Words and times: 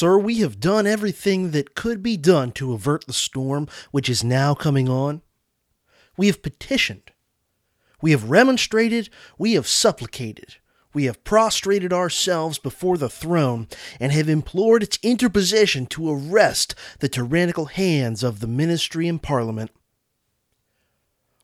Sir, 0.00 0.16
we 0.16 0.36
have 0.36 0.60
done 0.60 0.86
everything 0.86 1.50
that 1.50 1.74
could 1.74 2.02
be 2.02 2.16
done 2.16 2.52
to 2.52 2.72
avert 2.72 3.06
the 3.06 3.12
storm 3.12 3.68
which 3.90 4.08
is 4.08 4.24
now 4.24 4.54
coming 4.54 4.88
on. 4.88 5.20
We 6.16 6.26
have 6.28 6.40
petitioned. 6.40 7.12
We 8.00 8.12
have 8.12 8.30
remonstrated. 8.30 9.10
We 9.36 9.52
have 9.52 9.66
supplicated. 9.66 10.54
We 10.94 11.04
have 11.04 11.22
prostrated 11.22 11.92
ourselves 11.92 12.58
before 12.58 12.96
the 12.96 13.10
throne 13.10 13.68
and 14.00 14.10
have 14.10 14.30
implored 14.30 14.82
its 14.82 14.98
interposition 15.02 15.84
to 15.88 16.10
arrest 16.10 16.74
the 17.00 17.08
tyrannical 17.10 17.66
hands 17.66 18.22
of 18.22 18.40
the 18.40 18.46
ministry 18.46 19.06
and 19.06 19.22
parliament. 19.22 19.70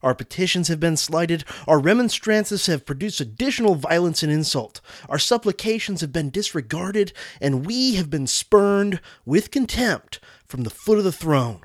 Our 0.06 0.14
petitions 0.14 0.68
have 0.68 0.78
been 0.78 0.96
slighted, 0.96 1.42
our 1.66 1.80
remonstrances 1.80 2.66
have 2.66 2.86
produced 2.86 3.20
additional 3.20 3.74
violence 3.74 4.22
and 4.22 4.30
insult, 4.30 4.80
our 5.08 5.18
supplications 5.18 6.00
have 6.00 6.12
been 6.12 6.30
disregarded, 6.30 7.12
and 7.40 7.66
we 7.66 7.96
have 7.96 8.08
been 8.08 8.28
spurned 8.28 9.00
with 9.24 9.50
contempt 9.50 10.20
from 10.46 10.62
the 10.62 10.70
foot 10.70 10.98
of 10.98 11.02
the 11.02 11.10
throne. 11.10 11.58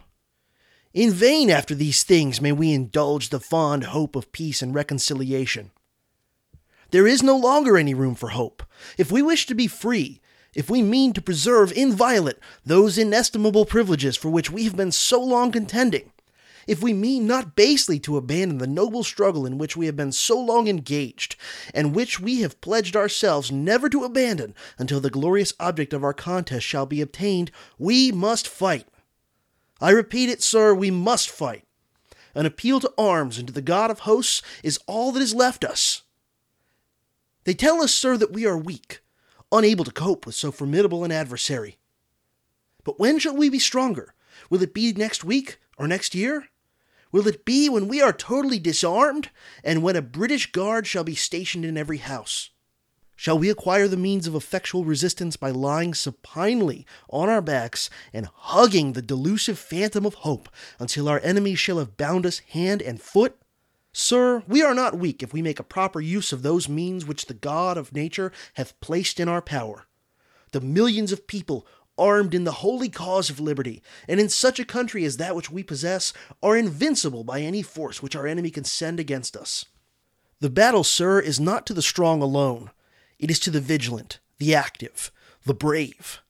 In 0.92 1.12
vain, 1.12 1.52
after 1.52 1.76
these 1.76 2.02
things, 2.02 2.42
may 2.42 2.52
we 2.52 2.74
indulge 2.74 3.30
the 3.30 3.40
fond 3.40 3.84
hope 3.84 4.16
of 4.16 4.32
peace 4.32 4.64
and 4.64 4.74
reconciliation. 4.74 5.70
There 6.90 7.06
is 7.06 7.22
no 7.22 7.38
longer 7.38 7.78
any 7.78 7.94
room 7.94 8.16
for 8.16 8.30
hope. 8.30 8.64
If 8.98 9.12
we 9.12 9.22
wish 9.22 9.46
to 9.46 9.54
be 9.54 9.68
free, 9.68 10.20
if 10.56 10.68
we 10.68 10.82
mean 10.82 11.14
to 11.14 11.22
preserve 11.22 11.72
inviolate 11.74 12.40
those 12.66 12.98
inestimable 12.98 13.66
privileges 13.66 14.18
for 14.18 14.30
which 14.30 14.50
we 14.50 14.64
have 14.64 14.76
been 14.76 14.92
so 14.92 15.22
long 15.22 15.52
contending, 15.52 16.12
if 16.68 16.82
we 16.82 16.94
mean 16.94 17.26
not 17.28 17.56
basely 17.56 18.00
to 18.00 18.18
abandon 18.18 18.58
the 18.58 18.68
noble 18.68 19.04
struggle 19.04 19.46
in 19.46 19.58
which 19.58 19.76
we 19.76 19.86
have 19.86 19.96
been 19.96 20.12
so 20.12 20.40
long 20.40 20.68
engaged, 20.68 21.36
and 21.74 21.96
which 21.96 22.20
we 22.20 22.42
have 22.42 22.62
pledged 22.62 22.96
ourselves 22.96 23.52
never 23.52 23.90
to 23.90 24.04
abandon 24.04 24.56
until 24.78 25.00
the 25.00 25.10
glorious 25.10 25.54
object 25.60 25.94
of 25.94 26.04
our 26.04 26.14
contest 26.14 26.66
shall 26.66 26.86
be 26.86 27.02
obtained, 27.02 27.52
we 27.78 28.12
must 28.12 28.48
fight. 28.48 28.88
I 29.80 29.92
repeat 29.92 30.30
it, 30.30 30.44
sir, 30.44 30.74
we 30.74 30.92
must 30.92 31.30
fight. 31.30 31.66
An 32.36 32.46
appeal 32.46 32.80
to 32.80 32.94
arms 32.98 33.38
and 33.38 33.48
to 33.48 33.54
the 33.54 33.62
God 33.62 33.92
of 33.92 34.00
hosts 34.00 34.42
is 34.64 34.80
all 34.88 35.12
that 35.12 35.22
is 35.22 35.34
left 35.34 35.66
us. 35.66 36.04
They 37.44 37.54
tell 37.54 37.82
us, 37.82 37.94
sir, 37.94 38.18
that 38.18 38.34
we 38.34 38.46
are 38.46 38.58
weak, 38.58 39.02
unable 39.52 39.84
to 39.84 39.92
cope 39.92 40.26
with 40.26 40.36
so 40.36 40.52
formidable 40.52 41.04
an 41.04 41.12
adversary. 41.12 41.78
But 42.84 43.00
when 43.00 43.20
shall 43.20 43.36
we 43.36 43.50
be 43.50 43.60
stronger? 43.60 44.14
Will 44.50 44.62
it 44.62 44.74
be 44.74 44.94
next 44.94 45.24
week 45.24 45.60
or 45.78 45.88
next 45.88 46.16
year? 46.16 46.48
Will 47.12 47.28
it 47.28 47.44
be 47.44 47.68
when 47.70 47.88
we 47.88 48.02
are 48.02 48.14
totally 48.14 48.60
disarmed 48.60 49.30
and 49.64 49.84
when 49.84 49.96
a 49.96 50.02
British 50.02 50.52
guard 50.52 50.88
shall 50.88 51.04
be 51.04 51.16
stationed 51.16 51.66
in 51.66 51.78
every 51.78 51.98
house? 51.98 52.52
Shall 53.16 53.38
we 53.38 53.52
acquire 53.52 53.88
the 53.88 53.98
means 53.98 54.26
of 54.26 54.34
effectual 54.34 54.84
resistance 54.84 55.36
by 55.36 55.52
lying 55.52 55.94
supinely 55.94 56.88
on 57.08 57.30
our 57.30 57.42
backs 57.42 57.90
and 58.12 58.26
hugging 58.34 58.94
the 58.94 59.02
delusive 59.02 59.60
phantom 59.60 60.08
of 60.08 60.16
hope 60.16 60.50
until 60.80 61.08
our 61.08 61.20
enemies 61.20 61.60
shall 61.60 61.78
have 61.78 61.98
bound 61.98 62.26
us 62.26 62.40
hand 62.40 62.82
and 62.82 63.00
foot? 63.00 63.38
Sir, 63.94 64.42
we 64.48 64.64
are 64.64 64.74
not 64.74 64.98
weak 64.98 65.22
if 65.22 65.34
we 65.34 65.42
make 65.42 65.60
a 65.60 65.64
proper 65.64 66.02
use 66.02 66.32
of 66.32 66.42
those 66.42 66.68
means 66.68 67.06
which 67.06 67.26
the 67.26 67.36
God 67.36 67.78
of 67.78 67.94
nature 67.94 68.32
hath 68.54 68.80
placed 68.80 69.20
in 69.20 69.28
our 69.28 69.42
power. 69.42 69.86
The 70.52 70.62
millions 70.62 71.12
of 71.12 71.28
people 71.28 71.68
armed 72.02 72.34
in 72.34 72.46
the 72.46 72.52
holy 72.52 72.90
cause 72.90 73.30
of 73.30 73.40
liberty, 73.40 73.84
and 74.08 74.20
in 74.20 74.28
such 74.28 74.60
a 74.60 74.66
country 74.66 75.06
as 75.06 75.18
that 75.18 75.36
which 75.36 75.52
we 75.52 75.62
possess, 75.62 76.12
are 76.42 76.58
invincible 76.58 77.24
by 77.24 77.42
any 77.42 77.62
force 77.62 78.02
which 78.02 78.16
our 78.16 78.26
enemy 78.26 78.50
can 78.50 78.64
send 78.64 79.00
against 79.00 79.38
us. 79.38 79.66
The 80.40 80.50
battle, 80.50 80.84
sir, 80.84 81.20
is 81.20 81.40
not 81.40 81.68
to 81.68 81.74
the 81.76 81.84
strong 81.84 82.24
alone, 82.24 82.72
it 83.20 83.30
is 83.30 83.40
to 83.42 83.52
the 83.52 83.62
vigilant, 83.62 84.20
the 84.40 84.56
active, 84.56 85.12
the 85.46 85.54
brave. 85.54 86.22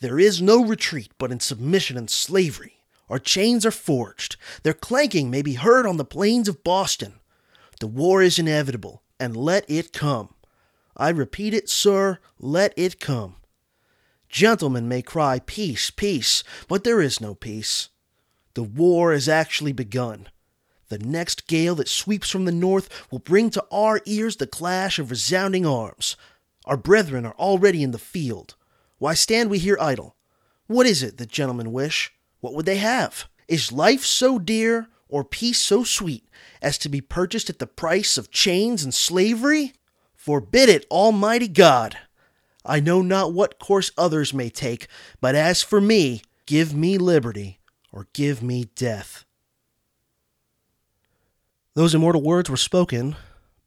There 0.00 0.18
is 0.18 0.42
no 0.42 0.62
retreat 0.62 1.12
but 1.16 1.32
in 1.32 1.40
submission 1.40 1.96
and 1.96 2.10
slavery. 2.10 2.82
Our 3.08 3.18
chains 3.18 3.64
are 3.64 3.70
forged. 3.70 4.36
Their 4.62 4.74
clanking 4.74 5.30
may 5.30 5.40
be 5.40 5.54
heard 5.54 5.86
on 5.86 5.96
the 5.96 6.04
plains 6.04 6.48
of 6.48 6.62
Boston. 6.62 7.14
The 7.80 7.86
war 7.86 8.22
is 8.22 8.38
inevitable, 8.38 9.02
and 9.18 9.34
let 9.34 9.64
it 9.70 9.94
come. 9.94 10.34
I 10.96 11.08
repeat 11.08 11.54
it, 11.54 11.70
sir, 11.70 12.18
let 12.38 12.74
it 12.76 13.00
come. 13.00 13.36
Gentlemen 14.34 14.88
may 14.88 15.00
cry, 15.00 15.38
Peace, 15.38 15.90
peace, 15.90 16.42
but 16.66 16.82
there 16.82 17.00
is 17.00 17.20
no 17.20 17.36
peace. 17.36 17.90
The 18.54 18.64
war 18.64 19.12
has 19.12 19.28
actually 19.28 19.72
begun. 19.72 20.28
The 20.88 20.98
next 20.98 21.46
gale 21.46 21.76
that 21.76 21.88
sweeps 21.88 22.30
from 22.30 22.44
the 22.44 22.50
north 22.50 22.88
will 23.12 23.20
bring 23.20 23.48
to 23.50 23.64
our 23.70 24.00
ears 24.06 24.34
the 24.34 24.48
clash 24.48 24.98
of 24.98 25.12
resounding 25.12 25.64
arms. 25.64 26.16
Our 26.64 26.76
brethren 26.76 27.24
are 27.24 27.34
already 27.34 27.84
in 27.84 27.92
the 27.92 27.98
field. 27.98 28.56
Why 28.98 29.14
stand 29.14 29.50
we 29.50 29.58
here 29.60 29.78
idle? 29.80 30.16
What 30.66 30.86
is 30.86 31.00
it 31.00 31.16
that 31.18 31.30
gentlemen 31.30 31.70
wish? 31.70 32.12
What 32.40 32.54
would 32.54 32.66
they 32.66 32.78
have? 32.78 33.28
Is 33.46 33.70
life 33.70 34.04
so 34.04 34.40
dear, 34.40 34.88
or 35.08 35.22
peace 35.22 35.60
so 35.60 35.84
sweet, 35.84 36.28
as 36.60 36.76
to 36.78 36.88
be 36.88 37.00
purchased 37.00 37.50
at 37.50 37.60
the 37.60 37.68
price 37.68 38.18
of 38.18 38.32
chains 38.32 38.82
and 38.82 38.92
slavery? 38.92 39.74
Forbid 40.16 40.68
it, 40.68 40.86
Almighty 40.90 41.46
God! 41.46 41.98
I 42.64 42.80
know 42.80 43.02
not 43.02 43.32
what 43.32 43.58
course 43.58 43.90
others 43.98 44.32
may 44.32 44.48
take, 44.48 44.88
but 45.20 45.34
as 45.34 45.62
for 45.62 45.80
me, 45.80 46.22
give 46.46 46.74
me 46.74 46.98
liberty 46.98 47.60
or 47.92 48.08
give 48.12 48.42
me 48.42 48.70
death. 48.74 49.24
Those 51.74 51.94
immortal 51.94 52.22
words 52.22 52.48
were 52.48 52.56
spoken 52.56 53.16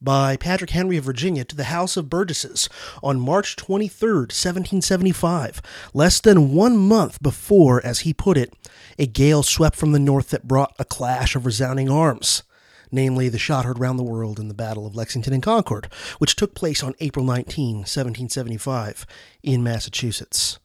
by 0.01 0.37
Patrick 0.37 0.69
Henry 0.71 0.97
of 0.97 1.03
Virginia 1.03 1.43
to 1.43 1.55
the 1.55 1.65
House 1.65 1.97
of 1.97 2.09
Burgesses 2.09 2.69
on 3.03 3.19
March 3.19 3.55
23, 3.55 4.09
1775, 4.09 5.61
less 5.93 6.19
than 6.19 6.53
one 6.53 6.77
month 6.77 7.21
before, 7.21 7.85
as 7.85 8.01
he 8.01 8.13
put 8.13 8.37
it, 8.37 8.53
a 8.97 9.07
gale 9.07 9.43
swept 9.43 9.75
from 9.75 9.91
the 9.91 9.99
north 9.99 10.29
that 10.29 10.47
brought 10.47 10.75
a 10.79 10.85
clash 10.85 11.35
of 11.35 11.45
resounding 11.45 11.89
arms 11.89 12.43
namely 12.91 13.29
the 13.29 13.39
shot 13.39 13.65
heard 13.65 13.79
round 13.79 13.97
the 13.97 14.03
world 14.03 14.39
in 14.39 14.47
the 14.47 14.53
Battle 14.53 14.85
of 14.85 14.95
Lexington 14.95 15.33
and 15.33 15.43
Concord, 15.43 15.87
which 16.19 16.35
took 16.35 16.55
place 16.55 16.83
on 16.83 16.95
April 16.99 17.25
19, 17.25 17.77
1775, 17.77 19.05
in 19.43 19.63
Massachusetts. 19.63 20.59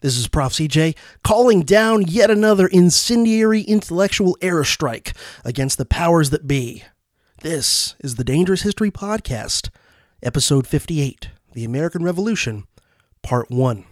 This 0.00 0.16
is 0.16 0.28
Prof. 0.28 0.52
CJ 0.52 0.96
calling 1.22 1.62
down 1.62 2.02
yet 2.02 2.30
another 2.30 2.66
incendiary 2.66 3.60
intellectual 3.62 4.36
airstrike 4.40 5.14
against 5.44 5.76
the 5.76 5.84
powers 5.84 6.30
that 6.30 6.46
be. 6.46 6.84
This 7.42 7.96
is 8.00 8.14
the 8.14 8.24
Dangerous 8.24 8.62
History 8.62 8.90
Podcast, 8.90 9.70
Episode 10.22 10.66
58 10.66 11.30
The 11.52 11.64
American 11.64 12.02
Revolution, 12.02 12.64
Part 13.22 13.50
1. 13.50 13.84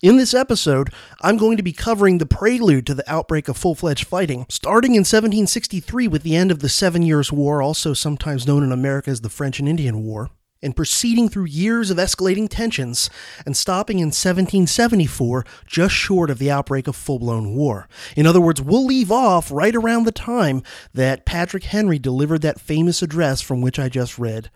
In 0.00 0.16
this 0.16 0.32
episode, 0.32 0.92
I'm 1.22 1.36
going 1.36 1.56
to 1.56 1.62
be 1.64 1.72
covering 1.72 2.18
the 2.18 2.26
prelude 2.26 2.86
to 2.86 2.94
the 2.94 3.10
outbreak 3.12 3.48
of 3.48 3.56
full 3.56 3.74
fledged 3.74 4.06
fighting, 4.06 4.46
starting 4.48 4.92
in 4.92 5.00
1763 5.00 6.06
with 6.06 6.22
the 6.22 6.36
end 6.36 6.52
of 6.52 6.60
the 6.60 6.68
Seven 6.68 7.02
Years' 7.02 7.32
War, 7.32 7.60
also 7.60 7.94
sometimes 7.94 8.46
known 8.46 8.62
in 8.62 8.70
America 8.70 9.10
as 9.10 9.22
the 9.22 9.28
French 9.28 9.58
and 9.58 9.68
Indian 9.68 10.04
War, 10.04 10.30
and 10.62 10.76
proceeding 10.76 11.28
through 11.28 11.46
years 11.46 11.90
of 11.90 11.96
escalating 11.96 12.48
tensions, 12.48 13.10
and 13.44 13.56
stopping 13.56 13.98
in 13.98 14.10
1774 14.10 15.44
just 15.66 15.96
short 15.96 16.30
of 16.30 16.38
the 16.38 16.48
outbreak 16.48 16.86
of 16.86 16.94
full 16.94 17.18
blown 17.18 17.56
war. 17.56 17.88
In 18.14 18.24
other 18.24 18.40
words, 18.40 18.62
we'll 18.62 18.86
leave 18.86 19.10
off 19.10 19.50
right 19.50 19.74
around 19.74 20.04
the 20.04 20.12
time 20.12 20.62
that 20.94 21.26
Patrick 21.26 21.64
Henry 21.64 21.98
delivered 21.98 22.42
that 22.42 22.60
famous 22.60 23.02
address 23.02 23.40
from 23.40 23.60
which 23.60 23.80
I 23.80 23.88
just 23.88 24.16
read. 24.16 24.48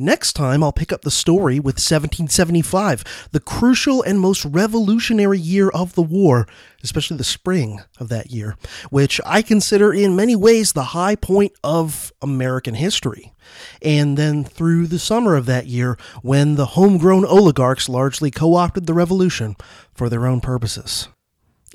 Next 0.00 0.34
time, 0.34 0.62
I'll 0.62 0.70
pick 0.70 0.92
up 0.92 1.02
the 1.02 1.10
story 1.10 1.58
with 1.58 1.74
1775, 1.74 3.28
the 3.32 3.40
crucial 3.40 4.00
and 4.00 4.20
most 4.20 4.44
revolutionary 4.44 5.40
year 5.40 5.70
of 5.70 5.96
the 5.96 6.02
war, 6.02 6.46
especially 6.84 7.16
the 7.16 7.24
spring 7.24 7.80
of 7.98 8.08
that 8.08 8.30
year, 8.30 8.56
which 8.90 9.20
I 9.26 9.42
consider 9.42 9.92
in 9.92 10.14
many 10.14 10.36
ways 10.36 10.72
the 10.72 10.94
high 10.94 11.16
point 11.16 11.50
of 11.64 12.12
American 12.22 12.74
history. 12.74 13.34
And 13.82 14.16
then 14.16 14.44
through 14.44 14.86
the 14.86 15.00
summer 15.00 15.34
of 15.34 15.46
that 15.46 15.66
year, 15.66 15.98
when 16.22 16.54
the 16.54 16.66
homegrown 16.66 17.24
oligarchs 17.24 17.88
largely 17.88 18.30
co 18.30 18.54
opted 18.54 18.86
the 18.86 18.94
revolution 18.94 19.56
for 19.92 20.08
their 20.08 20.28
own 20.28 20.40
purposes. 20.40 21.08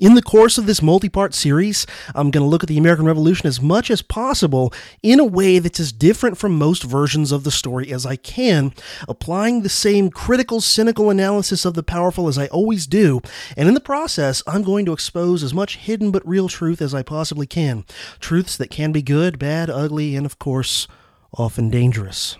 In 0.00 0.14
the 0.16 0.22
course 0.22 0.58
of 0.58 0.66
this 0.66 0.82
multi 0.82 1.08
part 1.08 1.34
series, 1.34 1.86
I'm 2.16 2.32
going 2.32 2.42
to 2.42 2.48
look 2.48 2.64
at 2.64 2.68
the 2.68 2.78
American 2.78 3.06
Revolution 3.06 3.46
as 3.46 3.62
much 3.62 3.92
as 3.92 4.02
possible 4.02 4.72
in 5.04 5.20
a 5.20 5.24
way 5.24 5.60
that's 5.60 5.78
as 5.78 5.92
different 5.92 6.36
from 6.36 6.58
most 6.58 6.82
versions 6.82 7.30
of 7.30 7.44
the 7.44 7.52
story 7.52 7.92
as 7.92 8.04
I 8.04 8.16
can, 8.16 8.74
applying 9.08 9.62
the 9.62 9.68
same 9.68 10.10
critical, 10.10 10.60
cynical 10.60 11.10
analysis 11.10 11.64
of 11.64 11.74
the 11.74 11.84
powerful 11.84 12.26
as 12.26 12.36
I 12.36 12.48
always 12.48 12.88
do, 12.88 13.20
and 13.56 13.68
in 13.68 13.74
the 13.74 13.80
process, 13.80 14.42
I'm 14.48 14.64
going 14.64 14.84
to 14.86 14.92
expose 14.92 15.44
as 15.44 15.54
much 15.54 15.76
hidden 15.76 16.10
but 16.10 16.26
real 16.26 16.48
truth 16.48 16.82
as 16.82 16.92
I 16.92 17.04
possibly 17.04 17.46
can. 17.46 17.84
Truths 18.18 18.56
that 18.56 18.70
can 18.70 18.90
be 18.90 19.02
good, 19.02 19.38
bad, 19.38 19.70
ugly, 19.70 20.16
and 20.16 20.26
of 20.26 20.40
course, 20.40 20.88
often 21.32 21.70
dangerous. 21.70 22.36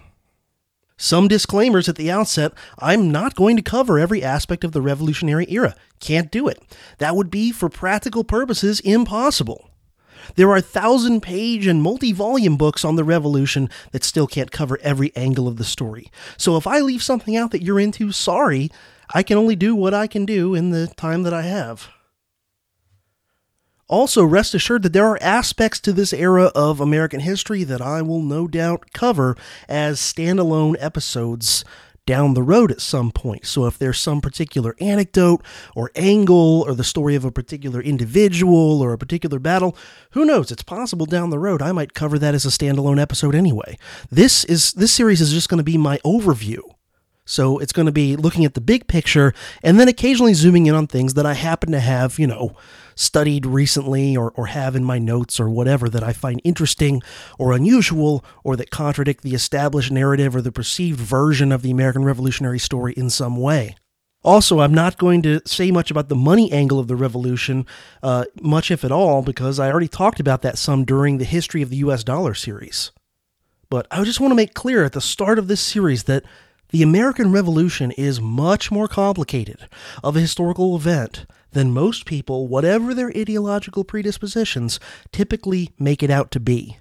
Some 0.96 1.26
disclaimers 1.26 1.88
at 1.88 1.96
the 1.96 2.10
outset 2.10 2.52
I'm 2.78 3.10
not 3.10 3.34
going 3.34 3.56
to 3.56 3.62
cover 3.62 3.98
every 3.98 4.22
aspect 4.22 4.62
of 4.62 4.72
the 4.72 4.82
Revolutionary 4.82 5.46
era. 5.48 5.74
Can't 5.98 6.30
do 6.30 6.46
it. 6.46 6.62
That 6.98 7.16
would 7.16 7.30
be, 7.30 7.50
for 7.50 7.68
practical 7.68 8.22
purposes, 8.22 8.80
impossible. 8.80 9.70
There 10.36 10.50
are 10.50 10.60
thousand 10.60 11.20
page 11.20 11.66
and 11.66 11.82
multi 11.82 12.12
volume 12.12 12.56
books 12.56 12.84
on 12.84 12.96
the 12.96 13.04
Revolution 13.04 13.68
that 13.92 14.04
still 14.04 14.26
can't 14.26 14.50
cover 14.50 14.78
every 14.82 15.14
angle 15.16 15.48
of 15.48 15.56
the 15.56 15.64
story. 15.64 16.10
So 16.36 16.56
if 16.56 16.66
I 16.66 16.80
leave 16.80 17.02
something 17.02 17.36
out 17.36 17.50
that 17.50 17.62
you're 17.62 17.80
into, 17.80 18.12
sorry, 18.12 18.70
I 19.12 19.22
can 19.22 19.36
only 19.36 19.56
do 19.56 19.74
what 19.74 19.94
I 19.94 20.06
can 20.06 20.24
do 20.24 20.54
in 20.54 20.70
the 20.70 20.86
time 20.86 21.24
that 21.24 21.34
I 21.34 21.42
have. 21.42 21.88
Also, 23.94 24.24
rest 24.24 24.56
assured 24.56 24.82
that 24.82 24.92
there 24.92 25.06
are 25.06 25.22
aspects 25.22 25.78
to 25.78 25.92
this 25.92 26.12
era 26.12 26.50
of 26.56 26.80
American 26.80 27.20
history 27.20 27.62
that 27.62 27.80
I 27.80 28.02
will 28.02 28.22
no 28.22 28.48
doubt 28.48 28.92
cover 28.92 29.36
as 29.68 30.00
standalone 30.00 30.74
episodes 30.80 31.64
down 32.04 32.34
the 32.34 32.42
road 32.42 32.72
at 32.72 32.80
some 32.80 33.12
point. 33.12 33.46
So 33.46 33.66
if 33.66 33.78
there's 33.78 34.00
some 34.00 34.20
particular 34.20 34.74
anecdote 34.80 35.44
or 35.76 35.92
angle 35.94 36.64
or 36.66 36.74
the 36.74 36.82
story 36.82 37.14
of 37.14 37.24
a 37.24 37.30
particular 37.30 37.80
individual 37.80 38.82
or 38.82 38.92
a 38.92 38.98
particular 38.98 39.38
battle, 39.38 39.76
who 40.10 40.24
knows? 40.24 40.50
It's 40.50 40.64
possible 40.64 41.06
down 41.06 41.30
the 41.30 41.38
road 41.38 41.62
I 41.62 41.70
might 41.70 41.94
cover 41.94 42.18
that 42.18 42.34
as 42.34 42.44
a 42.44 42.48
standalone 42.48 43.00
episode 43.00 43.36
anyway. 43.36 43.78
This 44.10 44.44
is 44.46 44.72
this 44.72 44.92
series 44.92 45.20
is 45.20 45.32
just 45.32 45.48
going 45.48 45.58
to 45.58 45.62
be 45.62 45.78
my 45.78 45.98
overview. 45.98 46.73
So 47.26 47.58
it's 47.58 47.72
going 47.72 47.86
to 47.86 47.92
be 47.92 48.16
looking 48.16 48.44
at 48.44 48.54
the 48.54 48.60
big 48.60 48.86
picture 48.86 49.32
and 49.62 49.80
then 49.80 49.88
occasionally 49.88 50.34
zooming 50.34 50.66
in 50.66 50.74
on 50.74 50.86
things 50.86 51.14
that 51.14 51.24
I 51.24 51.34
happen 51.34 51.72
to 51.72 51.80
have, 51.80 52.18
you 52.18 52.26
know, 52.26 52.54
studied 52.94 53.46
recently 53.46 54.16
or, 54.16 54.30
or 54.32 54.46
have 54.46 54.76
in 54.76 54.84
my 54.84 54.98
notes 54.98 55.40
or 55.40 55.48
whatever 55.48 55.88
that 55.88 56.04
I 56.04 56.12
find 56.12 56.40
interesting 56.44 57.02
or 57.38 57.52
unusual 57.52 58.24
or 58.44 58.56
that 58.56 58.70
contradict 58.70 59.22
the 59.22 59.34
established 59.34 59.90
narrative 59.90 60.36
or 60.36 60.42
the 60.42 60.52
perceived 60.52 61.00
version 61.00 61.50
of 61.50 61.62
the 61.62 61.70
American 61.70 62.04
Revolutionary 62.04 62.58
story 62.58 62.92
in 62.92 63.10
some 63.10 63.36
way. 63.36 63.74
Also, 64.22 64.60
I'm 64.60 64.72
not 64.72 64.96
going 64.96 65.20
to 65.22 65.40
say 65.44 65.70
much 65.70 65.90
about 65.90 66.08
the 66.08 66.16
money 66.16 66.50
angle 66.50 66.78
of 66.78 66.88
the 66.88 66.96
revolution, 66.96 67.66
uh, 68.02 68.24
much 68.40 68.70
if 68.70 68.82
at 68.82 68.92
all, 68.92 69.20
because 69.22 69.60
I 69.60 69.70
already 69.70 69.88
talked 69.88 70.18
about 70.18 70.40
that 70.42 70.56
some 70.56 70.84
during 70.84 71.18
the 71.18 71.26
History 71.26 71.60
of 71.60 71.68
the 71.68 71.76
US 71.76 72.04
Dollar 72.04 72.32
series. 72.32 72.90
But 73.68 73.86
I 73.90 74.02
just 74.04 74.20
want 74.20 74.30
to 74.30 74.36
make 74.36 74.54
clear 74.54 74.84
at 74.84 74.92
the 74.92 75.00
start 75.00 75.38
of 75.38 75.48
this 75.48 75.60
series 75.60 76.04
that 76.04 76.24
the 76.70 76.82
American 76.82 77.30
Revolution 77.30 77.90
is 77.92 78.20
much 78.20 78.70
more 78.70 78.88
complicated 78.88 79.68
of 80.02 80.16
a 80.16 80.20
historical 80.20 80.74
event 80.76 81.26
than 81.52 81.72
most 81.72 82.04
people, 82.04 82.48
whatever 82.48 82.94
their 82.94 83.12
ideological 83.16 83.84
predispositions, 83.84 84.80
typically 85.12 85.70
make 85.78 86.02
it 86.02 86.10
out 86.10 86.30
to 86.32 86.40
be. 86.40 86.78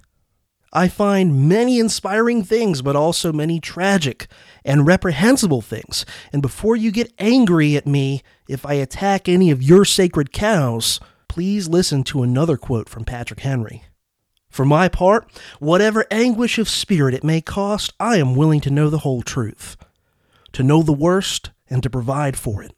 I 0.72 0.88
find 0.88 1.48
many 1.48 1.78
inspiring 1.78 2.42
things, 2.42 2.82
but 2.82 2.96
also 2.96 3.32
many 3.32 3.60
tragic 3.60 4.26
and 4.64 4.84
reprehensible 4.84 5.62
things. 5.62 6.04
And 6.32 6.42
before 6.42 6.74
you 6.74 6.90
get 6.90 7.12
angry 7.20 7.76
at 7.76 7.86
me 7.86 8.22
if 8.48 8.66
I 8.66 8.74
attack 8.74 9.28
any 9.28 9.52
of 9.52 9.62
your 9.62 9.84
sacred 9.84 10.32
cows, 10.32 10.98
please 11.28 11.68
listen 11.68 12.02
to 12.04 12.24
another 12.24 12.56
quote 12.56 12.88
from 12.88 13.04
Patrick 13.04 13.40
Henry. 13.40 13.84
For 14.54 14.64
my 14.64 14.88
part, 14.88 15.28
whatever 15.58 16.06
anguish 16.12 16.58
of 16.58 16.68
spirit 16.68 17.12
it 17.12 17.24
may 17.24 17.40
cost, 17.40 17.92
I 17.98 18.18
am 18.18 18.36
willing 18.36 18.60
to 18.60 18.70
know 18.70 18.88
the 18.88 18.98
whole 18.98 19.20
truth, 19.20 19.76
to 20.52 20.62
know 20.62 20.80
the 20.80 20.92
worst, 20.92 21.50
and 21.68 21.82
to 21.82 21.90
provide 21.90 22.36
for 22.36 22.62
it. 22.62 22.70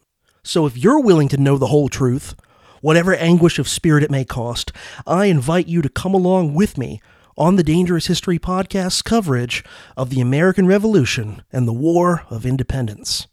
So 0.42 0.64
if 0.64 0.74
you're 0.74 1.00
willing 1.00 1.28
to 1.28 1.36
know 1.36 1.58
the 1.58 1.66
whole 1.66 1.90
truth, 1.90 2.34
whatever 2.80 3.14
anguish 3.16 3.58
of 3.58 3.68
spirit 3.68 4.02
it 4.02 4.10
may 4.10 4.24
cost, 4.24 4.72
I 5.06 5.26
invite 5.26 5.66
you 5.66 5.82
to 5.82 5.90
come 5.90 6.14
along 6.14 6.54
with 6.54 6.78
me 6.78 6.98
on 7.36 7.56
the 7.56 7.62
Dangerous 7.62 8.06
History 8.06 8.38
Podcast's 8.38 9.02
coverage 9.02 9.62
of 9.98 10.08
the 10.08 10.22
American 10.22 10.66
Revolution 10.66 11.42
and 11.52 11.68
the 11.68 11.74
War 11.74 12.24
of 12.30 12.46
Independence. 12.46 13.26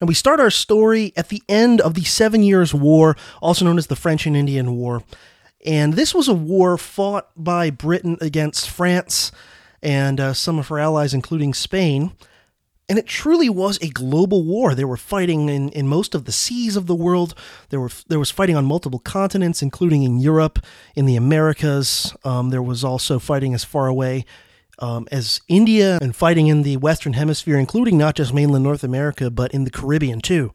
And 0.00 0.08
we 0.08 0.14
start 0.14 0.40
our 0.40 0.50
story 0.50 1.12
at 1.16 1.30
the 1.30 1.42
end 1.48 1.80
of 1.80 1.94
the 1.94 2.04
Seven 2.04 2.42
Years' 2.42 2.74
War, 2.74 3.16
also 3.40 3.64
known 3.64 3.78
as 3.78 3.86
the 3.86 3.96
French 3.96 4.26
and 4.26 4.36
Indian 4.36 4.76
War. 4.76 5.02
And 5.64 5.94
this 5.94 6.14
was 6.14 6.28
a 6.28 6.34
war 6.34 6.76
fought 6.76 7.30
by 7.34 7.70
Britain 7.70 8.18
against 8.20 8.68
France 8.68 9.32
and 9.82 10.20
uh, 10.20 10.34
some 10.34 10.58
of 10.58 10.68
her 10.68 10.78
allies, 10.78 11.14
including 11.14 11.54
Spain. 11.54 12.12
And 12.88 12.98
it 12.98 13.06
truly 13.06 13.48
was 13.48 13.78
a 13.82 13.88
global 13.88 14.44
war. 14.44 14.74
They 14.74 14.84
were 14.84 14.98
fighting 14.98 15.48
in, 15.48 15.70
in 15.70 15.88
most 15.88 16.14
of 16.14 16.24
the 16.24 16.30
seas 16.30 16.76
of 16.76 16.86
the 16.86 16.94
world. 16.94 17.34
There 17.70 17.80
were 17.80 17.90
there 18.06 18.20
was 18.20 18.30
fighting 18.30 18.54
on 18.54 18.64
multiple 18.64 19.00
continents, 19.00 19.60
including 19.60 20.04
in 20.04 20.18
Europe, 20.20 20.64
in 20.94 21.06
the 21.06 21.16
Americas. 21.16 22.14
Um, 22.22 22.50
there 22.50 22.62
was 22.62 22.84
also 22.84 23.18
fighting 23.18 23.54
as 23.54 23.64
far 23.64 23.88
away 23.88 24.24
um, 24.78 25.06
as 25.10 25.40
India 25.48 25.98
and 26.00 26.14
fighting 26.14 26.46
in 26.48 26.62
the 26.62 26.76
Western 26.76 27.14
Hemisphere, 27.14 27.58
including 27.58 27.96
not 27.96 28.14
just 28.16 28.34
mainland 28.34 28.64
North 28.64 28.84
America, 28.84 29.30
but 29.30 29.52
in 29.52 29.64
the 29.64 29.70
Caribbean 29.70 30.20
too. 30.20 30.52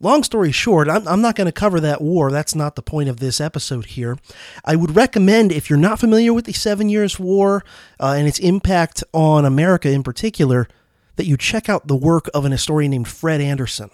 Long 0.00 0.22
story 0.22 0.52
short, 0.52 0.88
I'm, 0.88 1.06
I'm 1.08 1.22
not 1.22 1.36
going 1.36 1.46
to 1.46 1.52
cover 1.52 1.80
that 1.80 2.02
war. 2.02 2.30
That's 2.30 2.54
not 2.54 2.74
the 2.74 2.82
point 2.82 3.08
of 3.08 3.20
this 3.20 3.40
episode 3.40 3.86
here. 3.86 4.18
I 4.64 4.76
would 4.76 4.96
recommend, 4.96 5.52
if 5.52 5.70
you're 5.70 5.78
not 5.78 6.00
familiar 6.00 6.34
with 6.34 6.44
the 6.44 6.52
Seven 6.52 6.88
Years' 6.88 7.18
War 7.18 7.64
uh, 8.00 8.14
and 8.18 8.26
its 8.26 8.38
impact 8.40 9.02
on 9.12 9.44
America 9.44 9.90
in 9.90 10.02
particular, 10.02 10.68
that 11.16 11.26
you 11.26 11.36
check 11.36 11.68
out 11.68 11.86
the 11.86 11.96
work 11.96 12.28
of 12.34 12.44
an 12.44 12.52
historian 12.52 12.90
named 12.90 13.08
Fred 13.08 13.40
Anderson. 13.40 13.88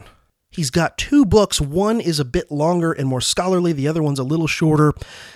He's 0.50 0.70
got 0.70 0.98
two 0.98 1.24
books. 1.24 1.60
One 1.60 2.00
is 2.00 2.18
a 2.18 2.24
bit 2.24 2.50
longer 2.50 2.90
and 2.92 3.06
more 3.06 3.20
scholarly. 3.20 3.72
The 3.72 3.86
other 3.86 4.02
one's 4.02 4.18
a 4.18 4.24
little 4.24 4.48
shorter, 4.48 4.92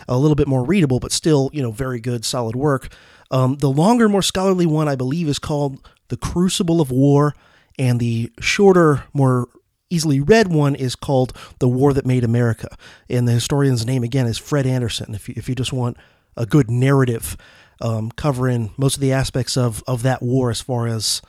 a 0.08 0.18
little 0.18 0.34
bit 0.34 0.48
more 0.48 0.64
readable, 0.64 0.98
but 0.98 1.12
still, 1.12 1.50
you 1.52 1.62
know, 1.62 1.70
very 1.70 2.00
good, 2.00 2.24
solid 2.24 2.56
work. 2.56 2.92
Um, 3.30 3.56
the 3.56 3.70
longer, 3.70 4.08
more 4.08 4.22
scholarly 4.22 4.66
one, 4.66 4.88
I 4.88 4.96
believe, 4.96 5.28
is 5.28 5.38
called 5.38 5.86
The 6.08 6.16
Crucible 6.16 6.80
of 6.80 6.90
War, 6.90 7.34
and 7.78 7.98
the 7.98 8.32
shorter, 8.40 9.04
more 9.12 9.48
easily 9.90 10.20
read 10.20 10.48
one 10.48 10.74
is 10.74 10.96
called 10.96 11.36
The 11.58 11.68
War 11.68 11.92
That 11.92 12.06
Made 12.06 12.24
America. 12.24 12.76
And 13.08 13.26
the 13.26 13.32
historian's 13.32 13.86
name, 13.86 14.02
again, 14.02 14.26
is 14.26 14.38
Fred 14.38 14.66
Anderson, 14.66 15.14
if 15.14 15.28
you, 15.28 15.34
if 15.36 15.48
you 15.48 15.54
just 15.54 15.72
want 15.72 15.96
a 16.36 16.46
good 16.46 16.70
narrative 16.70 17.36
um, 17.80 18.10
covering 18.12 18.72
most 18.76 18.96
of 18.96 19.00
the 19.00 19.12
aspects 19.12 19.56
of, 19.56 19.82
of 19.86 20.02
that 20.02 20.22
war 20.22 20.50
as 20.50 20.60
far 20.60 20.86
as 20.86 21.22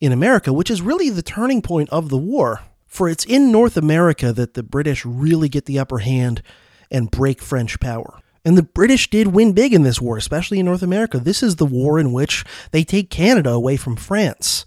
in 0.00 0.12
America, 0.12 0.52
which 0.52 0.70
is 0.70 0.80
really 0.80 1.10
the 1.10 1.22
turning 1.22 1.62
point 1.62 1.90
of 1.90 2.08
the 2.08 2.18
war. 2.18 2.60
For 2.86 3.08
it's 3.08 3.24
in 3.24 3.52
North 3.52 3.76
America 3.76 4.32
that 4.32 4.54
the 4.54 4.62
British 4.62 5.04
really 5.04 5.48
get 5.48 5.66
the 5.66 5.78
upper 5.78 5.98
hand 5.98 6.42
and 6.90 7.10
break 7.10 7.42
French 7.42 7.78
power. 7.80 8.20
And 8.48 8.56
the 8.56 8.62
British 8.62 9.10
did 9.10 9.26
win 9.26 9.52
big 9.52 9.74
in 9.74 9.82
this 9.82 10.00
war, 10.00 10.16
especially 10.16 10.58
in 10.58 10.64
North 10.64 10.82
America. 10.82 11.18
This 11.18 11.42
is 11.42 11.56
the 11.56 11.66
war 11.66 11.98
in 11.98 12.14
which 12.14 12.46
they 12.70 12.82
take 12.82 13.10
Canada 13.10 13.50
away 13.50 13.76
from 13.76 13.94
France. 13.94 14.64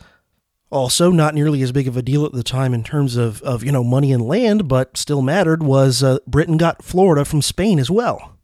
Also, 0.70 1.10
not 1.10 1.34
nearly 1.34 1.64
as 1.64 1.72
big 1.72 1.88
of 1.88 1.98
a 1.98 2.04
deal 2.04 2.24
at 2.24 2.32
the 2.32 2.44
time 2.44 2.76
in 2.76 2.84
terms 2.84 3.16
of, 3.16 3.42
of 3.42 3.64
you 3.64 3.72
know 3.72 3.84
money 3.84 4.12
and 4.12 4.22
land, 4.22 4.68
but 4.68 4.98
still 4.98 5.24
mattered 5.24 5.64
was 5.64 6.04
uh, 6.04 6.20
Britain 6.28 6.58
got 6.58 6.84
Florida 6.84 7.26
from 7.26 7.42
Spain 7.42 7.80
as 7.80 7.90
well. 7.90 8.38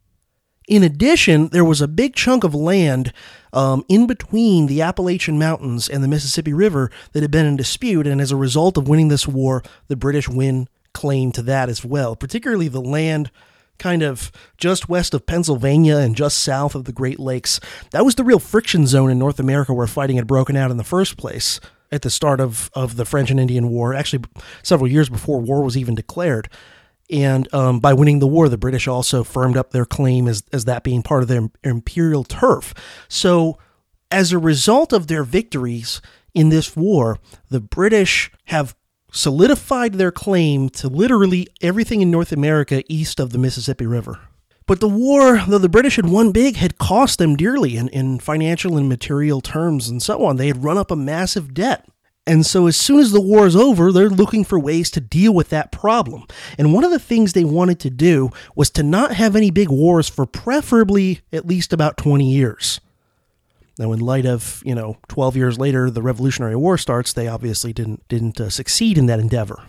In 0.66 0.82
addition, 0.82 1.50
there 1.50 1.64
was 1.64 1.80
a 1.80 1.86
big 1.86 2.16
chunk 2.16 2.42
of 2.42 2.52
land 2.52 3.12
um, 3.52 3.84
in 3.88 4.08
between 4.08 4.66
the 4.66 4.82
Appalachian 4.82 5.38
Mountains 5.38 5.88
and 5.88 6.02
the 6.02 6.08
Mississippi 6.08 6.52
River 6.52 6.90
that 7.12 7.22
had 7.22 7.30
been 7.30 7.46
in 7.46 7.54
dispute, 7.54 8.08
and 8.08 8.20
as 8.20 8.32
a 8.32 8.36
result 8.36 8.76
of 8.76 8.88
winning 8.88 9.06
this 9.06 9.28
war, 9.28 9.62
the 9.86 9.94
British 9.94 10.28
win 10.28 10.68
claim 10.92 11.30
to 11.30 11.42
that 11.42 11.68
as 11.68 11.84
well, 11.84 12.16
particularly 12.16 12.66
the 12.66 12.80
land 12.80 13.30
kind 13.78 14.02
of 14.02 14.32
just 14.56 14.88
west 14.88 15.14
of 15.14 15.26
Pennsylvania 15.26 15.96
and 15.96 16.16
just 16.16 16.38
south 16.38 16.74
of 16.74 16.84
the 16.84 16.92
Great 16.92 17.18
Lakes. 17.18 17.60
That 17.90 18.04
was 18.04 18.16
the 18.16 18.24
real 18.24 18.38
friction 18.38 18.86
zone 18.86 19.10
in 19.10 19.18
North 19.18 19.38
America 19.38 19.72
where 19.72 19.86
fighting 19.86 20.16
had 20.16 20.26
broken 20.26 20.56
out 20.56 20.70
in 20.70 20.76
the 20.76 20.84
first 20.84 21.16
place 21.16 21.60
at 21.90 22.02
the 22.02 22.10
start 22.10 22.40
of, 22.40 22.70
of 22.74 22.96
the 22.96 23.04
French 23.04 23.30
and 23.30 23.40
Indian 23.40 23.68
War, 23.70 23.94
actually, 23.94 24.24
several 24.62 24.90
years 24.90 25.08
before 25.08 25.40
war 25.40 25.62
was 25.62 25.76
even 25.76 25.94
declared. 25.94 26.48
And 27.10 27.52
um, 27.54 27.80
by 27.80 27.94
winning 27.94 28.18
the 28.18 28.26
war, 28.26 28.48
the 28.48 28.58
British 28.58 28.86
also 28.86 29.24
firmed 29.24 29.56
up 29.56 29.70
their 29.70 29.86
claim 29.86 30.28
as, 30.28 30.42
as 30.52 30.66
that 30.66 30.84
being 30.84 31.02
part 31.02 31.22
of 31.22 31.28
their 31.28 31.48
imperial 31.64 32.24
turf. 32.24 32.74
So, 33.08 33.58
as 34.10 34.32
a 34.32 34.38
result 34.38 34.92
of 34.92 35.06
their 35.06 35.24
victories 35.24 36.00
in 36.34 36.48
this 36.50 36.76
war, 36.76 37.18
the 37.50 37.60
British 37.60 38.30
have 38.46 38.74
solidified 39.12 39.94
their 39.94 40.12
claim 40.12 40.68
to 40.70 40.88
literally 40.88 41.48
everything 41.60 42.00
in 42.00 42.10
North 42.10 42.32
America 42.32 42.82
east 42.88 43.20
of 43.20 43.30
the 43.30 43.38
Mississippi 43.38 43.86
River. 43.86 44.20
But 44.66 44.80
the 44.80 44.88
war, 44.88 45.42
though 45.48 45.58
the 45.58 45.68
British 45.68 45.96
had 45.96 46.10
won 46.10 46.30
big, 46.30 46.56
had 46.56 46.76
cost 46.76 47.18
them 47.18 47.36
dearly 47.36 47.76
in, 47.76 47.88
in 47.88 48.18
financial 48.18 48.76
and 48.76 48.86
material 48.86 49.40
terms 49.40 49.88
and 49.88 50.02
so 50.02 50.24
on. 50.24 50.36
They 50.36 50.48
had 50.48 50.62
run 50.62 50.76
up 50.76 50.90
a 50.90 50.96
massive 50.96 51.54
debt. 51.54 51.88
And 52.26 52.44
so, 52.44 52.66
as 52.66 52.76
soon 52.76 52.98
as 52.98 53.10
the 53.10 53.22
war 53.22 53.46
is 53.46 53.56
over, 53.56 53.90
they're 53.90 54.10
looking 54.10 54.44
for 54.44 54.58
ways 54.58 54.90
to 54.90 55.00
deal 55.00 55.32
with 55.32 55.48
that 55.48 55.72
problem. 55.72 56.26
And 56.58 56.74
one 56.74 56.84
of 56.84 56.90
the 56.90 56.98
things 56.98 57.32
they 57.32 57.44
wanted 57.44 57.80
to 57.80 57.88
do 57.88 58.30
was 58.54 58.68
to 58.70 58.82
not 58.82 59.12
have 59.12 59.34
any 59.34 59.50
big 59.50 59.70
wars 59.70 60.10
for 60.10 60.26
preferably 60.26 61.22
at 61.32 61.46
least 61.46 61.72
about 61.72 61.96
20 61.96 62.30
years. 62.30 62.82
Now, 63.78 63.92
in 63.92 64.00
light 64.00 64.26
of 64.26 64.62
you 64.64 64.74
know, 64.74 64.98
12 65.08 65.36
years 65.36 65.58
later, 65.58 65.90
the 65.90 66.02
Revolutionary 66.02 66.56
War 66.56 66.76
starts. 66.76 67.12
They 67.12 67.28
obviously 67.28 67.72
didn't 67.72 68.06
didn't 68.08 68.40
uh, 68.40 68.50
succeed 68.50 68.98
in 68.98 69.06
that 69.06 69.20
endeavor. 69.20 69.62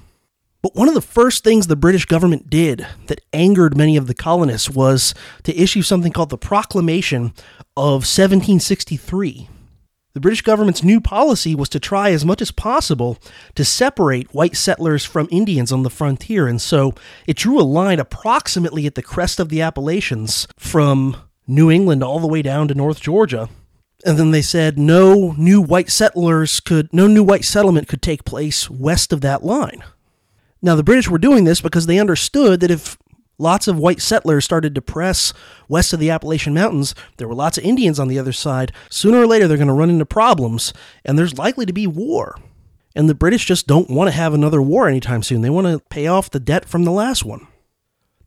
But 0.62 0.76
one 0.76 0.90
of 0.90 0.94
the 0.94 1.02
first 1.02 1.44
things 1.44 1.68
the 1.68 1.78
British 1.78 2.06
government 2.06 2.50
did 2.50 2.86
that 3.06 3.22
angered 3.32 3.78
many 3.78 3.96
of 3.96 4.08
the 4.08 4.14
colonists 4.14 4.70
was 4.70 5.14
to 5.44 5.58
issue 5.58 5.82
something 5.82 6.12
called 6.12 6.32
the 6.32 6.38
Proclamation 6.38 7.34
of 7.78 8.04
1763. 8.04 9.48
The 10.14 10.20
British 10.20 10.42
government's 10.42 10.84
new 10.84 11.00
policy 11.00 11.56
was 11.56 11.70
to 11.70 11.80
try 11.80 12.10
as 12.12 12.26
much 12.26 12.42
as 12.42 12.52
possible 12.52 13.20
to 13.56 13.64
separate 13.64 14.34
white 14.34 14.58
settlers 14.58 15.06
from 15.06 15.30
Indians 15.32 15.72
on 15.72 15.84
the 15.84 15.90
frontier, 15.90 16.48
and 16.48 16.62
so 16.62 16.94
it 17.26 17.38
drew 17.38 17.60
a 17.60 17.62
line 17.62 18.00
approximately 18.00 18.86
at 18.86 18.96
the 18.96 19.04
crest 19.04 19.40
of 19.40 19.50
the 19.50 19.62
Appalachians 19.62 20.48
from 20.58 21.16
New 21.48 21.72
England 21.72 22.04
all 22.04 22.20
the 22.20 22.28
way 22.28 22.42
down 22.42 22.68
to 22.68 22.74
North 22.74 23.00
Georgia. 23.00 23.50
And 24.06 24.18
then 24.18 24.32
they 24.32 24.42
said 24.42 24.80
no 24.80 25.34
new 25.38 25.62
white 25.62 25.90
settlers 25.90 26.60
could, 26.60 26.94
no 26.94 27.08
new 27.08 27.24
white 27.24 27.44
settlement 27.44 27.88
could 27.88 28.02
take 28.02 28.24
place 28.24 28.70
west 28.70 29.12
of 29.12 29.22
that 29.22 29.44
line. 29.44 29.84
Now, 30.62 30.76
the 30.76 30.84
British 30.84 31.10
were 31.10 31.18
doing 31.18 31.44
this 31.44 31.62
because 31.62 31.86
they 31.86 32.00
understood 32.00 32.60
that 32.60 32.72
if 32.72 32.98
lots 33.38 33.68
of 33.68 33.78
white 33.78 34.02
settlers 34.02 34.46
started 34.46 34.76
to 34.76 34.82
press 34.82 35.34
west 35.68 35.94
of 35.94 36.00
the 36.00 36.10
Appalachian 36.10 36.54
Mountains, 36.54 36.94
there 37.18 37.28
were 37.28 37.36
lots 37.36 37.58
of 37.58 37.64
Indians 37.64 38.00
on 38.00 38.08
the 38.08 38.20
other 38.20 38.34
side. 38.34 38.72
Sooner 38.90 39.20
or 39.20 39.28
later, 39.28 39.48
they're 39.48 39.58
going 39.58 39.68
to 39.68 39.74
run 39.74 39.90
into 39.90 40.06
problems, 40.06 40.74
and 41.06 41.18
there's 41.18 41.38
likely 41.38 41.66
to 41.66 41.74
be 41.74 41.88
war. 41.88 42.38
And 42.96 43.10
the 43.10 43.16
British 43.16 43.46
just 43.46 43.68
don't 43.68 43.90
want 43.90 44.10
to 44.10 44.16
have 44.16 44.34
another 44.34 44.62
war 44.62 44.88
anytime 44.88 45.24
soon. 45.24 45.42
They 45.42 45.50
want 45.50 45.68
to 45.68 45.80
pay 45.90 46.08
off 46.08 46.30
the 46.30 46.40
debt 46.40 46.66
from 46.66 46.84
the 46.84 46.92
last 46.92 47.24
one. 47.24 47.48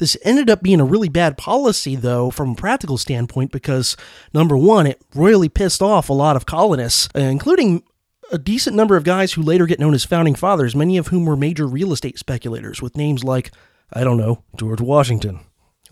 This 0.02 0.16
ended 0.25 0.50
up 0.50 0.64
being 0.64 0.80
a 0.80 0.85
really 0.85 1.09
bad 1.09 1.38
policy, 1.38 1.94
though, 1.94 2.32
from 2.32 2.50
a 2.50 2.54
practical 2.56 2.99
standpoint, 2.99 3.52
because 3.52 3.97
number 4.35 4.56
one, 4.56 4.85
it 4.85 5.00
royally 5.14 5.49
pissed 5.49 5.80
off 5.80 6.09
a 6.09 6.12
lot 6.12 6.35
of 6.35 6.44
colonists, 6.44 7.09
including 7.14 7.85
a 8.32 8.37
decent 8.37 8.75
number 8.75 8.97
of 8.97 9.04
guys 9.04 9.35
who 9.35 9.42
later 9.42 9.64
get 9.64 9.78
known 9.78 9.94
as 9.94 10.04
founding 10.04 10.35
fathers, 10.35 10.75
many 10.75 10.97
of 10.97 11.06
whom 11.06 11.25
were 11.25 11.37
major 11.37 11.68
real 11.68 11.92
estate 11.92 12.18
speculators 12.18 12.82
with 12.82 12.97
names 12.97 13.23
like, 13.23 13.52
I 13.92 14.02
don't 14.02 14.16
know, 14.16 14.42
George 14.56 14.80
Washington. 14.80 15.38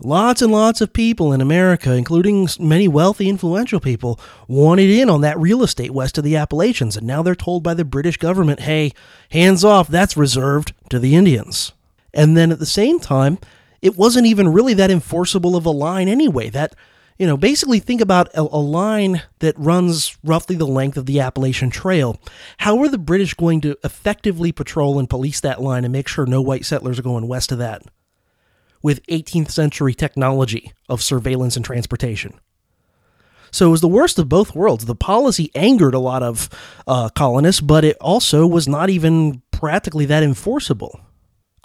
Lots 0.01 0.41
and 0.41 0.51
lots 0.51 0.81
of 0.81 0.91
people 0.91 1.31
in 1.31 1.39
America, 1.39 1.93
including 1.93 2.49
many 2.59 2.89
wealthy, 2.89 3.29
influential 3.29 3.79
people, 3.79 4.19
wanted 4.45 4.89
in 4.89 5.09
on 5.09 5.21
that 5.21 5.39
real 5.39 5.63
estate 5.63 5.91
west 5.91 6.17
of 6.17 6.25
the 6.25 6.35
Appalachians, 6.35 6.97
and 6.97 7.07
now 7.07 7.23
they're 7.23 7.33
told 7.33 7.63
by 7.63 7.75
the 7.75 7.85
British 7.85 8.17
government, 8.17 8.59
hey, 8.59 8.91
hands 9.29 9.63
off, 9.63 9.87
that's 9.87 10.17
reserved 10.17 10.73
to 10.89 10.99
the 10.99 11.15
Indians. 11.15 11.71
And 12.13 12.35
then 12.35 12.51
at 12.51 12.59
the 12.59 12.65
same 12.65 12.99
time, 12.99 13.37
it 13.81 13.97
wasn't 13.97 14.27
even 14.27 14.49
really 14.49 14.73
that 14.75 14.91
enforceable 14.91 15.55
of 15.55 15.65
a 15.65 15.71
line 15.71 16.07
anyway. 16.07 16.49
That, 16.49 16.75
you 17.17 17.25
know, 17.25 17.37
basically 17.37 17.79
think 17.79 18.01
about 18.01 18.29
a, 18.33 18.41
a, 18.41 18.61
line 18.61 19.23
that 19.39 19.57
runs 19.57 20.17
roughly 20.23 20.55
the 20.55 20.67
length 20.67 20.97
of 20.97 21.05
the 21.05 21.19
Appalachian 21.19 21.69
Trail. 21.69 22.19
How 22.59 22.79
are 22.79 22.89
the 22.89 22.97
British 22.97 23.33
going 23.33 23.61
to 23.61 23.77
effectively 23.83 24.51
patrol 24.51 24.99
and 24.99 25.09
police 25.09 25.39
that 25.41 25.61
line 25.61 25.83
and 25.83 25.91
make 25.91 26.07
sure 26.07 26.25
no 26.25 26.41
white 26.41 26.65
settlers 26.65 26.99
are 26.99 27.03
going 27.03 27.27
west 27.27 27.51
of 27.51 27.57
that? 27.57 27.83
With 28.83 29.05
18th 29.07 29.51
century 29.51 29.93
technology 29.93 30.73
of 30.89 31.01
surveillance 31.01 31.55
and 31.55 31.65
transportation. 31.65 32.39
So 33.51 33.67
it 33.67 33.71
was 33.71 33.81
the 33.81 33.87
worst 33.87 34.17
of 34.17 34.29
both 34.29 34.55
worlds. 34.55 34.85
The 34.85 34.95
policy 34.95 35.51
angered 35.53 35.93
a 35.93 35.99
lot 35.99 36.23
of 36.23 36.49
uh, 36.87 37.09
colonists, 37.09 37.61
but 37.61 37.83
it 37.83 37.97
also 37.99 38.47
was 38.47 38.67
not 38.67 38.89
even 38.89 39.41
practically 39.51 40.05
that 40.05 40.23
enforceable. 40.23 40.99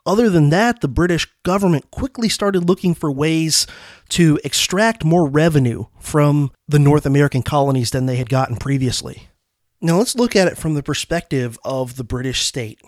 Other 0.07 0.31
than 0.31 0.51
that, 0.51 0.81
the 0.81 0.89
British 0.89 1.27
government 1.43 1.91
quickly 1.91 2.29
started 2.29 2.69
looking 2.69 2.95
for 2.95 3.11
ways 3.11 3.67
to 4.11 4.39
extract 4.45 5.05
more 5.05 5.27
revenue 5.27 5.87
from 5.99 6.53
the 6.69 6.79
North 6.79 7.05
American 7.05 7.43
colonies 7.43 7.91
than 7.91 8.07
they 8.07 8.17
had 8.17 8.29
gotten 8.29 8.57
previously. 8.57 9.29
Now 9.81 9.99
let's 9.99 10.15
look 10.15 10.37
at 10.37 10.47
it 10.47 10.57
from 10.57 10.75
the 10.75 10.83
perspective 10.83 11.59
of 11.65 11.97
the 11.97 12.05
British 12.05 12.43
state. 12.43 12.81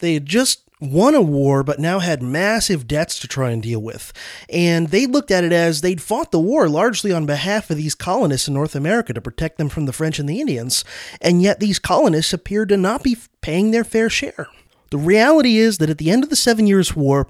They 0.00 0.14
had 0.14 0.26
just 0.26 0.64
won 0.80 1.14
a 1.14 1.22
war, 1.22 1.62
but 1.62 1.78
now 1.78 2.00
had 2.00 2.22
massive 2.22 2.86
debts 2.86 3.18
to 3.20 3.28
try 3.28 3.50
and 3.50 3.62
deal 3.62 3.80
with. 3.80 4.12
And 4.50 4.88
they 4.88 5.06
looked 5.06 5.30
at 5.30 5.44
it 5.44 5.52
as 5.52 5.80
they'd 5.80 6.02
fought 6.02 6.32
the 6.32 6.40
war 6.40 6.68
largely 6.68 7.12
on 7.12 7.24
behalf 7.24 7.70
of 7.70 7.76
these 7.76 7.94
colonists 7.94 8.48
in 8.48 8.54
North 8.54 8.74
America 8.74 9.14
to 9.14 9.20
protect 9.20 9.56
them 9.56 9.68
from 9.68 9.86
the 9.86 9.92
French 9.92 10.18
and 10.18 10.28
the 10.28 10.40
Indians, 10.40 10.84
and 11.20 11.40
yet 11.40 11.60
these 11.60 11.78
colonists 11.78 12.32
appeared 12.32 12.68
to 12.70 12.76
not 12.76 13.02
be 13.02 13.16
paying 13.40 13.70
their 13.70 13.84
fair 13.84 14.10
share. 14.10 14.48
The 14.94 14.98
reality 14.98 15.56
is 15.56 15.78
that 15.78 15.90
at 15.90 15.98
the 15.98 16.08
end 16.12 16.22
of 16.22 16.30
the 16.30 16.36
Seven 16.36 16.68
Years' 16.68 16.94
War, 16.94 17.26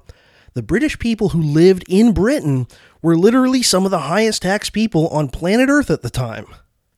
the 0.53 0.61
British 0.61 0.99
people 0.99 1.29
who 1.29 1.41
lived 1.41 1.83
in 1.89 2.13
Britain 2.13 2.67
were 3.01 3.17
literally 3.17 3.63
some 3.63 3.85
of 3.85 3.89
the 3.89 4.01
highest 4.01 4.43
taxed 4.43 4.71
people 4.71 5.07
on 5.07 5.29
planet 5.29 5.67
Earth 5.67 5.89
at 5.89 6.03
the 6.03 6.11
time. 6.11 6.45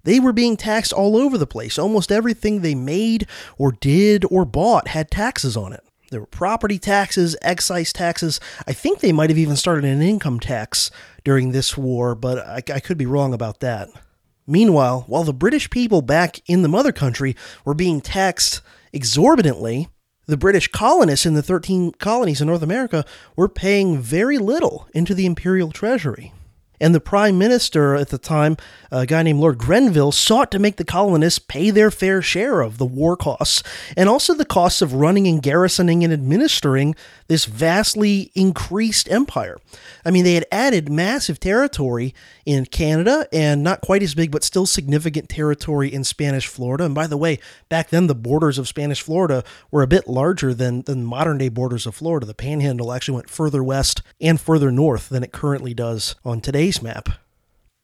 They 0.03 0.19
were 0.19 0.33
being 0.33 0.57
taxed 0.57 0.91
all 0.91 1.15
over 1.15 1.37
the 1.37 1.47
place. 1.47 1.79
Almost 1.79 2.11
everything 2.11 2.59
they 2.59 2.75
made 2.75 3.27
or 3.57 3.71
did 3.71 4.25
or 4.29 4.43
bought 4.43 4.89
had 4.89 5.09
taxes 5.09 5.55
on 5.55 5.71
it. 5.71 5.85
There 6.11 6.19
were 6.19 6.25
property 6.25 6.79
taxes, 6.79 7.37
excise 7.41 7.93
taxes. 7.93 8.41
I 8.67 8.73
think 8.73 8.99
they 8.99 9.13
might 9.13 9.29
have 9.29 9.39
even 9.39 9.55
started 9.55 9.85
an 9.85 10.01
income 10.01 10.41
tax 10.41 10.91
during 11.23 11.53
this 11.53 11.77
war, 11.77 12.13
but 12.13 12.39
I, 12.39 12.61
I, 12.75 12.81
could 12.81 12.97
be 12.97 13.05
wrong 13.05 13.33
about 13.33 13.61
that. 13.61 13.87
Meanwhile, 14.45 15.05
while 15.07 15.23
the 15.23 15.31
British 15.31 15.69
people 15.69 16.01
back 16.01 16.41
in 16.45 16.61
the 16.61 16.67
mother 16.67 16.91
country 16.91 17.37
were 17.63 17.73
being 17.73 18.01
taxed 18.01 18.59
exorbitantly, 18.91 19.87
the 20.27 20.37
British 20.37 20.67
colonists 20.67 21.25
in 21.25 21.33
the 21.33 21.41
13 21.41 21.93
colonies 21.93 22.41
in 22.41 22.47
North 22.47 22.61
America 22.61 23.05
were 23.35 23.49
paying 23.49 23.97
very 23.97 24.37
little 24.37 24.87
into 24.93 25.15
the 25.15 25.25
imperial 25.25 25.71
treasury. 25.71 26.33
And 26.79 26.93
the 26.93 26.99
prime 26.99 27.39
minister 27.39 27.95
at 27.95 28.09
the 28.09 28.19
time, 28.19 28.55
a 28.91 29.05
guy 29.07 29.23
named 29.23 29.39
Lord 29.39 29.57
Grenville, 29.57 30.11
sought 30.11 30.51
to 30.51 30.59
make 30.59 30.75
the 30.75 30.85
colonists 30.85 31.39
pay 31.39 31.71
their 31.71 31.89
fair 31.89 32.21
share 32.21 32.61
of 32.61 32.77
the 32.77 32.85
war 32.85 33.17
costs 33.17 33.63
and 33.95 34.07
also 34.07 34.33
the 34.33 34.45
costs 34.45 34.81
of 34.81 34.93
running 34.93 35.27
and 35.27 35.41
garrisoning 35.41 36.03
and 36.03 36.13
administering 36.13 36.95
this 37.27 37.45
vastly 37.45 38.31
increased 38.35 39.09
empire. 39.09 39.57
I 40.07 40.11
mean, 40.11 40.23
they 40.23 40.35
had 40.35 40.45
added 40.53 40.87
massive 40.87 41.37
territory 41.37 42.15
in 42.45 42.65
Canada 42.65 43.27
and 43.33 43.61
not 43.61 43.81
quite 43.81 44.01
as 44.01 44.15
big, 44.15 44.31
but 44.31 44.41
still 44.41 44.65
significant 44.65 45.27
territory 45.27 45.93
in 45.93 46.05
Spanish 46.05 46.47
Florida. 46.47 46.85
And 46.85 46.95
by 46.95 47.07
the 47.07 47.17
way, 47.17 47.39
back 47.67 47.89
then 47.89 48.07
the 48.07 48.15
borders 48.15 48.57
of 48.57 48.69
Spanish 48.69 49.01
Florida 49.01 49.43
were 49.69 49.81
a 49.81 49.87
bit 49.87 50.07
larger 50.07 50.53
than, 50.53 50.83
than 50.83 51.03
modern 51.03 51.39
day 51.39 51.49
borders 51.49 51.85
of 51.85 51.93
Florida. 51.93 52.25
The 52.25 52.33
panhandle 52.33 52.93
actually 52.93 53.15
went 53.15 53.29
further 53.29 53.61
west 53.61 54.01
and 54.21 54.39
further 54.39 54.71
north 54.71 55.09
than 55.09 55.25
it 55.25 55.33
currently 55.33 55.73
does 55.73 56.15
on 56.23 56.39
today's 56.39 56.81
map. 56.81 57.09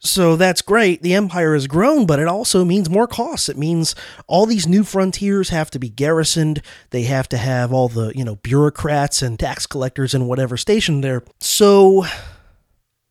So 0.05 0.35
that's 0.35 0.61
great. 0.61 1.01
The 1.01 1.13
empire 1.13 1.53
has 1.53 1.65
grown, 1.65 2.05
but 2.05 2.19
it 2.19 2.27
also 2.27 2.65
means 2.65 2.89
more 2.89 3.07
costs. 3.07 3.47
It 3.47 3.57
means 3.57 3.95
all 4.27 4.45
these 4.45 4.67
new 4.67 4.83
frontiers 4.83 5.49
have 5.49 5.71
to 5.71 5.79
be 5.79 5.89
garrisoned. 5.89 6.61
They 6.89 7.03
have 7.03 7.29
to 7.29 7.37
have 7.37 7.71
all 7.71 7.87
the, 7.87 8.11
you 8.13 8.25
know, 8.25 8.35
bureaucrats 8.35 9.21
and 9.21 9.39
tax 9.39 9.65
collectors 9.65 10.13
and 10.13 10.27
whatever 10.27 10.57
stationed 10.57 11.05
there. 11.05 11.23
So 11.39 12.05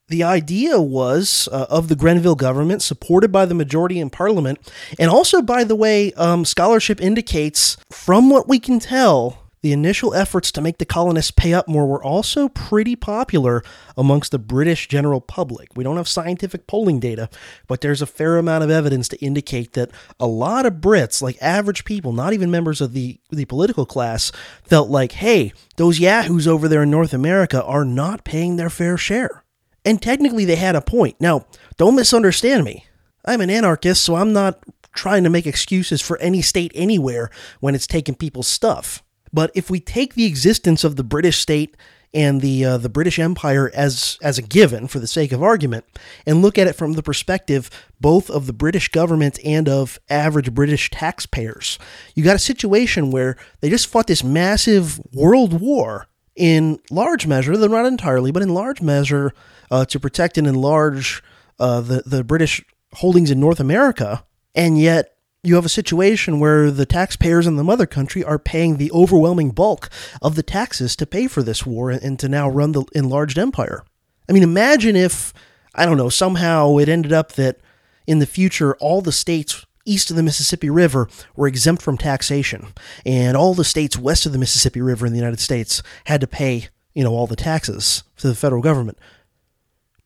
the 0.08 0.22
idea 0.22 0.82
was 0.82 1.48
uh, 1.50 1.64
of 1.70 1.88
the 1.88 1.96
Grenville 1.96 2.34
government, 2.34 2.82
supported 2.82 3.32
by 3.32 3.46
the 3.46 3.54
majority 3.54 3.98
in 3.98 4.10
Parliament, 4.10 4.58
and 4.98 5.10
also, 5.10 5.40
by 5.40 5.64
the 5.64 5.74
way, 5.74 6.12
um, 6.12 6.44
scholarship 6.44 7.00
indicates, 7.00 7.78
from 7.90 8.28
what 8.28 8.46
we 8.46 8.58
can 8.58 8.78
tell, 8.78 9.41
the 9.62 9.72
initial 9.72 10.12
efforts 10.12 10.50
to 10.52 10.60
make 10.60 10.78
the 10.78 10.84
colonists 10.84 11.30
pay 11.30 11.54
up 11.54 11.68
more 11.68 11.86
were 11.86 12.02
also 12.02 12.48
pretty 12.48 12.96
popular 12.96 13.62
amongst 13.96 14.32
the 14.32 14.38
British 14.38 14.88
general 14.88 15.20
public. 15.20 15.68
We 15.76 15.84
don't 15.84 15.96
have 15.96 16.08
scientific 16.08 16.66
polling 16.66 16.98
data, 16.98 17.30
but 17.68 17.80
there's 17.80 18.02
a 18.02 18.06
fair 18.06 18.38
amount 18.38 18.64
of 18.64 18.70
evidence 18.70 19.08
to 19.08 19.24
indicate 19.24 19.72
that 19.74 19.90
a 20.18 20.26
lot 20.26 20.66
of 20.66 20.74
Brits, 20.74 21.22
like 21.22 21.38
average 21.40 21.84
people, 21.84 22.12
not 22.12 22.32
even 22.32 22.50
members 22.50 22.80
of 22.80 22.92
the, 22.92 23.20
the 23.30 23.44
political 23.44 23.86
class, 23.86 24.32
felt 24.64 24.90
like, 24.90 25.12
hey, 25.12 25.52
those 25.76 26.00
yahoos 26.00 26.48
over 26.48 26.66
there 26.66 26.82
in 26.82 26.90
North 26.90 27.14
America 27.14 27.62
are 27.62 27.84
not 27.84 28.24
paying 28.24 28.56
their 28.56 28.70
fair 28.70 28.96
share. 28.96 29.44
And 29.84 30.02
technically, 30.02 30.44
they 30.44 30.56
had 30.56 30.76
a 30.76 30.80
point. 30.80 31.16
Now, 31.20 31.46
don't 31.76 31.96
misunderstand 31.96 32.64
me. 32.64 32.86
I'm 33.24 33.40
an 33.40 33.50
anarchist, 33.50 34.02
so 34.02 34.16
I'm 34.16 34.32
not 34.32 34.62
trying 34.92 35.24
to 35.24 35.30
make 35.30 35.46
excuses 35.46 36.00
for 36.00 36.18
any 36.18 36.42
state 36.42 36.72
anywhere 36.74 37.30
when 37.60 37.74
it's 37.74 37.86
taking 37.86 38.14
people's 38.14 38.48
stuff. 38.48 39.02
But 39.32 39.50
if 39.54 39.70
we 39.70 39.80
take 39.80 40.14
the 40.14 40.26
existence 40.26 40.84
of 40.84 40.96
the 40.96 41.04
British 41.04 41.38
state 41.38 41.76
and 42.14 42.40
the 42.40 42.64
uh, 42.64 42.76
the 42.76 42.88
British 42.88 43.18
Empire 43.18 43.70
as 43.74 44.18
as 44.22 44.38
a 44.38 44.42
given 44.42 44.86
for 44.86 44.98
the 44.98 45.06
sake 45.06 45.32
of 45.32 45.42
argument, 45.42 45.84
and 46.26 46.42
look 46.42 46.58
at 46.58 46.66
it 46.66 46.74
from 46.74 46.92
the 46.92 47.02
perspective 47.02 47.70
both 48.00 48.28
of 48.28 48.46
the 48.46 48.52
British 48.52 48.88
government 48.88 49.38
and 49.44 49.68
of 49.68 49.98
average 50.10 50.52
British 50.52 50.90
taxpayers, 50.90 51.78
you 52.14 52.22
got 52.22 52.36
a 52.36 52.40
situation 52.40 53.10
where 53.10 53.36
they 53.60 53.70
just 53.70 53.86
fought 53.86 54.06
this 54.06 54.24
massive 54.24 55.00
world 55.14 55.60
war 55.60 56.08
in 56.36 56.78
large 56.90 57.26
measure, 57.26 57.56
though 57.56 57.66
not 57.66 57.86
entirely, 57.86 58.30
but 58.32 58.42
in 58.42 58.54
large 58.54 58.80
measure 58.82 59.32
uh, 59.70 59.84
to 59.86 60.00
protect 60.00 60.36
and 60.36 60.46
enlarge 60.46 61.22
uh, 61.58 61.80
the 61.80 62.02
the 62.04 62.22
British 62.24 62.62
holdings 62.94 63.30
in 63.30 63.40
North 63.40 63.60
America, 63.60 64.24
and 64.54 64.78
yet 64.78 65.16
you 65.42 65.56
have 65.56 65.64
a 65.64 65.70
situation 65.70 66.38
where 66.38 66.70
the 66.70 66.86
taxpayers 66.86 67.46
in 67.48 67.56
the 67.56 67.64
mother 67.64 67.86
country 67.86 68.22
are 68.22 68.38
paying 68.38 68.76
the 68.76 68.92
overwhelming 68.92 69.50
bulk 69.50 69.90
of 70.20 70.36
the 70.36 70.42
taxes 70.42 70.94
to 70.96 71.06
pay 71.06 71.26
for 71.26 71.42
this 71.42 71.66
war 71.66 71.90
and 71.90 72.18
to 72.20 72.28
now 72.28 72.48
run 72.48 72.72
the 72.72 72.84
enlarged 72.94 73.38
empire. 73.38 73.84
I 74.28 74.32
mean, 74.32 74.44
imagine 74.44 74.94
if, 74.94 75.34
I 75.74 75.84
don't 75.84 75.96
know, 75.96 76.08
somehow 76.08 76.76
it 76.78 76.88
ended 76.88 77.12
up 77.12 77.32
that 77.32 77.58
in 78.06 78.20
the 78.20 78.26
future 78.26 78.76
all 78.76 79.00
the 79.00 79.10
states 79.10 79.66
east 79.84 80.10
of 80.10 80.16
the 80.16 80.22
Mississippi 80.22 80.70
River 80.70 81.08
were 81.34 81.48
exempt 81.48 81.82
from 81.82 81.98
taxation, 81.98 82.68
and 83.04 83.36
all 83.36 83.52
the 83.52 83.64
states 83.64 83.98
west 83.98 84.26
of 84.26 84.32
the 84.32 84.38
Mississippi 84.38 84.80
River 84.80 85.06
in 85.06 85.12
the 85.12 85.18
United 85.18 85.40
States 85.40 85.82
had 86.04 86.20
to 86.20 86.28
pay, 86.28 86.68
you 86.94 87.02
know, 87.02 87.12
all 87.12 87.26
the 87.26 87.34
taxes 87.34 88.04
to 88.18 88.28
the 88.28 88.36
federal 88.36 88.62
government. 88.62 88.96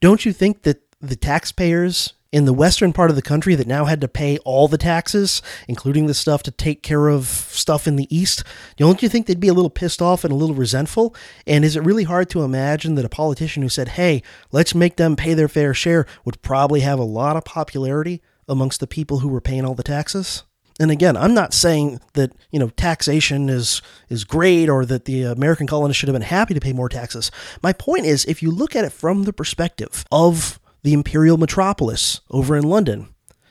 Don't 0.01 0.25
you 0.25 0.33
think 0.33 0.63
that 0.63 0.81
the 1.03 1.17
taxpayers 1.17 2.15
in 2.37 2.45
the 2.45 2.53
western 2.53 2.93
part 2.93 3.09
of 3.09 3.17
the 3.17 3.23
country 3.23 3.55
that 3.55 3.67
now 3.67 3.87
had 3.87 3.99
to 3.99 4.07
pay 4.07 4.37
all 4.45 4.69
the 4.69 4.77
taxes, 4.77 5.41
including 5.69 6.05
the 6.05 6.13
stuff 6.13 6.43
to 6.43 6.51
take 6.51 6.83
care 6.83 7.09
of 7.09 7.25
stuff 7.25 7.89
in 7.89 7.97
the 7.97 8.15
east, 8.15 8.45
don't 8.77 9.03
you 9.03 9.09
think 9.09 9.25
they'd 9.25 9.41
be 9.41 9.49
a 9.49 9.55
little 9.55 9.71
pissed 9.71 10.03
off 10.03 10.23
and 10.23 10.31
a 10.31 10.37
little 10.37 10.55
resentful? 10.55 11.17
And 11.47 11.65
is 11.65 11.77
it 11.77 11.83
really 11.83 12.05
hard 12.05 12.29
to 12.31 12.43
imagine 12.43 12.95
that 12.97 13.07
a 13.07 13.09
politician 13.09 13.63
who 13.63 13.71
said, 13.71 13.89
hey, 13.89 14.23
let's 14.53 14.75
make 14.75 14.97
them 14.97 15.17
pay 15.17 15.33
their 15.33 15.49
fair 15.49 15.73
share 15.73 16.05
would 16.27 16.43
probably 16.43 16.81
have 16.81 16.99
a 16.99 17.05
lot 17.05 17.39
of 17.39 17.45
popularity 17.47 18.21
amongst 18.47 18.81
the 18.81 18.87
people 18.87 19.21
who 19.21 19.29
were 19.29 19.41
paying 19.41 19.65
all 19.65 19.75
the 19.75 19.83
taxes? 19.83 20.43
And 20.79 20.91
again, 20.91 21.17
I'm 21.17 21.33
not 21.33 21.55
saying 21.55 22.03
that 22.13 22.33
you 22.51 22.59
know 22.59 22.69
taxation 22.69 23.49
is 23.49 23.81
is 24.11 24.25
great 24.25 24.69
or 24.69 24.85
that 24.85 25.07
the 25.07 25.23
American 25.23 25.67
colonists 25.67 25.99
should 25.99 26.11
have 26.11 26.15
been 26.15 26.21
happy 26.21 26.53
to 26.53 26.61
pay 26.61 26.75
more 26.75 26.91
taxes. 26.91 27.31
My 27.63 27.73
point 27.73 28.05
is, 28.05 28.27
if 28.27 28.43
you 28.43 28.51
look 28.51 28.77
at 28.77 28.85
it 28.85 28.93
from 28.93 29.23
the 29.23 29.33
perspective 29.33 30.05
of 30.13 30.61
the 30.87 30.93
imperial 30.93 31.37
metropolis 31.37 32.21
over 32.31 32.57
in 32.57 32.63
London, 32.63 33.09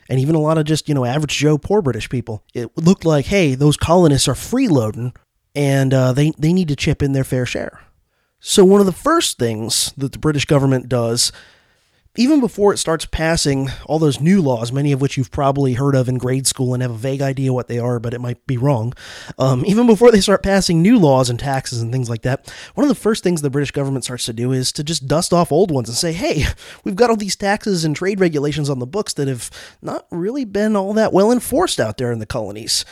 and 0.07 0.21
even 0.21 0.35
a 0.35 0.39
lot 0.39 0.57
of 0.57 0.63
just, 0.63 0.87
you 0.87 0.95
know, 0.95 1.03
average 1.03 1.35
Joe 1.35 1.57
poor 1.57 1.81
British 1.81 2.09
people, 2.09 2.45
it 2.53 2.71
looked 2.77 3.03
like, 3.03 3.25
hey, 3.25 3.55
those 3.55 3.75
colonists 3.75 4.29
are 4.29 4.35
freeloading 4.35 5.13
and 5.53 5.93
uh, 5.93 6.13
they, 6.13 6.31
they 6.37 6.53
need 6.53 6.69
to 6.69 6.77
chip 6.77 7.03
in 7.03 7.11
their 7.11 7.25
fair 7.25 7.45
share. 7.45 7.81
So, 8.39 8.63
one 8.63 8.79
of 8.79 8.85
the 8.85 8.93
first 8.93 9.37
things 9.37 9.91
that 9.97 10.13
the 10.13 10.17
British 10.17 10.45
government 10.45 10.87
does 10.87 11.33
even 12.17 12.39
before 12.39 12.73
it 12.73 12.77
starts 12.77 13.05
passing 13.05 13.69
all 13.85 13.99
those 13.99 14.19
new 14.19 14.41
laws, 14.41 14.71
many 14.71 14.91
of 14.91 15.01
which 15.01 15.17
you've 15.17 15.31
probably 15.31 15.73
heard 15.73 15.95
of 15.95 16.07
in 16.07 16.17
grade 16.17 16.47
school 16.47 16.73
and 16.73 16.81
have 16.81 16.91
a 16.91 16.95
vague 16.95 17.21
idea 17.21 17.53
what 17.53 17.67
they 17.67 17.79
are, 17.79 17.99
but 17.99 18.13
it 18.13 18.21
might 18.21 18.45
be 18.47 18.57
wrong, 18.57 18.93
um, 19.37 19.63
even 19.67 19.87
before 19.87 20.11
they 20.11 20.21
start 20.21 20.43
passing 20.43 20.81
new 20.81 20.97
laws 20.97 21.29
and 21.29 21.39
taxes 21.39 21.81
and 21.81 21.91
things 21.91 22.09
like 22.09 22.21
that, 22.21 22.51
one 22.75 22.83
of 22.83 22.89
the 22.89 22.95
first 22.95 23.23
things 23.23 23.41
the 23.41 23.49
British 23.49 23.71
government 23.71 24.05
starts 24.05 24.25
to 24.25 24.33
do 24.33 24.51
is 24.51 24.71
to 24.71 24.83
just 24.83 25.07
dust 25.07 25.33
off 25.33 25.51
old 25.51 25.71
ones 25.71 25.89
and 25.89 25.97
say, 25.97 26.13
hey, 26.13 26.45
we've 26.83 26.95
got 26.95 27.09
all 27.09 27.15
these 27.15 27.35
taxes 27.35 27.85
and 27.85 27.95
trade 27.95 28.19
regulations 28.19 28.69
on 28.69 28.79
the 28.79 28.85
books 28.85 29.13
that 29.13 29.27
have 29.27 29.49
not 29.81 30.07
really 30.11 30.45
been 30.45 30.75
all 30.75 30.93
that 30.93 31.13
well 31.13 31.31
enforced 31.31 31.79
out 31.79 31.97
there 31.97 32.11
in 32.11 32.19
the 32.19 32.25
colonies. 32.25 32.85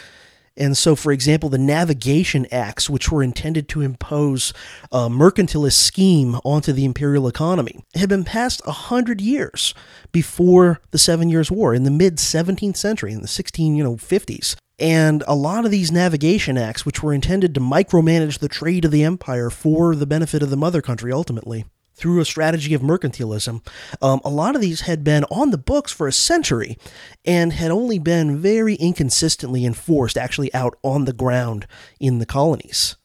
And 0.55 0.77
so, 0.77 0.95
for 0.95 1.11
example, 1.11 1.49
the 1.49 1.57
Navigation 1.57 2.45
Acts, 2.51 2.89
which 2.89 3.11
were 3.11 3.23
intended 3.23 3.67
to 3.69 3.81
impose 3.81 4.53
a 4.91 5.09
mercantilist 5.09 5.79
scheme 5.79 6.35
onto 6.43 6.71
the 6.71 6.85
imperial 6.85 7.27
economy, 7.27 7.83
had 7.95 8.09
been 8.09 8.23
passed 8.23 8.61
a 8.65 8.71
hundred 8.71 9.19
years 9.19 9.73
before 10.11 10.79
the 10.91 10.99
Seven 10.99 11.29
Years' 11.29 11.51
War 11.51 11.73
in 11.73 11.83
the 11.83 11.91
mid 11.91 12.17
17th 12.17 12.77
century, 12.77 13.13
in 13.13 13.21
the 13.21 13.27
16, 13.27 13.75
you 13.75 13.83
know, 13.83 13.95
50s. 13.95 14.55
And 14.79 15.23
a 15.27 15.35
lot 15.35 15.65
of 15.65 15.71
these 15.71 15.91
navigation 15.91 16.57
acts, 16.57 16.85
which 16.85 17.01
were 17.01 17.13
intended 17.13 17.53
to 17.55 17.61
micromanage 17.61 18.39
the 18.39 18.49
trade 18.49 18.85
of 18.85 18.91
the 18.91 19.03
empire 19.03 19.49
for 19.49 19.95
the 19.95 20.07
benefit 20.07 20.43
of 20.43 20.49
the 20.49 20.57
mother 20.57 20.81
country 20.81 21.11
ultimately, 21.11 21.65
through 21.95 22.19
a 22.19 22.25
strategy 22.25 22.73
of 22.73 22.81
mercantilism. 22.81 23.65
Um, 24.01 24.21
a 24.23 24.29
lot 24.29 24.55
of 24.55 24.61
these 24.61 24.81
had 24.81 25.03
been 25.03 25.23
on 25.25 25.51
the 25.51 25.57
books 25.57 25.91
for 25.91 26.07
a 26.07 26.11
century 26.11 26.77
and 27.25 27.53
had 27.53 27.71
only 27.71 27.99
been 27.99 28.37
very 28.37 28.75
inconsistently 28.75 29.65
enforced, 29.65 30.17
actually 30.17 30.53
out 30.53 30.77
on 30.83 31.05
the 31.05 31.13
ground 31.13 31.67
in 31.99 32.19
the 32.19 32.25
colonies. 32.25 32.95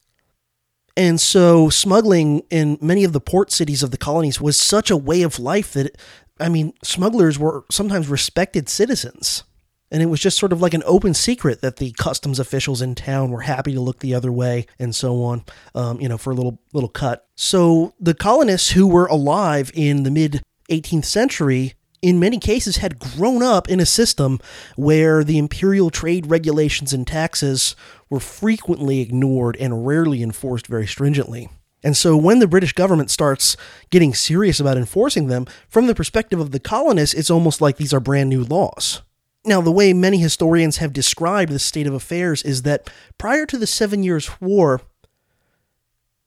And 0.97 1.21
so, 1.21 1.69
smuggling 1.69 2.43
in 2.51 2.77
many 2.81 3.05
of 3.05 3.13
the 3.13 3.21
port 3.21 3.53
cities 3.53 3.85
of 3.85 3.93
the 3.93 3.97
colonies 3.97 4.41
was 4.41 4.59
such 4.59 4.91
a 4.91 4.97
way 4.97 5.23
of 5.23 5.39
life 5.39 5.73
that, 5.75 5.97
I 6.41 6.49
mean, 6.49 6.73
smugglers 6.83 7.39
were 7.39 7.65
sometimes 7.71 8.09
respected 8.09 8.69
citizens. 8.69 9.45
And 9.91 10.03
it 10.03 10.07
was 10.07 10.21
just 10.21 10.39
sort 10.39 10.53
of 10.53 10.61
like 10.61 10.75
an 10.75 10.83
open 10.85 11.15
secret 11.15 11.63
that 11.63 11.77
the 11.77 11.93
customs 11.93 12.39
officials 12.39 12.83
in 12.83 12.95
town 12.95 13.31
were 13.31 13.43
happy 13.43 13.73
to 13.73 13.81
look 13.81 14.01
the 14.01 14.15
other 14.15 14.31
way 14.31 14.67
and 14.79 14.95
so 14.95 15.23
on, 15.23 15.45
um, 15.75 16.01
you 16.01 16.09
know, 16.09 16.19
for 16.19 16.31
a 16.31 16.35
little 16.35 16.59
little 16.73 16.91
cut. 16.91 17.27
So 17.37 17.95
the 17.99 18.15
colonists 18.15 18.71
who 18.71 18.87
were 18.87 19.07
alive 19.07 19.71
in 19.75 20.03
the 20.03 20.11
mid 20.11 20.43
18th 20.71 21.07
century 21.07 21.75
in 22.01 22.21
many 22.21 22.39
cases 22.39 22.77
had 22.77 22.99
grown 22.99 23.43
up 23.43 23.69
in 23.69 23.81
a 23.81 23.87
system 23.87 24.39
where 24.77 25.25
the 25.25 25.39
imperial 25.39 25.91
trade 25.91 26.27
regulations 26.27 26.93
and 26.93 27.07
taxes 27.07 27.75
were 28.09 28.21
frequently 28.21 29.01
ignored 29.01 29.57
and 29.57 29.87
rarely 29.87 30.23
enforced 30.23 30.67
very 30.67 30.87
stringently. 30.87 31.49
And 31.83 31.97
so 31.97 32.17
when 32.17 32.41
the 32.41 32.49
British 32.49 32.73
government 32.73 33.11
starts 33.11 33.57
getting 33.91 34.15
serious 34.15 34.59
about 34.59 34.77
enforcing 34.77 35.29
them, 35.29 35.47
from 35.69 35.87
the 35.87 35.95
perspective 35.95 36.41
of 36.41 36.51
the 36.51 36.61
colonists, 36.61 37.15
it's 37.15 37.31
almost 37.31 37.61
like 37.61 37.77
these 37.77 37.95
are 37.95 38.01
brand 38.01 38.31
new 38.31 38.45
laws. 38.45 39.03
Now, 39.49 39.63
the 39.63 39.73
way 39.73 39.95
many 39.95 40.19
historians 40.19 40.77
have 40.77 40.93
described 40.93 41.53
the 41.53 41.59
state 41.59 41.87
of 41.87 41.95
affairs 41.95 42.43
is 42.43 42.63
that 42.63 42.91
prior 43.17 43.47
to 43.47 43.57
the 43.57 43.67
Seven 43.67 44.03
Years' 44.03 44.39
War, 44.43 44.83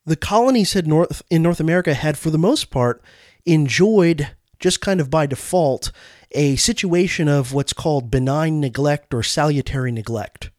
the 0.08 0.16
colonies 0.16 0.74
had 0.74 0.88
North, 0.88 1.22
in 1.30 1.44
North 1.44 1.60
America 1.60 1.94
had, 1.94 2.18
for 2.18 2.32
the 2.32 2.40
most 2.40 2.72
part, 2.72 3.04
enjoyed, 3.46 4.32
just 4.58 4.82
kind 4.82 5.00
of 5.00 5.12
by 5.12 5.28
default, 5.28 5.92
a 6.32 6.56
situation 6.56 7.28
of 7.28 7.54
what's 7.54 7.74
called 7.74 8.10
benign 8.10 8.60
neglect 8.60 9.14
or 9.14 9.22
salutary 9.22 9.92
neglect. 9.92 10.50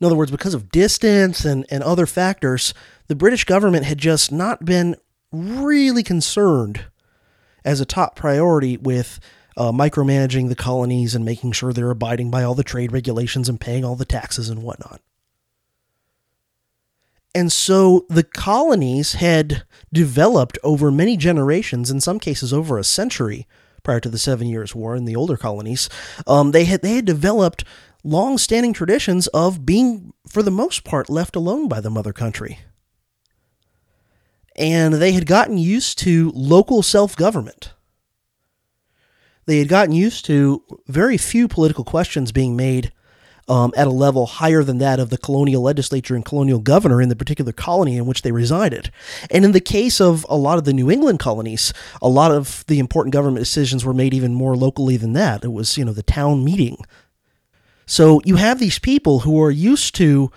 In 0.00 0.06
other 0.06 0.14
words, 0.14 0.30
because 0.30 0.54
of 0.54 0.70
distance 0.70 1.44
and, 1.44 1.66
and 1.68 1.82
other 1.82 2.06
factors, 2.06 2.74
the 3.08 3.16
British 3.16 3.42
government 3.42 3.86
had 3.86 3.98
just 3.98 4.30
not 4.30 4.64
been 4.64 4.94
really 5.32 6.04
concerned 6.04 6.84
as 7.64 7.80
a 7.80 7.84
top 7.84 8.14
priority 8.14 8.76
with 8.76 9.18
uh, 9.60 9.70
micromanaging 9.70 10.48
the 10.48 10.56
colonies 10.56 11.14
and 11.14 11.22
making 11.22 11.52
sure 11.52 11.70
they're 11.70 11.90
abiding 11.90 12.30
by 12.30 12.42
all 12.42 12.54
the 12.54 12.64
trade 12.64 12.92
regulations 12.92 13.46
and 13.46 13.60
paying 13.60 13.84
all 13.84 13.94
the 13.94 14.06
taxes 14.06 14.48
and 14.48 14.62
whatnot. 14.62 15.02
And 17.34 17.52
so 17.52 18.06
the 18.08 18.22
colonies 18.22 19.12
had 19.12 19.64
developed 19.92 20.58
over 20.64 20.90
many 20.90 21.18
generations, 21.18 21.90
in 21.90 22.00
some 22.00 22.18
cases 22.18 22.54
over 22.54 22.78
a 22.78 22.84
century 22.84 23.46
prior 23.82 24.00
to 24.00 24.08
the 24.08 24.16
Seven 24.16 24.48
Years' 24.48 24.74
War 24.74 24.96
in 24.96 25.04
the 25.04 25.14
older 25.14 25.36
colonies. 25.36 25.90
Um, 26.26 26.52
they 26.52 26.64
had 26.64 26.80
they 26.80 26.94
had 26.94 27.04
developed 27.04 27.62
long-standing 28.02 28.72
traditions 28.72 29.26
of 29.26 29.66
being, 29.66 30.14
for 30.26 30.42
the 30.42 30.50
most 30.50 30.84
part, 30.84 31.10
left 31.10 31.36
alone 31.36 31.68
by 31.68 31.82
the 31.82 31.90
mother 31.90 32.14
country. 32.14 32.60
And 34.56 34.94
they 34.94 35.12
had 35.12 35.26
gotten 35.26 35.58
used 35.58 35.98
to 35.98 36.32
local 36.34 36.82
self-government 36.82 37.74
they 39.46 39.58
had 39.58 39.68
gotten 39.68 39.92
used 39.92 40.24
to 40.26 40.62
very 40.86 41.16
few 41.16 41.48
political 41.48 41.84
questions 41.84 42.32
being 42.32 42.56
made 42.56 42.92
um, 43.48 43.72
at 43.76 43.88
a 43.88 43.90
level 43.90 44.26
higher 44.26 44.62
than 44.62 44.78
that 44.78 45.00
of 45.00 45.10
the 45.10 45.18
colonial 45.18 45.60
legislature 45.62 46.14
and 46.14 46.24
colonial 46.24 46.60
governor 46.60 47.02
in 47.02 47.08
the 47.08 47.16
particular 47.16 47.52
colony 47.52 47.96
in 47.96 48.06
which 48.06 48.22
they 48.22 48.30
resided. 48.30 48.92
And 49.28 49.44
in 49.44 49.50
the 49.50 49.60
case 49.60 50.00
of 50.00 50.24
a 50.28 50.36
lot 50.36 50.58
of 50.58 50.64
the 50.64 50.72
New 50.72 50.88
England 50.88 51.18
colonies, 51.18 51.72
a 52.00 52.08
lot 52.08 52.30
of 52.30 52.64
the 52.68 52.78
important 52.78 53.12
government 53.12 53.40
decisions 53.40 53.84
were 53.84 53.92
made 53.92 54.14
even 54.14 54.34
more 54.34 54.56
locally 54.56 54.96
than 54.96 55.14
that. 55.14 55.44
It 55.44 55.52
was, 55.52 55.76
you 55.76 55.84
know, 55.84 55.92
the 55.92 56.04
town 56.04 56.44
meeting. 56.44 56.76
So 57.86 58.20
you 58.24 58.36
have 58.36 58.60
these 58.60 58.78
people 58.78 59.20
who 59.20 59.42
are 59.42 59.50
used 59.50 59.96
to 59.96 60.30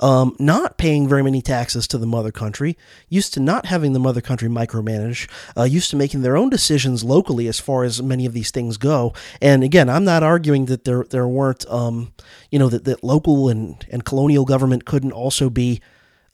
um, 0.00 0.34
not 0.38 0.78
paying 0.78 1.08
very 1.08 1.22
many 1.22 1.42
taxes 1.42 1.86
to 1.88 1.98
the 1.98 2.06
mother 2.06 2.32
country, 2.32 2.76
used 3.08 3.32
to 3.34 3.40
not 3.40 3.66
having 3.66 3.92
the 3.92 3.98
mother 3.98 4.20
country 4.20 4.48
micromanage, 4.48 5.28
uh, 5.56 5.62
used 5.62 5.90
to 5.90 5.96
making 5.96 6.22
their 6.22 6.36
own 6.36 6.50
decisions 6.50 7.04
locally 7.04 7.46
as 7.46 7.60
far 7.60 7.84
as 7.84 8.02
many 8.02 8.26
of 8.26 8.32
these 8.32 8.50
things 8.50 8.76
go. 8.76 9.12
And 9.40 9.62
again, 9.62 9.88
I'm 9.88 10.04
not 10.04 10.22
arguing 10.22 10.66
that 10.66 10.84
there 10.84 11.04
there 11.04 11.28
weren't, 11.28 11.64
um, 11.68 12.12
you 12.50 12.58
know, 12.58 12.68
that, 12.68 12.84
that 12.84 13.04
local 13.04 13.48
and, 13.48 13.86
and 13.90 14.04
colonial 14.04 14.44
government 14.44 14.84
couldn't 14.84 15.12
also 15.12 15.50
be 15.50 15.80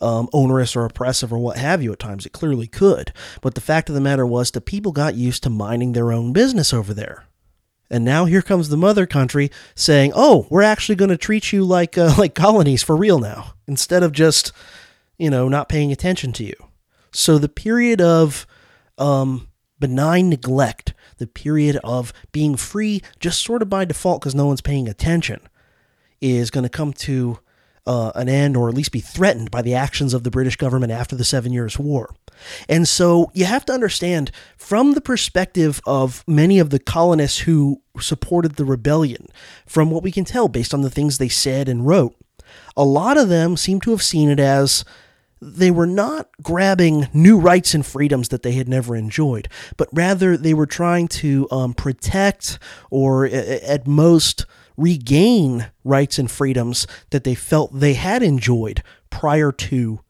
um, 0.01 0.29
onerous 0.33 0.77
or 0.77 0.85
oppressive 0.85 1.33
or 1.33 1.39
what 1.39 1.57
have 1.57 1.83
you 1.83 1.93
at 1.93 1.99
times. 1.99 2.27
It 2.27 2.33
clearly 2.33 2.67
could. 2.67 3.13
But 3.41 3.55
the 3.55 3.61
fact 3.61 3.89
of 3.89 3.95
the 3.95 4.01
matter 4.01 4.27
was, 4.27 4.51
the 4.51 4.61
people 4.61 4.93
got 4.93 5.15
used 5.15 5.43
to 5.45 5.51
minding 5.51 5.93
their 5.93 6.13
own 6.13 6.33
business 6.33 6.73
over 6.73 6.93
there. 6.95 7.25
And 7.90 8.05
now 8.05 8.25
here 8.25 8.42
comes 8.42 8.68
the 8.68 8.77
mother 8.77 9.07
country 9.07 9.51
saying, 9.75 10.12
"Oh, 10.14 10.46
we're 10.51 10.62
actually 10.62 10.96
going 10.96 11.11
to 11.11 11.16
treat 11.16 11.53
you 11.53 11.64
like 11.64 11.96
uh, 11.96 12.14
like 12.18 12.35
colonies 12.35 12.83
for 12.83 12.96
real 12.96 13.18
now, 13.18 13.55
instead 13.66 14.03
of 14.03 14.12
just, 14.12 14.53
you 15.18 15.31
know, 15.31 15.49
not 15.49 15.68
paying 15.68 15.92
attention 15.92 16.33
to 16.35 16.44
you." 16.44 16.55
So 17.12 17.38
the 17.38 17.49
period 17.49 18.01
of 18.01 18.46
um, 18.99 19.49
benign 19.79 20.29
neglect, 20.29 20.94
the 21.18 21.27
period 21.27 21.79
of 21.85 22.12
being 22.33 22.57
free 22.57 23.03
just 23.20 23.42
sort 23.42 23.62
of 23.62 23.70
by 23.70 23.85
default 23.85 24.20
because 24.20 24.35
no 24.35 24.46
one's 24.46 24.61
paying 24.61 24.88
attention, 24.88 25.40
is 26.20 26.51
going 26.51 26.64
to 26.64 26.70
come 26.70 26.92
to 26.92 27.38
uh, 27.87 28.12
an 28.14 28.29
end 28.29 28.57
or 28.57 28.68
at 28.68 28.75
least 28.75 28.92
be 28.92 29.01
threatened 29.01 29.51
by 29.51 29.62
the 29.62 29.75
actions 29.75 30.14
of 30.14 30.25
the 30.25 30.31
British 30.31 30.57
government 30.57 30.92
after 30.92 31.14
the 31.14 31.25
Seven 31.25 31.53
Years' 31.53 31.79
War. 31.79 32.14
And 32.68 32.87
so 32.87 33.31
you 33.35 33.44
have 33.44 33.64
to 33.66 33.72
understand 33.72 34.31
from 34.57 34.92
the 34.92 35.01
perspective 35.01 35.81
of 35.87 36.25
many 36.27 36.59
of 36.59 36.70
the 36.70 36.79
colonists 36.79 37.40
who 37.40 37.81
supported 38.01 38.57
the 38.57 38.64
rebellion, 38.64 39.29
from 39.66 39.90
what 39.90 40.03
we 40.03 40.12
can 40.12 40.25
tell 40.25 40.49
based 40.49 40.75
on 40.75 40.83
the 40.83 40.90
things 40.90 41.18
they 41.18 41.29
said 41.29 41.68
and 41.68 41.87
wrote, 41.87 42.14
a 42.77 42.85
lot 42.85 43.16
of 43.16 43.29
them 43.29 43.57
seem 43.57 43.81
to 43.81 43.90
have 43.90 44.03
seen 44.03 44.29
it 44.29 44.40
as 44.40 44.85
they 45.40 45.70
were 45.70 45.87
not 45.87 46.29
grabbing 46.42 47.09
new 47.12 47.38
rights 47.38 47.75
and 47.75 47.85
freedoms 47.85 48.29
that 48.29 48.42
they 48.42 48.53
had 48.53 48.68
never 48.68 48.96
enjoyed, 48.96 49.49
but 49.77 49.88
rather 49.92 50.37
they 50.37 50.55
were 50.55 50.66
trying 50.66 51.09
to 51.09 51.46
um, 51.51 51.75
protect 51.75 52.59
or 52.90 53.27
at 53.27 53.87
most 53.87 54.46
regain 54.77 55.71
rights 55.85 56.19
and 56.19 56.31
freedoms 56.31 56.87
that 57.11 57.25
they 57.25 57.35
felt 57.35 57.79
they 57.79 57.95
had 57.95 58.23
enjoyed 58.23 58.83
prior 59.11 59.53
to 59.53 60.01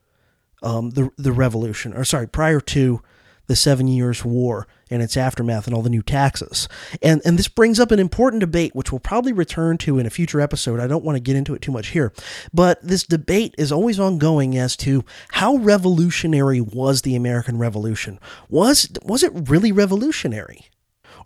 um, 0.62 0.90
the 0.90 1.10
the 1.16 1.32
revolution, 1.32 1.92
or 1.94 2.04
sorry, 2.04 2.26
prior 2.26 2.60
to 2.60 3.02
the 3.46 3.56
Seven 3.56 3.86
Years' 3.88 4.24
War 4.24 4.66
and 4.90 5.02
its 5.02 5.16
aftermath 5.16 5.66
and 5.66 5.74
all 5.74 5.82
the 5.82 5.90
new 5.90 6.02
taxes. 6.02 6.68
And 7.02 7.20
and 7.24 7.38
this 7.38 7.48
brings 7.48 7.80
up 7.80 7.90
an 7.90 7.98
important 7.98 8.40
debate 8.40 8.74
which 8.74 8.92
we'll 8.92 8.98
probably 8.98 9.32
return 9.32 9.78
to 9.78 9.98
in 9.98 10.06
a 10.06 10.10
future 10.10 10.40
episode. 10.40 10.80
I 10.80 10.86
don't 10.86 11.04
want 11.04 11.16
to 11.16 11.20
get 11.20 11.36
into 11.36 11.54
it 11.54 11.62
too 11.62 11.72
much 11.72 11.88
here. 11.88 12.12
But 12.52 12.82
this 12.82 13.04
debate 13.04 13.54
is 13.58 13.72
always 13.72 13.98
ongoing 14.00 14.56
as 14.56 14.76
to 14.78 15.04
how 15.30 15.56
revolutionary 15.56 16.60
was 16.60 17.02
the 17.02 17.16
American 17.16 17.58
Revolution? 17.58 18.18
Was 18.48 18.88
was 19.02 19.22
it 19.22 19.32
really 19.34 19.72
revolutionary? 19.72 20.66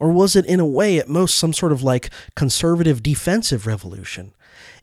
Or 0.00 0.10
was 0.10 0.34
it, 0.34 0.46
in 0.46 0.58
a 0.58 0.66
way, 0.66 0.98
at 0.98 1.08
most, 1.08 1.36
some 1.36 1.52
sort 1.52 1.72
of 1.72 1.82
like 1.82 2.10
conservative 2.34 3.02
defensive 3.02 3.66
revolution? 3.66 4.32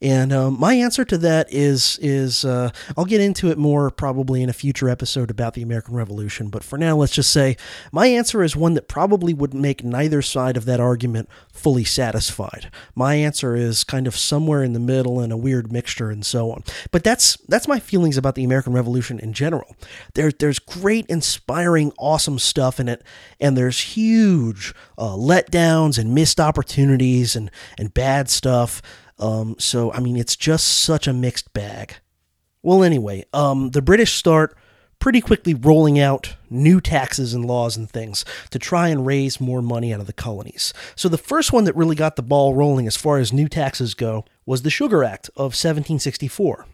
And 0.01 0.31
um, 0.31 0.59
my 0.59 0.73
answer 0.73 1.03
to 1.05 1.17
that 1.19 1.51
is 1.51 1.97
is 2.01 2.45
uh, 2.45 2.69
I'll 2.95 3.05
get 3.05 3.21
into 3.21 3.49
it 3.49 3.57
more 3.57 3.89
probably 3.89 4.43
in 4.43 4.49
a 4.49 4.53
future 4.53 4.89
episode 4.89 5.31
about 5.31 5.53
the 5.53 5.61
American 5.61 5.95
Revolution. 5.95 6.49
But 6.49 6.63
for 6.63 6.77
now, 6.77 6.97
let's 6.97 7.13
just 7.13 7.31
say 7.31 7.57
my 7.91 8.07
answer 8.07 8.43
is 8.43 8.55
one 8.55 8.73
that 8.75 8.87
probably 8.87 9.33
would 9.33 9.53
make 9.53 9.83
neither 9.83 10.21
side 10.21 10.57
of 10.57 10.65
that 10.65 10.79
argument 10.79 11.29
fully 11.51 11.83
satisfied. 11.83 12.71
My 12.95 13.15
answer 13.15 13.55
is 13.55 13.83
kind 13.83 14.07
of 14.07 14.15
somewhere 14.15 14.63
in 14.63 14.73
the 14.73 14.79
middle 14.79 15.19
and 15.19 15.33
a 15.33 15.37
weird 15.37 15.71
mixture 15.71 16.09
and 16.09 16.25
so 16.25 16.51
on. 16.51 16.63
But 16.91 17.03
that's 17.03 17.37
that's 17.47 17.67
my 17.67 17.79
feelings 17.79 18.17
about 18.17 18.35
the 18.35 18.43
American 18.43 18.73
Revolution 18.73 19.19
in 19.19 19.33
general. 19.33 19.75
There, 20.13 20.31
there's 20.31 20.59
great, 20.59 21.05
inspiring, 21.07 21.91
awesome 21.97 22.39
stuff 22.39 22.79
in 22.79 22.87
it, 22.87 23.03
and 23.39 23.57
there's 23.57 23.79
huge 23.79 24.73
uh, 24.97 25.15
letdowns 25.15 25.97
and 25.97 26.13
missed 26.13 26.39
opportunities 26.39 27.35
and 27.35 27.49
and 27.77 27.93
bad 27.93 28.29
stuff. 28.29 28.81
Um, 29.19 29.55
so, 29.57 29.91
I 29.93 29.99
mean, 29.99 30.17
it's 30.17 30.35
just 30.35 30.67
such 30.67 31.07
a 31.07 31.13
mixed 31.13 31.53
bag. 31.53 31.95
Well, 32.61 32.83
anyway, 32.83 33.25
um, 33.33 33.71
the 33.71 33.81
British 33.81 34.13
start 34.13 34.55
pretty 34.99 35.21
quickly 35.21 35.53
rolling 35.53 35.99
out 35.99 36.35
new 36.49 36.81
taxes 36.81 37.33
and 37.33 37.45
laws 37.45 37.77
and 37.77 37.89
things 37.89 38.25
to 38.49 38.59
try 38.59 38.87
and 38.89 39.05
raise 39.05 39.39
more 39.39 39.61
money 39.61 39.93
out 39.93 39.99
of 39.99 40.07
the 40.07 40.13
colonies. 40.13 40.73
So, 40.95 41.07
the 41.09 41.17
first 41.17 41.53
one 41.53 41.63
that 41.65 41.75
really 41.75 41.95
got 41.95 42.15
the 42.15 42.23
ball 42.23 42.55
rolling 42.55 42.87
as 42.87 42.97
far 42.97 43.17
as 43.17 43.31
new 43.31 43.47
taxes 43.47 43.93
go 43.93 44.25
was 44.45 44.61
the 44.61 44.69
Sugar 44.69 45.03
Act 45.03 45.29
of 45.35 45.53
1764. 45.53 46.65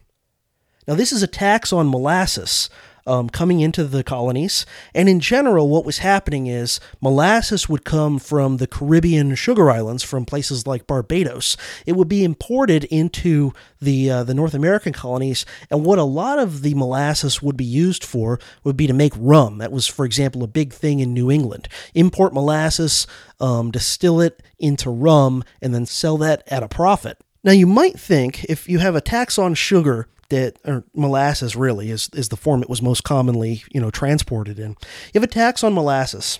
Now, 0.88 0.96
this 0.96 1.12
is 1.12 1.24
a 1.24 1.28
tax 1.28 1.72
on 1.72 1.90
molasses, 1.90 2.70
um, 3.06 3.30
coming 3.30 3.60
into 3.60 3.84
the 3.84 4.04
colonies. 4.04 4.66
And 4.94 5.10
in 5.10 5.20
general, 5.20 5.70
what 5.70 5.86
was 5.86 6.00
happening 6.00 6.48
is 6.48 6.80
molasses 7.02 7.68
would 7.68 7.86
come 7.86 8.20
from 8.20 8.58
the 8.58 8.68
Caribbean 8.68 9.36
sugar 9.36 9.70
islands, 9.70 10.04
from 10.04 10.26
places 10.26 10.68
like 10.68 10.88
Barbados. 10.88 11.58
It 11.86 11.94
would 11.94 12.08
be 12.08 12.24
imported 12.24 12.84
into 12.86 13.54
the 13.82 14.10
uh, 14.10 14.24
the 14.24 14.34
North 14.34 14.54
American 14.54 14.94
colonies, 14.94 15.46
and 15.70 15.86
what 15.86 16.00
a 16.00 16.04
lot 16.04 16.40
of 16.40 16.62
the 16.62 16.74
molasses 16.74 17.42
would 17.42 17.58
be 17.58 17.66
used 17.66 18.04
for 18.04 18.40
would 18.64 18.78
be 18.78 18.88
to 18.88 18.94
make 18.94 19.14
rum. 19.18 19.58
That 19.58 19.72
was, 19.72 19.88
for 19.88 20.06
example, 20.06 20.44
a 20.44 20.48
big 20.48 20.74
thing 20.74 21.00
in 21.00 21.14
New 21.14 21.30
England. 21.30 21.68
Import 21.94 22.34
molasses, 22.34 23.08
um, 23.40 23.72
distill 23.72 24.22
it 24.22 24.42
into 24.60 24.90
rum, 24.90 25.44
and 25.62 25.74
then 25.74 25.86
sell 25.86 26.18
that 26.18 26.44
at 26.48 26.64
a 26.64 26.68
profit. 26.68 27.18
Now, 27.44 27.52
you 27.52 27.68
might 27.68 28.00
think 28.00 28.46
if 28.46 28.70
you 28.70 28.80
have 28.80 28.96
a 28.96 29.02
tax 29.02 29.38
on 29.38 29.54
sugar 29.54 30.08
that 30.30 30.58
or 30.66 30.84
molasses 30.94 31.56
really 31.56 31.90
is 31.90 32.10
is 32.14 32.30
the 32.30 32.38
form 32.38 32.62
it 32.62 32.70
was 32.70 32.82
most 32.82 33.04
commonly 33.04 33.64
you 33.72 33.82
know 33.82 33.92
transported 33.92 34.60
in. 34.60 34.72
You 35.14 35.22
have 35.22 35.24
a 35.24 35.28
tax 35.28 35.64
on 35.64 35.74
molasses, 35.74 36.40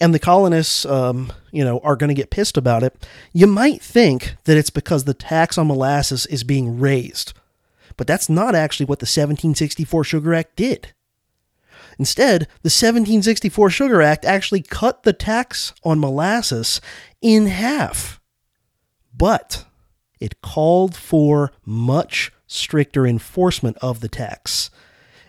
and 0.00 0.14
the 0.14 0.18
colonists 0.18 0.84
um, 0.86 1.32
you 1.52 1.64
know 1.64 1.80
are 1.80 1.96
going 1.96 2.08
to 2.08 2.14
get 2.14 2.30
pissed 2.30 2.56
about 2.56 2.82
it. 2.82 3.06
You 3.32 3.46
might 3.46 3.82
think 3.82 4.36
that 4.44 4.56
it's 4.56 4.70
because 4.70 5.04
the 5.04 5.14
tax 5.14 5.58
on 5.58 5.68
molasses 5.68 6.26
is 6.26 6.44
being 6.44 6.78
raised, 6.78 7.32
but 7.96 8.06
that's 8.06 8.28
not 8.28 8.54
actually 8.54 8.86
what 8.86 9.00
the 9.00 9.04
1764 9.04 10.04
Sugar 10.04 10.34
Act 10.34 10.56
did. 10.56 10.92
Instead, 11.98 12.42
the 12.62 12.70
1764 12.70 13.70
Sugar 13.70 14.02
Act 14.02 14.24
actually 14.24 14.62
cut 14.62 15.02
the 15.02 15.12
tax 15.12 15.74
on 15.82 15.98
molasses 15.98 16.80
in 17.20 17.46
half. 17.46 18.20
But 19.16 19.64
it 20.20 20.40
called 20.40 20.94
for 20.94 21.52
much 21.64 22.32
stricter 22.48 23.06
enforcement 23.06 23.76
of 23.80 24.00
the 24.00 24.08
tax. 24.08 24.70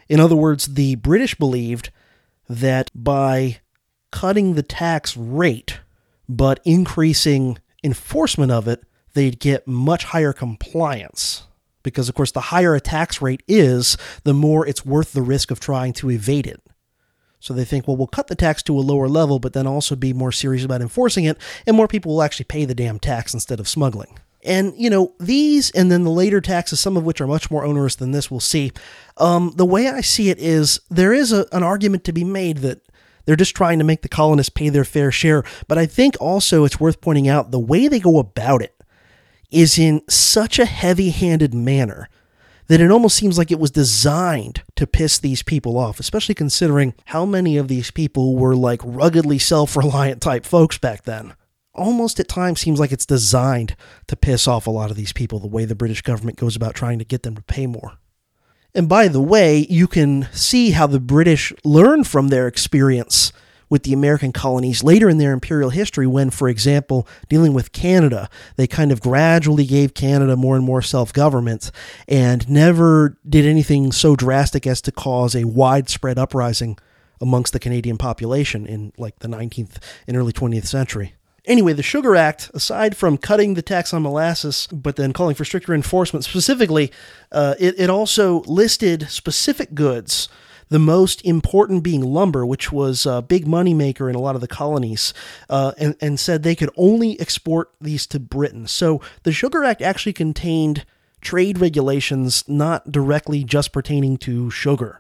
In 0.08 0.20
other 0.20 0.36
words, 0.36 0.74
the 0.74 0.96
British 0.96 1.36
believed 1.36 1.92
that 2.50 2.90
by 2.96 3.60
cutting 4.12 4.56
the 4.56 4.64
tax 4.64 5.16
rate 5.16 5.82
but 6.28 6.60
increasing 6.66 7.60
enforcement 7.84 8.52
of 8.52 8.68
it, 8.68 8.84
they'd 9.14 9.40
get 9.40 9.68
much 9.68 10.06
higher 10.06 10.34
compliance. 10.34 11.44
Because, 11.84 12.10
of 12.10 12.16
course, 12.16 12.32
the 12.32 12.42
higher 12.42 12.76
a 12.76 12.82
tax 12.82 13.22
rate 13.22 13.44
is, 13.48 13.98
the 14.24 14.34
more 14.34 14.66
it's 14.66 14.86
worth 14.86 15.14
the 15.14 15.22
risk 15.22 15.50
of 15.50 15.60
trying 15.60 15.94
to 15.94 16.10
evade 16.10 16.46
it. 16.46 16.62
So 17.40 17.54
they 17.54 17.64
think, 17.64 17.88
well, 17.88 17.96
we'll 17.96 18.08
cut 18.08 18.28
the 18.28 18.36
tax 18.36 18.62
to 18.64 18.78
a 18.78 18.82
lower 18.82 19.08
level, 19.08 19.40
but 19.40 19.54
then 19.54 19.66
also 19.66 19.96
be 19.96 20.12
more 20.12 20.32
serious 20.32 20.66
about 20.66 20.82
enforcing 20.82 21.24
it, 21.24 21.38
and 21.66 21.76
more 21.76 21.88
people 21.88 22.14
will 22.14 22.22
actually 22.22 22.46
pay 22.46 22.66
the 22.66 22.76
damn 22.76 23.00
tax 23.00 23.34
instead 23.34 23.60
of 23.60 23.68
smuggling. 23.68 24.20
And, 24.44 24.74
you 24.78 24.90
know, 24.90 25.14
these 25.20 25.70
and 25.72 25.92
then 25.92 26.04
the 26.04 26.10
later 26.10 26.40
taxes, 26.40 26.80
some 26.80 26.96
of 26.96 27.04
which 27.04 27.20
are 27.20 27.28
much 27.28 27.52
more 27.52 27.66
onerous 27.66 27.96
than 27.96 28.12
this, 28.12 28.32
we'll 28.32 28.40
see. 28.40 28.72
Um, 29.18 29.52
the 29.56 29.66
way 29.66 29.90
I 29.90 30.02
see 30.02 30.30
it 30.30 30.40
is 30.40 30.80
there 30.90 31.14
is 31.14 31.34
a, 31.34 31.46
an 31.52 31.64
argument 31.64 32.06
to 32.06 32.14
be 32.14 32.24
made 32.24 32.60
that 32.60 32.82
they're 33.26 33.36
just 33.36 33.56
trying 33.56 33.80
to 33.80 33.86
make 33.86 34.02
the 34.02 34.10
colonists 34.10 34.50
pay 34.50 34.70
their 34.70 34.86
fair 34.86 35.12
share. 35.12 35.44
But 35.68 35.78
I 35.78 35.86
think 35.86 36.16
also 36.20 36.64
it's 36.64 36.80
worth 36.80 37.02
pointing 37.02 37.28
out 37.28 37.52
the 37.52 37.60
way 37.60 37.88
they 37.88 38.00
go 38.00 38.18
about 38.18 38.62
it 38.62 38.76
is 39.52 39.78
in 39.78 40.02
such 40.08 40.58
a 40.58 40.66
heavy 40.66 41.10
handed 41.10 41.54
manner 41.54 42.08
that 42.68 42.80
it 42.80 42.92
almost 42.92 43.18
seems 43.18 43.38
like 43.38 43.52
it 43.52 43.60
was 43.60 43.72
designed 43.72 44.62
to 44.76 44.88
piss 44.88 45.18
these 45.18 45.44
people 45.44 45.78
off, 45.78 46.00
especially 46.00 46.36
considering 46.36 46.94
how 47.06 47.26
many 47.26 47.58
of 47.58 47.68
these 47.68 47.92
people 47.92 48.38
were 48.38 48.56
like 48.56 48.80
ruggedly 48.84 49.40
self 49.40 49.76
reliant 49.76 50.22
type 50.22 50.46
folks 50.46 50.78
back 50.78 51.04
then 51.04 51.34
almost 51.74 52.20
at 52.20 52.28
times 52.28 52.60
seems 52.60 52.80
like 52.80 52.92
it's 52.92 53.06
designed 53.06 53.76
to 54.08 54.16
piss 54.16 54.48
off 54.48 54.68
a 54.68 54.72
lot 54.72 54.92
of 54.92 54.98
these 54.98 55.14
people 55.14 55.40
the 55.40 55.48
way 55.48 55.66
the 55.66 55.76
British 55.76 56.02
government 56.02 56.38
goes 56.38 56.56
about 56.56 56.76
trying 56.76 57.00
to 57.00 57.06
get 57.06 57.24
them 57.24 57.36
to 57.36 57.42
pay 57.44 57.68
more. 57.68 57.98
And 58.76 58.88
by 58.88 59.08
the 59.08 59.22
way, 59.22 59.66
you 59.70 59.88
can 59.88 60.28
see 60.32 60.72
how 60.72 60.88
the 60.88 61.00
British 61.00 61.52
learn 61.64 62.04
from 62.04 62.28
their 62.28 62.48
experience 62.48 63.34
with 63.70 63.84
the 63.84 63.94
American 63.94 64.32
colonies 64.32 64.84
later 64.84 65.10
in 65.10 65.20
their 65.20 65.32
imperial 65.32 65.70
history 65.70 66.08
when, 66.08 66.30
for 66.30 66.50
example, 66.50 67.08
dealing 67.30 67.54
with 67.54 67.72
Canada, 67.72 68.30
they 68.56 68.68
kind 68.68 68.92
of 68.92 69.00
gradually 69.00 69.66
gave 69.66 69.94
Canada 69.94 70.36
more 70.36 70.56
and 70.56 70.66
more 70.66 70.82
self 70.82 71.14
government 71.14 71.72
and 72.08 72.50
never 72.50 73.18
did 73.28 73.46
anything 73.46 73.92
so 73.92 74.16
drastic 74.16 74.66
as 74.66 74.82
to 74.82 74.92
cause 74.92 75.36
a 75.36 75.46
widespread 75.46 76.18
uprising 76.18 76.78
amongst 77.22 77.54
the 77.54 77.60
Canadian 77.60 77.98
population 77.98 78.66
in 78.66 78.92
like 78.98 79.20
the 79.20 79.28
19th 79.28 79.78
and 80.08 80.18
early 80.18 80.34
20th 80.34 80.66
century. 80.66 81.14
Anyway, 81.50 81.74
the 81.74 81.82
Sugar 81.82 82.16
Act, 82.16 82.52
aside 82.54 82.96
from 82.96 83.18
cutting 83.18 83.56
the 83.56 83.64
tax 83.64 83.92
on 83.92 84.04
molasses, 84.04 84.68
but 84.72 84.98
then 84.98 85.12
calling 85.12 85.34
for 85.34 85.44
stricter 85.44 85.74
enforcement 85.74 86.24
specifically, 86.24 86.92
uh, 87.32 87.56
it, 87.58 87.74
it 87.80 87.90
also 87.90 88.42
listed 88.42 89.10
specific 89.10 89.74
goods 89.74 90.30
the 90.70 90.78
most 90.78 91.26
important 91.26 91.82
being 91.82 92.04
lumber, 92.04 92.46
which 92.46 92.72
was 92.72 93.08
a 93.08 93.24
big 93.24 93.48
moneymaker 93.48 94.08
in 94.08 94.16
a 94.16 94.20
lot 94.20 94.36
of 94.36 94.42
the 94.42 94.48
colonies, 94.48 95.12
uh, 95.50 95.72
and, 95.80 95.96
and 96.00 96.20
said 96.20 96.44
they 96.44 96.56
could 96.56 96.70
only 96.78 97.20
export 97.20 97.72
these 97.82 98.06
to 98.06 98.20
Britain. 98.20 98.68
So 98.68 99.02
the 99.24 99.32
Sugar 99.32 99.64
Act 99.64 99.82
actually 99.82 100.14
contained 100.14 100.86
trade 101.20 101.58
regulations 101.58 102.48
not 102.48 102.92
directly 102.92 103.44
just 103.44 103.74
pertaining 103.74 104.18
to 104.20 104.52
sugar. 104.52 104.99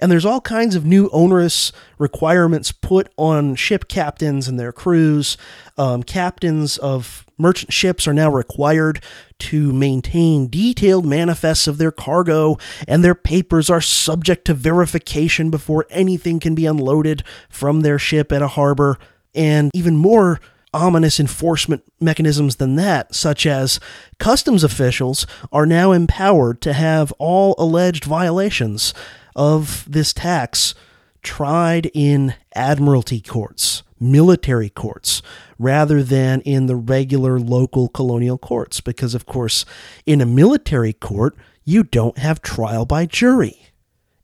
And 0.00 0.10
there's 0.10 0.24
all 0.24 0.40
kinds 0.40 0.74
of 0.74 0.84
new 0.84 1.08
onerous 1.12 1.72
requirements 1.98 2.72
put 2.72 3.12
on 3.16 3.54
ship 3.54 3.88
captains 3.88 4.48
and 4.48 4.58
their 4.58 4.72
crews. 4.72 5.36
Um, 5.78 6.02
captains 6.02 6.76
of 6.78 7.24
merchant 7.38 7.72
ships 7.72 8.06
are 8.06 8.14
now 8.14 8.30
required 8.30 9.00
to 9.38 9.72
maintain 9.72 10.48
detailed 10.48 11.06
manifests 11.06 11.66
of 11.66 11.78
their 11.78 11.92
cargo, 11.92 12.58
and 12.86 13.04
their 13.04 13.14
papers 13.14 13.70
are 13.70 13.80
subject 13.80 14.44
to 14.46 14.54
verification 14.54 15.50
before 15.50 15.86
anything 15.90 16.40
can 16.40 16.54
be 16.54 16.66
unloaded 16.66 17.22
from 17.48 17.80
their 17.80 17.98
ship 17.98 18.32
at 18.32 18.42
a 18.42 18.48
harbor. 18.48 18.98
And 19.34 19.70
even 19.74 19.96
more 19.96 20.40
ominous 20.72 21.20
enforcement 21.20 21.82
mechanisms 22.00 22.56
than 22.56 22.76
that, 22.76 23.14
such 23.14 23.46
as 23.46 23.78
customs 24.18 24.64
officials 24.64 25.26
are 25.52 25.66
now 25.66 25.92
empowered 25.92 26.60
to 26.62 26.72
have 26.72 27.12
all 27.18 27.54
alleged 27.58 28.04
violations 28.04 28.92
of 29.34 29.84
this 29.90 30.12
tax 30.12 30.74
tried 31.22 31.90
in 31.94 32.34
admiralty 32.54 33.20
courts, 33.20 33.82
military 33.98 34.68
courts, 34.68 35.22
rather 35.58 36.02
than 36.02 36.40
in 36.42 36.66
the 36.66 36.76
regular 36.76 37.40
local 37.40 37.88
colonial 37.88 38.38
courts. 38.38 38.80
Because, 38.80 39.14
of 39.14 39.26
course, 39.26 39.64
in 40.06 40.20
a 40.20 40.26
military 40.26 40.92
court, 40.92 41.36
you 41.64 41.82
don't 41.82 42.18
have 42.18 42.42
trial 42.42 42.84
by 42.84 43.06
jury. 43.06 43.70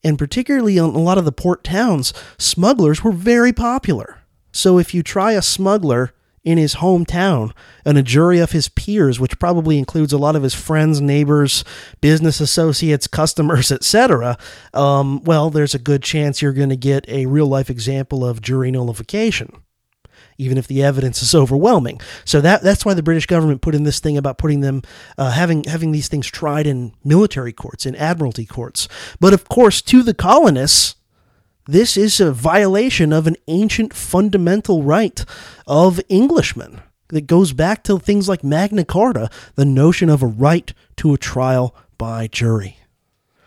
And 0.04 0.18
particularly 0.18 0.76
in 0.76 0.84
a 0.84 0.88
lot 0.98 1.18
of 1.18 1.24
the 1.24 1.32
port 1.32 1.64
towns, 1.64 2.12
smugglers 2.38 3.02
were 3.02 3.12
very 3.12 3.52
popular. 3.52 4.18
So 4.52 4.78
if 4.78 4.94
you 4.94 5.02
try 5.02 5.32
a 5.32 5.42
smuggler 5.42 6.12
in 6.42 6.56
his 6.58 6.76
hometown 6.76 7.52
and 7.84 7.98
a 7.98 8.02
jury 8.02 8.38
of 8.38 8.52
his 8.52 8.68
peers, 8.68 9.20
which 9.20 9.38
probably 9.38 9.78
includes 9.78 10.12
a 10.12 10.18
lot 10.18 10.36
of 10.36 10.42
his 10.42 10.54
friends, 10.54 11.00
neighbors, 11.00 11.64
business 12.00 12.40
associates, 12.40 13.06
customers, 13.06 13.70
etc., 13.70 14.38
um, 14.72 15.22
well, 15.24 15.50
there's 15.50 15.74
a 15.74 15.78
good 15.78 16.02
chance 16.02 16.40
you're 16.40 16.52
going 16.52 16.70
to 16.70 16.76
get 16.76 17.08
a 17.08 17.26
real 17.26 17.46
life 17.46 17.68
example 17.70 18.24
of 18.24 18.40
jury 18.40 18.70
nullification. 18.70 19.62
Even 20.38 20.56
if 20.56 20.66
the 20.66 20.82
evidence 20.82 21.22
is 21.22 21.34
overwhelming, 21.34 22.00
so 22.24 22.40
that 22.40 22.62
that's 22.62 22.82
why 22.82 22.94
the 22.94 23.02
British 23.02 23.26
government 23.26 23.60
put 23.60 23.74
in 23.74 23.82
this 23.82 24.00
thing 24.00 24.16
about 24.16 24.38
putting 24.38 24.60
them 24.60 24.80
uh, 25.18 25.32
having 25.32 25.64
having 25.64 25.92
these 25.92 26.08
things 26.08 26.26
tried 26.26 26.66
in 26.66 26.94
military 27.04 27.52
courts, 27.52 27.84
in 27.84 27.94
admiralty 27.94 28.46
courts. 28.46 28.88
But 29.18 29.34
of 29.34 29.50
course, 29.50 29.82
to 29.82 30.02
the 30.02 30.14
colonists, 30.14 30.94
this 31.70 31.96
is 31.96 32.18
a 32.18 32.32
violation 32.32 33.12
of 33.12 33.28
an 33.28 33.36
ancient 33.46 33.94
fundamental 33.94 34.82
right 34.82 35.24
of 35.68 36.00
Englishmen 36.10 36.80
that 37.08 37.28
goes 37.28 37.52
back 37.52 37.84
to 37.84 37.98
things 37.98 38.28
like 38.28 38.42
Magna 38.42 38.84
Carta, 38.84 39.30
the 39.54 39.64
notion 39.64 40.08
of 40.08 40.22
a 40.22 40.26
right 40.26 40.72
to 40.96 41.14
a 41.14 41.18
trial 41.18 41.74
by 41.96 42.26
jury. 42.26 42.78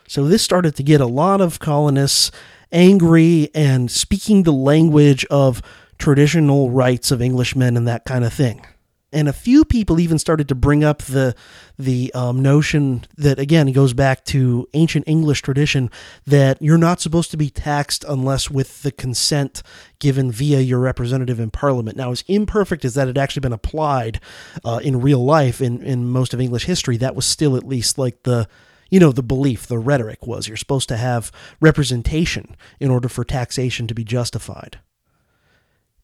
So 0.07 0.25
this 0.25 0.41
started 0.41 0.75
to 0.77 0.83
get 0.83 1.01
a 1.01 1.05
lot 1.05 1.41
of 1.41 1.59
colonists 1.59 2.31
angry 2.71 3.49
and 3.53 3.91
speaking 3.91 4.43
the 4.43 4.53
language 4.53 5.25
of 5.25 5.62
traditional 5.97 6.71
rights 6.71 7.12
of 7.12 7.21
Englishmen 7.21 7.75
and 7.75 7.88
that 7.88 8.05
kind 8.05 8.23
of 8.23 8.33
thing 8.33 8.65
and 9.13 9.30
a 9.30 9.34
few 9.34 9.63
people 9.63 9.99
even 9.99 10.17
started 10.19 10.47
to 10.49 10.56
bring 10.56 10.84
up 10.84 11.02
the 11.04 11.36
the 11.78 12.13
um, 12.13 12.41
notion 12.41 13.06
that 13.17 13.39
again 13.39 13.67
it 13.67 13.73
goes 13.73 13.93
back 13.93 14.26
to 14.26 14.67
ancient 14.73 15.08
English 15.08 15.41
tradition 15.41 15.89
that 16.26 16.62
you're 16.62 16.78
not 16.78 16.99
supposed 16.99 17.32
to 17.32 17.38
be 17.38 17.49
taxed 17.49 18.04
unless 18.08 18.49
with 18.49 18.82
the 18.84 18.91
consent 18.91 19.63
given 19.99 20.32
via 20.32 20.60
your 20.60 20.80
representative 20.80 21.39
in 21.39 21.49
Parliament. 21.49 21.95
Now, 21.95 22.12
as 22.12 22.23
imperfect 22.28 22.84
as 22.84 22.95
that 22.95 23.08
had 23.08 23.17
actually 23.17 23.41
been 23.41 23.54
applied 23.54 24.19
uh, 24.65 24.80
in 24.84 25.02
real 25.02 25.23
life 25.23 25.62
in 25.62 25.82
in 25.82 26.08
most 26.08 26.34
of 26.34 26.41
English 26.41 26.65
history, 26.65 26.97
that 26.97 27.15
was 27.15 27.26
still 27.26 27.56
at 27.56 27.67
least 27.67 27.97
like 27.97 28.23
the 28.23 28.47
you 28.89 28.99
know 28.99 29.12
the 29.12 29.23
belief 29.23 29.65
the 29.65 29.80
rhetoric 29.80 30.28
was 30.28 30.47
you're 30.47 30.58
supposed 30.58 30.88
to 30.89 30.97
have 30.97 31.32
representation 31.60 32.56
in 32.80 32.91
order 32.91 33.10
for 33.10 33.23
taxation 33.23 33.88
to 33.88 33.95
be 33.95 34.04
justified 34.04 34.80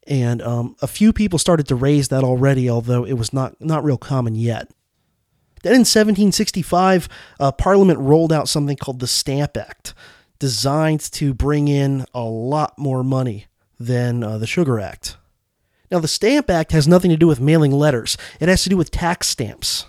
and 0.07 0.41
um, 0.41 0.75
a 0.81 0.87
few 0.87 1.13
people 1.13 1.39
started 1.39 1.67
to 1.67 1.75
raise 1.75 2.07
that 2.09 2.23
already, 2.23 2.69
although 2.69 3.03
it 3.03 3.13
was 3.13 3.33
not 3.33 3.59
not 3.61 3.83
real 3.83 3.97
common 3.97 4.35
yet. 4.35 4.69
Then 5.61 5.73
in 5.73 5.79
1765, 5.79 7.09
uh, 7.39 7.51
Parliament 7.51 7.99
rolled 7.99 8.31
out 8.31 8.47
something 8.47 8.77
called 8.77 8.99
the 8.99 9.07
Stamp 9.07 9.57
Act, 9.57 9.93
designed 10.39 11.01
to 11.11 11.33
bring 11.33 11.67
in 11.67 12.05
a 12.13 12.23
lot 12.23 12.77
more 12.77 13.03
money 13.03 13.47
than 13.77 14.23
uh, 14.23 14.37
the 14.37 14.47
Sugar 14.47 14.79
Act. 14.79 15.17
Now, 15.91 15.99
the 15.99 16.07
Stamp 16.07 16.49
Act 16.49 16.71
has 16.71 16.87
nothing 16.87 17.11
to 17.11 17.17
do 17.17 17.27
with 17.27 17.41
mailing 17.41 17.71
letters, 17.71 18.17
it 18.39 18.47
has 18.47 18.63
to 18.63 18.69
do 18.69 18.77
with 18.77 18.91
tax 18.91 19.27
stamps. 19.27 19.85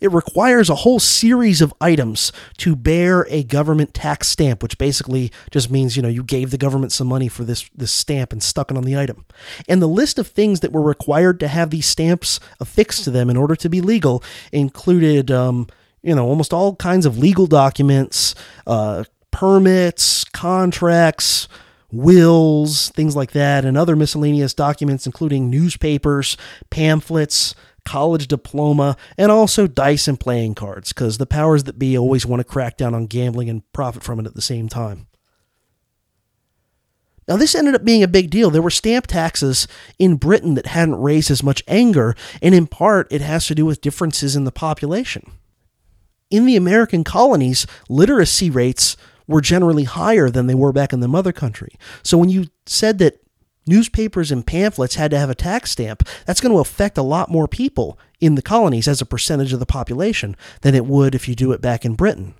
It 0.00 0.12
requires 0.12 0.68
a 0.68 0.74
whole 0.74 1.00
series 1.00 1.60
of 1.60 1.74
items 1.80 2.32
to 2.58 2.76
bear 2.76 3.26
a 3.30 3.42
government 3.44 3.94
tax 3.94 4.28
stamp, 4.28 4.62
which 4.62 4.78
basically 4.78 5.32
just 5.50 5.70
means, 5.70 5.96
you 5.96 6.02
know, 6.02 6.08
you 6.08 6.22
gave 6.22 6.50
the 6.50 6.58
government 6.58 6.92
some 6.92 7.06
money 7.06 7.28
for 7.28 7.44
this, 7.44 7.68
this 7.74 7.92
stamp 7.92 8.32
and 8.32 8.42
stuck 8.42 8.70
it 8.70 8.76
on 8.76 8.84
the 8.84 8.96
item. 8.96 9.24
And 9.68 9.80
the 9.80 9.86
list 9.86 10.18
of 10.18 10.26
things 10.26 10.60
that 10.60 10.72
were 10.72 10.82
required 10.82 11.40
to 11.40 11.48
have 11.48 11.70
these 11.70 11.86
stamps 11.86 12.40
affixed 12.60 13.04
to 13.04 13.10
them 13.10 13.30
in 13.30 13.36
order 13.36 13.56
to 13.56 13.68
be 13.68 13.80
legal 13.80 14.22
included, 14.52 15.30
um, 15.30 15.68
you 16.02 16.14
know, 16.14 16.26
almost 16.26 16.52
all 16.52 16.76
kinds 16.76 17.06
of 17.06 17.18
legal 17.18 17.46
documents, 17.46 18.34
uh, 18.66 19.04
permits, 19.30 20.24
contracts, 20.24 21.48
wills, 21.90 22.90
things 22.90 23.16
like 23.16 23.32
that, 23.32 23.64
and 23.64 23.76
other 23.76 23.96
miscellaneous 23.96 24.54
documents, 24.54 25.06
including 25.06 25.48
newspapers, 25.48 26.36
pamphlets, 26.70 27.54
college 27.84 28.26
diploma, 28.28 28.96
and 29.18 29.30
also 29.30 29.66
dice 29.66 30.08
and 30.08 30.18
playing 30.18 30.54
cards, 30.54 30.92
because 30.92 31.18
the 31.18 31.26
powers 31.26 31.64
that 31.64 31.78
be 31.78 31.96
always 31.96 32.26
want 32.26 32.40
to 32.40 32.44
crack 32.44 32.76
down 32.76 32.94
on 32.94 33.06
gambling 33.06 33.48
and 33.48 33.70
profit 33.72 34.02
from 34.02 34.18
it 34.20 34.26
at 34.26 34.34
the 34.34 34.42
same 34.42 34.68
time. 34.68 35.06
Now, 37.26 37.36
this 37.36 37.54
ended 37.54 37.74
up 37.74 37.84
being 37.84 38.02
a 38.02 38.08
big 38.08 38.28
deal. 38.28 38.50
There 38.50 38.60
were 38.60 38.70
stamp 38.70 39.06
taxes 39.06 39.66
in 39.98 40.16
Britain 40.16 40.54
that 40.54 40.66
hadn't 40.66 41.00
raised 41.00 41.30
as 41.30 41.42
much 41.42 41.62
anger, 41.66 42.14
and 42.42 42.54
in 42.54 42.66
part, 42.66 43.10
it 43.10 43.22
has 43.22 43.46
to 43.46 43.54
do 43.54 43.64
with 43.64 43.80
differences 43.80 44.36
in 44.36 44.44
the 44.44 44.52
population. 44.52 45.30
In 46.30 46.44
the 46.44 46.56
American 46.56 47.02
colonies, 47.02 47.66
literacy 47.88 48.50
rates 48.50 48.96
were 49.26 49.40
generally 49.40 49.84
higher 49.84 50.28
than 50.28 50.46
they 50.46 50.54
were 50.54 50.72
back 50.72 50.92
in 50.92 51.00
the 51.00 51.08
mother 51.08 51.32
country. 51.32 51.78
So 52.02 52.18
when 52.18 52.28
you 52.28 52.48
said 52.66 52.98
that 52.98 53.23
newspapers 53.66 54.30
and 54.30 54.46
pamphlets 54.46 54.96
had 54.96 55.10
to 55.10 55.18
have 55.18 55.30
a 55.30 55.34
tax 55.34 55.72
stamp, 55.72 56.06
that's 56.26 56.40
going 56.40 56.52
to 56.52 56.60
affect 56.60 56.98
a 56.98 57.02
lot 57.02 57.30
more 57.30 57.48
people 57.48 57.98
in 58.20 58.34
the 58.34 58.42
colonies 58.42 58.88
as 58.88 59.00
a 59.00 59.06
percentage 59.06 59.52
of 59.52 59.60
the 59.60 59.66
population 59.66 60.36
than 60.62 60.74
it 60.74 60.86
would 60.86 61.14
if 61.14 61.28
you 61.28 61.34
do 61.34 61.52
it 61.52 61.60
back 61.60 61.84
in 61.84 61.94
Britain. 61.94 62.34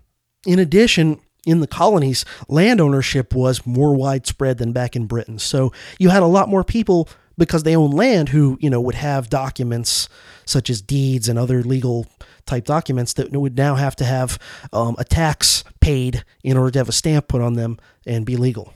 In 0.46 0.58
addition, 0.58 1.20
in 1.46 1.60
the 1.60 1.66
colonies, 1.66 2.24
land 2.48 2.80
ownership 2.80 3.34
was 3.34 3.66
more 3.66 3.94
widespread 3.94 4.58
than 4.58 4.72
back 4.72 4.96
in 4.96 5.06
Britain. 5.06 5.38
So 5.38 5.72
you 5.98 6.08
had 6.08 6.22
a 6.22 6.26
lot 6.26 6.48
more 6.48 6.64
people 6.64 7.08
because 7.36 7.64
they 7.64 7.76
own 7.76 7.90
land 7.90 8.30
who, 8.30 8.56
you 8.60 8.70
know, 8.70 8.80
would 8.80 8.94
have 8.94 9.28
documents 9.28 10.08
such 10.46 10.70
as 10.70 10.80
deeds 10.80 11.28
and 11.28 11.38
other 11.38 11.62
legal 11.62 12.06
type 12.46 12.64
documents 12.64 13.14
that 13.14 13.32
would 13.32 13.56
now 13.56 13.74
have 13.74 13.96
to 13.96 14.04
have 14.04 14.38
um, 14.72 14.94
a 14.98 15.04
tax 15.04 15.64
paid 15.80 16.24
in 16.42 16.56
order 16.56 16.70
to 16.70 16.78
have 16.78 16.88
a 16.88 16.92
stamp 16.92 17.28
put 17.28 17.40
on 17.40 17.54
them 17.54 17.78
and 18.06 18.26
be 18.26 18.36
legal. 18.36 18.72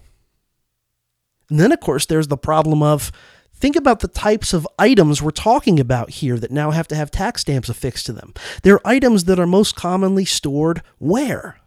And 1.50 1.58
then, 1.58 1.72
of 1.72 1.80
course, 1.80 2.06
there's 2.06 2.28
the 2.28 2.37
problem 2.37 2.82
of 2.82 3.11
think 3.54 3.76
about 3.76 4.00
the 4.00 4.08
types 4.08 4.52
of 4.52 4.68
items 4.78 5.22
we're 5.22 5.30
talking 5.30 5.80
about 5.80 6.11
here 6.11 6.38
that 6.38 6.50
now 6.50 6.70
have 6.70 6.88
to 6.88 6.94
have 6.94 7.11
tax 7.11 7.40
stamps 7.40 7.68
affixed 7.68 8.06
to 8.06 8.12
them. 8.12 8.34
They're 8.62 8.87
items 8.87 9.24
that 9.24 9.40
are 9.40 9.46
most 9.46 9.74
commonly 9.74 10.24
stored 10.24 10.82
where? 10.98 11.58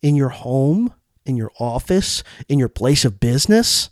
In 0.00 0.14
your 0.14 0.30
home, 0.30 0.94
in 1.26 1.36
your 1.36 1.52
office, 1.58 2.24
in 2.48 2.58
your 2.58 2.68
place 2.68 3.04
of 3.04 3.20
business? 3.20 3.90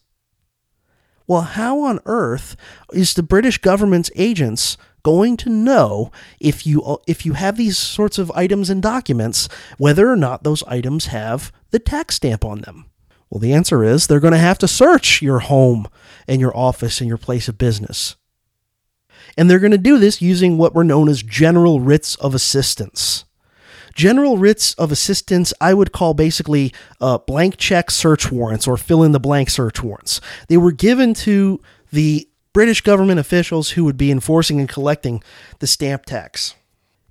Well, 1.27 1.43
how 1.43 1.81
on 1.81 2.01
earth 2.07 2.57
is 2.93 3.15
the 3.15 3.23
British 3.23 3.59
government's 3.59 4.11
agents 4.15 4.79
going 5.03 5.37
to 5.37 5.49
know 5.49 6.11
if 6.41 6.67
you 6.67 6.83
uh, 6.83 6.97
if 7.07 7.25
you 7.25 7.35
have 7.35 7.57
these 7.57 7.79
sorts 7.79 8.19
of 8.19 8.31
items 8.33 8.71
and 8.71 8.83
documents 8.83 9.49
whether 9.79 10.11
or 10.11 10.17
not 10.17 10.43
those 10.43 10.65
items 10.65 11.07
have 11.07 11.53
the 11.71 11.79
tax 11.79 12.17
stamp 12.17 12.45
on 12.45 12.63
them? 12.63 12.87
Well, 13.37 13.41
the 13.43 13.53
answer 13.53 13.85
is 13.85 14.07
they're 14.07 14.19
going 14.19 14.33
to 14.33 14.39
have 14.39 14.57
to 14.61 14.67
search 14.67 15.21
your 15.21 15.41
home 15.41 15.89
and 16.27 16.41
your 16.41 16.57
office 16.57 17.03
and 17.03 17.09
your 17.09 17.19
place 17.19 17.49
of 17.49 17.59
business. 17.59 18.17
And 19.37 19.51
they're 19.51 19.59
going 19.59 19.73
to 19.73 19.79
do 19.79 19.99
this 19.99 20.23
using 20.23 20.57
what 20.57 20.75
were 20.75 20.83
known 20.83 21.07
as 21.07 21.23
general 21.23 21.81
writs 21.81 22.15
of 22.15 22.35
assistance. 22.35 23.27
General 23.95 24.39
writs 24.39 24.73
of 24.77 24.91
assistance, 24.91 25.53
I 25.61 25.75
would 25.75 25.93
call 25.93 26.15
basically 26.15 26.73
uh, 26.99 27.19
blank 27.19 27.59
check 27.59 27.91
search 27.91 28.33
warrants 28.33 28.67
or 28.67 28.79
fill 28.79 29.03
in 29.03 29.13
the 29.13 29.21
blank 29.21 29.51
search 29.51 29.83
warrants. 29.83 30.23
They 30.49 30.57
were 30.57 30.73
given 30.73 31.13
to 31.13 31.61
the 31.93 32.27
British 32.55 32.81
government 32.81 33.21
officials 33.21 33.73
who 33.73 33.85
would 33.85 33.99
be 33.99 34.11
enforcing 34.11 34.61
and 34.61 34.69
collecting 34.69 35.23
the 35.59 35.67
stamp 35.67 36.07
tax. 36.07 36.55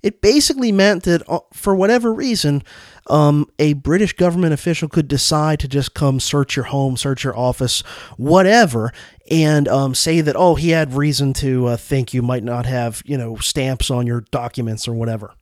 It 0.06 0.20
basically 0.20 0.70
meant 0.70 1.02
that, 1.02 1.28
uh, 1.28 1.40
for 1.52 1.74
whatever 1.74 2.14
reason, 2.14 2.62
um, 3.08 3.50
a 3.58 3.72
British 3.72 4.12
government 4.12 4.52
official 4.52 4.88
could 4.88 5.08
decide 5.08 5.58
to 5.58 5.66
just 5.66 5.94
come 5.94 6.20
search 6.20 6.54
your 6.54 6.66
home, 6.66 6.96
search 6.96 7.24
your 7.24 7.36
office, 7.36 7.80
whatever, 8.16 8.92
and 9.32 9.66
um, 9.66 9.96
say 9.96 10.20
that, 10.20 10.36
oh, 10.36 10.54
he 10.54 10.70
had 10.70 10.94
reason 10.94 11.32
to 11.32 11.66
uh, 11.66 11.76
think 11.76 12.14
you 12.14 12.22
might 12.22 12.44
not 12.44 12.66
have, 12.66 13.02
you 13.04 13.18
know, 13.18 13.34
stamps 13.38 13.90
on 13.90 14.06
your 14.06 14.20
documents 14.30 14.86
or 14.86 14.94
whatever. 14.94 15.34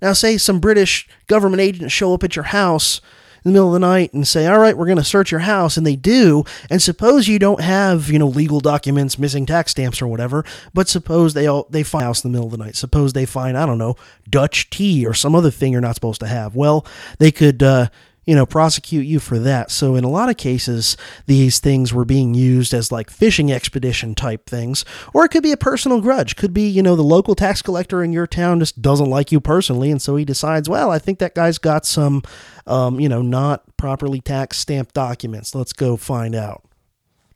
Now, 0.00 0.14
say 0.14 0.38
some 0.38 0.58
British 0.58 1.06
government 1.26 1.60
agents 1.60 1.92
show 1.92 2.14
up 2.14 2.24
at 2.24 2.36
your 2.36 2.46
house 2.46 3.02
in 3.44 3.50
the 3.50 3.52
middle 3.52 3.68
of 3.68 3.80
the 3.80 3.86
night 3.86 4.12
and 4.12 4.26
say, 4.26 4.46
"All 4.46 4.58
right, 4.58 4.76
we're 4.76 4.86
going 4.86 4.98
to 4.98 5.04
search 5.04 5.30
your 5.30 5.40
house," 5.40 5.76
and 5.76 5.86
they 5.86 5.96
do, 5.96 6.44
and 6.68 6.82
suppose 6.82 7.28
you 7.28 7.38
don't 7.38 7.60
have, 7.62 8.10
you 8.10 8.18
know, 8.18 8.28
legal 8.28 8.60
documents, 8.60 9.18
missing 9.18 9.46
tax 9.46 9.70
stamps 9.70 10.02
or 10.02 10.06
whatever, 10.06 10.44
but 10.74 10.88
suppose 10.88 11.34
they 11.34 11.46
all 11.46 11.66
they 11.70 11.82
find 11.82 12.04
house 12.04 12.24
in 12.24 12.30
the 12.30 12.36
middle 12.36 12.46
of 12.46 12.58
the 12.58 12.64
night. 12.64 12.76
Suppose 12.76 13.12
they 13.12 13.26
find, 13.26 13.56
I 13.56 13.66
don't 13.66 13.78
know, 13.78 13.96
Dutch 14.28 14.70
tea 14.70 15.06
or 15.06 15.14
some 15.14 15.34
other 15.34 15.50
thing 15.50 15.72
you're 15.72 15.80
not 15.80 15.94
supposed 15.94 16.20
to 16.20 16.26
have. 16.26 16.54
Well, 16.56 16.86
they 17.18 17.30
could 17.30 17.62
uh, 17.62 17.88
you 18.30 18.36
know, 18.36 18.46
prosecute 18.46 19.04
you 19.04 19.18
for 19.18 19.40
that. 19.40 19.72
So 19.72 19.96
in 19.96 20.04
a 20.04 20.08
lot 20.08 20.30
of 20.30 20.36
cases, 20.36 20.96
these 21.26 21.58
things 21.58 21.92
were 21.92 22.04
being 22.04 22.32
used 22.32 22.72
as 22.72 22.92
like 22.92 23.10
fishing 23.10 23.50
expedition 23.50 24.14
type 24.14 24.48
things, 24.48 24.84
or 25.12 25.24
it 25.24 25.30
could 25.30 25.42
be 25.42 25.50
a 25.50 25.56
personal 25.56 26.00
grudge. 26.00 26.36
Could 26.36 26.54
be, 26.54 26.68
you 26.68 26.80
know, 26.80 26.94
the 26.94 27.02
local 27.02 27.34
tax 27.34 27.60
collector 27.60 28.04
in 28.04 28.12
your 28.12 28.28
town 28.28 28.60
just 28.60 28.80
doesn't 28.80 29.10
like 29.10 29.32
you 29.32 29.40
personally, 29.40 29.90
and 29.90 30.00
so 30.00 30.14
he 30.14 30.24
decides, 30.24 30.68
well, 30.68 30.92
I 30.92 31.00
think 31.00 31.18
that 31.18 31.34
guy's 31.34 31.58
got 31.58 31.84
some, 31.84 32.22
um, 32.68 33.00
you 33.00 33.08
know, 33.08 33.20
not 33.20 33.64
properly 33.76 34.20
tax 34.20 34.58
stamped 34.58 34.94
documents. 34.94 35.52
Let's 35.52 35.72
go 35.72 35.96
find 35.96 36.36
out. 36.36 36.62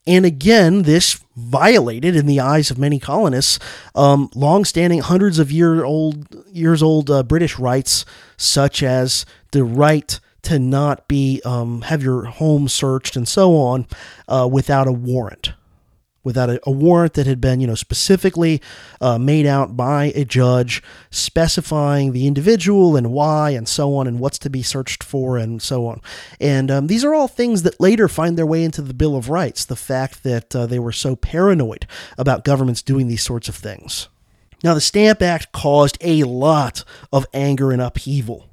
And 0.07 0.25
again, 0.25 0.83
this 0.83 1.25
violated, 1.35 2.15
in 2.15 2.27
the 2.27 2.39
eyes 2.39 2.71
of 2.71 2.79
many 2.79 3.01
colonists, 3.01 3.59
um, 3.97 4.31
long-standing, 4.37 5.01
hundreds 5.01 5.41
of 5.41 5.51
year 5.51 5.85
old 5.85 6.29
years 6.53 6.85
old 6.85 7.11
uh, 7.11 7.25
British 7.25 7.59
rights, 7.59 8.05
such 8.37 8.81
as 8.81 9.27
the 9.51 9.65
right 9.65 10.21
to 10.45 10.59
not 10.59 11.09
be 11.09 11.41
um, 11.45 11.83
have 11.83 12.03
your 12.03 12.25
home 12.25 12.69
searched 12.69 13.17
and 13.17 13.27
so 13.27 13.57
on 13.57 13.87
uh, 14.29 14.49
without 14.51 14.87
a 14.87 14.93
warrant. 14.93 15.53
without 16.23 16.49
a, 16.49 16.59
a, 16.65 16.71
warrant 16.71 17.13
that 17.15 17.27
had 17.27 17.39
been, 17.41 17.61
you 17.61 17.67
know, 17.67 17.75
specifically 17.75 18.63
uh, 19.01 19.19
made 19.19 19.45
out 19.45 19.77
by 19.77 20.07
a 20.15 20.25
judge 20.25 20.83
specifying 21.11 22.13
the 22.13 22.27
individual 22.27 22.97
and 22.97 23.13
why 23.13 23.51
and 23.51 23.69
so 23.69 23.95
on 23.95 24.07
and 24.07 24.19
what's 24.19 24.39
to 24.39 24.49
be 24.49 24.63
searched 24.63 25.05
for 25.05 25.37
and 25.37 25.61
so 25.61 25.87
on. 25.87 26.01
And 26.41 26.71
um, 26.71 26.87
these 26.87 27.05
are 27.05 27.13
all 27.15 27.29
things 27.29 27.63
that 27.63 27.79
later 27.79 28.09
find 28.09 28.39
their 28.39 28.47
way 28.47 28.65
into 28.65 28.81
the 28.81 28.95
Bill 28.95 29.17
of 29.17 29.29
Rights, 29.29 29.67
the 29.67 29.77
fact 29.77 30.23
that 30.23 30.57
uh, 30.57 30.65
they 30.65 30.79
were 30.79 30.93
so 30.93 31.15
paranoid 31.15 31.87
about 32.17 32.45
governments 32.45 32.81
doing 32.81 33.07
these 33.07 33.23
sorts 33.23 33.49
of 33.49 33.55
things. 33.55 34.09
Now, 34.63 34.73
the 34.73 34.81
Stamp 34.81 35.21
Act 35.21 35.53
caused 35.53 35.99
a 36.01 36.25
lot 36.25 36.85
of 37.13 37.27
anger 37.35 37.71
and 37.71 37.83
upheaval 37.83 38.49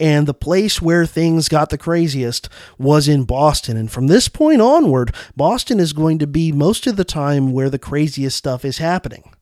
and 0.00 0.26
the 0.26 0.34
place 0.34 0.80
where 0.80 1.06
things 1.06 1.48
got 1.48 1.70
the 1.70 1.78
craziest 1.78 2.48
was 2.78 3.08
in 3.08 3.24
Boston. 3.24 3.76
And 3.76 3.90
from 3.90 4.06
this 4.06 4.28
point 4.28 4.60
onward, 4.60 5.14
Boston 5.36 5.80
is 5.80 5.92
going 5.92 6.18
to 6.18 6.26
be 6.26 6.52
most 6.52 6.86
of 6.86 6.96
the 6.96 7.04
time 7.04 7.52
where 7.52 7.70
the 7.70 7.78
craziest 7.78 8.36
stuff 8.36 8.64
is 8.64 8.78
happening. 8.78 9.32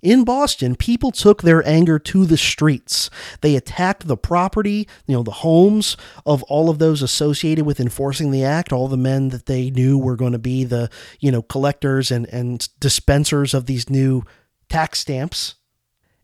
In 0.00 0.24
Boston, 0.24 0.76
people 0.76 1.10
took 1.10 1.42
their 1.42 1.66
anger 1.66 1.98
to 1.98 2.24
the 2.24 2.36
streets. 2.36 3.10
They 3.40 3.56
attacked 3.56 4.06
the 4.06 4.16
property, 4.16 4.86
you 5.06 5.16
know, 5.16 5.24
the 5.24 5.32
homes 5.32 5.96
of 6.24 6.44
all 6.44 6.70
of 6.70 6.78
those 6.78 7.02
associated 7.02 7.66
with 7.66 7.80
enforcing 7.80 8.30
the 8.30 8.44
act, 8.44 8.72
all 8.72 8.86
the 8.86 8.96
men 8.96 9.30
that 9.30 9.46
they 9.46 9.70
knew 9.70 9.98
were 9.98 10.14
going 10.14 10.32
to 10.32 10.38
be 10.38 10.62
the, 10.62 10.88
you 11.18 11.32
know, 11.32 11.42
collectors 11.42 12.12
and, 12.12 12.26
and 12.26 12.68
dispensers 12.78 13.54
of 13.54 13.66
these 13.66 13.90
new 13.90 14.22
tax 14.68 15.00
stamps. 15.00 15.56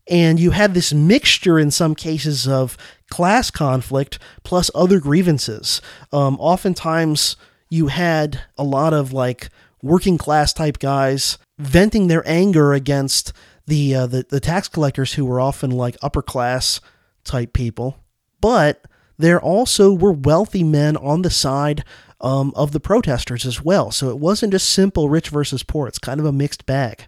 And 0.07 0.39
you 0.39 0.51
had 0.51 0.73
this 0.73 0.93
mixture 0.93 1.57
in 1.57 1.71
some 1.71 1.95
cases 1.95 2.47
of 2.47 2.77
class 3.09 3.49
conflict 3.49 4.19
plus 4.43 4.69
other 4.75 4.99
grievances. 4.99 5.81
Um, 6.13 6.37
oftentimes, 6.39 7.37
you 7.69 7.87
had 7.87 8.41
a 8.57 8.63
lot 8.63 8.93
of 8.93 9.11
like 9.11 9.49
working 9.81 10.17
class 10.17 10.53
type 10.53 10.79
guys 10.79 11.37
venting 11.57 12.07
their 12.07 12.27
anger 12.27 12.73
against 12.73 13.33
the, 13.67 13.95
uh, 13.95 14.05
the 14.05 14.25
the 14.29 14.39
tax 14.39 14.67
collectors 14.67 15.13
who 15.13 15.25
were 15.25 15.39
often 15.39 15.71
like 15.71 15.97
upper 16.01 16.21
class 16.21 16.79
type 17.23 17.53
people, 17.53 17.97
but 18.39 18.85
there 19.17 19.41
also 19.41 19.91
were 19.93 20.11
wealthy 20.11 20.63
men 20.63 20.97
on 20.97 21.21
the 21.23 21.29
side 21.29 21.83
um, 22.21 22.53
of 22.55 22.71
the 22.71 22.79
protesters 22.79 23.45
as 23.45 23.63
well. 23.63 23.91
So 23.91 24.09
it 24.09 24.19
wasn't 24.19 24.51
just 24.51 24.69
simple 24.69 25.09
rich 25.09 25.29
versus 25.29 25.63
poor. 25.63 25.87
It's 25.87 25.99
kind 25.99 26.19
of 26.19 26.25
a 26.25 26.31
mixed 26.31 26.65
bag. 26.65 27.07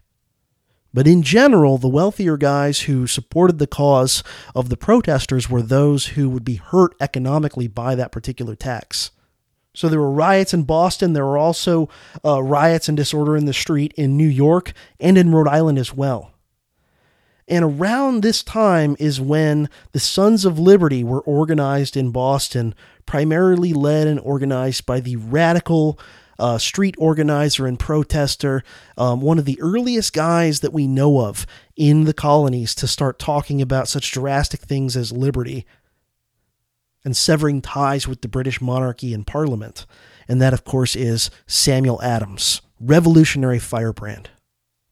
But 0.93 1.07
in 1.07 1.21
general, 1.21 1.77
the 1.77 1.87
wealthier 1.87 2.37
guys 2.37 2.81
who 2.81 3.07
supported 3.07 3.59
the 3.59 3.67
cause 3.67 4.23
of 4.55 4.69
the 4.69 4.77
protesters 4.77 5.49
were 5.49 5.61
those 5.61 6.07
who 6.07 6.29
would 6.29 6.45
be 6.45 6.55
hurt 6.55 6.95
economically 6.99 7.67
by 7.67 7.95
that 7.95 8.11
particular 8.11 8.55
tax. 8.55 9.11
So 9.73 9.89
there 9.89 9.99
were 9.99 10.11
riots 10.11 10.55
in 10.55 10.63
Boston. 10.63 11.13
There 11.13 11.25
were 11.25 11.37
also 11.37 11.87
uh, 12.25 12.41
riots 12.41 12.87
and 12.87 12.97
disorder 12.97 13.37
in 13.37 13.45
the 13.45 13.53
street 13.53 13.93
in 13.95 14.17
New 14.17 14.27
York 14.27 14.73
and 14.99 15.19
in 15.19 15.31
Rhode 15.31 15.47
Island 15.47 15.77
as 15.77 15.93
well. 15.93 16.31
And 17.47 17.63
around 17.63 18.23
this 18.23 18.43
time 18.43 18.97
is 18.99 19.21
when 19.21 19.69
the 19.91 19.99
Sons 19.99 20.45
of 20.45 20.59
Liberty 20.59 21.03
were 21.03 21.21
organized 21.21 21.95
in 21.95 22.11
Boston, 22.11 22.75
primarily 23.05 23.71
led 23.71 24.07
and 24.07 24.19
organized 24.19 24.85
by 24.85 24.99
the 24.99 25.15
radical 25.15 25.99
uh, 26.39 26.57
street 26.57 26.95
organizer 26.97 27.65
and 27.65 27.79
protester, 27.79 28.63
um, 28.97 29.21
one 29.21 29.39
of 29.39 29.45
the 29.45 29.59
earliest 29.61 30.13
guys 30.13 30.59
that 30.61 30.73
we 30.73 30.87
know 30.87 31.21
of 31.21 31.45
in 31.75 32.05
the 32.05 32.13
colonies 32.13 32.75
to 32.75 32.87
start 32.87 33.19
talking 33.19 33.61
about 33.61 33.87
such 33.87 34.11
drastic 34.11 34.61
things 34.61 34.95
as 34.95 35.11
liberty 35.11 35.65
and 37.03 37.15
severing 37.15 37.61
ties 37.61 38.07
with 38.07 38.21
the 38.21 38.27
British 38.27 38.59
monarchy 38.59 39.13
and 39.13 39.25
parliament. 39.25 39.85
And 40.27 40.41
that, 40.41 40.53
of 40.53 40.65
course, 40.65 40.95
is 40.95 41.29
Samuel 41.45 42.01
Adams, 42.01 42.61
revolutionary 42.79 43.59
firebrand. 43.59 44.29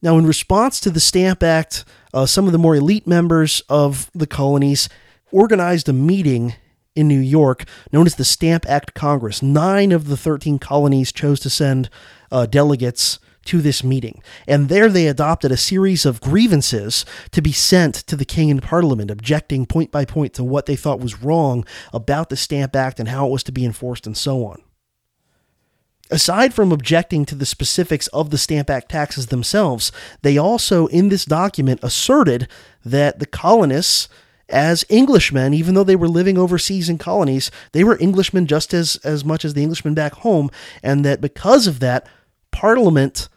Now, 0.02 0.18
in 0.18 0.26
response 0.26 0.80
to 0.82 0.90
the 0.90 1.00
Stamp 1.00 1.44
Act, 1.44 1.84
uh, 2.14 2.26
some 2.26 2.46
of 2.46 2.52
the 2.52 2.58
more 2.58 2.76
elite 2.76 3.08
members 3.08 3.62
of 3.70 4.10
the 4.14 4.28
colonies 4.28 4.88
organized 5.32 5.90
a 5.90 5.94
meeting 5.94 6.56
in 6.96 7.08
New 7.08 7.20
York 7.20 7.66
known 7.92 8.06
as 8.06 8.16
the 8.16 8.26
Stamp 8.26 8.66
Act 8.68 8.94
Congress. 8.94 9.42
Nine 9.42 9.92
of 9.92 10.08
the 10.08 10.18
13 10.18 10.60
colonies 10.60 11.12
chose 11.12 11.40
to 11.42 11.50
send 11.50 11.90
uh, 12.32 12.46
delegates 12.46 13.20
to 13.46 13.62
this 13.62 13.84
meeting. 13.84 14.22
And 14.48 14.70
there 14.70 14.90
they 14.90 15.08
adopted 15.08 15.52
a 15.52 15.58
series 15.58 16.06
of 16.06 16.20
grievances 16.20 17.06
to 17.32 17.42
be 17.42 17.52
sent 17.52 17.96
to 18.08 18.16
the 18.16 18.26
king 18.26 18.52
and 18.52 18.62
parliament, 18.62 19.12
objecting 19.12 19.66
point 19.66 19.92
by 19.92 20.04
point 20.04 20.34
to 20.34 20.44
what 20.44 20.66
they 20.66 20.76
thought 20.76 21.00
was 21.00 21.22
wrong 21.22 21.64
about 21.94 22.30
the 22.30 22.36
Stamp 22.36 22.76
Act 22.76 23.00
and 23.00 23.10
how 23.10 23.28
it 23.28 23.32
was 23.32 23.44
to 23.44 23.52
be 23.52 23.66
enforced 23.66 24.08
and 24.08 24.18
so 24.18 24.46
on. 24.46 24.62
Aside 26.12 26.54
from 26.54 26.72
objecting 26.72 27.26
to 27.26 27.36
the 27.36 27.48
specifics 27.48 28.08
of 28.08 28.30
the 28.30 28.38
Stamp 28.38 28.70
Act 28.70 28.90
taxes 28.90 29.28
themselves, 29.28 29.92
they 30.22 30.38
also, 30.38 30.86
in 30.88 31.10
this 31.10 31.26
document, 31.26 31.80
asserted 31.82 32.48
that 32.84 33.18
the 33.18 33.26
colonists 33.26 34.08
as 34.50 34.86
Englishmen, 34.90 35.54
even 35.54 35.74
though 35.74 35.84
they 35.84 35.96
were 35.96 36.08
living 36.08 36.38
overseas 36.38 36.90
in 36.90 36.98
colonies, 36.98 37.50
they 37.72 37.84
were 37.84 37.98
Englishmen 38.00 38.46
just 38.46 38.74
as, 38.74 38.98
as 39.04 39.26
much 39.26 39.44
as 39.44 39.54
the 39.54 39.64
Englishmen 39.64 39.94
back 39.94 40.14
home, 40.14 40.50
and 40.84 41.04
that 41.04 41.22
because 41.22 41.68
of 41.68 41.80
that, 41.80 42.08
Parliament 42.52 43.28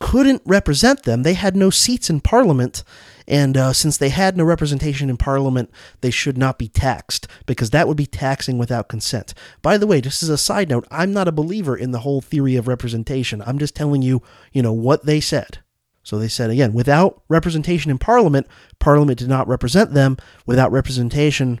couldn't 0.00 0.42
represent 0.46 1.02
them. 1.02 1.22
They 1.22 1.34
had 1.34 1.54
no 1.54 1.70
seats 1.70 2.10
in 2.10 2.20
Parliament, 2.20 2.82
and 3.28 3.56
uh, 3.56 3.72
since 3.72 3.96
they 3.96 4.08
had 4.08 4.36
no 4.36 4.44
representation 4.44 5.10
in 5.10 5.18
Parliament, 5.18 5.70
they 6.00 6.10
should 6.10 6.38
not 6.38 6.58
be 6.58 6.68
taxed, 6.68 7.28
because 7.46 7.70
that 7.70 7.86
would 7.86 7.96
be 7.96 8.06
taxing 8.06 8.58
without 8.58 8.88
consent. 8.88 9.34
By 9.62 9.78
the 9.78 9.86
way, 9.86 10.00
just 10.00 10.22
as 10.22 10.30
a 10.30 10.38
side 10.38 10.68
note, 10.68 10.86
I'm 10.90 11.12
not 11.12 11.28
a 11.28 11.32
believer 11.32 11.76
in 11.76 11.90
the 11.90 12.00
whole 12.00 12.20
theory 12.20 12.56
of 12.56 12.66
representation. 12.66 13.42
I'm 13.46 13.58
just 13.58 13.76
telling 13.76 14.02
you, 14.02 14.22
you 14.52 14.62
know, 14.62 14.72
what 14.72 15.06
they 15.06 15.20
said. 15.20 15.58
So 16.02 16.18
they 16.18 16.28
said 16.28 16.50
again, 16.50 16.72
without 16.72 17.22
representation 17.28 17.90
in 17.90 17.98
Parliament, 17.98 18.46
Parliament 18.78 19.18
did 19.18 19.28
not 19.28 19.48
represent 19.48 19.92
them. 19.92 20.16
Without 20.46 20.72
representation, 20.72 21.60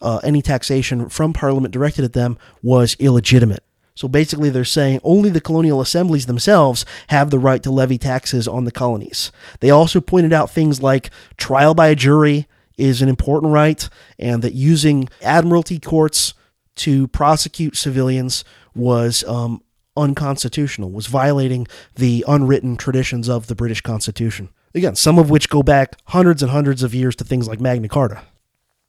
uh, 0.00 0.20
any 0.22 0.42
taxation 0.42 1.08
from 1.08 1.32
Parliament 1.32 1.72
directed 1.72 2.04
at 2.04 2.12
them 2.12 2.38
was 2.62 2.96
illegitimate. 2.98 3.64
So 3.94 4.08
basically, 4.08 4.50
they're 4.50 4.64
saying 4.64 5.00
only 5.02 5.30
the 5.30 5.40
colonial 5.40 5.80
assemblies 5.80 6.26
themselves 6.26 6.84
have 7.08 7.30
the 7.30 7.38
right 7.38 7.62
to 7.62 7.70
levy 7.70 7.96
taxes 7.96 8.46
on 8.46 8.64
the 8.64 8.70
colonies. 8.70 9.32
They 9.60 9.70
also 9.70 10.02
pointed 10.02 10.34
out 10.34 10.50
things 10.50 10.82
like 10.82 11.10
trial 11.38 11.74
by 11.74 11.88
a 11.88 11.94
jury 11.94 12.46
is 12.76 13.00
an 13.00 13.08
important 13.08 13.54
right, 13.54 13.88
and 14.18 14.42
that 14.42 14.52
using 14.52 15.08
admiralty 15.22 15.78
courts 15.78 16.34
to 16.76 17.08
prosecute 17.08 17.74
civilians 17.74 18.44
was 18.74 19.24
um, 19.24 19.62
unconstitutional, 19.96 20.90
was 20.90 21.06
violating 21.06 21.66
the 21.94 22.24
unwritten 22.28 22.76
traditions 22.76 23.28
of 23.28 23.46
the 23.46 23.54
British 23.54 23.80
Constitution. 23.80 24.48
Again, 24.74 24.94
some 24.94 25.18
of 25.18 25.30
which 25.30 25.48
go 25.48 25.62
back 25.62 25.96
hundreds 26.06 26.42
and 26.42 26.50
hundreds 26.50 26.82
of 26.82 26.94
years 26.94 27.16
to 27.16 27.24
things 27.24 27.48
like 27.48 27.60
Magna 27.60 27.88
Carta. 27.88 28.22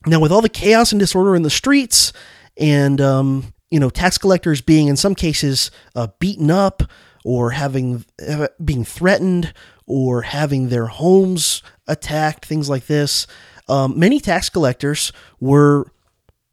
Now, 0.06 0.20
with 0.20 0.32
all 0.32 0.42
the 0.42 0.50
chaos 0.50 0.92
and 0.92 1.00
disorder 1.00 1.36
in 1.36 1.44
the 1.44 1.50
streets, 1.50 2.14
and 2.58 3.00
um, 3.02 3.54
you 3.72 3.80
know, 3.80 3.90
tax 3.90 4.18
collectors 4.18 4.62
being 4.62 4.88
in 4.88 4.96
some 4.96 5.16
cases 5.16 5.72
uh, 5.96 6.08
beaten 6.20 6.52
up 6.52 6.84
or 7.24 7.52
having 7.52 8.06
uh, 8.28 8.48
being 8.64 8.84
threatened 8.84 9.54
or 9.86 10.22
having 10.24 10.70
their 10.70 10.88
homes 10.88 11.64
attacked, 11.88 12.46
things 12.46 12.70
like 12.70 12.88
this, 12.88 13.28
um, 13.70 13.98
many 13.98 14.20
tax 14.20 14.50
collectors 14.50 15.12
were 15.40 15.92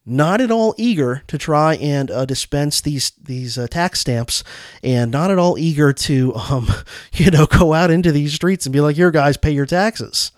not 0.06 0.40
at 0.40 0.50
all 0.50 0.74
eager 0.76 1.22
to 1.28 1.38
try 1.38 1.76
and 1.76 2.10
uh, 2.10 2.24
dispense 2.24 2.80
these 2.80 3.12
these 3.22 3.56
uh, 3.56 3.66
tax 3.66 4.00
stamps, 4.00 4.44
and 4.82 5.10
not 5.10 5.30
at 5.30 5.38
all 5.38 5.58
eager 5.58 5.92
to 5.92 6.34
um, 6.34 6.68
you 7.12 7.30
know 7.30 7.46
go 7.46 7.72
out 7.72 7.90
into 7.90 8.12
these 8.12 8.34
streets 8.34 8.66
and 8.66 8.72
be 8.72 8.80
like, 8.80 8.96
"Here, 8.96 9.10
guys, 9.10 9.36
pay 9.36 9.52
your 9.52 9.66
taxes." 9.66 10.32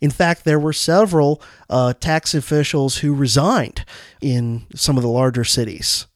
In 0.00 0.10
fact, 0.10 0.44
there 0.44 0.58
were 0.58 0.72
several 0.72 1.40
uh, 1.70 1.92
tax 1.92 2.34
officials 2.34 2.98
who 2.98 3.14
resigned 3.14 3.84
in 4.20 4.66
some 4.74 4.96
of 4.96 5.02
the 5.02 5.08
larger 5.08 5.44
cities. 5.44 6.06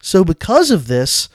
So, 0.00 0.24
because 0.24 0.72
of 0.72 0.88
this, 0.88 1.28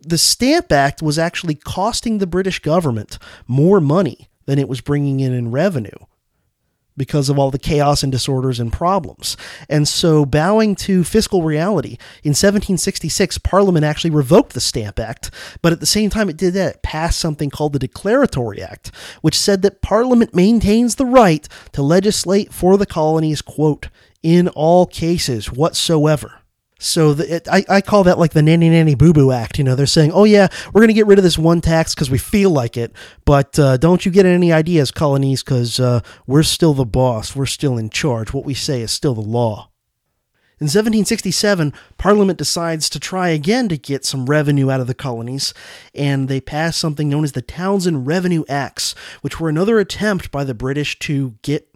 the 0.00 0.16
Stamp 0.16 0.72
Act 0.72 1.02
was 1.02 1.18
actually 1.18 1.56
costing 1.56 2.18
the 2.18 2.26
British 2.26 2.60
government 2.60 3.18
more 3.46 3.80
money 3.80 4.28
than 4.46 4.58
it 4.58 4.68
was 4.68 4.80
bringing 4.80 5.20
in 5.20 5.34
in 5.34 5.50
revenue 5.50 5.98
because 6.98 7.28
of 7.28 7.38
all 7.38 7.50
the 7.50 7.58
chaos 7.58 8.02
and 8.02 8.12
disorders 8.12 8.60
and 8.60 8.72
problems. 8.72 9.36
And 9.68 9.88
so, 9.88 10.26
bowing 10.26 10.74
to 10.76 11.04
fiscal 11.04 11.42
reality, 11.42 11.96
in 12.22 12.30
1766, 12.30 13.38
Parliament 13.38 13.84
actually 13.84 14.10
revoked 14.10 14.52
the 14.52 14.60
Stamp 14.60 14.98
Act, 14.98 15.30
but 15.62 15.72
at 15.72 15.80
the 15.80 15.86
same 15.86 16.10
time 16.10 16.28
it 16.28 16.36
did 16.36 16.54
that, 16.54 16.76
it 16.76 16.82
passed 16.82 17.18
something 17.18 17.48
called 17.48 17.72
the 17.72 17.78
Declaratory 17.78 18.60
Act, 18.60 18.90
which 19.22 19.38
said 19.38 19.62
that 19.62 19.80
Parliament 19.80 20.34
maintains 20.34 20.96
the 20.96 21.06
right 21.06 21.48
to 21.72 21.82
legislate 21.82 22.52
for 22.52 22.76
the 22.76 22.86
colonies, 22.86 23.40
quote, 23.40 23.88
in 24.22 24.48
all 24.48 24.86
cases 24.86 25.52
whatsoever. 25.52 26.40
So 26.78 27.12
the, 27.12 27.36
it, 27.36 27.48
I, 27.48 27.64
I 27.68 27.80
call 27.80 28.04
that 28.04 28.18
like 28.18 28.32
the 28.32 28.42
nanny 28.42 28.70
nanny 28.70 28.94
boo 28.94 29.12
boo 29.12 29.32
act. 29.32 29.58
You 29.58 29.64
know, 29.64 29.74
they're 29.74 29.86
saying, 29.86 30.12
oh 30.12 30.24
yeah, 30.24 30.46
we're 30.72 30.80
going 30.80 30.88
to 30.88 30.94
get 30.94 31.06
rid 31.06 31.18
of 31.18 31.24
this 31.24 31.38
one 31.38 31.60
tax 31.60 31.94
because 31.94 32.10
we 32.10 32.18
feel 32.18 32.50
like 32.50 32.76
it, 32.76 32.92
but 33.24 33.58
uh, 33.58 33.76
don't 33.76 34.06
you 34.06 34.12
get 34.12 34.26
any 34.26 34.52
ideas, 34.52 34.90
colonies, 34.92 35.42
because 35.42 35.80
uh, 35.80 36.00
we're 36.26 36.44
still 36.44 36.74
the 36.74 36.86
boss. 36.86 37.34
We're 37.34 37.46
still 37.46 37.76
in 37.76 37.90
charge. 37.90 38.32
What 38.32 38.44
we 38.44 38.54
say 38.54 38.80
is 38.80 38.92
still 38.92 39.14
the 39.14 39.20
law. 39.20 39.70
In 40.60 40.64
1767, 40.64 41.72
Parliament 41.98 42.36
decides 42.36 42.90
to 42.90 42.98
try 42.98 43.28
again 43.28 43.68
to 43.68 43.76
get 43.76 44.04
some 44.04 44.26
revenue 44.26 44.72
out 44.72 44.80
of 44.80 44.88
the 44.88 44.94
colonies, 44.94 45.54
and 45.94 46.26
they 46.26 46.40
pass 46.40 46.76
something 46.76 47.08
known 47.08 47.22
as 47.22 47.30
the 47.30 47.42
Townshend 47.42 48.08
Revenue 48.08 48.42
Acts, 48.48 48.96
which 49.20 49.38
were 49.38 49.48
another 49.48 49.78
attempt 49.78 50.32
by 50.32 50.42
the 50.42 50.54
British 50.54 50.98
to 51.00 51.36
get 51.42 51.67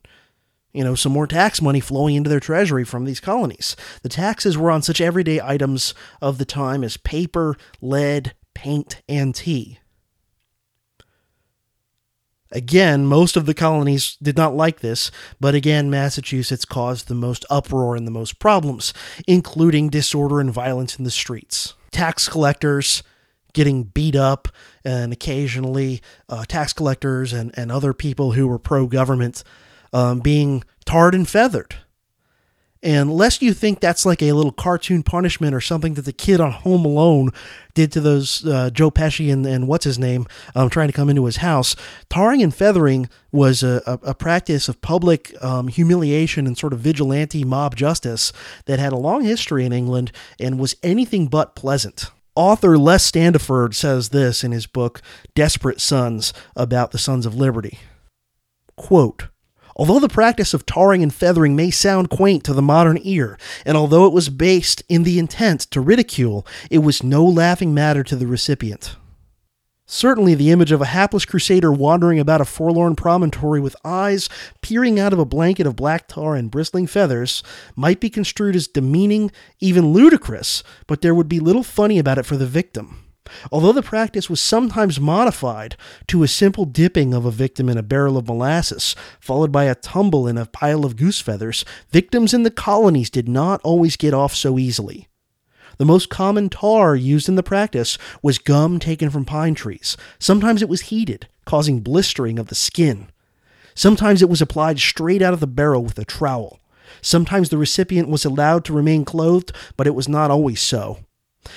you 0.73 0.83
know, 0.83 0.95
some 0.95 1.13
more 1.13 1.27
tax 1.27 1.61
money 1.61 1.81
flowing 1.81 2.15
into 2.15 2.31
their 2.31 2.41
treasury 2.41 2.85
from 2.85 3.05
these 3.05 3.21
colonies. 3.21 3.77
The 4.03 4.09
taxes 4.09 4.57
were 4.57 4.71
on 4.71 4.83
such 4.83 5.01
everyday 5.01 5.41
items 5.41 5.95
of 6.21 6.39
the 6.39 6.45
time 6.45 6.83
as 6.83 6.97
paper, 6.97 7.57
lead, 7.81 8.35
paint, 8.55 9.03
and 9.09 9.35
tea. 9.35 9.79
Again, 12.51 13.07
most 13.07 13.37
of 13.39 13.47
the 13.47 13.55
colonies 13.55 14.19
did 14.23 14.37
not 14.37 14.55
like 14.55 14.81
this, 14.81 15.11
but 15.41 15.55
again, 15.55 15.89
Massachusetts 15.89 16.67
caused 16.67 17.09
the 17.09 17.15
most 17.15 17.47
uproar 17.49 17.97
and 17.97 18.07
the 18.07 18.11
most 18.11 18.39
problems, 18.39 18.93
including 19.27 19.89
disorder 19.89 20.39
and 20.39 20.53
violence 20.53 20.99
in 20.99 21.05
the 21.05 21.11
streets. 21.11 21.75
Tax 21.93 22.29
collectors 22.29 23.03
getting 23.53 23.85
beat 23.85 24.17
up, 24.17 24.49
and 24.85 25.13
occasionally 25.13 26.01
uh, 26.29 26.45
tax 26.47 26.73
collectors 26.73 27.33
and, 27.33 27.53
and 27.57 27.71
other 27.71 27.93
people 27.93 28.33
who 28.33 28.49
were 28.49 28.59
pro 28.59 28.87
government 28.87 29.45
um, 29.93 30.21
being 30.21 30.65
tarred 30.85 31.15
and 31.15 31.29
feathered. 31.29 31.77
And 32.85 33.13
lest 33.13 33.43
you 33.43 33.55
think 33.55 33.79
that's 33.79 34.05
like 34.05 34.23
a 34.23 34.33
little 34.33 34.51
cartoon 34.51 35.05
punishment 35.05 35.55
or 35.55 35.61
something 35.61 35.95
that 35.95 36.05
the 36.05 36.13
kid 36.13 36.41
on 36.41 36.51
Home 36.51 36.85
Alone 36.85 37.31
did 37.75 37.93
to 37.93 38.01
those 38.01 38.45
uh, 38.45 38.71
Joe 38.71 38.91
Pesci 38.91 39.33
and, 39.33 39.47
and 39.47 39.69
what's 39.69 39.85
his 39.85 40.01
name 40.01 40.27
um, 40.57 40.69
trying 40.69 40.89
to 40.89 40.93
come 40.93 41.09
into 41.09 41.25
his 41.25 41.37
house, 41.37 41.77
tarring 42.11 42.43
and 42.43 42.53
feathering 42.53 43.09
was 43.31 43.63
a, 43.63 43.83
a, 43.87 44.11
a 44.11 44.15
practice 44.15 44.69
of 44.69 44.81
public 44.81 45.33
um, 45.45 45.69
humiliation 45.69 46.45
and 46.45 46.59
sort 46.59 46.73
of 46.73 46.81
vigilante 46.81 47.45
mob 47.45 47.77
justice 47.77 48.33
that 48.65 48.81
had 48.81 48.93
a 48.93 48.97
long 48.97 49.23
history 49.23 49.65
in 49.65 49.73
England 49.73 50.11
and 50.41 50.59
was 50.59 50.75
anything 50.83 51.29
but 51.29 51.55
pleasant. 51.55 52.11
Author 52.35 52.79
Les 52.79 53.09
Standiford 53.09 53.75
says 53.75 54.09
this 54.09 54.43
in 54.43 54.51
his 54.51 54.67
book 54.67 55.01
Desperate 55.37 55.81
Sons 55.81 56.33
about 56.57 56.91
the 56.91 56.99
Sons 56.99 57.27
of 57.27 57.37
Liberty. 57.37 57.79
Quote, 58.75 59.29
Although 59.77 60.01
the 60.01 60.09
practice 60.09 60.55
of 60.55 60.67
tarring 60.67 61.03
and 61.03 61.13
feathering 61.13 61.57
may 61.57 61.71
sound 61.71 62.11
quaint 62.11 62.45
to 62.45 62.55
the 62.55 62.63
modern 62.63 62.99
ear, 63.03 63.39
and 63.65 63.77
although 63.77 64.07
it 64.07 64.13
was 64.13 64.29
based 64.29 64.83
in 64.89 65.03
the 65.03 65.19
intent 65.19 65.63
to 65.71 65.81
ridicule, 65.81 66.47
it 66.71 66.79
was 66.79 67.03
no 67.03 67.25
laughing 67.25 67.73
matter 67.73 68.05
to 68.05 68.17
the 68.17 68.27
recipient. 68.27 68.97
Certainly, 69.87 70.37
the 70.37 70.51
image 70.51 70.73
of 70.73 70.81
a 70.81 70.87
hapless 70.87 71.27
crusader 71.27 71.71
wandering 71.71 72.19
about 72.19 72.41
a 72.41 72.47
forlorn 72.47 72.97
promontory 72.97 73.61
with 73.61 73.77
eyes 73.85 74.29
peering 74.63 74.99
out 74.99 75.13
of 75.13 75.19
a 75.19 75.27
blanket 75.27 75.67
of 75.67 75.77
black 75.77 76.09
tar 76.09 76.35
and 76.35 76.51
bristling 76.51 76.87
feathers 76.87 77.43
might 77.77 78.01
be 78.01 78.09
construed 78.09 78.57
as 78.57 78.69
demeaning, 78.69 79.31
even 79.61 79.93
ludicrous, 79.93 80.63
but 80.87 81.03
there 81.03 81.15
would 81.15 81.29
be 81.29 81.41
little 81.41 81.63
funny 81.63 81.99
about 81.99 82.17
it 82.17 82.25
for 82.25 82.37
the 82.39 82.47
victim. 82.47 83.02
Although 83.51 83.73
the 83.73 83.83
practice 83.83 84.29
was 84.29 84.41
sometimes 84.41 85.01
modified 85.01 85.77
to 86.09 86.23
a 86.23 86.29
simple 86.29 86.65
dipping 86.65 87.15
of 87.15 87.25
a 87.25 87.31
victim 87.31 87.69
in 87.69 87.79
a 87.79 87.83
barrel 87.83 88.17
of 88.17 88.27
molasses, 88.27 88.97
followed 89.21 89.53
by 89.53 89.65
a 89.65 89.75
tumble 89.75 90.27
in 90.27 90.37
a 90.37 90.47
pile 90.47 90.85
of 90.85 90.97
goose 90.97 91.21
feathers, 91.21 91.65
victims 91.91 92.35
in 92.35 92.43
the 92.43 92.51
colonies 92.51 93.11
did 93.11 93.29
not 93.29 93.61
always 93.63 93.97
get 93.97 94.15
off 94.15 94.35
so 94.35 94.59
easily. 94.59 95.09
The 95.79 95.85
most 95.85 96.11
common 96.11 96.49
tar 96.49 96.95
used 96.95 97.29
in 97.29 97.35
the 97.37 97.43
practice 97.43 97.97
was 98.23 98.39
gum 98.39 98.79
taken 98.79 99.11
from 99.11 99.25
pine 99.25 99.55
trees. 99.55 99.97
Sometimes 100.19 100.61
it 100.61 100.69
was 100.69 100.83
heated, 100.83 101.29
causing 101.45 101.81
blistering 101.81 102.39
of 102.39 102.49
the 102.49 102.55
skin. 102.55 103.09
Sometimes 103.75 104.21
it 104.21 104.29
was 104.29 104.43
applied 104.43 104.79
straight 104.79 105.23
out 105.23 105.33
of 105.33 105.41
the 105.41 105.47
barrel 105.47 105.83
with 105.83 105.99
a 105.99 106.05
trowel. 106.05 106.61
Sometimes 107.01 107.49
the 107.49 107.59
recipient 107.59 108.09
was 108.09 108.25
allowed 108.25 108.65
to 108.67 108.73
remain 108.75 109.05
clothed, 109.05 109.53
but 109.77 109.87
it 109.87 109.95
was 109.95 110.09
not 110.09 110.31
always 110.31 110.61
so 110.61 110.99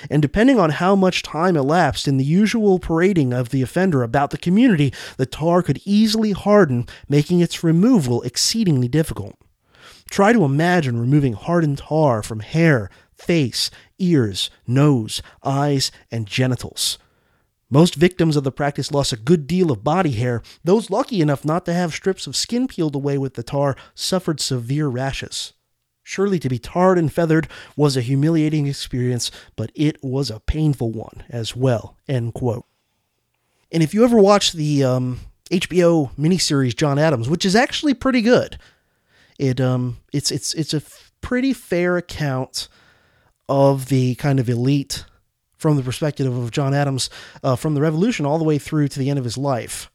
and 0.09 0.21
depending 0.21 0.59
on 0.59 0.71
how 0.71 0.95
much 0.95 1.23
time 1.23 1.55
elapsed 1.55 2.07
in 2.07 2.17
the 2.17 2.23
usual 2.23 2.79
parading 2.79 3.33
of 3.33 3.49
the 3.49 3.61
offender 3.61 4.03
about 4.03 4.31
the 4.31 4.37
community, 4.37 4.93
the 5.17 5.25
tar 5.25 5.61
could 5.61 5.81
easily 5.85 6.31
harden, 6.31 6.87
making 7.07 7.39
its 7.39 7.63
removal 7.63 8.21
exceedingly 8.23 8.87
difficult. 8.87 9.35
Try 10.09 10.33
to 10.33 10.43
imagine 10.43 10.99
removing 10.99 11.33
hardened 11.33 11.79
tar 11.79 12.21
from 12.21 12.39
hair, 12.41 12.89
face, 13.13 13.71
ears, 13.97 14.49
nose, 14.67 15.21
eyes, 15.43 15.91
and 16.11 16.27
genitals. 16.27 16.97
Most 17.69 17.95
victims 17.95 18.35
of 18.35 18.43
the 18.43 18.51
practice 18.51 18.91
lost 18.91 19.11
a 19.11 19.17
good 19.17 19.47
deal 19.47 19.71
of 19.71 19.83
body 19.83 20.11
hair. 20.11 20.43
Those 20.63 20.91
lucky 20.91 21.19
enough 21.19 21.43
not 21.43 21.65
to 21.65 21.73
have 21.73 21.93
strips 21.93 22.27
of 22.27 22.35
skin 22.35 22.67
peeled 22.67 22.95
away 22.95 23.17
with 23.17 23.33
the 23.33 23.43
tar 23.43 23.75
suffered 23.95 24.39
severe 24.39 24.87
rashes. 24.87 25.53
Surely 26.07 26.37
to 26.37 26.47
be 26.47 26.59
tarred 26.59 26.99
and 26.99 27.11
feathered 27.11 27.47
was 27.75 27.97
a 27.97 28.01
humiliating 28.01 28.67
experience, 28.67 29.31
but 29.55 29.71
it 29.73 29.97
was 30.03 30.29
a 30.29 30.39
painful 30.39 30.91
one 30.91 31.23
as 31.29 31.55
well. 31.55 31.97
End 32.07 32.35
quote. 32.35 32.63
And 33.71 33.81
if 33.81 33.91
you 33.91 34.03
ever 34.03 34.17
watch 34.17 34.51
the 34.51 34.83
um, 34.83 35.21
HBO 35.49 36.11
miniseries 36.15 36.75
John 36.75 36.99
Adams, 36.99 37.27
which 37.27 37.43
is 37.43 37.55
actually 37.55 37.95
pretty 37.95 38.21
good, 38.21 38.59
it 39.39 39.59
um 39.59 39.97
it's 40.13 40.29
it's 40.29 40.53
it's 40.53 40.75
a 40.75 40.77
f- 40.77 41.11
pretty 41.21 41.53
fair 41.53 41.97
account 41.97 42.67
of 43.49 43.87
the 43.87 44.13
kind 44.15 44.39
of 44.39 44.47
elite 44.47 45.05
from 45.57 45.75
the 45.75 45.81
perspective 45.83 46.31
of 46.31 46.51
John 46.51 46.75
Adams 46.75 47.09
uh, 47.43 47.55
from 47.55 47.73
the 47.73 47.81
Revolution 47.81 48.27
all 48.27 48.37
the 48.37 48.43
way 48.43 48.59
through 48.59 48.89
to 48.89 48.99
the 48.99 49.09
end 49.09 49.17
of 49.17 49.25
his 49.25 49.39
life. 49.39 49.89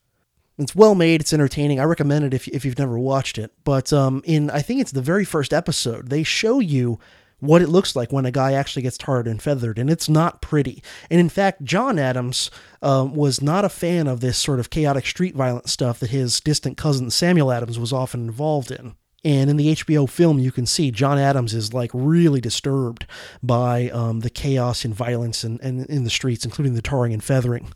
It's 0.61 0.75
well 0.75 0.95
made. 0.95 1.21
It's 1.21 1.33
entertaining. 1.33 1.79
I 1.79 1.83
recommend 1.83 2.25
it 2.25 2.33
if, 2.33 2.47
if 2.47 2.63
you've 2.63 2.79
never 2.79 2.99
watched 2.99 3.37
it. 3.37 3.51
But 3.63 3.91
um, 3.91 4.21
in 4.25 4.49
I 4.49 4.61
think 4.61 4.81
it's 4.81 4.91
the 4.91 5.01
very 5.01 5.25
first 5.25 5.53
episode, 5.53 6.09
they 6.09 6.23
show 6.23 6.59
you 6.59 6.99
what 7.39 7.61
it 7.61 7.69
looks 7.69 7.95
like 7.95 8.13
when 8.13 8.25
a 8.25 8.31
guy 8.31 8.53
actually 8.53 8.83
gets 8.83 8.97
tarred 8.97 9.27
and 9.27 9.41
feathered, 9.41 9.79
and 9.79 9.89
it's 9.89 10.07
not 10.07 10.41
pretty. 10.41 10.83
And 11.09 11.19
in 11.19 11.27
fact, 11.27 11.63
John 11.63 11.97
Adams 11.97 12.51
um, 12.83 13.15
was 13.15 13.41
not 13.41 13.65
a 13.65 13.69
fan 13.69 14.07
of 14.07 14.21
this 14.21 14.37
sort 14.37 14.59
of 14.59 14.69
chaotic 14.69 15.07
street 15.07 15.35
violence 15.35 15.71
stuff 15.71 15.99
that 15.99 16.11
his 16.11 16.39
distant 16.39 16.77
cousin 16.77 17.09
Samuel 17.09 17.51
Adams 17.51 17.79
was 17.79 17.91
often 17.91 18.21
involved 18.21 18.71
in. 18.71 18.95
And 19.23 19.49
in 19.49 19.57
the 19.57 19.75
HBO 19.75 20.09
film, 20.09 20.39
you 20.39 20.51
can 20.51 20.65
see 20.65 20.89
John 20.89 21.17
Adams 21.19 21.53
is 21.53 21.73
like 21.73 21.91
really 21.93 22.41
disturbed 22.41 23.05
by 23.43 23.89
um, 23.89 24.21
the 24.21 24.29
chaos 24.29 24.83
and 24.85 24.95
violence 24.95 25.43
in, 25.43 25.59
in, 25.59 25.85
in 25.85 26.03
the 26.03 26.09
streets, 26.09 26.45
including 26.45 26.73
the 26.73 26.81
tarring 26.81 27.13
and 27.13 27.23
feathering. 27.23 27.71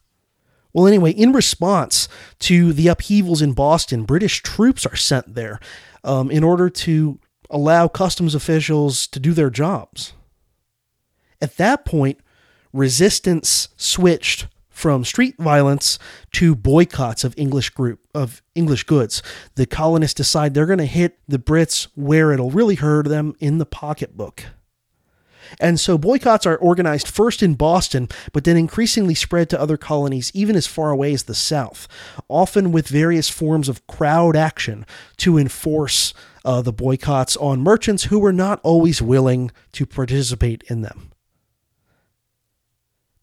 Well, 0.75 0.87
anyway, 0.87 1.11
in 1.11 1.31
response 1.31 2.09
to 2.39 2.73
the 2.73 2.89
upheavals 2.89 3.41
in 3.41 3.53
Boston, 3.53 4.03
British 4.03 4.43
troops 4.43 4.85
are 4.85 4.97
sent 4.97 5.33
there 5.33 5.61
um, 6.03 6.29
in 6.29 6.43
order 6.43 6.69
to 6.69 7.17
allow 7.49 7.87
customs 7.87 8.35
officials 8.35 9.07
to 9.07 9.19
do 9.21 9.31
their 9.31 9.49
jobs. 9.49 10.11
At 11.41 11.55
that 11.55 11.85
point, 11.85 12.19
resistance 12.73 13.69
switched 13.77 14.47
from 14.67 15.05
street 15.05 15.35
violence 15.37 15.97
to 16.33 16.53
boycotts 16.53 17.23
of 17.23 17.33
English 17.37 17.69
group 17.69 18.01
of 18.13 18.41
English 18.53 18.83
goods. 18.83 19.23
The 19.55 19.65
colonists 19.65 20.15
decide 20.15 20.53
they're 20.53 20.65
going 20.65 20.79
to 20.79 20.85
hit 20.85 21.19
the 21.25 21.39
Brits 21.39 21.87
where 21.95 22.33
it'll 22.33 22.51
really 22.51 22.75
hurt 22.75 23.07
them 23.07 23.33
in 23.39 23.59
the 23.59 23.65
pocketbook. 23.65 24.43
And 25.59 25.79
so 25.79 25.97
boycotts 25.97 26.45
are 26.45 26.57
organized 26.57 27.07
first 27.07 27.41
in 27.43 27.55
Boston, 27.55 28.09
but 28.33 28.43
then 28.43 28.57
increasingly 28.57 29.15
spread 29.15 29.49
to 29.49 29.59
other 29.59 29.77
colonies, 29.77 30.31
even 30.33 30.55
as 30.55 30.67
far 30.67 30.91
away 30.91 31.13
as 31.13 31.23
the 31.23 31.35
South, 31.35 31.87
often 32.27 32.71
with 32.71 32.87
various 32.87 33.29
forms 33.29 33.69
of 33.69 33.85
crowd 33.87 34.35
action 34.35 34.85
to 35.17 35.37
enforce 35.37 36.13
uh, 36.43 36.61
the 36.61 36.73
boycotts 36.73 37.35
on 37.37 37.61
merchants 37.61 38.05
who 38.05 38.19
were 38.19 38.33
not 38.33 38.59
always 38.63 39.01
willing 39.01 39.51
to 39.71 39.85
participate 39.85 40.63
in 40.67 40.81
them. 40.81 41.11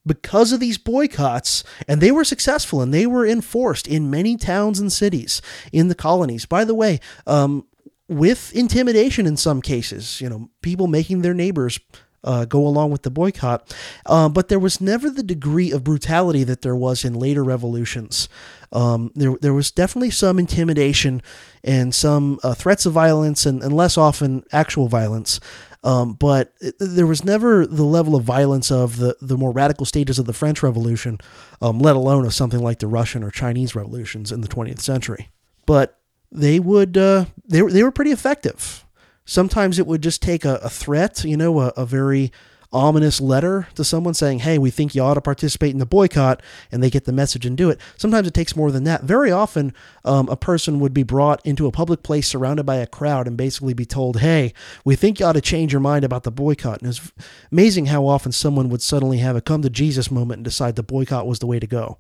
Because 0.04 0.52
of 0.52 0.58
these 0.58 0.78
boycotts, 0.78 1.62
and 1.86 2.00
they 2.00 2.10
were 2.10 2.24
successful 2.24 2.82
and 2.82 2.92
they 2.92 3.06
were 3.06 3.24
enforced 3.24 3.86
in 3.86 4.10
many 4.10 4.36
towns 4.36 4.80
and 4.80 4.92
cities 4.92 5.40
in 5.70 5.86
the 5.86 5.94
colonies. 5.94 6.44
By 6.44 6.64
the 6.64 6.74
way, 6.74 6.98
um, 7.24 7.66
with 8.08 8.52
intimidation 8.54 9.26
in 9.26 9.36
some 9.36 9.62
cases, 9.62 10.20
you 10.20 10.28
know, 10.28 10.50
people 10.60 10.88
making 10.88 11.22
their 11.22 11.34
neighbors 11.34 11.78
uh, 12.24 12.44
go 12.44 12.66
along 12.66 12.90
with 12.90 13.02
the 13.02 13.10
boycott. 13.10 13.74
Uh, 14.06 14.28
but 14.28 14.48
there 14.48 14.58
was 14.58 14.80
never 14.80 15.10
the 15.10 15.22
degree 15.22 15.70
of 15.70 15.84
brutality 15.84 16.44
that 16.44 16.62
there 16.62 16.76
was 16.76 17.04
in 17.04 17.14
later 17.14 17.42
revolutions. 17.42 18.28
Um, 18.72 19.12
there, 19.14 19.36
there 19.40 19.54
was 19.54 19.70
definitely 19.70 20.10
some 20.10 20.38
intimidation 20.38 21.22
and 21.62 21.94
some 21.94 22.38
uh, 22.42 22.54
threats 22.54 22.86
of 22.86 22.92
violence, 22.94 23.44
and, 23.44 23.62
and, 23.62 23.72
less 23.72 23.98
often 23.98 24.44
actual 24.50 24.88
violence. 24.88 25.40
Um, 25.84 26.14
but 26.14 26.54
it, 26.60 26.74
there 26.78 27.06
was 27.06 27.24
never 27.24 27.66
the 27.66 27.84
level 27.84 28.14
of 28.16 28.24
violence 28.24 28.70
of 28.70 28.96
the, 28.96 29.16
the 29.20 29.36
more 29.36 29.52
radical 29.52 29.84
stages 29.84 30.18
of 30.18 30.26
the 30.26 30.32
French 30.32 30.62
Revolution, 30.62 31.18
um, 31.60 31.80
let 31.80 31.96
alone 31.96 32.24
of 32.24 32.32
something 32.32 32.60
like 32.60 32.78
the 32.78 32.86
Russian 32.86 33.22
or 33.22 33.30
Chinese 33.30 33.74
revolutions 33.74 34.32
in 34.32 34.40
the 34.40 34.48
20th 34.48 34.80
century. 34.80 35.28
But 35.66 35.98
they 36.30 36.58
would 36.58 36.96
uh, 36.96 37.26
they, 37.44 37.60
they 37.60 37.82
were 37.82 37.92
pretty 37.92 38.12
effective. 38.12 38.81
Sometimes 39.24 39.78
it 39.78 39.86
would 39.86 40.02
just 40.02 40.22
take 40.22 40.44
a, 40.44 40.56
a 40.56 40.68
threat, 40.68 41.24
you 41.24 41.36
know, 41.36 41.60
a, 41.60 41.68
a 41.76 41.86
very 41.86 42.32
ominous 42.72 43.20
letter 43.20 43.68
to 43.74 43.84
someone 43.84 44.14
saying, 44.14 44.40
hey, 44.40 44.58
we 44.58 44.70
think 44.70 44.94
you 44.94 45.02
ought 45.02 45.14
to 45.14 45.20
participate 45.20 45.72
in 45.72 45.78
the 45.78 45.86
boycott, 45.86 46.42
and 46.70 46.82
they 46.82 46.90
get 46.90 47.04
the 47.04 47.12
message 47.12 47.44
and 47.44 47.56
do 47.56 47.68
it. 47.68 47.78
Sometimes 47.96 48.26
it 48.26 48.34
takes 48.34 48.56
more 48.56 48.70
than 48.70 48.84
that. 48.84 49.04
Very 49.04 49.30
often, 49.30 49.74
um, 50.04 50.28
a 50.28 50.36
person 50.36 50.80
would 50.80 50.94
be 50.94 51.02
brought 51.02 51.44
into 51.44 51.66
a 51.66 51.72
public 51.72 52.02
place 52.02 52.26
surrounded 52.26 52.64
by 52.64 52.76
a 52.76 52.86
crowd 52.86 53.26
and 53.26 53.36
basically 53.36 53.74
be 53.74 53.84
told, 53.84 54.20
hey, 54.20 54.54
we 54.84 54.96
think 54.96 55.20
you 55.20 55.26
ought 55.26 55.32
to 55.32 55.40
change 55.40 55.72
your 55.72 55.80
mind 55.80 56.04
about 56.04 56.22
the 56.22 56.30
boycott. 56.30 56.80
And 56.80 56.88
it's 56.88 57.12
amazing 57.50 57.86
how 57.86 58.06
often 58.06 58.32
someone 58.32 58.70
would 58.70 58.82
suddenly 58.82 59.18
have 59.18 59.36
a 59.36 59.42
come 59.42 59.62
to 59.62 59.70
Jesus 59.70 60.10
moment 60.10 60.38
and 60.38 60.44
decide 60.44 60.76
the 60.76 60.82
boycott 60.82 61.26
was 61.26 61.40
the 61.40 61.46
way 61.46 61.60
to 61.60 61.66
go. 61.66 61.98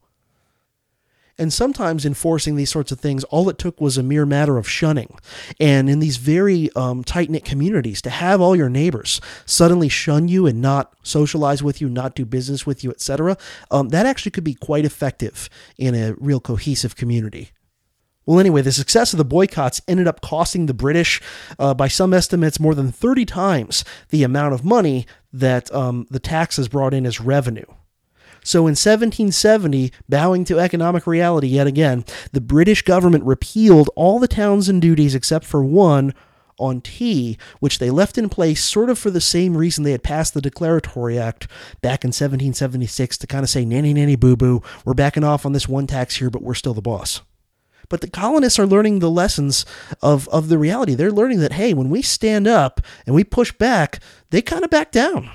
And 1.42 1.52
sometimes 1.52 2.06
enforcing 2.06 2.54
these 2.54 2.70
sorts 2.70 2.92
of 2.92 3.00
things, 3.00 3.24
all 3.24 3.48
it 3.48 3.58
took 3.58 3.80
was 3.80 3.98
a 3.98 4.02
mere 4.04 4.24
matter 4.24 4.58
of 4.58 4.68
shunning. 4.68 5.18
And 5.58 5.90
in 5.90 5.98
these 5.98 6.16
very 6.16 6.70
um, 6.76 7.02
tight 7.02 7.30
knit 7.30 7.44
communities, 7.44 8.00
to 8.02 8.10
have 8.10 8.40
all 8.40 8.54
your 8.54 8.68
neighbors 8.68 9.20
suddenly 9.44 9.88
shun 9.88 10.28
you 10.28 10.46
and 10.46 10.60
not 10.60 10.94
socialize 11.02 11.60
with 11.60 11.80
you, 11.80 11.88
not 11.88 12.14
do 12.14 12.24
business 12.24 12.64
with 12.64 12.84
you, 12.84 12.92
etc., 12.92 13.36
um, 13.72 13.88
that 13.88 14.06
actually 14.06 14.30
could 14.30 14.44
be 14.44 14.54
quite 14.54 14.84
effective 14.84 15.50
in 15.76 15.96
a 15.96 16.14
real 16.14 16.38
cohesive 16.38 16.94
community. 16.94 17.50
Well, 18.24 18.38
anyway, 18.38 18.62
the 18.62 18.70
success 18.70 19.12
of 19.12 19.18
the 19.18 19.24
boycotts 19.24 19.82
ended 19.88 20.06
up 20.06 20.20
costing 20.20 20.66
the 20.66 20.74
British, 20.74 21.20
uh, 21.58 21.74
by 21.74 21.88
some 21.88 22.14
estimates, 22.14 22.60
more 22.60 22.76
than 22.76 22.92
30 22.92 23.24
times 23.24 23.84
the 24.10 24.22
amount 24.22 24.54
of 24.54 24.64
money 24.64 25.06
that 25.32 25.74
um, 25.74 26.06
the 26.08 26.20
taxes 26.20 26.68
brought 26.68 26.94
in 26.94 27.04
as 27.04 27.20
revenue. 27.20 27.66
So 28.44 28.60
in 28.60 28.72
1770, 28.72 29.92
bowing 30.08 30.44
to 30.46 30.58
economic 30.58 31.06
reality 31.06 31.48
yet 31.48 31.66
again, 31.66 32.04
the 32.32 32.40
British 32.40 32.82
government 32.82 33.24
repealed 33.24 33.88
all 33.94 34.18
the 34.18 34.28
Townshend 34.28 34.82
duties 34.82 35.14
except 35.14 35.44
for 35.44 35.64
one 35.64 36.12
on 36.58 36.80
tea, 36.80 37.38
which 37.60 37.78
they 37.78 37.90
left 37.90 38.18
in 38.18 38.28
place 38.28 38.62
sort 38.62 38.90
of 38.90 38.98
for 38.98 39.10
the 39.10 39.20
same 39.20 39.56
reason 39.56 39.84
they 39.84 39.92
had 39.92 40.02
passed 40.02 40.34
the 40.34 40.40
Declaratory 40.40 41.18
Act 41.18 41.48
back 41.80 42.04
in 42.04 42.08
1776 42.08 43.18
to 43.18 43.26
kind 43.26 43.42
of 43.42 43.50
say, 43.50 43.64
nanny, 43.64 43.92
nanny, 43.92 44.16
boo 44.16 44.36
boo, 44.36 44.62
we're 44.84 44.94
backing 44.94 45.24
off 45.24 45.46
on 45.46 45.52
this 45.52 45.68
one 45.68 45.86
tax 45.86 46.16
here, 46.16 46.30
but 46.30 46.42
we're 46.42 46.54
still 46.54 46.74
the 46.74 46.82
boss. 46.82 47.22
But 47.88 48.00
the 48.00 48.10
colonists 48.10 48.58
are 48.58 48.66
learning 48.66 49.00
the 49.00 49.10
lessons 49.10 49.66
of, 50.00 50.28
of 50.28 50.48
the 50.48 50.56
reality. 50.56 50.94
They're 50.94 51.10
learning 51.10 51.40
that, 51.40 51.52
hey, 51.52 51.74
when 51.74 51.90
we 51.90 52.00
stand 52.00 52.46
up 52.46 52.80
and 53.06 53.14
we 53.14 53.24
push 53.24 53.52
back, 53.52 54.00
they 54.30 54.40
kind 54.40 54.64
of 54.64 54.70
back 54.70 54.92
down. 54.92 55.30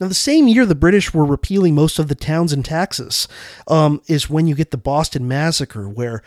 Now, 0.00 0.08
the 0.08 0.14
same 0.14 0.48
year 0.48 0.66
the 0.66 0.74
British 0.74 1.14
were 1.14 1.24
repealing 1.24 1.74
most 1.74 1.98
of 1.98 2.08
the 2.08 2.14
Townshend 2.14 2.64
taxes 2.64 3.28
um, 3.68 4.00
is 4.08 4.28
when 4.28 4.46
you 4.46 4.54
get 4.54 4.70
the 4.70 4.76
Boston 4.76 5.28
Massacre, 5.28 5.88
where 5.88 6.22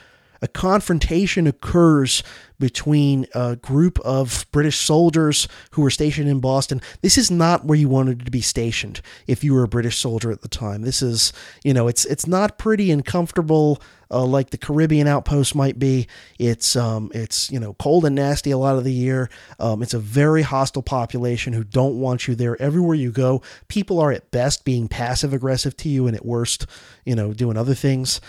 a 0.46 0.48
confrontation 0.48 1.48
occurs 1.48 2.22
between 2.60 3.26
a 3.34 3.56
group 3.56 4.00
of 4.02 4.46
British 4.52 4.78
soldiers 4.78 5.48
who 5.72 5.82
were 5.82 5.90
stationed 5.90 6.30
in 6.30 6.40
Boston. 6.40 6.82
This 7.02 7.18
is 7.18 7.32
not 7.32 7.66
where 7.66 7.80
you 7.80 7.90
wanted 7.90 8.24
to 8.26 8.32
be 8.32 8.42
stationed 8.42 9.02
if 9.26 9.44
you 9.44 9.56
were 9.56 9.64
a 9.64 9.68
British 9.68 9.98
soldier 9.98 10.30
at 10.30 10.44
the 10.44 10.48
time. 10.48 10.84
This 10.84 11.02
is, 11.02 11.34
you 11.64 11.74
know, 11.74 11.88
it's 11.88 12.06
it's 12.06 12.28
not 12.28 12.60
pretty 12.60 12.92
and 12.92 13.04
comfortable 13.04 13.82
uh, 14.12 14.24
like 14.24 14.52
the 14.52 14.58
Caribbean 14.60 15.08
outpost 15.08 15.56
might 15.56 15.80
be. 15.80 16.06
It's 16.38 16.76
um, 16.76 17.12
it's 17.16 17.50
you 17.50 17.60
know 17.60 17.74
cold 17.74 18.06
and 18.06 18.14
nasty 18.16 18.52
a 18.52 18.58
lot 18.60 18.78
of 18.78 18.84
the 18.84 18.94
year. 18.94 19.32
Um, 19.60 19.82
it's 19.82 19.96
a 19.96 20.00
very 20.00 20.44
hostile 20.44 20.84
population 20.84 21.54
who 21.54 21.64
don't 21.64 22.00
want 22.00 22.28
you 22.28 22.36
there. 22.36 22.62
Everywhere 22.62 22.96
you 22.96 23.12
go, 23.12 23.42
people 23.68 24.00
are 24.00 24.12
at 24.12 24.30
best 24.30 24.64
being 24.64 24.88
passive 24.88 25.34
aggressive 25.34 25.76
to 25.78 25.90
you, 25.90 26.06
and 26.06 26.16
at 26.16 26.24
worst, 26.24 26.68
you 27.04 27.16
know, 27.16 27.34
doing 27.34 27.58
other 27.58 27.74
things. 27.74 28.22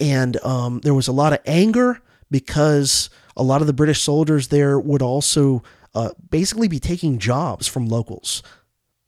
And 0.00 0.42
um, 0.44 0.80
there 0.80 0.94
was 0.94 1.08
a 1.08 1.12
lot 1.12 1.32
of 1.32 1.40
anger 1.46 2.00
because 2.30 3.10
a 3.36 3.42
lot 3.42 3.60
of 3.60 3.66
the 3.66 3.72
British 3.72 4.00
soldiers 4.02 4.48
there 4.48 4.78
would 4.78 5.02
also 5.02 5.62
uh, 5.94 6.10
basically 6.30 6.68
be 6.68 6.78
taking 6.78 7.18
jobs 7.18 7.66
from 7.66 7.88
locals. 7.88 8.42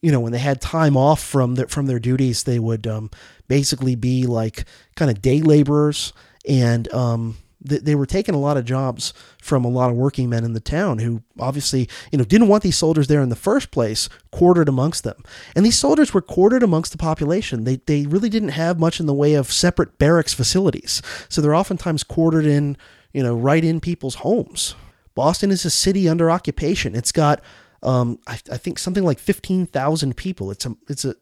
You 0.03 0.11
know, 0.11 0.21
when 0.21 0.33
they 0.33 0.39
had 0.39 0.61
time 0.61 0.97
off 0.97 1.23
from 1.23 1.55
their 1.55 1.69
from 1.69 1.87
their 1.87 2.01
duties, 2.01 2.43
they 2.43 2.59
would 2.59 2.87
um, 2.87 3.11
basically 3.47 3.95
be 3.95 4.27
like 4.27 4.65
kind 4.97 5.11
of 5.11 5.23
day 5.23 5.41
laborers, 5.41 6.13
and 6.47 6.93
um, 6.93 7.37
they 7.65 7.95
were 7.95 8.07
taking 8.07 8.35
a 8.35 8.41
lot 8.41 8.57
of 8.57 8.65
jobs 8.65 9.15
from 9.41 9.65
a 9.65 9.69
lot 9.69 9.91
of 9.91 9.97
working 9.97 10.29
men 10.29 10.45
in 10.45 10.53
the 10.53 10.61
town 10.61 10.99
who 10.99 11.23
obviously 11.39 11.89
you 12.11 12.19
know 12.19 12.25
didn't 12.25 12.49
want 12.49 12.63
these 12.63 12.77
soldiers 12.77 13.07
there 13.07 13.23
in 13.23 13.29
the 13.29 13.37
first 13.37 13.71
place, 13.71 14.09
quartered 14.31 14.69
amongst 14.69 15.05
them. 15.05 15.23
And 15.55 15.65
these 15.65 15.79
soldiers 15.79 16.13
were 16.13 16.23
quartered 16.23 16.63
amongst 16.63 16.93
the 16.93 16.99
population. 16.99 17.65
They 17.65 17.77
they 17.77 18.07
really 18.07 18.29
didn't 18.29 18.51
have 18.51 18.79
much 18.79 19.01
in 19.01 19.07
the 19.07 19.15
way 19.15 19.35
of 19.35 19.53
separate 19.53 19.99
barracks 19.99 20.35
facilities, 20.35 21.03
so 21.29 21.41
they're 21.41 21.55
oftentimes 21.55 22.05
quartered 22.05 22.47
in 22.47 22.77
you 23.13 23.23
know, 23.23 23.37
right 23.37 23.63
in 23.63 23.79
people's 23.79 24.17
homes. 24.17 24.75
Boston 25.15 25.51
is 25.51 25.67
a 25.67 25.71
city 25.71 26.09
under 26.09 26.31
occupation. 26.31 26.95
It's 26.95 27.13
got, 27.13 27.43
um, 27.83 28.19
I, 28.27 28.39
I 28.51 28.57
think 28.57 28.79
something 28.79 29.05
like 29.05 29.19
fifteen 29.19 29.67
thousand 29.67 30.17
people. 30.17 30.51
It's 30.51 30.65
a, 30.65 30.75
it's 30.89 31.05
a, 31.05 31.15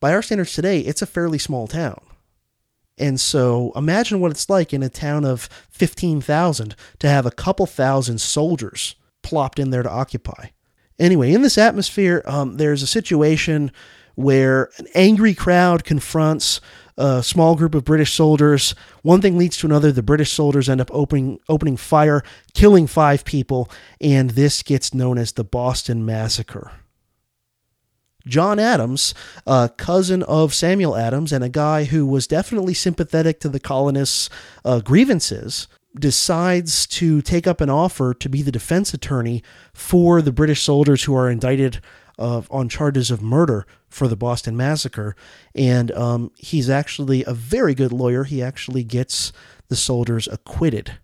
by 0.00 0.14
our 0.14 0.22
standards 0.22 0.54
today, 0.54 0.80
it's 0.80 1.02
a 1.02 1.06
fairly 1.06 1.38
small 1.38 1.66
town. 1.66 2.00
And 2.98 3.20
so 3.20 3.72
imagine 3.76 4.20
what 4.20 4.30
it's 4.30 4.48
like 4.48 4.72
in 4.72 4.82
a 4.82 4.88
town 4.88 5.24
of 5.24 5.48
15,000 5.70 6.74
to 6.98 7.08
have 7.08 7.26
a 7.26 7.30
couple 7.30 7.66
thousand 7.66 8.20
soldiers 8.20 8.94
plopped 9.22 9.58
in 9.58 9.70
there 9.70 9.82
to 9.82 9.90
occupy. 9.90 10.48
Anyway, 10.98 11.32
in 11.32 11.42
this 11.42 11.58
atmosphere, 11.58 12.22
um, 12.24 12.56
there's 12.56 12.82
a 12.82 12.86
situation 12.86 13.70
where 14.14 14.70
an 14.78 14.86
angry 14.94 15.34
crowd 15.34 15.84
confronts 15.84 16.60
a 16.96 17.22
small 17.22 17.54
group 17.54 17.74
of 17.74 17.84
British 17.84 18.14
soldiers. 18.14 18.74
One 19.02 19.20
thing 19.20 19.36
leads 19.36 19.58
to 19.58 19.66
another. 19.66 19.92
The 19.92 20.02
British 20.02 20.32
soldiers 20.32 20.68
end 20.68 20.80
up 20.80 20.90
opening 20.92 21.38
opening 21.48 21.76
fire, 21.76 22.22
killing 22.54 22.86
five 22.86 23.24
people, 23.24 23.70
and 24.00 24.30
this 24.30 24.62
gets 24.62 24.94
known 24.94 25.18
as 25.18 25.32
the 25.32 25.44
Boston 25.44 26.06
Massacre. 26.06 26.72
John 28.26 28.58
Adams, 28.58 29.14
a 29.46 29.70
cousin 29.76 30.22
of 30.24 30.52
Samuel 30.52 30.96
Adams 30.96 31.32
and 31.32 31.44
a 31.44 31.48
guy 31.48 31.84
who 31.84 32.06
was 32.06 32.26
definitely 32.26 32.74
sympathetic 32.74 33.40
to 33.40 33.48
the 33.48 33.60
colonists' 33.60 34.28
uh, 34.64 34.80
grievances, 34.80 35.68
decides 35.98 36.86
to 36.86 37.22
take 37.22 37.46
up 37.46 37.60
an 37.60 37.70
offer 37.70 38.12
to 38.12 38.28
be 38.28 38.42
the 38.42 38.52
defense 38.52 38.92
attorney 38.92 39.42
for 39.72 40.20
the 40.20 40.32
British 40.32 40.62
soldiers 40.62 41.04
who 41.04 41.14
are 41.14 41.30
indicted 41.30 41.80
uh, 42.18 42.42
on 42.50 42.68
charges 42.68 43.10
of 43.10 43.22
murder 43.22 43.66
for 43.88 44.08
the 44.08 44.16
Boston 44.16 44.56
Massacre. 44.56 45.16
And 45.54 45.90
um, 45.92 46.32
he's 46.36 46.68
actually 46.68 47.24
a 47.24 47.34
very 47.34 47.74
good 47.74 47.92
lawyer. 47.92 48.24
He 48.24 48.42
actually 48.42 48.84
gets 48.84 49.32
the 49.68 49.76
soldiers 49.76 50.28
acquitted. 50.28 50.98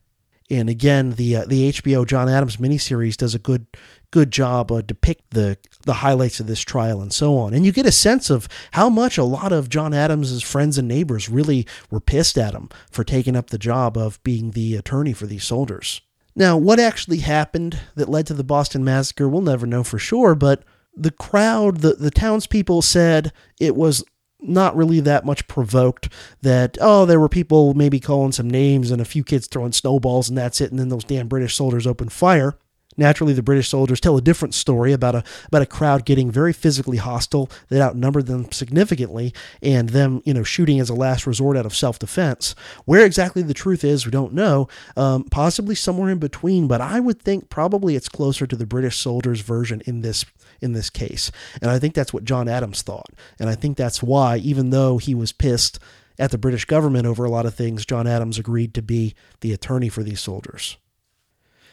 And 0.52 0.68
again, 0.68 1.12
the 1.12 1.36
uh, 1.36 1.44
the 1.46 1.72
HBO 1.72 2.06
John 2.06 2.28
Adams 2.28 2.58
miniseries 2.58 3.16
does 3.16 3.34
a 3.34 3.38
good 3.38 3.66
good 4.10 4.30
job 4.30 4.70
uh, 4.70 4.82
depict 4.82 5.30
the 5.30 5.56
the 5.84 5.94
highlights 5.94 6.40
of 6.40 6.46
this 6.46 6.60
trial 6.60 7.00
and 7.00 7.10
so 7.10 7.38
on. 7.38 7.54
And 7.54 7.64
you 7.64 7.72
get 7.72 7.86
a 7.86 7.92
sense 7.92 8.28
of 8.28 8.48
how 8.72 8.90
much 8.90 9.16
a 9.16 9.24
lot 9.24 9.50
of 9.50 9.70
John 9.70 9.94
Adams's 9.94 10.42
friends 10.42 10.76
and 10.76 10.86
neighbors 10.86 11.30
really 11.30 11.66
were 11.90 12.00
pissed 12.00 12.36
at 12.36 12.52
him 12.52 12.68
for 12.90 13.02
taking 13.02 13.34
up 13.34 13.48
the 13.48 13.56
job 13.56 13.96
of 13.96 14.22
being 14.24 14.50
the 14.50 14.76
attorney 14.76 15.14
for 15.14 15.26
these 15.26 15.44
soldiers. 15.44 16.02
Now, 16.36 16.58
what 16.58 16.78
actually 16.78 17.18
happened 17.18 17.78
that 17.94 18.10
led 18.10 18.26
to 18.26 18.34
the 18.34 18.44
Boston 18.44 18.84
Massacre, 18.84 19.28
we'll 19.28 19.40
never 19.40 19.66
know 19.66 19.82
for 19.82 19.98
sure, 19.98 20.34
but 20.34 20.64
the 20.94 21.10
crowd, 21.10 21.78
the, 21.78 21.94
the 21.94 22.10
townspeople 22.10 22.82
said 22.82 23.32
it 23.58 23.74
was 23.74 24.04
not 24.42 24.76
really 24.76 25.00
that 25.00 25.24
much 25.24 25.46
provoked 25.46 26.08
that 26.42 26.76
oh 26.80 27.06
there 27.06 27.20
were 27.20 27.28
people 27.28 27.74
maybe 27.74 28.00
calling 28.00 28.32
some 28.32 28.50
names 28.50 28.90
and 28.90 29.00
a 29.00 29.04
few 29.04 29.22
kids 29.22 29.46
throwing 29.46 29.72
snowballs 29.72 30.28
and 30.28 30.36
that's 30.36 30.60
it 30.60 30.70
and 30.70 30.78
then 30.78 30.88
those 30.88 31.04
damn 31.04 31.28
british 31.28 31.54
soldiers 31.54 31.86
opened 31.86 32.12
fire 32.12 32.56
Naturally, 32.96 33.32
the 33.32 33.42
British 33.42 33.68
soldiers 33.68 34.00
tell 34.00 34.16
a 34.16 34.22
different 34.22 34.54
story 34.54 34.92
about 34.92 35.14
a 35.14 35.24
about 35.46 35.62
a 35.62 35.66
crowd 35.66 36.04
getting 36.04 36.30
very 36.30 36.52
physically 36.52 36.98
hostile 36.98 37.50
that 37.68 37.80
outnumbered 37.80 38.26
them 38.26 38.50
significantly, 38.52 39.32
and 39.62 39.90
them 39.90 40.22
you 40.24 40.34
know 40.34 40.42
shooting 40.42 40.78
as 40.78 40.90
a 40.90 40.94
last 40.94 41.26
resort 41.26 41.56
out 41.56 41.66
of 41.66 41.74
self 41.74 41.98
defense. 41.98 42.54
Where 42.84 43.04
exactly 43.04 43.42
the 43.42 43.54
truth 43.54 43.82
is, 43.82 44.04
we 44.04 44.10
don't 44.10 44.34
know. 44.34 44.68
Um, 44.96 45.24
possibly 45.24 45.74
somewhere 45.74 46.10
in 46.10 46.18
between, 46.18 46.68
but 46.68 46.80
I 46.80 47.00
would 47.00 47.20
think 47.20 47.48
probably 47.48 47.96
it's 47.96 48.08
closer 48.08 48.46
to 48.46 48.56
the 48.56 48.66
British 48.66 48.98
soldiers' 48.98 49.40
version 49.40 49.82
in 49.86 50.02
this 50.02 50.24
in 50.62 50.72
this 50.72 50.90
case, 50.90 51.30
and 51.60 51.70
I 51.70 51.78
think 51.78 51.94
that's 51.94 52.12
what 52.12 52.24
John 52.24 52.48
Adams 52.48 52.82
thought, 52.82 53.10
and 53.38 53.50
I 53.50 53.54
think 53.54 53.76
that's 53.76 54.02
why, 54.02 54.36
even 54.38 54.70
though 54.70 54.98
he 54.98 55.14
was 55.14 55.32
pissed 55.32 55.78
at 56.18 56.30
the 56.30 56.38
British 56.38 56.64
government 56.64 57.06
over 57.06 57.24
a 57.24 57.30
lot 57.30 57.46
of 57.46 57.54
things, 57.54 57.84
John 57.84 58.06
Adams 58.06 58.38
agreed 58.38 58.74
to 58.74 58.82
be 58.82 59.14
the 59.40 59.52
attorney 59.52 59.88
for 59.88 60.02
these 60.02 60.20
soldiers. 60.20 60.76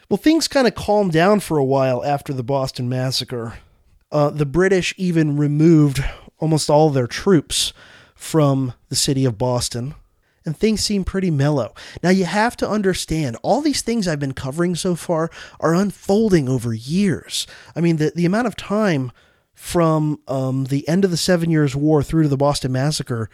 Well, 0.10 0.18
things 0.18 0.48
kind 0.48 0.68
of 0.68 0.74
calmed 0.74 1.12
down 1.12 1.40
for 1.40 1.58
a 1.58 1.64
while 1.64 2.04
after 2.04 2.34
the 2.34 2.44
Boston 2.44 2.90
Massacre. 2.90 3.60
Uh, 4.12 4.32
the 4.32 4.46
British 4.46 4.94
even 4.98 5.38
removed 5.38 6.04
almost 6.40 6.70
all 6.70 6.90
their 6.90 7.06
troops 7.06 7.74
from 8.16 8.74
the 8.90 8.96
city 8.96 9.24
of 9.24 9.38
Boston, 9.38 9.94
and 10.46 10.56
things 10.56 10.82
seem 10.84 11.04
pretty 11.04 11.32
mellow. 11.32 11.74
Now, 12.04 12.10
you 12.10 12.26
have 12.26 12.56
to 12.58 12.70
understand, 12.70 13.38
all 13.42 13.62
these 13.62 13.82
things 13.82 14.08
I've 14.08 14.20
been 14.20 14.34
covering 14.34 14.76
so 14.76 14.96
far 14.96 15.30
are 15.60 15.76
unfolding 15.76 16.50
over 16.50 16.74
years. 16.74 17.48
I 17.76 17.82
mean, 17.82 17.98
the, 17.98 18.12
the 18.16 18.26
amount 18.26 18.48
of 18.48 18.56
time 18.56 19.12
from 19.54 20.20
um, 20.28 20.66
the 20.66 20.88
end 20.88 21.04
of 21.04 21.12
the 21.12 21.18
Seven 21.18 21.50
Years' 21.50 21.76
War 21.76 22.02
through 22.02 22.24
to 22.24 22.30
the 22.30 22.38
Boston 22.38 22.72
Massacre 22.72 23.30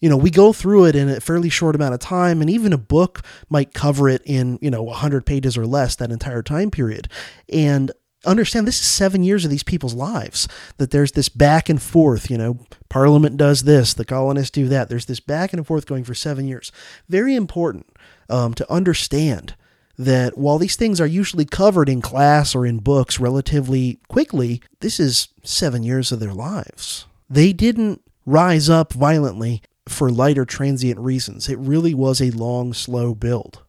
you 0.00 0.08
know, 0.08 0.16
we 0.16 0.30
go 0.30 0.54
through 0.54 0.86
it 0.86 0.96
in 0.96 1.10
a 1.10 1.20
fairly 1.20 1.50
short 1.50 1.74
amount 1.74 1.92
of 1.92 2.00
time, 2.00 2.40
and 2.40 2.48
even 2.48 2.72
a 2.72 2.78
book 2.78 3.22
might 3.50 3.74
cover 3.74 4.08
it 4.08 4.22
in, 4.24 4.58
you 4.62 4.70
know, 4.70 4.82
100 4.82 5.26
pages 5.26 5.58
or 5.58 5.66
less 5.66 5.94
that 5.96 6.10
entire 6.10 6.42
time 6.42 6.70
period. 6.70 7.06
And 7.52 7.92
understand 8.26 8.66
this 8.66 8.80
is 8.80 8.86
seven 8.86 9.22
years 9.22 9.44
of 9.44 9.50
these 9.50 9.62
people's 9.62 9.94
lives 9.94 10.48
that 10.78 10.90
there's 10.90 11.12
this 11.12 11.28
back 11.28 11.68
and 11.68 11.80
forth 11.80 12.30
you 12.30 12.36
know 12.36 12.58
parliament 12.90 13.38
does 13.38 13.62
this 13.62 13.94
the 13.94 14.04
colonists 14.04 14.50
do 14.50 14.68
that. 14.68 14.90
There's 14.90 15.06
this 15.06 15.20
back 15.20 15.54
and 15.54 15.66
forth 15.66 15.86
going 15.86 16.04
for 16.04 16.14
seven 16.14 16.46
years. 16.46 16.70
Very 17.08 17.34
important 17.34 17.86
um, 18.28 18.52
to 18.54 18.70
understand 18.70 19.54
that 19.96 20.36
while 20.36 20.58
these 20.58 20.76
things 20.76 21.00
are 21.00 21.06
usually 21.06 21.44
covered 21.46 21.88
in 21.88 22.02
class 22.02 22.54
or 22.54 22.66
in 22.66 22.78
books 22.78 23.20
relatively 23.20 23.98
quickly 24.08 24.62
this 24.80 25.00
is 25.00 25.28
seven 25.42 25.82
years 25.82 26.12
of 26.12 26.20
their 26.20 26.34
lives. 26.34 27.06
They 27.28 27.52
didn't 27.52 28.02
rise 28.26 28.68
up 28.68 28.92
violently 28.92 29.62
for 29.88 30.10
light 30.10 30.38
or 30.38 30.44
transient 30.44 30.98
reasons. 30.98 31.48
It 31.48 31.58
really 31.58 31.94
was 31.94 32.20
a 32.20 32.30
long 32.30 32.72
slow 32.72 33.14
build. 33.14 33.62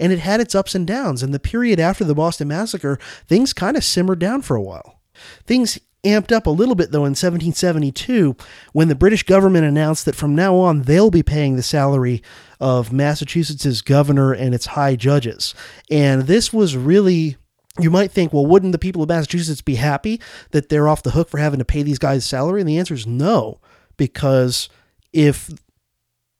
And 0.00 0.12
it 0.12 0.20
had 0.20 0.40
its 0.40 0.54
ups 0.54 0.74
and 0.74 0.86
downs. 0.86 1.22
And 1.22 1.34
the 1.34 1.40
period 1.40 1.80
after 1.80 2.04
the 2.04 2.14
Boston 2.14 2.48
Massacre, 2.48 2.98
things 3.26 3.52
kind 3.52 3.76
of 3.76 3.84
simmered 3.84 4.20
down 4.20 4.42
for 4.42 4.56
a 4.56 4.62
while. 4.62 5.00
Things 5.44 5.78
amped 6.04 6.32
up 6.32 6.46
a 6.46 6.50
little 6.50 6.74
bit, 6.74 6.90
though, 6.90 7.04
in 7.04 7.12
1772 7.12 8.36
when 8.72 8.88
the 8.88 8.94
British 8.94 9.22
government 9.22 9.64
announced 9.64 10.04
that 10.04 10.14
from 10.14 10.34
now 10.34 10.56
on 10.56 10.82
they'll 10.82 11.10
be 11.10 11.22
paying 11.22 11.56
the 11.56 11.62
salary 11.62 12.22
of 12.60 12.92
Massachusetts's 12.92 13.82
governor 13.82 14.32
and 14.32 14.54
its 14.54 14.66
high 14.66 14.96
judges. 14.96 15.54
And 15.90 16.22
this 16.22 16.52
was 16.52 16.76
really. 16.76 17.36
You 17.80 17.92
might 17.92 18.10
think, 18.10 18.32
well, 18.32 18.44
wouldn't 18.44 18.72
the 18.72 18.78
people 18.78 19.04
of 19.04 19.08
Massachusetts 19.08 19.62
be 19.62 19.76
happy 19.76 20.20
that 20.50 20.68
they're 20.68 20.88
off 20.88 21.04
the 21.04 21.12
hook 21.12 21.28
for 21.28 21.38
having 21.38 21.60
to 21.60 21.64
pay 21.64 21.84
these 21.84 22.00
guys 22.00 22.24
salary? 22.24 22.60
And 22.60 22.68
the 22.68 22.76
answer 22.76 22.92
is 22.92 23.06
no, 23.06 23.60
because 23.96 24.68
if 25.12 25.48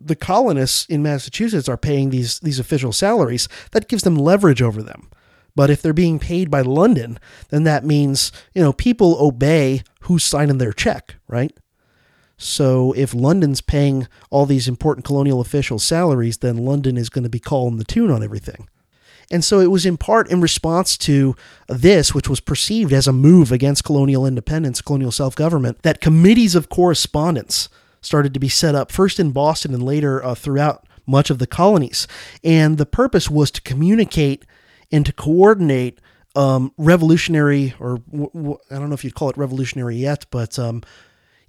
the 0.00 0.16
colonists 0.16 0.84
in 0.86 1.00
Massachusetts 1.00 1.68
are 1.68 1.76
paying 1.76 2.10
these 2.10 2.40
these 2.40 2.58
official 2.58 2.92
salaries, 2.92 3.48
that 3.70 3.88
gives 3.88 4.02
them 4.02 4.16
leverage 4.16 4.62
over 4.62 4.82
them. 4.82 5.10
But 5.58 5.70
if 5.70 5.82
they're 5.82 5.92
being 5.92 6.20
paid 6.20 6.52
by 6.52 6.60
London, 6.60 7.18
then 7.48 7.64
that 7.64 7.84
means, 7.84 8.30
you 8.54 8.62
know, 8.62 8.72
people 8.72 9.16
obey 9.18 9.82
who's 10.02 10.22
signing 10.22 10.58
their 10.58 10.72
check, 10.72 11.16
right? 11.26 11.52
So 12.36 12.92
if 12.92 13.12
London's 13.12 13.60
paying 13.60 14.06
all 14.30 14.46
these 14.46 14.68
important 14.68 15.04
colonial 15.04 15.40
officials 15.40 15.82
salaries, 15.82 16.36
then 16.36 16.58
London 16.58 16.96
is 16.96 17.08
going 17.08 17.24
to 17.24 17.28
be 17.28 17.40
calling 17.40 17.76
the 17.76 17.82
tune 17.82 18.08
on 18.08 18.22
everything. 18.22 18.68
And 19.32 19.44
so 19.44 19.58
it 19.58 19.72
was 19.72 19.84
in 19.84 19.96
part 19.96 20.30
in 20.30 20.40
response 20.40 20.96
to 20.98 21.34
this, 21.66 22.14
which 22.14 22.28
was 22.28 22.38
perceived 22.38 22.92
as 22.92 23.08
a 23.08 23.12
move 23.12 23.50
against 23.50 23.82
colonial 23.82 24.24
independence, 24.24 24.80
colonial 24.80 25.10
self 25.10 25.34
government, 25.34 25.82
that 25.82 26.00
committees 26.00 26.54
of 26.54 26.68
correspondence 26.68 27.68
started 28.00 28.32
to 28.32 28.38
be 28.38 28.48
set 28.48 28.76
up 28.76 28.92
first 28.92 29.18
in 29.18 29.32
Boston 29.32 29.74
and 29.74 29.82
later 29.82 30.24
uh, 30.24 30.36
throughout 30.36 30.86
much 31.04 31.30
of 31.30 31.40
the 31.40 31.48
colonies. 31.48 32.06
And 32.44 32.78
the 32.78 32.86
purpose 32.86 33.28
was 33.28 33.50
to 33.50 33.60
communicate 33.62 34.44
and 34.90 35.04
to 35.06 35.12
coordinate 35.12 36.00
um, 36.36 36.72
revolutionary, 36.76 37.74
or 37.80 37.98
w- 38.10 38.30
w- 38.32 38.58
I 38.70 38.74
don't 38.74 38.88
know 38.88 38.94
if 38.94 39.04
you'd 39.04 39.14
call 39.14 39.30
it 39.30 39.36
revolutionary 39.36 39.96
yet, 39.96 40.26
but 40.30 40.58
um, 40.58 40.82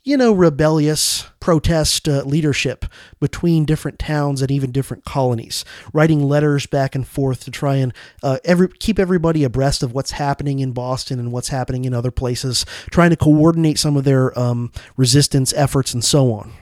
you 0.03 0.17
know, 0.17 0.31
rebellious 0.31 1.27
protest 1.39 2.07
uh, 2.07 2.23
leadership 2.23 2.85
between 3.19 3.65
different 3.65 3.99
towns 3.99 4.41
and 4.41 4.49
even 4.49 4.71
different 4.71 5.05
colonies, 5.05 5.65
writing 5.93 6.27
letters 6.27 6.65
back 6.65 6.95
and 6.95 7.07
forth 7.07 7.43
to 7.43 7.51
try 7.51 7.75
and 7.75 7.93
uh, 8.23 8.39
every, 8.43 8.69
keep 8.79 8.97
everybody 8.97 9.43
abreast 9.43 9.83
of 9.83 9.93
what's 9.93 10.11
happening 10.11 10.59
in 10.59 10.71
Boston 10.71 11.19
and 11.19 11.31
what's 11.31 11.49
happening 11.49 11.85
in 11.85 11.93
other 11.93 12.11
places, 12.11 12.65
trying 12.91 13.09
to 13.09 13.17
coordinate 13.17 13.77
some 13.77 13.97
of 13.97 14.05
their 14.05 14.37
um, 14.39 14.71
resistance 14.95 15.53
efforts 15.53 15.93
and 15.93 16.03
so 16.03 16.33
on. 16.33 16.53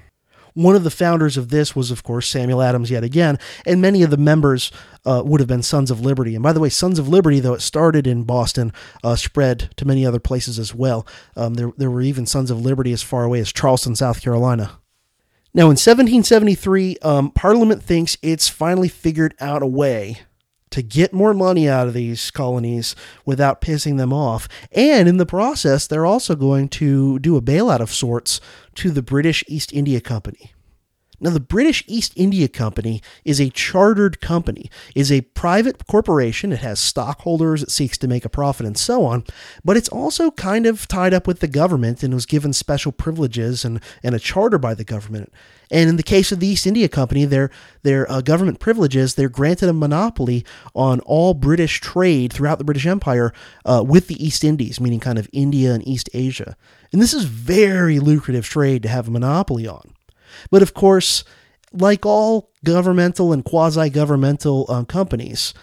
One 0.57 0.75
of 0.75 0.83
the 0.83 0.89
founders 0.89 1.37
of 1.37 1.49
this 1.49 1.75
was, 1.75 1.91
of 1.91 2.01
course, 2.01 2.27
Samuel 2.27 2.63
Adams 2.63 2.89
yet 2.89 3.03
again, 3.03 3.37
and 3.63 3.79
many 3.79 4.01
of 4.01 4.09
the 4.09 4.17
members 4.17 4.71
uh, 5.05 5.21
would 5.23 5.39
have 5.39 5.47
been 5.47 5.61
Sons 5.61 5.91
of 5.91 6.01
Liberty. 6.01 6.33
And 6.33 6.41
by 6.41 6.51
the 6.51 6.59
way, 6.59 6.69
Sons 6.69 6.97
of 6.97 7.07
Liberty, 7.07 7.39
though 7.39 7.53
it 7.53 7.61
started 7.61 8.07
in 8.07 8.23
Boston, 8.23 8.73
uh, 9.03 9.15
spread 9.15 9.69
to 9.75 9.85
many 9.85 10.03
other 10.03 10.19
places 10.19 10.57
as 10.57 10.73
well. 10.73 11.05
Um, 11.35 11.53
there, 11.53 11.71
there 11.77 11.91
were 11.91 12.01
even 12.01 12.25
Sons 12.25 12.49
of 12.49 12.59
Liberty 12.59 12.91
as 12.91 13.03
far 13.03 13.23
away 13.23 13.39
as 13.39 13.53
Charleston, 13.53 13.95
South 13.95 14.19
Carolina. 14.19 14.79
Now, 15.53 15.65
in 15.65 15.77
1773, 15.77 16.97
um, 17.03 17.29
Parliament 17.29 17.83
thinks 17.83 18.17
it's 18.23 18.49
finally 18.49 18.89
figured 18.89 19.35
out 19.39 19.61
a 19.61 19.67
way 19.67 20.21
to 20.71 20.81
get 20.81 21.13
more 21.13 21.33
money 21.33 21.67
out 21.69 21.87
of 21.87 21.93
these 21.93 22.29
colonies 22.31 22.95
without 23.25 23.61
pissing 23.61 23.97
them 23.97 24.11
off. 24.11 24.47
And 24.71 25.07
in 25.07 25.17
the 25.17 25.25
process, 25.25 25.87
they're 25.87 26.05
also 26.05 26.35
going 26.35 26.69
to 26.69 27.19
do 27.19 27.37
a 27.37 27.41
bailout 27.41 27.79
of 27.79 27.93
sorts 27.93 28.41
to 28.77 28.91
the 28.91 29.01
British 29.01 29.43
East 29.47 29.73
India 29.73 29.99
Company. 29.99 30.53
Now, 31.19 31.31
the 31.31 31.39
British 31.39 31.83
East 31.87 32.13
India 32.15 32.47
Company 32.47 33.01
is 33.25 33.39
a 33.39 33.49
chartered 33.49 34.21
company, 34.21 34.69
is 34.93 35.11
a 35.11 35.21
private 35.21 35.87
corporation. 35.87 36.51
It 36.51 36.59
has 36.59 36.79
stockholders, 36.79 37.63
it 37.63 37.71
seeks 37.71 37.97
to 37.97 38.07
make 38.07 38.23
a 38.23 38.29
profit, 38.29 38.67
and 38.67 38.77
so 38.77 39.03
on. 39.03 39.23
But 39.65 39.77
it's 39.77 39.89
also 39.89 40.29
kind 40.29 40.67
of 40.67 40.87
tied 40.87 41.15
up 41.15 41.25
with 41.25 41.39
the 41.39 41.47
government 41.47 42.03
and 42.03 42.13
was 42.13 42.27
given 42.27 42.53
special 42.53 42.91
privileges 42.91 43.65
and, 43.65 43.81
and 44.03 44.13
a 44.13 44.19
charter 44.19 44.59
by 44.59 44.75
the 44.75 44.83
government. 44.83 45.33
And 45.71 45.89
in 45.89 45.95
the 45.97 46.03
case 46.03 46.31
of 46.31 46.39
the 46.39 46.47
East 46.47 46.67
India 46.67 46.87
Company, 46.87 47.25
their 47.25 47.49
their 47.81 48.09
uh, 48.11 48.21
government 48.21 48.59
privileges, 48.59 49.15
they're 49.15 49.27
granted 49.27 49.69
a 49.69 49.73
monopoly 49.73 50.45
on 50.75 50.99
all 50.99 51.33
British 51.33 51.81
trade 51.81 52.31
throughout 52.31 52.59
the 52.59 52.63
British 52.63 52.85
Empire 52.85 53.33
uh, 53.65 53.83
with 53.85 54.07
the 54.07 54.23
East 54.23 54.43
Indies, 54.43 54.79
meaning 54.79 54.99
kind 54.99 55.17
of 55.17 55.27
India 55.33 55.73
and 55.73 55.85
East 55.87 56.11
Asia. 56.13 56.55
And 56.91 57.01
this 57.01 57.13
is 57.13 57.25
very 57.25 57.99
lucrative 57.99 58.45
trade 58.45 58.83
to 58.83 58.89
have 58.89 59.07
a 59.07 59.11
monopoly 59.11 59.67
on. 59.67 59.93
But 60.51 60.61
of 60.61 60.73
course, 60.73 61.23
like 61.73 62.05
all 62.05 62.51
governmental 62.63 63.33
and 63.33 63.43
quasi 63.43 63.89
governmental 63.89 64.65
um, 64.69 64.85
companies, 64.85 65.53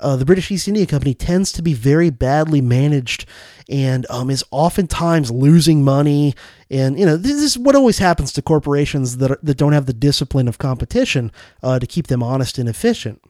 uh, 0.00 0.16
the 0.16 0.24
British 0.24 0.50
East 0.50 0.68
India 0.68 0.86
Company 0.86 1.14
tends 1.14 1.52
to 1.52 1.62
be 1.62 1.74
very 1.74 2.10
badly 2.10 2.60
managed 2.60 3.24
and 3.68 4.04
um, 4.10 4.30
is 4.30 4.44
oftentimes 4.50 5.30
losing 5.30 5.84
money. 5.84 6.34
And 6.70 6.98
you 6.98 7.06
know 7.06 7.16
this 7.16 7.40
is 7.40 7.56
what 7.56 7.76
always 7.76 7.98
happens 7.98 8.32
to 8.32 8.42
corporations 8.42 9.18
that 9.18 9.30
are, 9.30 9.38
that 9.42 9.58
don't 9.58 9.72
have 9.72 9.86
the 9.86 9.92
discipline 9.92 10.48
of 10.48 10.58
competition 10.58 11.30
uh, 11.62 11.78
to 11.78 11.86
keep 11.86 12.08
them 12.08 12.22
honest 12.22 12.58
and 12.58 12.68
efficient. 12.68 13.22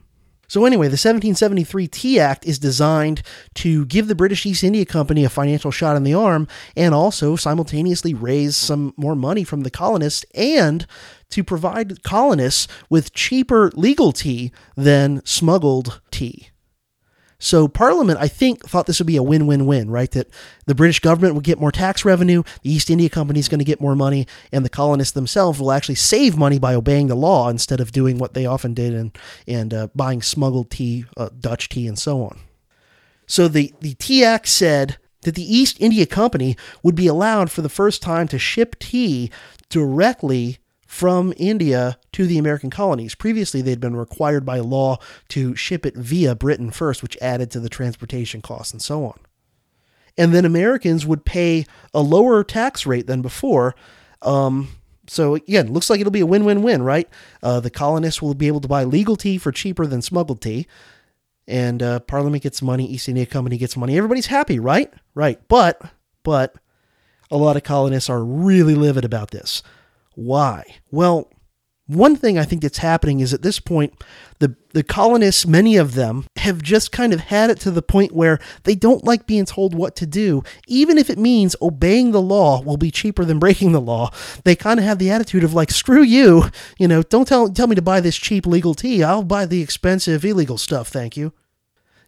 So, 0.47 0.65
anyway, 0.65 0.87
the 0.87 0.93
1773 0.93 1.87
Tea 1.87 2.19
Act 2.19 2.45
is 2.45 2.59
designed 2.59 3.21
to 3.55 3.85
give 3.85 4.07
the 4.07 4.15
British 4.15 4.45
East 4.45 4.63
India 4.63 4.85
Company 4.85 5.23
a 5.23 5.29
financial 5.29 5.71
shot 5.71 5.95
in 5.95 6.03
the 6.03 6.13
arm 6.13 6.47
and 6.75 6.93
also 6.93 7.35
simultaneously 7.35 8.13
raise 8.13 8.55
some 8.55 8.93
more 8.97 9.15
money 9.15 9.43
from 9.43 9.61
the 9.61 9.71
colonists 9.71 10.25
and 10.35 10.85
to 11.29 11.43
provide 11.43 12.03
colonists 12.03 12.67
with 12.89 13.13
cheaper 13.13 13.71
legal 13.73 14.11
tea 14.11 14.51
than 14.75 15.25
smuggled 15.25 16.01
tea. 16.11 16.49
So 17.43 17.67
Parliament, 17.67 18.19
I 18.21 18.29
think, 18.29 18.65
thought 18.65 18.85
this 18.85 18.99
would 19.01 19.07
be 19.07 19.17
a 19.17 19.21
win-win-win, 19.21 19.91
right? 19.91 20.09
That 20.11 20.29
the 20.65 20.73
British 20.73 21.01
government 21.01 21.35
would 21.35 21.43
get 21.43 21.59
more 21.59 21.73
tax 21.73 22.05
revenue, 22.05 22.41
the 22.61 22.71
East 22.71 22.89
India 22.89 23.09
Company 23.09 23.41
is 23.41 23.49
going 23.49 23.59
to 23.59 23.65
get 23.65 23.81
more 23.81 23.97
money, 23.97 24.27
and 24.53 24.63
the 24.63 24.69
colonists 24.69 25.11
themselves 25.11 25.59
will 25.59 25.73
actually 25.73 25.95
save 25.95 26.37
money 26.37 26.57
by 26.57 26.73
obeying 26.73 27.07
the 27.07 27.15
law 27.15 27.49
instead 27.49 27.81
of 27.81 27.91
doing 27.91 28.17
what 28.17 28.33
they 28.33 28.45
often 28.45 28.73
did 28.73 28.93
and 28.93 29.17
and 29.45 29.73
uh, 29.73 29.87
buying 29.93 30.21
smuggled 30.21 30.71
tea, 30.71 31.03
uh, 31.17 31.31
Dutch 31.37 31.67
tea, 31.67 31.85
and 31.85 31.99
so 31.99 32.23
on. 32.23 32.39
So 33.27 33.49
the 33.49 33.73
the 33.81 33.95
Tea 33.95 34.23
Act 34.23 34.47
said 34.47 34.95
that 35.23 35.35
the 35.35 35.55
East 35.55 35.75
India 35.81 36.05
Company 36.05 36.55
would 36.81 36.95
be 36.95 37.07
allowed 37.07 37.51
for 37.51 37.61
the 37.61 37.67
first 37.67 38.01
time 38.01 38.29
to 38.29 38.39
ship 38.39 38.79
tea 38.79 39.29
directly 39.67 40.59
from 40.93 41.33
India 41.37 41.97
to 42.11 42.27
the 42.27 42.37
American 42.37 42.69
colonies. 42.69 43.15
Previously, 43.15 43.63
they'd 43.63 43.79
been 43.79 43.95
required 43.95 44.45
by 44.45 44.59
law 44.59 44.99
to 45.27 45.55
ship 45.55 45.87
it 45.87 45.95
via 45.95 46.35
Britain 46.35 46.69
first, 46.69 47.01
which 47.01 47.17
added 47.19 47.49
to 47.49 47.59
the 47.59 47.67
transportation 47.67 48.43
costs 48.43 48.71
and 48.71 48.79
so 48.79 49.03
on. 49.03 49.19
And 50.19 50.35
then 50.35 50.45
Americans 50.45 51.03
would 51.03 51.25
pay 51.25 51.65
a 51.95 52.01
lower 52.01 52.43
tax 52.43 52.85
rate 52.85 53.07
than 53.07 53.23
before. 53.23 53.73
Um, 54.21 54.67
so 55.07 55.33
again, 55.33 55.73
looks 55.73 55.89
like 55.89 55.99
it'll 55.99 56.11
be 56.11 56.19
a 56.19 56.27
win-win-win, 56.27 56.83
right? 56.83 57.09
Uh, 57.41 57.59
the 57.59 57.71
colonists 57.71 58.21
will 58.21 58.35
be 58.35 58.47
able 58.47 58.61
to 58.61 58.67
buy 58.67 58.83
legal 58.83 59.15
tea 59.15 59.39
for 59.39 59.51
cheaper 59.51 59.87
than 59.87 60.03
smuggled 60.03 60.41
tea, 60.41 60.67
and 61.47 61.81
uh, 61.81 62.01
Parliament 62.01 62.43
gets 62.43 62.61
money, 62.61 62.85
East 62.85 63.09
India 63.09 63.25
Company 63.25 63.57
gets 63.57 63.75
money. 63.75 63.97
Everybody's 63.97 64.27
happy, 64.27 64.59
right? 64.59 64.93
Right. 65.15 65.39
But 65.47 65.81
but 66.21 66.53
a 67.31 67.37
lot 67.37 67.57
of 67.57 67.63
colonists 67.63 68.11
are 68.11 68.23
really 68.23 68.75
livid 68.75 69.03
about 69.03 69.31
this. 69.31 69.63
Why? 70.15 70.63
Well, 70.91 71.29
one 71.87 72.15
thing 72.15 72.37
I 72.37 72.43
think 72.43 72.61
that's 72.61 72.77
happening 72.77 73.19
is 73.19 73.33
at 73.33 73.41
this 73.41 73.59
point, 73.59 73.93
the, 74.39 74.55
the 74.71 74.83
colonists, 74.83 75.45
many 75.45 75.75
of 75.75 75.95
them, 75.95 76.25
have 76.37 76.61
just 76.61 76.93
kind 76.93 77.13
of 77.13 77.19
had 77.19 77.49
it 77.49 77.59
to 77.61 77.71
the 77.71 77.81
point 77.81 78.13
where 78.13 78.39
they 78.63 78.73
don't 78.73 79.03
like 79.03 79.27
being 79.27 79.45
told 79.45 79.75
what 79.75 79.95
to 79.97 80.05
do, 80.05 80.43
even 80.65 80.97
if 80.97 81.09
it 81.09 81.17
means 81.17 81.57
obeying 81.61 82.11
the 82.11 82.21
law 82.21 82.61
will 82.61 82.77
be 82.77 82.89
cheaper 82.89 83.25
than 83.25 83.39
breaking 83.39 83.73
the 83.73 83.81
law. 83.81 84.11
They 84.45 84.55
kind 84.55 84.79
of 84.79 84.85
have 84.85 84.97
the 84.97 85.11
attitude 85.11 85.43
of 85.43 85.53
like, 85.53 85.71
screw 85.71 86.03
you, 86.03 86.49
you 86.77 86.87
know, 86.87 87.03
don't 87.03 87.27
tell, 87.27 87.49
tell 87.49 87.67
me 87.67 87.75
to 87.75 87.81
buy 87.81 87.99
this 87.99 88.15
cheap 88.15 88.45
legal 88.45 88.73
tea. 88.73 89.03
I'll 89.03 89.23
buy 89.23 89.45
the 89.45 89.61
expensive 89.61 90.23
illegal 90.23 90.57
stuff, 90.57 90.87
thank 90.87 91.17
you. 91.17 91.33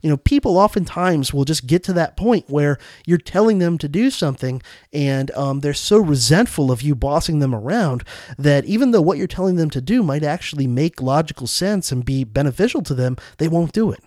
You 0.06 0.12
know, 0.12 0.18
people 0.18 0.60
oftentimes 0.60 1.34
will 1.34 1.46
just 1.46 1.66
get 1.66 1.84
to 1.86 1.94
that 1.94 2.16
point 2.16 2.48
where 2.48 2.78
you're 3.08 3.18
telling 3.18 3.58
them 3.58 3.80
to 3.80 3.88
do 3.88 4.12
something 4.12 4.62
and 4.94 5.32
um, 5.32 5.62
they're 5.62 5.74
so 5.74 5.98
resentful 5.98 6.72
of 6.72 6.84
you 6.84 6.94
bossing 6.94 7.40
them 7.40 7.56
around 7.56 8.04
that 8.38 8.66
even 8.66 8.92
though 8.92 9.02
what 9.02 9.18
you're 9.18 9.26
telling 9.26 9.56
them 9.56 9.72
to 9.72 9.82
do 9.82 10.04
might 10.04 10.22
actually 10.22 10.68
make 10.68 11.02
logical 11.02 11.48
sense 11.48 11.92
and 11.92 12.06
be 12.06 12.24
beneficial 12.24 12.84
to 12.84 12.94
them, 12.94 13.18
they 13.40 13.48
won't 13.48 13.72
do 13.72 13.90
it. 13.90 14.04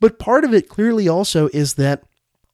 But 0.00 0.18
part 0.18 0.42
of 0.42 0.54
it 0.54 0.70
clearly 0.70 1.06
also 1.06 1.50
is 1.52 1.74
that 1.74 2.02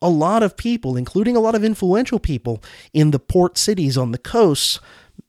a 0.03 0.11
lot 0.11 0.43
of 0.43 0.57
people, 0.57 0.97
including 0.97 1.37
a 1.37 1.41
lot 1.41 1.55
of 1.55 1.62
influential 1.62 2.19
people 2.19 2.61
in 2.93 3.12
the 3.12 3.21
port 3.21 3.59
cities 3.59 3.97
on 3.97 4.11
the 4.11 4.19
coasts, 4.19 4.81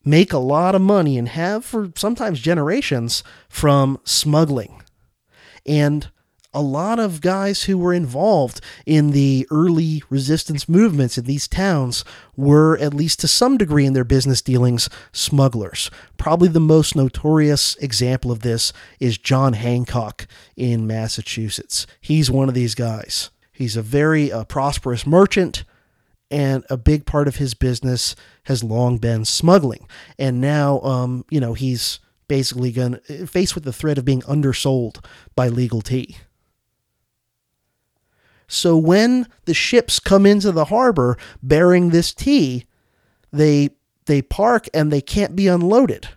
make 0.04 0.34
a 0.34 0.40
lot 0.40 0.74
of 0.74 0.82
money 0.82 1.20
and 1.20 1.30
have 1.30 1.64
for 1.64 1.92
sometimes 1.96 2.40
generations 2.40 3.24
from 3.48 4.00
smuggling. 4.06 4.82
And 5.68 6.10
a 6.54 6.62
lot 6.62 6.98
of 6.98 7.22
guys 7.22 7.64
who 7.64 7.78
were 7.78 7.94
involved 7.94 8.62
in 8.86 9.12
the 9.12 9.46
early 9.52 10.02
resistance 10.10 10.68
movements 10.68 11.18
in 11.18 11.26
these 11.26 11.48
towns 11.48 12.04
were, 12.36 12.78
at 12.78 12.94
least 12.94 13.20
to 13.20 13.28
some 13.28 13.58
degree 13.58 13.86
in 13.86 13.94
their 13.94 14.04
business 14.04 14.42
dealings, 14.42 14.90
smugglers. 15.12 15.92
Probably 16.18 16.48
the 16.48 16.60
most 16.60 16.96
notorious 16.96 17.76
example 17.76 18.32
of 18.32 18.40
this 18.40 18.74
is 19.00 19.18
John 19.18 19.54
Hancock 19.54 20.28
in 20.56 20.88
Massachusetts. 20.88 21.86
He's 22.02 22.32
one 22.32 22.50
of 22.50 22.56
these 22.56 22.76
guys. 22.76 23.30
He's 23.52 23.76
a 23.76 23.82
very 23.82 24.32
uh, 24.32 24.44
prosperous 24.46 25.06
merchant, 25.06 25.64
and 26.30 26.66
a 26.70 26.78
big 26.78 27.06
part 27.06 27.28
of 27.28 27.38
his 27.38 27.54
business 27.54 28.16
has 28.44 28.64
long 28.64 28.98
been 28.98 29.26
smuggling. 29.26 29.88
And 30.20 30.40
now, 30.40 30.80
um, 30.82 31.26
you 31.30 31.40
know, 31.40 31.54
he's 31.54 32.00
basically 32.28 32.72
going 32.72 32.96
faced 33.26 33.56
with 33.56 33.64
the 33.64 33.74
threat 33.74 33.98
of 33.98 34.06
being 34.06 34.24
undersold 34.28 35.06
by 35.36 35.48
legal 35.48 35.82
tea. 35.82 36.18
So 38.48 38.78
when 38.78 39.28
the 39.46 39.54
ships 39.54 40.00
come 40.00 40.26
into 40.26 40.52
the 40.52 40.66
harbor 40.66 41.18
bearing 41.44 41.90
this 41.90 42.14
tea, 42.14 42.66
they 43.32 43.72
they 44.06 44.22
park 44.22 44.68
and 44.74 44.92
they 44.92 45.02
can't 45.02 45.36
be 45.36 45.48
unloaded 45.48 46.08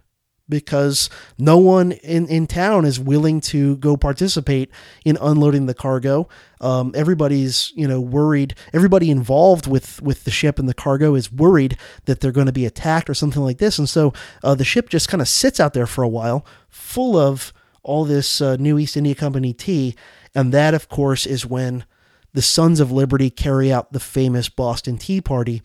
because 0.50 1.08
no 1.38 1.56
one 1.56 1.92
in, 1.92 2.26
in 2.26 2.46
town 2.46 2.84
is 2.84 2.98
willing 3.00 3.40
to 3.40 3.76
go 3.76 3.96
participate 3.96 4.70
in 5.04 5.16
unloading 5.20 5.66
the 5.66 5.74
cargo. 5.74 6.28
Um, 6.60 6.92
everybody's 6.94 7.72
you 7.74 7.88
know 7.88 8.00
worried. 8.00 8.54
Everybody 8.74 9.10
involved 9.10 9.66
with 9.66 10.02
with 10.02 10.24
the 10.24 10.30
ship 10.30 10.58
and 10.58 10.68
the 10.68 10.74
cargo 10.74 11.14
is 11.14 11.32
worried 11.32 11.78
that 12.04 12.20
they're 12.20 12.32
going 12.32 12.46
to 12.46 12.52
be 12.52 12.66
attacked 12.66 13.08
or 13.08 13.14
something 13.14 13.42
like 13.42 13.58
this, 13.58 13.78
and 13.78 13.88
so 13.88 14.12
uh, 14.42 14.54
the 14.54 14.64
ship 14.64 14.88
just 14.88 15.08
kind 15.08 15.22
of 15.22 15.28
sits 15.28 15.60
out 15.60 15.72
there 15.72 15.86
for 15.86 16.02
a 16.02 16.08
while, 16.08 16.44
full 16.68 17.16
of 17.16 17.52
all 17.82 18.04
this 18.04 18.40
uh, 18.40 18.56
new 18.56 18.78
East 18.78 18.96
India 18.96 19.14
Company 19.14 19.52
tea, 19.52 19.94
and 20.34 20.52
that 20.52 20.74
of 20.74 20.88
course 20.88 21.24
is 21.24 21.46
when 21.46 21.84
the 22.32 22.42
Sons 22.42 22.80
of 22.80 22.92
Liberty 22.92 23.30
carry 23.30 23.72
out 23.72 23.92
the 23.92 24.00
famous 24.00 24.48
Boston 24.48 24.98
Tea 24.98 25.20
Party, 25.20 25.62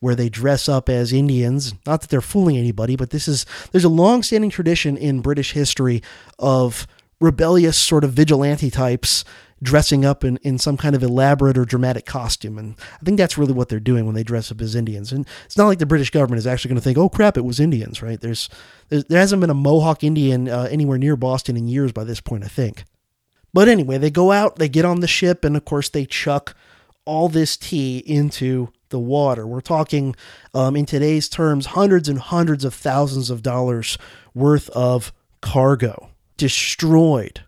where 0.00 0.14
they 0.14 0.28
dress 0.28 0.68
up 0.68 0.88
as 0.88 1.12
Indians. 1.12 1.74
Not 1.86 2.02
that 2.02 2.10
they're 2.10 2.20
fooling 2.20 2.56
anybody, 2.56 2.96
but 2.96 3.10
this 3.10 3.26
is 3.26 3.46
there's 3.72 3.84
a 3.84 3.88
long-standing 3.88 4.50
tradition 4.50 4.96
in 4.96 5.20
British 5.20 5.52
history 5.52 6.02
of 6.38 6.86
rebellious 7.20 7.76
sort 7.76 8.04
of 8.04 8.12
vigilante 8.12 8.70
types 8.70 9.24
dressing 9.62 10.04
up 10.04 10.24
in, 10.24 10.36
in 10.42 10.58
some 10.58 10.76
kind 10.76 10.94
of 10.94 11.02
elaborate 11.02 11.56
or 11.56 11.64
dramatic 11.64 12.04
costume. 12.04 12.58
And 12.58 12.74
I 13.00 13.04
think 13.04 13.16
that's 13.16 13.38
really 13.38 13.54
what 13.54 13.70
they're 13.70 13.80
doing 13.80 14.04
when 14.04 14.14
they 14.14 14.22
dress 14.22 14.50
up 14.50 14.60
as 14.60 14.74
Indians. 14.74 15.10
And 15.10 15.26
it's 15.46 15.56
not 15.56 15.66
like 15.66 15.78
the 15.78 15.86
British 15.86 16.10
government 16.10 16.38
is 16.38 16.46
actually 16.46 16.70
going 16.70 16.80
to 16.80 16.84
think, 16.84 16.98
oh 16.98 17.08
crap, 17.08 17.36
it 17.38 17.44
was 17.44 17.58
Indians, 17.58 18.02
right? 18.02 18.20
There's, 18.20 18.50
there's 18.90 19.04
there 19.04 19.20
hasn't 19.20 19.40
been 19.40 19.50
a 19.50 19.54
Mohawk 19.54 20.04
Indian 20.04 20.48
uh, 20.48 20.68
anywhere 20.70 20.98
near 20.98 21.16
Boston 21.16 21.56
in 21.56 21.66
years 21.66 21.92
by 21.92 22.04
this 22.04 22.20
point, 22.20 22.44
I 22.44 22.48
think. 22.48 22.84
But 23.54 23.68
anyway, 23.68 23.96
they 23.96 24.10
go 24.10 24.32
out, 24.32 24.56
they 24.56 24.68
get 24.68 24.84
on 24.84 25.00
the 25.00 25.06
ship, 25.06 25.44
and 25.44 25.56
of 25.56 25.64
course, 25.64 25.88
they 25.88 26.04
chuck 26.04 26.54
all 27.06 27.28
this 27.28 27.56
tea 27.56 27.98
into 27.98 28.68
the 28.90 28.98
water. 28.98 29.46
We're 29.46 29.60
talking, 29.60 30.16
um, 30.52 30.76
in 30.76 30.86
today's 30.86 31.28
terms, 31.28 31.66
hundreds 31.66 32.08
and 32.08 32.18
hundreds 32.18 32.64
of 32.64 32.74
thousands 32.74 33.30
of 33.30 33.42
dollars 33.42 33.96
worth 34.34 34.68
of 34.70 35.12
cargo 35.40 36.10
destroyed. 36.36 37.44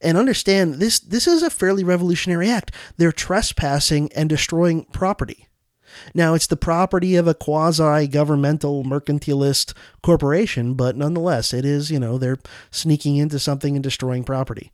And 0.00 0.16
understand 0.16 0.74
this 0.76 0.98
this 0.98 1.26
is 1.26 1.42
a 1.42 1.50
fairly 1.50 1.84
revolutionary 1.84 2.48
act. 2.48 2.72
They're 2.96 3.12
trespassing 3.12 4.12
and 4.12 4.28
destroying 4.28 4.84
property. 4.86 5.48
Now, 6.14 6.34
it's 6.34 6.46
the 6.46 6.56
property 6.56 7.16
of 7.16 7.28
a 7.28 7.34
quasi 7.34 8.06
governmental 8.08 8.82
mercantilist 8.84 9.74
corporation, 10.02 10.74
but 10.74 10.96
nonetheless, 10.96 11.52
it 11.52 11.64
is, 11.64 11.90
you 11.90 12.00
know, 12.00 12.16
they're 12.16 12.38
sneaking 12.70 13.16
into 13.16 13.38
something 13.38 13.76
and 13.76 13.82
destroying 13.82 14.24
property. 14.24 14.72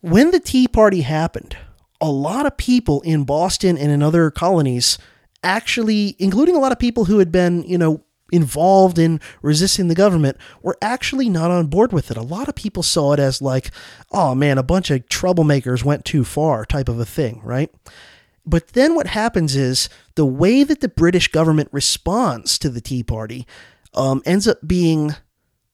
When 0.00 0.30
the 0.30 0.40
Tea 0.40 0.66
Party 0.66 1.02
happened, 1.02 1.56
a 2.00 2.10
lot 2.10 2.46
of 2.46 2.56
people 2.56 3.02
in 3.02 3.24
Boston 3.24 3.76
and 3.76 3.90
in 3.92 4.02
other 4.02 4.30
colonies 4.30 4.98
actually, 5.42 6.16
including 6.18 6.54
a 6.54 6.58
lot 6.58 6.72
of 6.72 6.78
people 6.78 7.06
who 7.06 7.18
had 7.18 7.32
been, 7.32 7.62
you 7.64 7.78
know, 7.78 8.02
involved 8.32 8.98
in 8.98 9.20
resisting 9.42 9.88
the 9.88 9.94
government, 9.94 10.36
were 10.62 10.78
actually 10.80 11.28
not 11.28 11.50
on 11.50 11.66
board 11.66 11.92
with 11.92 12.10
it. 12.10 12.16
A 12.16 12.22
lot 12.22 12.48
of 12.48 12.54
people 12.54 12.82
saw 12.82 13.12
it 13.12 13.18
as 13.18 13.42
like, 13.42 13.70
oh 14.10 14.34
man, 14.34 14.56
a 14.56 14.62
bunch 14.62 14.90
of 14.90 15.06
troublemakers 15.06 15.84
went 15.84 16.04
too 16.04 16.24
far 16.24 16.64
type 16.64 16.88
of 16.88 17.00
a 17.00 17.04
thing, 17.04 17.40
right? 17.42 17.70
But 18.46 18.68
then 18.68 18.94
what 18.94 19.08
happens 19.08 19.56
is 19.56 19.88
the 20.14 20.26
way 20.26 20.64
that 20.64 20.80
the 20.80 20.88
British 20.88 21.28
government 21.28 21.68
responds 21.72 22.58
to 22.58 22.70
the 22.70 22.80
Tea 22.80 23.02
Party 23.02 23.46
um, 23.94 24.22
ends 24.24 24.46
up 24.46 24.58
being 24.66 25.14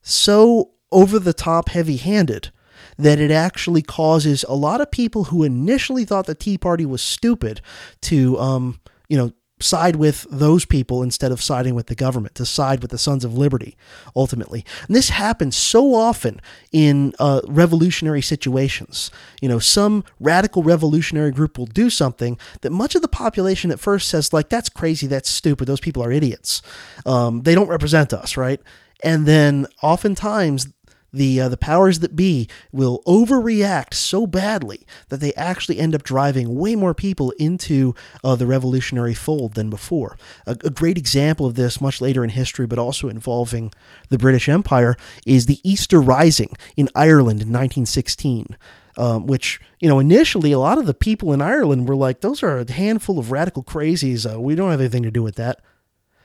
so 0.02 0.72
over 0.90 1.18
the 1.18 1.32
top 1.32 1.68
heavy 1.68 1.96
handed 1.96 2.50
that 2.98 3.18
it 3.18 3.30
actually 3.30 3.82
causes 3.82 4.44
a 4.48 4.54
lot 4.54 4.80
of 4.80 4.90
people 4.90 5.24
who 5.24 5.42
initially 5.42 6.04
thought 6.04 6.26
the 6.26 6.34
Tea 6.34 6.58
Party 6.58 6.86
was 6.86 7.02
stupid 7.02 7.60
to, 8.02 8.38
um, 8.38 8.80
you 9.08 9.16
know, 9.16 9.32
side 9.58 9.96
with 9.96 10.26
those 10.30 10.66
people 10.66 11.02
instead 11.02 11.32
of 11.32 11.42
siding 11.42 11.74
with 11.74 11.86
the 11.86 11.94
government, 11.94 12.34
to 12.34 12.44
side 12.44 12.82
with 12.82 12.90
the 12.90 12.98
Sons 12.98 13.24
of 13.24 13.38
Liberty, 13.38 13.74
ultimately. 14.14 14.64
And 14.86 14.94
this 14.94 15.08
happens 15.08 15.56
so 15.56 15.94
often 15.94 16.40
in 16.72 17.14
uh, 17.18 17.40
revolutionary 17.46 18.20
situations. 18.20 19.10
You 19.40 19.48
know, 19.48 19.58
some 19.58 20.04
radical 20.20 20.62
revolutionary 20.62 21.30
group 21.30 21.56
will 21.56 21.66
do 21.66 21.88
something 21.88 22.38
that 22.60 22.70
much 22.70 22.94
of 22.94 23.02
the 23.02 23.08
population 23.08 23.70
at 23.70 23.80
first 23.80 24.08
says, 24.08 24.32
like, 24.32 24.50
that's 24.50 24.68
crazy, 24.68 25.06
that's 25.06 25.30
stupid, 25.30 25.66
those 25.66 25.80
people 25.80 26.04
are 26.04 26.12
idiots. 26.12 26.60
Um, 27.06 27.42
they 27.42 27.54
don't 27.54 27.68
represent 27.68 28.12
us, 28.12 28.36
right? 28.36 28.60
And 29.02 29.26
then 29.26 29.66
oftentimes 29.82 30.68
the 31.16 31.40
uh, 31.40 31.48
the 31.48 31.56
powers 31.56 32.00
that 32.00 32.14
be 32.14 32.48
will 32.72 33.02
overreact 33.06 33.94
so 33.94 34.26
badly 34.26 34.86
that 35.08 35.20
they 35.20 35.32
actually 35.34 35.78
end 35.78 35.94
up 35.94 36.02
driving 36.02 36.54
way 36.54 36.76
more 36.76 36.94
people 36.94 37.32
into 37.32 37.94
uh, 38.22 38.36
the 38.36 38.46
revolutionary 38.46 39.14
fold 39.14 39.54
than 39.54 39.70
before. 39.70 40.16
A, 40.46 40.52
a, 40.64 40.70
great 40.70 40.98
example 40.98 41.46
of 41.46 41.54
this, 41.54 41.80
much 41.80 42.00
later 42.00 42.22
in 42.22 42.30
history, 42.30 42.66
but 42.66 42.78
also 42.78 43.08
involving 43.08 43.72
the 44.08 44.18
British 44.18 44.48
Empire, 44.48 44.96
is 45.24 45.46
the 45.46 45.60
Easter 45.68 46.00
Rising 46.00 46.54
in 46.76 46.88
Ireland 46.94 47.40
in 47.40 47.48
1916. 47.48 48.56
Um, 48.98 49.26
which 49.26 49.60
you 49.78 49.90
know 49.90 49.98
initially 49.98 50.52
a 50.52 50.58
lot 50.58 50.78
of 50.78 50.86
the 50.86 50.94
people 50.94 51.34
in 51.34 51.42
Ireland 51.42 51.86
were 51.86 51.94
like, 51.96 52.22
those 52.22 52.42
are 52.42 52.60
a 52.60 52.72
handful 52.72 53.18
of 53.18 53.30
radical 53.30 53.62
crazies. 53.62 54.24
Uh, 54.24 54.40
we 54.40 54.54
don't 54.54 54.70
have 54.70 54.80
anything 54.80 55.02
to 55.02 55.10
do 55.10 55.22
with 55.22 55.34
that. 55.34 55.60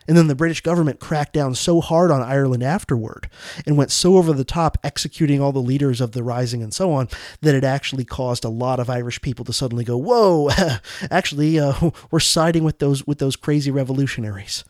And 0.08 0.18
then 0.18 0.28
the 0.28 0.36
British 0.36 0.62
government 0.62 1.00
cracked 1.00 1.34
down 1.34 1.56
so 1.56 1.82
hard 1.82 2.12
on 2.12 2.22
Ireland 2.22 2.64
afterward 2.64 3.30
and 3.66 3.78
went 3.78 3.92
so 3.92 4.18
over 4.18 4.34
the 4.34 4.44
top 4.44 4.78
executing 4.84 5.42
all 5.42 5.52
the 5.52 5.60
leaders 5.60 6.02
of 6.02 6.12
the 6.12 6.24
rising 6.24 6.64
and 6.64 6.74
so 6.74 6.92
on 6.92 7.08
that 7.42 7.56
it 7.56 7.64
actually 7.64 8.06
caused 8.06 8.44
a 8.44 8.50
lot 8.50 8.80
of 8.80 8.90
Irish 8.90 9.22
people 9.22 9.46
to 9.46 9.54
suddenly 9.54 9.84
go, 9.84 9.98
"Whoa, 9.98 10.50
actually 11.12 11.60
uh, 11.60 11.92
we're 12.12 12.20
siding 12.20 12.64
with 12.64 12.80
those 12.80 13.06
with 13.06 13.20
those 13.20 13.36
crazy 13.36 13.72
revolutionaries." 13.72 14.64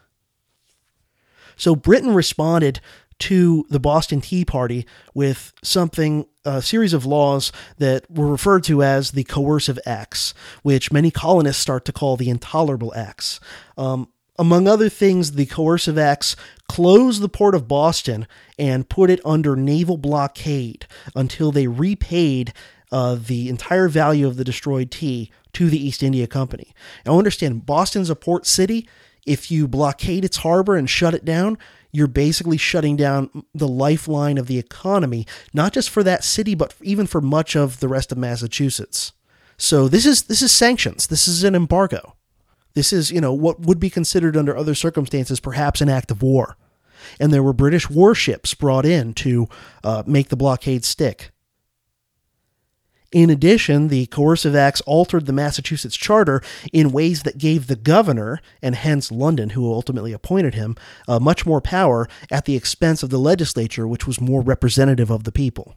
So 1.55 1.75
Britain 1.75 2.13
responded 2.13 2.79
to 3.21 3.67
the 3.69 3.79
Boston 3.79 4.19
Tea 4.19 4.43
Party 4.43 4.86
with 5.13 5.53
something, 5.63 6.25
a 6.43 6.59
series 6.61 6.91
of 6.91 7.05
laws 7.05 7.51
that 7.77 8.09
were 8.09 8.27
referred 8.27 8.63
to 8.63 8.82
as 8.82 9.11
the 9.11 9.23
Coercive 9.23 9.77
Acts, 9.86 10.34
which 10.63 10.91
many 10.91 11.11
colonists 11.11 11.61
start 11.61 11.86
to 11.86 11.93
call 11.93 12.17
the 12.17 12.32
Intolerable 12.32 12.91
Acts. 12.95 13.39
Um, 13.77 14.09
among 14.41 14.67
other 14.67 14.89
things, 14.89 15.33
the 15.33 15.45
coercive 15.45 15.99
acts 15.99 16.35
closed 16.67 17.21
the 17.21 17.29
port 17.29 17.53
of 17.53 17.67
Boston 17.67 18.25
and 18.57 18.89
put 18.89 19.11
it 19.11 19.21
under 19.23 19.55
naval 19.55 19.97
blockade 19.97 20.87
until 21.15 21.51
they 21.51 21.67
repaid 21.67 22.51
uh, 22.91 23.15
the 23.23 23.49
entire 23.49 23.87
value 23.87 24.25
of 24.25 24.37
the 24.37 24.43
destroyed 24.43 24.89
tea 24.89 25.29
to 25.53 25.69
the 25.69 25.77
East 25.77 26.01
India 26.01 26.25
Company. 26.25 26.73
Now, 27.05 27.19
understand, 27.19 27.67
Boston's 27.67 28.09
a 28.09 28.15
port 28.15 28.47
city. 28.47 28.89
If 29.27 29.51
you 29.51 29.67
blockade 29.67 30.25
its 30.25 30.37
harbor 30.37 30.75
and 30.75 30.89
shut 30.89 31.13
it 31.13 31.23
down, 31.23 31.59
you're 31.91 32.07
basically 32.07 32.57
shutting 32.57 32.95
down 32.95 33.43
the 33.53 33.67
lifeline 33.67 34.39
of 34.39 34.47
the 34.47 34.57
economy, 34.57 35.27
not 35.53 35.71
just 35.71 35.91
for 35.91 36.01
that 36.01 36.23
city, 36.23 36.55
but 36.55 36.73
even 36.81 37.05
for 37.05 37.21
much 37.21 37.55
of 37.55 37.79
the 37.79 37.87
rest 37.87 38.11
of 38.11 38.17
Massachusetts. 38.17 39.13
So 39.59 39.87
this 39.87 40.07
is 40.07 40.23
this 40.23 40.41
is 40.41 40.51
sanctions. 40.51 41.05
This 41.05 41.27
is 41.27 41.43
an 41.43 41.53
embargo. 41.53 42.15
This 42.74 42.93
is, 42.93 43.11
you 43.11 43.22
know, 43.22 43.34
what 43.34 43.61
would 43.61 43.80
be 43.80 43.89
considered 43.89 44.38
under 44.38 44.55
other 44.55 44.76
circumstances 44.76 45.39
perhaps 45.39 45.82
an 45.82 45.89
act 45.89 46.11
of 46.11 46.22
war. 46.22 46.57
And 47.19 47.34
there 47.34 47.43
were 47.43 47.53
British 47.53 47.89
warships 47.89 48.53
brought 48.53 48.86
in 48.86 49.13
to 49.15 49.47
uh, 49.84 50.03
make 50.05 50.30
the 50.30 50.36
blockade 50.36 50.86
stick. 50.86 51.32
In 53.11 53.30
addition, 53.30 53.89
the 53.89 54.05
coercive 54.05 54.55
acts 54.55 54.80
altered 54.82 55.26
the 55.26 55.34
Massachusetts 55.34 55.97
charter 55.97 56.41
in 56.72 56.93
ways 56.93 57.24
that 57.24 57.38
gave 57.38 57.67
the 57.67 57.76
governor, 57.76 58.39
and 58.61 58.74
hence 58.74 59.11
London, 59.11 59.49
who 59.49 59.69
ultimately 59.72 60.13
appointed 60.13 60.53
him, 60.53 60.78
uh, 61.09 61.19
much 61.19 61.45
more 61.45 61.59
power 61.59 62.07
at 62.30 62.45
the 62.45 62.55
expense 62.55 63.03
of 63.03 63.09
the 63.09 63.19
legislature, 63.19 63.86
which 63.86 64.07
was 64.07 64.22
more 64.22 64.41
representative 64.41 65.09
of 65.09 65.26
the 65.26 65.32
people. 65.32 65.76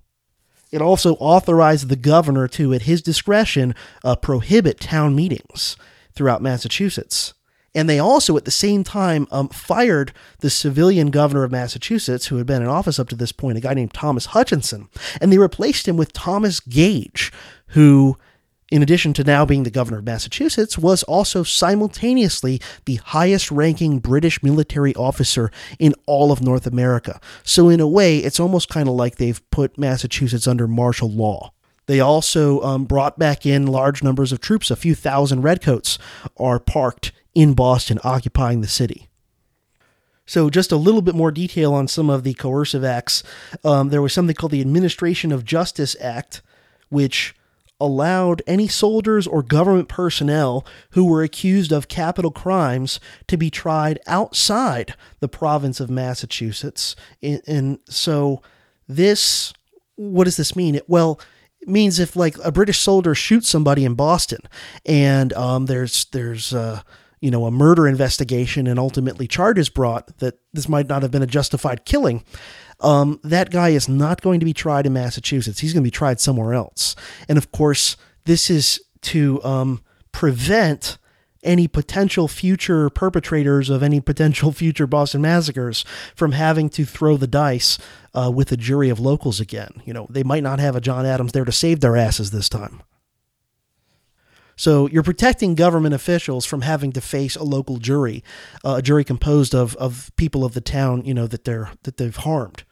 It 0.71 0.81
also 0.81 1.15
authorized 1.15 1.89
the 1.89 1.97
governor 1.97 2.47
to, 2.49 2.73
at 2.73 2.83
his 2.83 3.03
discretion, 3.03 3.75
uh, 4.05 4.15
prohibit 4.15 4.79
town 4.79 5.17
meetings 5.17 5.77
throughout 6.15 6.43
Massachusetts. 6.43 7.35
And 7.75 7.91
they 7.91 7.99
also, 7.99 8.37
at 8.37 8.45
the 8.45 8.51
same 8.51 8.85
time, 8.85 9.27
um, 9.33 9.49
fired 9.49 10.13
the 10.39 10.51
civilian 10.51 11.11
governor 11.11 11.43
of 11.43 11.51
Massachusetts, 11.51 12.27
who 12.27 12.37
had 12.37 12.47
been 12.47 12.63
in 12.63 12.69
office 12.69 13.01
up 13.01 13.09
to 13.09 13.17
this 13.17 13.33
point, 13.33 13.59
a 13.59 13.61
guy 13.61 13.75
named 13.75 13.93
Thomas 13.93 14.27
Hutchinson. 14.27 14.89
And 15.21 15.33
they 15.33 15.39
replaced 15.39 15.89
him 15.89 15.97
with 15.97 16.13
Thomas 16.13 16.61
Gage, 16.61 17.33
who, 17.69 18.17
in 18.71 18.81
addition 18.81 19.13
to 19.15 19.25
now 19.25 19.45
being 19.45 19.65
the 19.65 19.73
governor 19.73 19.99
of 19.99 20.05
Massachusetts, 20.05 20.79
was 20.79 21.03
also 21.03 21.43
simultaneously 21.43 22.61
the 22.85 22.97
highest 22.97 23.51
ranking 23.51 23.99
British 23.99 24.41
military 24.41 24.95
officer 24.95 25.51
in 25.81 25.95
all 26.07 26.31
of 26.31 26.41
North 26.41 26.69
America. 26.69 27.21
So, 27.43 27.69
in 27.69 27.81
a 27.81 27.89
way, 27.89 28.19
it's 28.19 28.39
almost 28.39 28.69
kind 28.69 28.89
of 28.89 28.95
like 28.95 29.17
they've 29.17 29.43
put 29.51 29.77
Massachusetts 29.77 30.47
under 30.47 30.69
martial 30.69 31.11
law. 31.11 31.54
They 31.87 32.01
also 32.01 32.61
um, 32.63 32.85
brought 32.85 33.19
back 33.19 33.45
in 33.45 33.67
large 33.67 34.03
numbers 34.03 34.33
of 34.33 34.41
troops. 34.41 34.71
A 34.71 34.77
few 34.77 34.95
thousand 34.95 35.43
redcoats 35.43 35.99
are 36.37 36.59
parked 36.59 37.13
in 37.35 37.55
Boston, 37.55 37.99
occupying 38.05 38.61
the 38.61 38.69
city. 38.69 39.09
So, 40.27 40.49
just 40.49 40.73
a 40.73 40.77
little 40.77 41.03
bit 41.03 41.15
more 41.15 41.31
detail 41.31 41.75
on 41.75 41.87
some 41.87 42.09
of 42.09 42.25
the 42.25 42.35
coercive 42.35 42.85
acts. 42.85 43.23
Um, 43.63 43.91
there 43.91 44.01
was 44.01 44.13
something 44.13 44.35
called 44.35 44.53
the 44.53 44.63
Administration 44.63 45.33
of 45.33 45.45
Justice 45.45 45.95
Act, 46.01 46.41
which 46.89 47.35
allowed 47.79 48.41
any 48.47 48.67
soldiers 48.67 49.27
or 49.27 49.43
government 49.43 49.89
personnel 49.89 50.65
who 50.91 51.05
were 51.05 51.23
accused 51.23 51.73
of 51.73 51.89
capital 51.89 52.31
crimes 52.31 53.01
to 53.27 53.37
be 53.37 53.51
tried 53.51 53.99
outside 54.07 54.95
the 55.21 55.29
province 55.29 55.81
of 55.81 55.91
Massachusetts. 55.91 56.97
And, 57.23 57.43
and 57.47 57.79
so, 57.85 58.41
this, 58.89 59.53
what 59.97 60.25
does 60.25 60.39
this 60.39 60.57
mean? 60.57 60.77
It, 60.77 60.89
well, 60.89 61.21
means 61.69 61.99
if 61.99 62.17
like 62.17 62.37
a 62.45 62.53
British 62.53 62.81
soldier 62.81 63.15
shoots 63.15 63.49
somebody 63.49 63.85
in 63.85 63.95
Boston, 63.95 64.41
and 64.85 65.33
um, 65.33 65.67
there's 65.67 66.07
there's 66.07 66.53
uh, 66.55 66.83
you 67.25 67.31
know, 67.31 67.47
a 67.47 67.51
murder 67.51 67.89
investigation 67.89 68.67
and 68.67 68.79
ultimately 68.79 69.27
charges 69.27 69.71
brought 69.71 70.19
that 70.19 70.39
this 70.53 70.69
might 70.69 70.87
not 70.91 71.01
have 71.01 71.11
been 71.11 71.23
a 71.23 71.27
justified 71.27 71.87
killing, 71.87 72.23
um, 72.81 73.19
that 73.25 73.51
guy 73.51 73.71
is 73.71 73.89
not 73.89 74.21
going 74.21 74.41
to 74.41 74.45
be 74.45 74.53
tried 74.53 74.85
in 74.85 74.93
Massachusetts. 74.93 75.61
He's 75.61 75.73
going 75.73 75.83
to 75.83 75.87
be 75.87 75.91
tried 75.91 76.21
somewhere 76.21 76.53
else. 76.53 76.95
And 77.27 77.39
of 77.39 77.51
course, 77.51 77.97
this 78.27 78.51
is 78.51 78.79
to 79.05 79.43
um, 79.43 79.83
prevent 80.13 80.99
any 81.45 81.69
potential 81.69 82.29
future 82.29 82.91
perpetrators 82.91 83.71
of 83.71 83.83
any 83.83 84.01
potential 84.01 84.53
future 84.65 84.87
Boston 84.87 85.23
massacres 85.23 85.85
from 86.15 86.33
having 86.33 86.69
to 86.71 86.85
throw 86.85 87.17
the 87.17 87.27
dice 87.27 87.79
uh, 88.15 88.31
with 88.35 88.51
a 88.53 88.57
jury 88.57 88.89
of 88.89 89.01
locals 89.01 89.41
again. 89.41 89.83
You 89.85 89.93
know, 89.93 90.07
they 90.11 90.23
might 90.23 90.43
not 90.43 90.59
have 90.59 90.77
a 90.77 90.81
John 90.81 91.07
Adams 91.07 91.33
there 91.33 91.45
to 91.45 91.53
save 91.53 91.81
their 91.81 91.97
asses 91.97 92.31
this 92.31 92.49
time. 92.49 92.83
So 94.57 94.89
you're 94.89 95.03
protecting 95.03 95.55
government 95.55 95.95
officials 95.95 96.47
from 96.47 96.61
having 96.63 96.93
to 96.93 97.01
face 97.01 97.35
a 97.37 97.43
local 97.43 97.79
jury, 97.79 98.23
uh, 98.65 98.77
a 98.79 98.83
jury 98.83 99.05
composed 99.05 99.55
of, 99.55 99.75
of 99.77 100.13
people 100.17 100.45
of 100.45 100.55
the 100.55 100.61
town, 100.61 101.05
you 101.05 101.15
know, 101.15 101.27
that 101.27 101.45
they're 101.45 101.71
that 101.83 101.97
they've 101.97 102.15
harmed. 102.15 102.65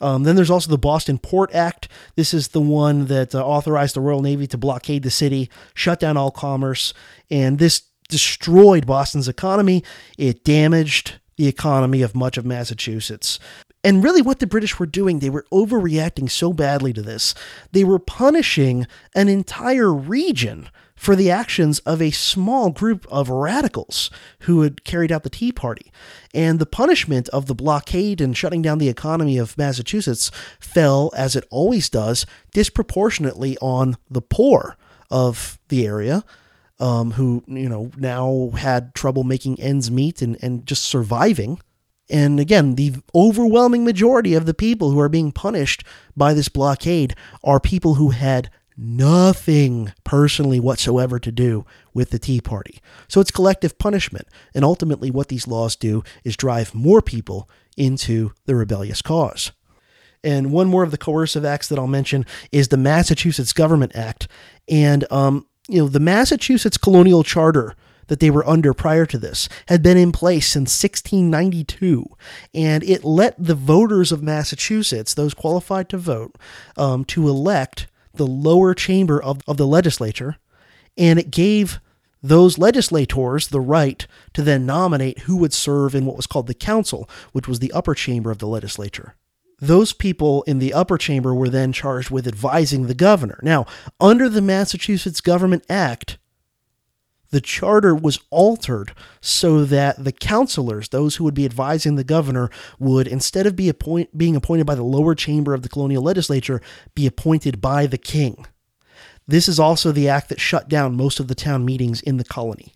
Um, 0.00 0.24
then 0.24 0.36
there's 0.36 0.50
also 0.50 0.70
the 0.70 0.78
Boston 0.78 1.18
Port 1.18 1.54
Act. 1.54 1.88
This 2.16 2.34
is 2.34 2.48
the 2.48 2.60
one 2.60 3.06
that 3.06 3.34
uh, 3.34 3.44
authorized 3.44 3.94
the 3.94 4.00
Royal 4.00 4.22
Navy 4.22 4.46
to 4.48 4.58
blockade 4.58 5.02
the 5.02 5.10
city, 5.10 5.48
shut 5.74 6.00
down 6.00 6.16
all 6.16 6.30
commerce, 6.30 6.92
and 7.30 7.58
this 7.58 7.82
destroyed 8.08 8.86
Boston's 8.86 9.28
economy. 9.28 9.82
It 10.18 10.44
damaged 10.44 11.14
the 11.36 11.46
economy 11.46 12.02
of 12.02 12.14
much 12.14 12.36
of 12.36 12.44
Massachusetts. 12.44 13.38
And 13.82 14.02
really, 14.02 14.22
what 14.22 14.38
the 14.38 14.46
British 14.46 14.78
were 14.78 14.86
doing, 14.86 15.18
they 15.18 15.30
were 15.30 15.46
overreacting 15.52 16.30
so 16.30 16.52
badly 16.52 16.92
to 16.94 17.02
this. 17.02 17.34
They 17.72 17.84
were 17.84 17.98
punishing 17.98 18.86
an 19.14 19.28
entire 19.28 19.92
region 19.92 20.70
for 20.94 21.16
the 21.16 21.30
actions 21.30 21.80
of 21.80 22.00
a 22.00 22.10
small 22.10 22.70
group 22.70 23.06
of 23.10 23.28
radicals 23.28 24.10
who 24.40 24.62
had 24.62 24.84
carried 24.84 25.10
out 25.10 25.22
the 25.22 25.30
Tea 25.30 25.52
Party. 25.52 25.92
And 26.32 26.58
the 26.58 26.66
punishment 26.66 27.28
of 27.30 27.46
the 27.46 27.54
blockade 27.54 28.20
and 28.20 28.36
shutting 28.36 28.62
down 28.62 28.78
the 28.78 28.88
economy 28.88 29.38
of 29.38 29.58
Massachusetts 29.58 30.30
fell, 30.60 31.10
as 31.16 31.36
it 31.36 31.46
always 31.50 31.88
does, 31.88 32.26
disproportionately 32.52 33.56
on 33.60 33.96
the 34.10 34.22
poor 34.22 34.76
of 35.10 35.58
the 35.68 35.86
area. 35.86 36.24
Um, 36.80 37.12
who 37.12 37.44
you 37.46 37.68
know 37.68 37.92
now 37.96 38.50
had 38.56 38.96
trouble 38.96 39.22
making 39.22 39.60
ends 39.60 39.92
meet 39.92 40.20
and, 40.20 40.36
and 40.42 40.66
just 40.66 40.84
surviving 40.84 41.60
and 42.10 42.38
again, 42.38 42.74
the 42.74 42.94
overwhelming 43.14 43.84
majority 43.84 44.34
of 44.34 44.46
the 44.46 44.54
people 44.54 44.90
who 44.90 45.00
are 45.00 45.08
being 45.08 45.32
punished 45.32 45.84
by 46.16 46.34
this 46.34 46.48
blockade 46.48 47.14
are 47.42 47.60
people 47.60 47.94
who 47.94 48.10
had 48.10 48.50
nothing 48.76 49.92
personally 50.02 50.60
whatsoever 50.60 51.18
to 51.18 51.32
do 51.32 51.64
with 51.92 52.10
the 52.10 52.18
Tea 52.18 52.40
Party. 52.40 52.80
So 53.08 53.20
it's 53.20 53.30
collective 53.30 53.78
punishment. 53.78 54.26
And 54.54 54.64
ultimately, 54.64 55.10
what 55.10 55.28
these 55.28 55.46
laws 55.46 55.76
do 55.76 56.02
is 56.24 56.36
drive 56.36 56.74
more 56.74 57.02
people 57.02 57.48
into 57.76 58.32
the 58.46 58.54
rebellious 58.54 59.02
cause. 59.02 59.52
And 60.22 60.52
one 60.52 60.68
more 60.68 60.82
of 60.82 60.90
the 60.90 60.98
coercive 60.98 61.44
acts 61.44 61.68
that 61.68 61.78
I'll 61.78 61.86
mention 61.86 62.24
is 62.50 62.68
the 62.68 62.76
Massachusetts 62.76 63.52
Government 63.52 63.94
Act. 63.94 64.26
And, 64.68 65.10
um, 65.12 65.46
you 65.68 65.78
know, 65.78 65.88
the 65.88 66.00
Massachusetts 66.00 66.78
Colonial 66.78 67.22
Charter 67.22 67.76
that 68.08 68.20
they 68.20 68.30
were 68.30 68.46
under 68.46 68.74
prior 68.74 69.06
to 69.06 69.18
this 69.18 69.48
had 69.68 69.82
been 69.82 69.96
in 69.96 70.12
place 70.12 70.48
since 70.48 70.82
1692, 70.82 72.04
and 72.52 72.82
it 72.84 73.04
let 73.04 73.34
the 73.42 73.54
voters 73.54 74.12
of 74.12 74.22
Massachusetts, 74.22 75.14
those 75.14 75.34
qualified 75.34 75.88
to 75.88 75.98
vote, 75.98 76.36
um, 76.76 77.04
to 77.06 77.28
elect 77.28 77.86
the 78.16 78.26
lower 78.26 78.74
chamber 78.74 79.22
of, 79.22 79.40
of 79.46 79.56
the 79.56 79.66
legislature, 79.66 80.36
and 80.96 81.18
it 81.18 81.30
gave 81.30 81.80
those 82.22 82.56
legislators 82.56 83.48
the 83.48 83.60
right 83.60 84.06
to 84.32 84.42
then 84.42 84.64
nominate 84.64 85.20
who 85.20 85.36
would 85.36 85.52
serve 85.52 85.94
in 85.94 86.06
what 86.06 86.16
was 86.16 86.26
called 86.26 86.46
the 86.46 86.54
council, 86.54 87.08
which 87.32 87.46
was 87.46 87.58
the 87.58 87.72
upper 87.72 87.94
chamber 87.94 88.30
of 88.30 88.38
the 88.38 88.46
legislature. 88.46 89.14
Those 89.60 89.92
people 89.92 90.42
in 90.44 90.58
the 90.58 90.72
upper 90.72 90.98
chamber 90.98 91.34
were 91.34 91.50
then 91.50 91.72
charged 91.72 92.10
with 92.10 92.26
advising 92.26 92.86
the 92.86 92.94
governor. 92.94 93.38
Now, 93.42 93.66
under 94.00 94.28
the 94.28 94.42
Massachusetts 94.42 95.20
Government 95.20 95.64
Act, 95.68 96.18
the 97.34 97.40
charter 97.40 97.96
was 97.96 98.20
altered 98.30 98.92
so 99.20 99.64
that 99.64 100.04
the 100.04 100.12
counselors, 100.12 100.90
those 100.90 101.16
who 101.16 101.24
would 101.24 101.34
be 101.34 101.44
advising 101.44 101.96
the 101.96 102.04
governor, 102.04 102.48
would, 102.78 103.08
instead 103.08 103.44
of 103.44 103.56
be 103.56 103.68
appoint, 103.68 104.16
being 104.16 104.36
appointed 104.36 104.66
by 104.66 104.76
the 104.76 104.84
lower 104.84 105.16
chamber 105.16 105.52
of 105.52 105.62
the 105.62 105.68
colonial 105.68 106.00
legislature, 106.00 106.62
be 106.94 107.08
appointed 107.08 107.60
by 107.60 107.86
the 107.86 107.98
king. 107.98 108.46
This 109.26 109.48
is 109.48 109.58
also 109.58 109.90
the 109.90 110.08
act 110.08 110.28
that 110.28 110.38
shut 110.38 110.68
down 110.68 110.96
most 110.96 111.18
of 111.18 111.26
the 111.26 111.34
town 111.34 111.64
meetings 111.64 112.00
in 112.02 112.18
the 112.18 112.24
colony. 112.24 112.72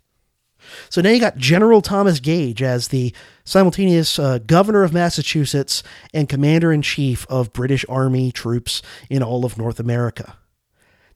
So 0.90 1.00
now 1.00 1.10
you 1.10 1.20
got 1.20 1.36
General 1.36 1.80
Thomas 1.80 2.18
Gage 2.18 2.60
as 2.60 2.88
the 2.88 3.14
simultaneous 3.44 4.18
uh, 4.18 4.38
governor 4.38 4.82
of 4.82 4.92
Massachusetts 4.92 5.84
and 6.12 6.28
commander 6.28 6.72
in 6.72 6.82
chief 6.82 7.28
of 7.30 7.52
British 7.52 7.84
Army 7.88 8.32
troops 8.32 8.82
in 9.08 9.22
all 9.22 9.44
of 9.44 9.56
North 9.56 9.78
America. 9.78 10.36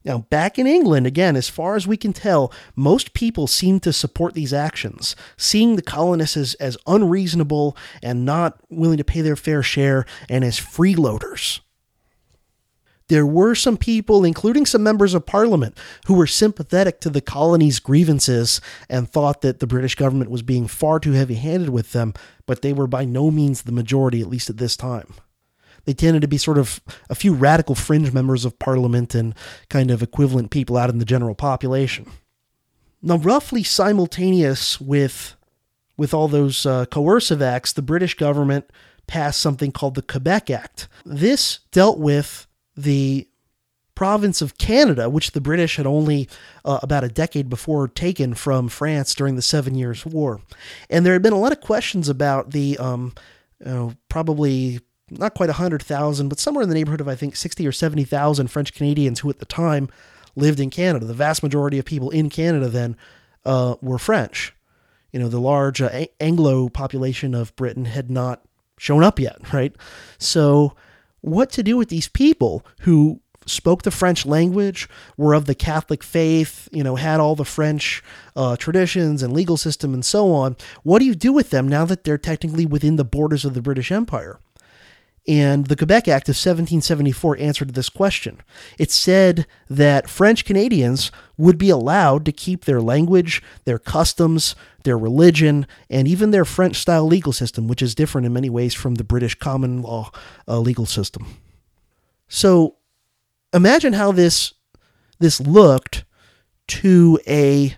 Now, 0.05 0.19
back 0.19 0.59
in 0.59 0.67
England, 0.67 1.07
again, 1.07 1.37
as 1.37 1.49
far 1.49 1.77
as 1.77 1.87
we 1.87 1.97
can 1.97 2.13
tell, 2.13 2.53
most 2.75 3.15
people 3.15 3.47
seem 3.47 3.79
to 3.81 3.93
support 3.93 4.35
these 4.35 4.53
actions, 4.53 5.15
seeing 5.37 5.77
the 5.77 5.83
colonists 5.83 6.37
as, 6.37 6.55
as 6.55 6.77
unreasonable 6.87 7.77
and 8.03 8.25
not 8.25 8.59
willing 8.69 8.99
to 8.99 9.05
pay 9.05 9.21
their 9.21 9.37
fair 9.37 9.63
share 9.63 10.05
and 10.29 10.45
as 10.45 10.59
freeloaders. 10.59 11.61
There 13.09 13.27
were 13.27 13.55
some 13.55 13.77
people, 13.77 14.25
including 14.25 14.65
some 14.65 14.83
members 14.83 15.13
of 15.13 15.27
parliament, 15.27 15.77
who 16.07 16.15
were 16.15 16.27
sympathetic 16.27 17.01
to 17.01 17.11
the 17.11 17.21
colony's 17.21 17.79
grievances 17.79 18.61
and 18.89 19.09
thought 19.09 19.43
that 19.43 19.61
the 19.61 19.67
British 19.67 19.95
government 19.95 20.31
was 20.31 20.43
being 20.43 20.67
far 20.67 20.99
too 20.99 21.13
heavy 21.13 21.35
handed 21.35 21.69
with 21.69 21.93
them, 21.93 22.15
but 22.47 22.63
they 22.63 22.73
were 22.73 22.87
by 22.87 23.05
no 23.05 23.31
means 23.31 23.63
the 23.63 23.73
majority, 23.73 24.23
at 24.23 24.29
least 24.29 24.49
at 24.49 24.57
this 24.57 24.77
time. 24.77 25.15
They 25.85 25.95
tended 25.95 26.23
to 26.23 26.29
be 26.29 26.39
sort 26.39 26.59
of 26.59 26.81
a 27.11 27.15
few 27.15 27.35
radical 27.35 27.75
fringe 27.75 28.13
members 28.13 28.45
of 28.45 28.59
parliament 28.59 29.15
and 29.15 29.35
kind 29.69 29.91
of 29.91 30.03
equivalent 30.03 30.51
people 30.51 30.77
out 30.77 30.91
in 30.91 30.99
the 30.99 31.05
general 31.05 31.35
population. 31.35 32.07
Now, 33.03 33.17
roughly 33.17 33.63
simultaneous 33.63 34.81
with 34.81 35.35
with 35.97 36.15
all 36.15 36.29
those 36.29 36.65
uh, 36.65 36.87
coercive 36.87 37.43
acts, 37.43 37.73
the 37.73 37.83
British 37.83 38.15
government 38.15 38.71
passed 39.07 39.41
something 39.41 39.73
called 39.73 39.95
the 39.95 40.03
Quebec 40.03 40.51
Act. 40.51 40.89
This 41.05 41.61
dealt 41.71 41.99
with 41.99 42.47
the 42.77 43.29
province 43.95 44.41
of 44.41 44.57
Canada, 44.57 45.11
which 45.11 45.33
the 45.33 45.41
British 45.41 45.77
had 45.77 45.87
only 45.87 46.29
uh, 46.65 46.79
about 46.83 47.05
a 47.05 47.09
decade 47.09 47.49
before 47.51 47.89
taken 47.89 48.35
from 48.35 48.69
France 48.69 49.15
during 49.15 49.37
the 49.37 49.43
Seven 49.43 49.75
Years' 49.75 50.07
War. 50.07 50.41
And 50.89 51.05
there 51.05 51.13
had 51.13 51.23
been 51.23 51.35
a 51.35 51.39
lot 51.39 51.53
of 51.53 51.61
questions 51.61 52.09
about 52.09 52.53
the 52.53 52.79
um, 52.79 53.13
you 53.61 53.71
know, 53.71 53.95
probably 54.09 54.81
not 55.19 55.35
quite 55.35 55.49
100,000, 55.49 56.29
but 56.29 56.39
somewhere 56.39 56.63
in 56.63 56.69
the 56.69 56.75
neighborhood 56.75 57.01
of, 57.01 57.09
I 57.09 57.15
think, 57.15 57.37
60 57.37 57.67
or 57.67 57.73
70,000 57.73 58.49
French 58.49 58.73
Canadians 58.73 59.21
who 59.21 59.31
at 59.31 59.39
the 59.39 59.45
time 59.45 59.89
lived 60.37 60.61
in 60.61 60.71
Canada. 60.71 61.05
The 61.05 61.15
vast 61.15 61.43
majority 61.43 61.79
of 61.79 61.85
people 61.85 62.11
in 62.11 62.31
Canada 62.31 62.69
then 62.69 62.97
uh, 63.45 63.77
were 63.81 63.99
French. 63.99 64.55
You 65.13 65.21
know, 65.21 65.29
the 65.29 65.41
large 65.41 65.83
uh, 65.83 66.07
Anglo 66.21 66.69
population 66.69 67.35
of 67.35 67.55
Britain 67.57 67.85
had 67.85 68.11
not 68.11 68.43
shown 68.79 69.03
up 69.03 69.19
yet, 69.19 69.37
right? 69.53 69.75
So, 70.19 70.75
what 71.21 71.51
to 71.53 71.63
do 71.63 71.77
with 71.77 71.89
these 71.89 72.09
people 72.09 72.67
who 72.81 73.21
spoke 73.47 73.83
the 73.83 73.91
French 73.91 74.25
language, 74.27 74.89
were 75.17 75.35
of 75.35 75.47
the 75.47 75.55
Catholic 75.55 76.03
faith, 76.03 76.69
you 76.73 76.83
know, 76.83 76.97
had 76.97 77.21
all 77.21 77.35
the 77.35 77.45
French 77.45 78.03
uh, 78.37 78.57
traditions 78.57 79.23
and 79.23 79.33
legal 79.33 79.57
system 79.57 79.95
and 79.95 80.05
so 80.05 80.33
on. 80.33 80.57
What 80.83 81.01
do 81.01 81.05
you 81.05 81.15
do 81.15 81.33
with 81.33 81.51
them 81.51 81.69
now 81.69 81.85
that 81.87 82.05
they're 82.05 82.19
technically 82.19 82.67
within 82.67 82.97
the 82.97 83.05
borders 83.05 83.45
of 83.45 83.55
the 83.55 83.63
British 83.63 83.91
Empire? 83.91 84.39
And 85.29 85.67
the 85.67 85.77
Quebec 85.77 86.09
Act 86.09 86.29
of 86.29 86.35
1774 86.35 87.39
answered 87.39 87.75
this 87.75 87.89
question. 87.89 88.41
It 88.77 88.91
said 88.91 89.47
that 89.71 90.11
French 90.11 90.45
Canadians 90.45 91.13
would 91.37 91.59
be 91.59 91.71
allowed 91.71 92.25
to 92.25 92.33
keep 92.33 92.65
their 92.65 92.81
language, 92.81 93.41
their 93.65 93.79
customs, 93.79 94.57
their 94.83 94.99
religion, 94.99 95.67
and 95.89 96.09
even 96.09 96.33
their 96.33 96.45
French 96.45 96.77
style 96.77 97.07
legal 97.07 97.33
system, 97.33 97.69
which 97.69 97.83
is 97.83 97.95
different 97.95 98.27
in 98.27 98.33
many 98.33 98.51
ways 98.51 98.75
from 98.75 98.97
the 98.97 99.05
British 99.05 99.37
common 99.37 99.81
law 99.81 100.11
uh, 100.49 100.59
legal 100.59 100.87
system. 100.87 101.27
So 102.27 102.77
imagine 103.53 103.93
how 103.93 104.11
this 104.11 104.55
this 105.21 105.41
looked 105.41 106.05
to 106.67 107.21
a 107.29 107.77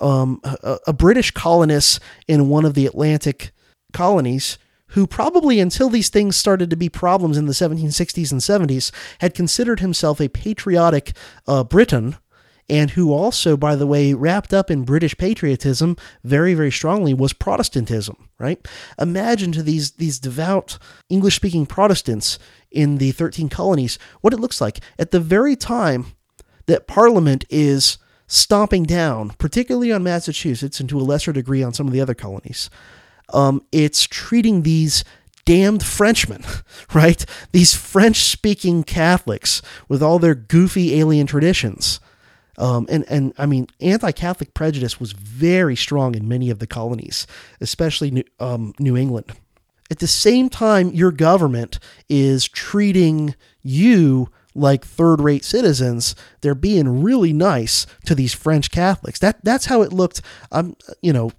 um, 0.00 0.40
a, 0.44 0.78
a 0.88 0.92
British 0.92 1.32
colonist 1.32 2.00
in 2.28 2.48
one 2.48 2.64
of 2.64 2.74
the 2.74 2.86
Atlantic 2.86 3.50
colonies 3.92 4.56
who 4.90 5.06
probably 5.06 5.60
until 5.60 5.88
these 5.88 6.08
things 6.08 6.36
started 6.36 6.70
to 6.70 6.76
be 6.76 6.88
problems 6.88 7.36
in 7.36 7.46
the 7.46 7.52
1760s 7.52 8.32
and 8.32 8.40
70s 8.40 8.90
had 9.20 9.34
considered 9.34 9.80
himself 9.80 10.20
a 10.20 10.28
patriotic 10.28 11.12
uh, 11.46 11.64
Briton 11.64 12.16
and 12.68 12.90
who 12.90 13.12
also, 13.12 13.56
by 13.56 13.74
the 13.74 13.86
way, 13.86 14.14
wrapped 14.14 14.54
up 14.54 14.70
in 14.70 14.84
British 14.84 15.18
patriotism 15.18 15.96
very, 16.22 16.54
very 16.54 16.70
strongly 16.70 17.12
was 17.12 17.32
Protestantism, 17.32 18.28
right? 18.38 18.64
Imagine 18.98 19.50
to 19.52 19.62
these, 19.62 19.92
these 19.92 20.20
devout 20.20 20.78
English 21.08 21.34
speaking 21.34 21.66
Protestants 21.66 22.38
in 22.70 22.98
the 22.98 23.10
13 23.10 23.48
colonies 23.48 23.98
what 24.20 24.32
it 24.32 24.38
looks 24.38 24.60
like 24.60 24.78
at 25.00 25.10
the 25.10 25.18
very 25.18 25.56
time 25.56 26.06
that 26.66 26.86
Parliament 26.86 27.44
is 27.50 27.98
stomping 28.28 28.84
down, 28.84 29.30
particularly 29.30 29.90
on 29.90 30.04
Massachusetts 30.04 30.78
and 30.78 30.88
to 30.88 30.98
a 30.98 31.02
lesser 31.02 31.32
degree 31.32 31.64
on 31.64 31.74
some 31.74 31.88
of 31.88 31.92
the 31.92 32.00
other 32.00 32.14
colonies 32.14 32.70
um, 33.32 33.62
it's 33.72 34.04
treating 34.04 34.62
these 34.62 35.04
damned 35.44 35.82
Frenchmen, 35.82 36.44
right? 36.94 37.24
These 37.52 37.74
French 37.74 38.18
speaking 38.24 38.84
Catholics 38.84 39.62
with 39.88 40.02
all 40.02 40.18
their 40.18 40.34
goofy 40.34 40.98
alien 41.00 41.26
traditions. 41.26 42.00
Um, 42.58 42.86
and, 42.90 43.04
and 43.08 43.32
I 43.38 43.46
mean, 43.46 43.68
anti 43.80 44.12
Catholic 44.12 44.52
prejudice 44.54 45.00
was 45.00 45.12
very 45.12 45.76
strong 45.76 46.14
in 46.14 46.28
many 46.28 46.50
of 46.50 46.58
the 46.58 46.66
colonies, 46.66 47.26
especially 47.60 48.10
New, 48.10 48.24
um, 48.38 48.74
New 48.78 48.96
England. 48.96 49.32
At 49.90 49.98
the 49.98 50.06
same 50.06 50.48
time, 50.48 50.90
your 50.90 51.10
government 51.10 51.78
is 52.08 52.46
treating 52.46 53.34
you 53.62 54.28
like 54.54 54.84
third 54.84 55.20
rate 55.20 55.44
citizens. 55.44 56.14
They're 56.40 56.54
being 56.54 57.02
really 57.02 57.32
nice 57.32 57.86
to 58.06 58.14
these 58.14 58.34
French 58.34 58.70
Catholics. 58.70 59.18
That 59.18 59.44
that's 59.44 59.66
how 59.66 59.82
it 59.82 59.92
looked. 59.92 60.22
I'm 60.50 60.76
you 61.00 61.12
know 61.12 61.32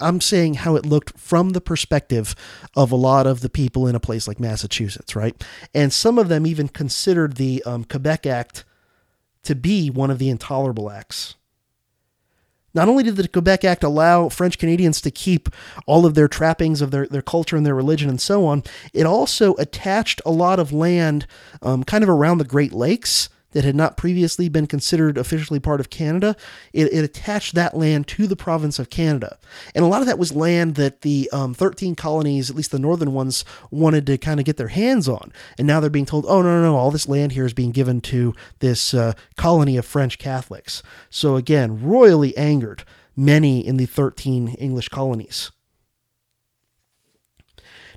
I'm 0.00 0.20
saying 0.20 0.54
how 0.54 0.76
it 0.76 0.86
looked 0.86 1.18
from 1.18 1.50
the 1.50 1.60
perspective 1.60 2.34
of 2.76 2.92
a 2.92 2.96
lot 2.96 3.26
of 3.26 3.40
the 3.40 3.48
people 3.48 3.86
in 3.86 3.94
a 3.94 4.00
place 4.00 4.28
like 4.28 4.40
Massachusetts, 4.40 5.16
right? 5.16 5.42
And 5.74 5.92
some 5.92 6.18
of 6.18 6.28
them 6.28 6.46
even 6.46 6.68
considered 6.68 7.36
the 7.36 7.62
um, 7.64 7.84
Quebec 7.84 8.26
Act 8.26 8.64
to 9.44 9.54
be 9.54 9.88
one 9.88 10.10
of 10.10 10.18
the 10.18 10.28
intolerable 10.28 10.90
acts. 10.90 11.36
Not 12.74 12.88
only 12.88 13.02
did 13.02 13.16
the 13.16 13.28
Quebec 13.28 13.64
Act 13.64 13.82
allow 13.82 14.28
French 14.28 14.58
Canadians 14.58 15.00
to 15.00 15.10
keep 15.10 15.48
all 15.86 16.04
of 16.04 16.14
their 16.14 16.28
trappings 16.28 16.80
of 16.80 16.90
their, 16.90 17.06
their 17.06 17.22
culture 17.22 17.56
and 17.56 17.64
their 17.64 17.74
religion 17.74 18.08
and 18.08 18.20
so 18.20 18.44
on, 18.44 18.62
it 18.92 19.06
also 19.06 19.54
attached 19.54 20.20
a 20.26 20.30
lot 20.30 20.58
of 20.58 20.72
land 20.72 21.26
um, 21.62 21.82
kind 21.84 22.04
of 22.04 22.10
around 22.10 22.38
the 22.38 22.44
Great 22.44 22.72
Lakes 22.72 23.28
that 23.52 23.64
had 23.64 23.74
not 23.74 23.96
previously 23.96 24.48
been 24.48 24.66
considered 24.66 25.16
officially 25.16 25.58
part 25.58 25.80
of 25.80 25.90
Canada, 25.90 26.36
it, 26.72 26.92
it, 26.92 27.04
attached 27.04 27.54
that 27.54 27.76
land 27.76 28.06
to 28.06 28.26
the 28.26 28.36
province 28.36 28.78
of 28.78 28.90
Canada. 28.90 29.38
And 29.74 29.84
a 29.84 29.88
lot 29.88 30.02
of 30.02 30.06
that 30.06 30.18
was 30.18 30.36
land 30.36 30.74
that 30.74 31.00
the 31.00 31.30
um, 31.32 31.54
13 31.54 31.94
colonies, 31.94 32.50
at 32.50 32.56
least 32.56 32.70
the 32.70 32.78
northern 32.78 33.14
ones, 33.14 33.44
wanted 33.70 34.06
to 34.06 34.18
kind 34.18 34.38
of 34.38 34.46
get 34.46 34.58
their 34.58 34.68
hands 34.68 35.08
on. 35.08 35.32
And 35.56 35.66
now 35.66 35.80
they're 35.80 35.88
being 35.88 36.06
told, 36.06 36.26
oh, 36.28 36.42
no, 36.42 36.60
no, 36.60 36.62
no, 36.62 36.76
all 36.76 36.90
this 36.90 37.08
land 37.08 37.32
here 37.32 37.46
is 37.46 37.54
being 37.54 37.72
given 37.72 38.00
to 38.02 38.34
this 38.58 38.92
uh, 38.92 39.14
colony 39.36 39.76
of 39.76 39.86
French 39.86 40.18
Catholics. 40.18 40.82
So 41.08 41.36
again, 41.36 41.82
royally 41.82 42.36
angered 42.36 42.84
many 43.16 43.66
in 43.66 43.78
the 43.78 43.86
13 43.86 44.48
English 44.58 44.88
colonies. 44.88 45.50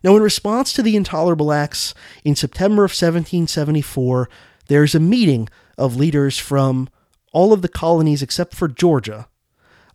Now, 0.04 0.16
in 0.16 0.24
response 0.24 0.74
to 0.74 0.82
the 0.82 0.96
intolerable 0.96 1.52
acts, 1.52 1.94
in 2.24 2.36
September 2.36 2.84
of 2.84 2.90
1774, 2.90 4.30
there's 4.72 4.96
a 4.96 5.02
meeting 5.02 5.50
of 5.78 5.98
leaders 5.98 6.38
from 6.38 6.88
all 7.34 7.52
of 7.52 7.62
the 7.62 7.68
colonies 7.68 8.22
except 8.22 8.56
for 8.56 8.70
Georgia. 8.70 9.28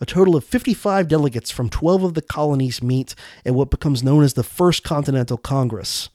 A 0.03 0.05
total 0.05 0.37
of 0.37 0.45
55 0.45 1.09
delegates 1.09 1.51
from 1.51 1.71
12 1.71 2.03
of 2.03 2.13
the 2.13 2.21
colonies 2.21 2.83
meet 2.83 3.15
at 3.47 3.55
what 3.55 3.71
becomes 3.71 4.03
known 4.03 4.23
as 4.23 4.35
the 4.35 4.43
First 4.43 4.85
Continental 4.85 5.39
Congress. 5.39 6.11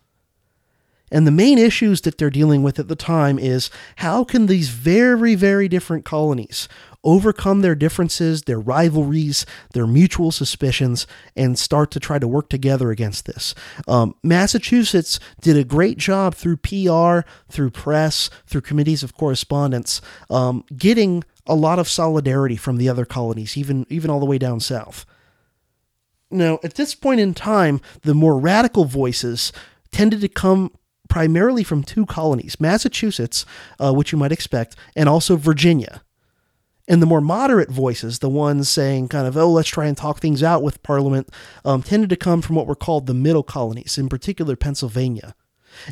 And 1.11 1.25
the 1.25 1.31
main 1.31 1.57
issues 1.57 2.01
that 2.01 2.19
they're 2.19 2.29
dealing 2.29 2.61
with 2.61 2.77
at 2.77 2.87
the 2.87 2.95
time 2.95 3.39
is 3.39 3.71
how 3.95 4.23
can 4.23 4.45
these 4.45 4.69
very, 4.69 5.33
very 5.33 5.67
different 5.67 6.05
colonies 6.05 6.69
overcome 7.03 7.61
their 7.61 7.75
differences, 7.75 8.43
their 8.43 8.59
rivalries, 8.59 9.45
their 9.73 9.87
mutual 9.87 10.31
suspicions, 10.31 11.07
and 11.35 11.57
start 11.57 11.91
to 11.91 11.99
try 11.99 12.19
to 12.19 12.27
work 12.27 12.49
together 12.49 12.91
against 12.91 13.25
this. 13.25 13.55
Um, 13.87 14.15
Massachusetts 14.23 15.19
did 15.41 15.57
a 15.57 15.63
great 15.63 15.97
job 15.97 16.35
through 16.35 16.57
PR, 16.57 17.27
through 17.49 17.71
press, 17.71 18.29
through 18.45 18.61
committees 18.61 19.03
of 19.03 19.15
correspondence, 19.15 20.01
um, 20.29 20.63
getting 20.75 21.23
a 21.47 21.55
lot 21.55 21.79
of 21.79 21.87
solidarity 21.87 22.55
from 22.55 22.77
the 22.77 22.87
other 22.87 23.05
colonies, 23.05 23.57
even 23.57 23.85
even 23.89 24.09
all 24.09 24.19
the 24.19 24.25
way 24.25 24.37
down 24.37 24.59
south. 24.59 25.05
Now, 26.29 26.59
at 26.63 26.75
this 26.75 26.95
point 26.95 27.19
in 27.19 27.33
time, 27.33 27.81
the 28.03 28.13
more 28.13 28.39
radical 28.39 28.85
voices 28.85 29.51
tended 29.91 30.21
to 30.21 30.29
come 30.29 30.71
primarily 31.09 31.63
from 31.63 31.83
two 31.83 32.05
colonies 32.05 32.59
Massachusetts, 32.59 33.45
uh, 33.79 33.93
which 33.93 34.11
you 34.11 34.17
might 34.17 34.31
expect, 34.31 34.75
and 34.95 35.09
also 35.09 35.35
Virginia. 35.35 36.01
And 36.87 37.01
the 37.01 37.05
more 37.05 37.21
moderate 37.21 37.69
voices, 37.69 38.19
the 38.19 38.29
ones 38.29 38.69
saying 38.69 39.09
kind 39.09 39.27
of, 39.27 39.37
oh, 39.37 39.51
let's 39.51 39.69
try 39.69 39.85
and 39.85 39.95
talk 39.95 40.19
things 40.19 40.43
out 40.43 40.63
with 40.63 40.83
Parliament, 40.83 41.29
um, 41.63 41.83
tended 41.83 42.09
to 42.09 42.15
come 42.15 42.41
from 42.41 42.55
what 42.55 42.67
were 42.67 42.75
called 42.75 43.05
the 43.07 43.13
middle 43.13 43.43
colonies, 43.43 43.97
in 43.97 44.09
particular 44.09 44.55
Pennsylvania. 44.55 45.35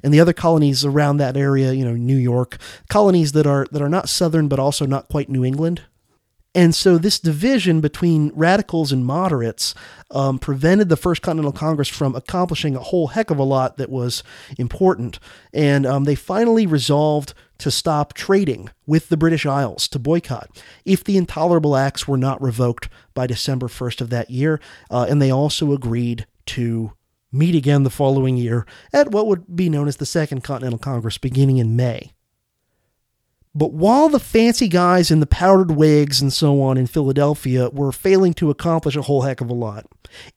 And 0.04 0.14
the 0.14 0.20
other 0.20 0.34
colonies 0.34 0.84
around 0.84 1.18
that 1.18 1.38
area, 1.38 1.72
you 1.74 1.86
know, 1.86 1.96
New 1.96 2.18
York, 2.18 2.58
colonies 2.90 3.32
that 3.32 3.48
are 3.48 3.66
that 3.72 3.82
are 3.82 3.90
not 3.90 4.10
southern 4.10 4.48
but 4.48 4.60
also 4.60 4.86
not 4.86 5.08
quite 5.08 5.30
New 5.30 5.46
England. 5.46 5.84
And 6.56 6.74
so 6.74 6.98
this 6.98 7.20
division 7.20 7.80
between 7.80 8.32
radicals 8.34 8.92
and 8.92 9.06
moderates 9.06 9.76
um, 10.10 10.40
prevented 10.40 10.90
the 10.90 10.98
First 10.98 11.22
Continental 11.22 11.52
Congress 11.52 11.88
from 11.88 12.16
accomplishing 12.16 12.76
a 12.76 12.80
whole 12.80 13.08
heck 13.08 13.30
of 13.30 13.38
a 13.38 13.44
lot 13.44 13.78
that 13.78 13.90
was 13.90 14.24
important. 14.58 15.20
And 15.54 15.86
um, 15.86 16.06
they 16.06 16.16
finally 16.16 16.66
resolved 16.66 17.36
to 17.60 17.72
stop 17.72 18.14
trading 18.14 18.70
with 18.86 19.10
the 19.10 19.18
British 19.18 19.46
Isles, 19.46 19.88
to 19.90 20.00
boycott, 20.00 20.50
if 20.86 21.04
the 21.04 21.18
intolerable 21.18 21.76
acts 21.76 22.08
were 22.08 22.18
not 22.18 22.42
revoked 22.42 22.90
by 23.14 23.28
December 23.28 23.68
1st 23.68 24.02
of 24.02 24.10
that 24.10 24.30
year. 24.30 24.60
Uh, 24.90 25.06
and 25.10 25.22
they 25.22 25.32
also 25.32 25.72
agreed 25.72 26.26
to 26.48 26.94
meet 27.32 27.56
again 27.56 27.84
the 27.84 27.90
following 27.90 28.38
year 28.38 28.66
at 28.92 29.12
what 29.12 29.28
would 29.28 29.56
be 29.56 29.70
known 29.70 29.88
as 29.88 29.98
the 29.98 30.06
Second 30.06 30.44
Continental 30.44 30.80
Congress 30.80 31.18
beginning 31.18 31.58
in 31.58 31.76
May. 31.76 32.14
But 33.54 33.74
while 33.74 34.10
the 34.10 34.20
fancy 34.20 34.68
guys 34.68 35.12
in 35.12 35.20
the 35.20 35.26
powdered 35.26 35.72
wigs 35.72 36.22
and 36.22 36.32
so 36.32 36.62
on 36.62 36.78
in 36.78 36.88
Philadelphia 36.88 37.70
were 37.70 37.92
failing 37.92 38.34
to 38.36 38.50
accomplish 38.50 38.96
a 38.96 39.02
whole 39.02 39.24
heck 39.24 39.42
of 39.42 39.50
a 39.50 39.54
lot, 39.54 39.86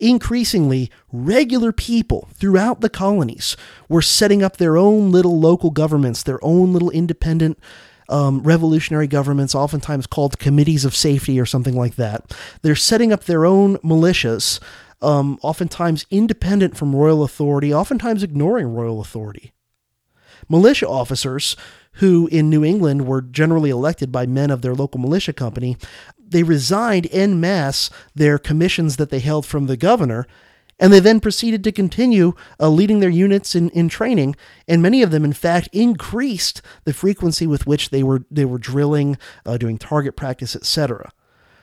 increasingly, 0.01 0.91
regular 1.13 1.73
people 1.73 2.29
throughout 2.35 2.81
the 2.81 2.91
colonies 2.91 3.57
were 3.89 4.03
setting 4.03 4.43
up 4.43 4.57
their 4.57 4.77
own 4.77 5.11
little 5.11 5.39
local 5.39 5.71
governments, 5.71 6.23
their 6.23 6.43
own 6.45 6.73
little 6.73 6.91
independent 6.91 7.59
um, 8.09 8.43
revolutionary 8.43 9.07
governments, 9.07 9.55
oftentimes 9.55 10.07
called 10.07 10.39
committees 10.39 10.85
of 10.85 10.95
safety 10.95 11.41
or 11.41 11.47
something 11.47 11.75
like 11.75 11.97
that. 11.97 12.35
They're 12.63 12.77
setting 12.77 13.13
up 13.13 13.25
their 13.25 13.47
own 13.47 13.79
militias, 13.79 14.61
um, 15.01 15.39
oftentimes 15.43 16.07
independent 16.11 16.77
from 16.77 16.95
royal 16.95 17.23
authority, 17.23 17.73
oftentimes 17.73 18.23
ignoring 18.23 18.75
royal 18.75 19.01
authority. 19.01 19.53
Militia 20.49 20.89
officers 20.89 21.57
who 21.95 22.27
in 22.29 22.49
New 22.49 22.65
England 22.65 23.07
were 23.07 23.21
generally 23.21 23.71
elected 23.71 24.11
by 24.11 24.27
men 24.27 24.51
of 24.51 24.63
their 24.63 24.75
local 24.75 25.01
militia 25.01 25.33
company, 25.33 25.77
they 26.19 26.43
resigned 26.43 27.09
en 27.13 27.39
masse 27.41 27.91
their 28.15 28.39
commissions 28.39 28.97
that 28.97 29.11
they 29.11 29.21
held 29.21 29.45
from 29.47 29.67
the 29.67 29.77
governor, 29.77 30.27
and 30.79 30.93
they 30.93 31.01
then 31.01 31.21
proceeded 31.21 31.63
to 31.65 31.71
continue 31.73 32.33
uh, 32.59 32.69
leading 32.69 33.01
their 33.01 33.11
units 33.11 33.55
in, 33.55 33.71
in 33.71 33.89
training, 33.89 34.35
and 34.67 34.83
many 34.83 35.03
of 35.03 35.11
them, 35.11 35.25
in 35.25 35.33
fact, 35.33 35.69
increased 35.73 36.63
the 36.85 36.93
frequency 36.95 37.47
with 37.47 37.67
which 37.67 37.91
they 37.91 38.03
were 38.03 38.25
they 38.31 38.45
were 38.45 38.59
drilling, 38.59 39.17
uh, 39.47 39.57
doing 39.57 39.79
target 39.79 40.17
practice, 40.17 40.57
etc. 40.57 41.13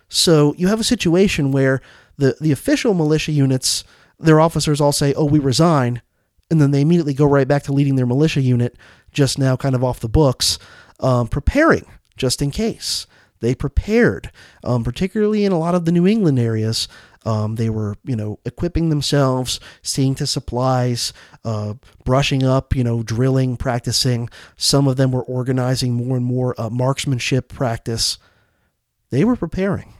So 0.07 0.53
you 0.57 0.67
have 0.67 0.79
a 0.79 0.85
situation 0.85 1.51
where 1.51 1.81
the 2.17 2.37
the 2.39 2.51
official 2.51 2.93
militia 2.93 3.31
units, 3.31 3.83
their 4.19 4.39
officers 4.39 4.79
all 4.79 4.93
say, 4.93 5.13
"Oh, 5.15 5.25
we 5.25 5.39
resign," 5.39 6.01
and 6.49 6.61
then 6.61 6.71
they 6.71 6.81
immediately 6.81 7.13
go 7.13 7.25
right 7.25 7.47
back 7.47 7.63
to 7.63 7.73
leading 7.73 7.95
their 7.95 8.05
militia 8.05 8.41
unit, 8.41 8.77
just 9.11 9.39
now 9.39 9.55
kind 9.55 9.75
of 9.75 9.83
off 9.83 9.99
the 9.99 10.09
books. 10.09 10.59
um, 10.99 11.27
preparing 11.27 11.85
just 12.17 12.41
in 12.41 12.51
case. 12.51 13.07
They 13.41 13.55
prepared, 13.55 14.31
um, 14.63 14.83
particularly 14.83 15.45
in 15.45 15.53
a 15.53 15.59
lot 15.59 15.75
of 15.75 15.85
the 15.85 15.93
New 15.93 16.05
England 16.05 16.39
areas. 16.39 16.89
Um, 17.25 17.55
they 17.55 17.69
were, 17.69 17.95
you 18.03 18.15
know, 18.15 18.39
equipping 18.45 18.89
themselves, 18.89 19.59
seeing 19.81 20.15
to 20.15 20.27
supplies, 20.27 21.13
uh, 21.45 21.75
brushing 22.03 22.43
up, 22.43 22.75
you 22.75 22.83
know, 22.83 23.01
drilling, 23.01 23.55
practicing. 23.55 24.29
Some 24.57 24.87
of 24.87 24.97
them 24.97 25.11
were 25.11 25.23
organizing 25.23 25.93
more 25.93 26.17
and 26.17 26.25
more 26.25 26.53
uh, 26.59 26.69
marksmanship 26.69 27.47
practice. 27.47 28.17
They 29.09 29.23
were 29.23 29.37
preparing. 29.37 29.93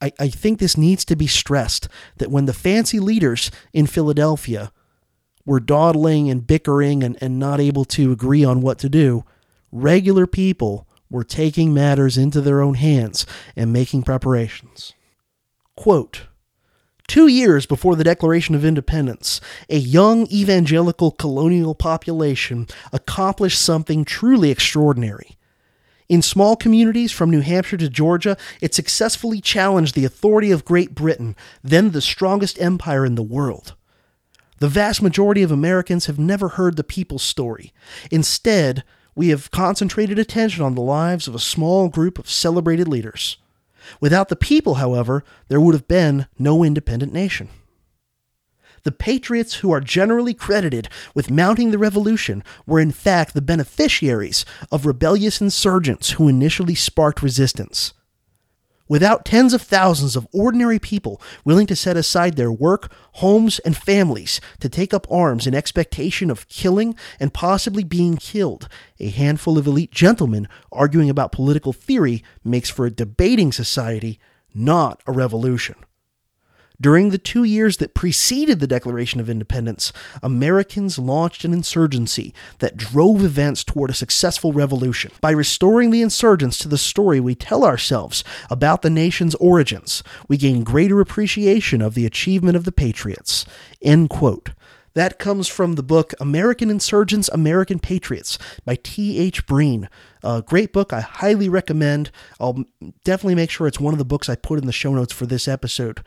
I, 0.00 0.12
I 0.18 0.28
think 0.28 0.58
this 0.58 0.76
needs 0.76 1.04
to 1.06 1.16
be 1.16 1.26
stressed 1.26 1.88
that 2.16 2.30
when 2.30 2.46
the 2.46 2.52
fancy 2.52 2.98
leaders 2.98 3.50
in 3.72 3.86
Philadelphia 3.86 4.72
were 5.44 5.60
dawdling 5.60 6.30
and 6.30 6.46
bickering 6.46 7.02
and, 7.02 7.16
and 7.20 7.38
not 7.38 7.60
able 7.60 7.84
to 7.84 8.12
agree 8.12 8.44
on 8.44 8.60
what 8.60 8.78
to 8.78 8.88
do, 8.88 9.24
regular 9.72 10.26
people 10.26 10.86
were 11.10 11.24
taking 11.24 11.74
matters 11.74 12.16
into 12.16 12.40
their 12.40 12.60
own 12.60 12.74
hands 12.74 13.26
and 13.56 13.72
making 13.72 14.02
preparations. 14.02 14.92
Quote, 15.76 16.22
Two 17.08 17.26
years 17.26 17.66
before 17.66 17.96
the 17.96 18.04
Declaration 18.04 18.54
of 18.54 18.64
Independence, 18.64 19.40
a 19.68 19.78
young 19.78 20.28
evangelical 20.28 21.10
colonial 21.10 21.74
population 21.74 22.68
accomplished 22.92 23.60
something 23.60 24.04
truly 24.04 24.52
extraordinary. 24.52 25.36
In 26.08 26.22
small 26.22 26.54
communities 26.54 27.10
from 27.10 27.30
New 27.30 27.40
Hampshire 27.40 27.78
to 27.78 27.88
Georgia, 27.88 28.36
it 28.60 28.74
successfully 28.74 29.40
challenged 29.40 29.96
the 29.96 30.04
authority 30.04 30.52
of 30.52 30.64
Great 30.64 30.94
Britain, 30.94 31.34
then 31.64 31.90
the 31.90 32.00
strongest 32.00 32.60
empire 32.60 33.04
in 33.04 33.16
the 33.16 33.22
world. 33.22 33.74
The 34.60 34.68
vast 34.68 35.00
majority 35.02 35.42
of 35.42 35.50
Americans 35.50 36.06
have 36.06 36.18
never 36.18 36.50
heard 36.50 36.76
the 36.76 36.84
people's 36.84 37.22
story. 37.22 37.72
Instead, 38.10 38.84
we 39.14 39.28
have 39.28 39.50
concentrated 39.50 40.18
attention 40.18 40.62
on 40.62 40.74
the 40.74 40.82
lives 40.82 41.26
of 41.26 41.34
a 41.34 41.38
small 41.38 41.88
group 41.88 42.18
of 42.18 42.30
celebrated 42.30 42.86
leaders. 42.86 43.38
Without 44.00 44.28
the 44.28 44.36
people, 44.36 44.74
however, 44.74 45.24
there 45.48 45.60
would 45.60 45.74
have 45.74 45.88
been 45.88 46.26
no 46.38 46.62
independent 46.62 47.12
nation. 47.12 47.48
The 48.82 48.92
patriots 48.92 49.56
who 49.56 49.72
are 49.72 49.80
generally 49.80 50.34
credited 50.34 50.88
with 51.14 51.30
mounting 51.30 51.70
the 51.70 51.78
revolution 51.78 52.44
were 52.66 52.80
in 52.80 52.92
fact 52.92 53.32
the 53.32 53.42
beneficiaries 53.42 54.44
of 54.70 54.86
rebellious 54.86 55.40
insurgents 55.40 56.12
who 56.12 56.28
initially 56.28 56.74
sparked 56.74 57.22
resistance. 57.22 57.94
Without 58.90 59.24
tens 59.24 59.54
of 59.54 59.62
thousands 59.62 60.16
of 60.16 60.26
ordinary 60.32 60.80
people 60.80 61.22
willing 61.44 61.68
to 61.68 61.76
set 61.76 61.96
aside 61.96 62.34
their 62.34 62.50
work, 62.50 62.92
homes, 63.12 63.60
and 63.60 63.76
families 63.76 64.40
to 64.58 64.68
take 64.68 64.92
up 64.92 65.06
arms 65.08 65.46
in 65.46 65.54
expectation 65.54 66.28
of 66.28 66.48
killing 66.48 66.96
and 67.20 67.32
possibly 67.32 67.84
being 67.84 68.16
killed, 68.16 68.68
a 68.98 69.08
handful 69.08 69.56
of 69.56 69.68
elite 69.68 69.92
gentlemen 69.92 70.48
arguing 70.72 71.08
about 71.08 71.30
political 71.30 71.72
theory 71.72 72.24
makes 72.42 72.68
for 72.68 72.84
a 72.84 72.90
debating 72.90 73.52
society, 73.52 74.18
not 74.52 75.00
a 75.06 75.12
revolution. 75.12 75.76
During 76.80 77.10
the 77.10 77.18
two 77.18 77.44
years 77.44 77.76
that 77.76 77.94
preceded 77.94 78.58
the 78.58 78.66
Declaration 78.66 79.20
of 79.20 79.28
Independence, 79.28 79.92
Americans 80.22 80.98
launched 80.98 81.44
an 81.44 81.52
insurgency 81.52 82.32
that 82.60 82.76
drove 82.76 83.22
events 83.22 83.64
toward 83.64 83.90
a 83.90 83.94
successful 83.94 84.52
revolution. 84.52 85.12
By 85.20 85.32
restoring 85.32 85.90
the 85.90 86.00
insurgents 86.00 86.56
to 86.58 86.68
the 86.68 86.78
story 86.78 87.20
we 87.20 87.34
tell 87.34 87.64
ourselves 87.64 88.24
about 88.48 88.80
the 88.80 88.88
nation's 88.88 89.34
origins, 89.34 90.02
we 90.26 90.38
gain 90.38 90.64
greater 90.64 91.00
appreciation 91.00 91.82
of 91.82 91.94
the 91.94 92.06
achievement 92.06 92.56
of 92.56 92.64
the 92.64 92.72
Patriots. 92.72 93.44
End 93.82 94.08
quote. 94.08 94.50
That 94.94 95.20
comes 95.20 95.46
from 95.46 95.74
the 95.74 95.84
book 95.84 96.14
American 96.18 96.68
Insurgents, 96.68 97.28
American 97.28 97.78
Patriots 97.78 98.38
by 98.64 98.76
T.H. 98.82 99.46
Breen. 99.46 99.88
A 100.24 100.42
great 100.42 100.72
book. 100.72 100.92
I 100.92 101.00
highly 101.00 101.48
recommend. 101.48 102.10
I'll 102.40 102.64
definitely 103.04 103.36
make 103.36 103.50
sure 103.50 103.66
it's 103.66 103.78
one 103.78 103.94
of 103.94 103.98
the 103.98 104.04
books 104.04 104.28
I 104.28 104.34
put 104.34 104.58
in 104.58 104.66
the 104.66 104.72
show 104.72 104.92
notes 104.92 105.12
for 105.12 105.26
this 105.26 105.46
episode. 105.46 106.02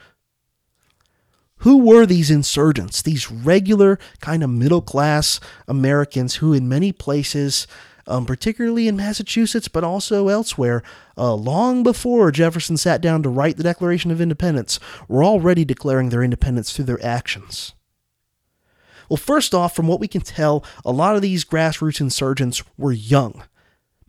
Who 1.63 1.77
were 1.77 2.05
these 2.05 2.29
insurgents? 2.29 3.01
These 3.01 3.31
regular, 3.31 3.97
kind 4.19 4.43
of 4.43 4.49
middle 4.49 4.81
class 4.81 5.39
Americans 5.65 6.35
who, 6.35 6.51
in 6.51 6.67
many 6.67 6.91
places, 6.91 7.67
um, 8.05 8.25
particularly 8.25 8.89
in 8.89 8.97
Massachusetts, 8.97 9.69
but 9.69 9.81
also 9.81 10.27
elsewhere, 10.27 10.83
uh, 11.17 11.33
long 11.33 11.81
before 11.81 12.31
Jefferson 12.31 12.75
sat 12.75 12.99
down 12.99 13.23
to 13.23 13.29
write 13.29 13.55
the 13.55 13.63
Declaration 13.63 14.11
of 14.11 14.19
Independence, 14.19 14.77
were 15.07 15.23
already 15.23 15.63
declaring 15.63 16.09
their 16.09 16.21
independence 16.21 16.73
through 16.73 16.83
their 16.83 17.03
actions. 17.05 17.73
Well, 19.07 19.15
first 19.15 19.53
off, 19.53 19.73
from 19.73 19.87
what 19.87 20.01
we 20.01 20.09
can 20.09 20.19
tell, 20.19 20.65
a 20.83 20.91
lot 20.91 21.15
of 21.15 21.21
these 21.21 21.45
grassroots 21.45 22.01
insurgents 22.01 22.61
were 22.77 22.91
young. 22.91 23.43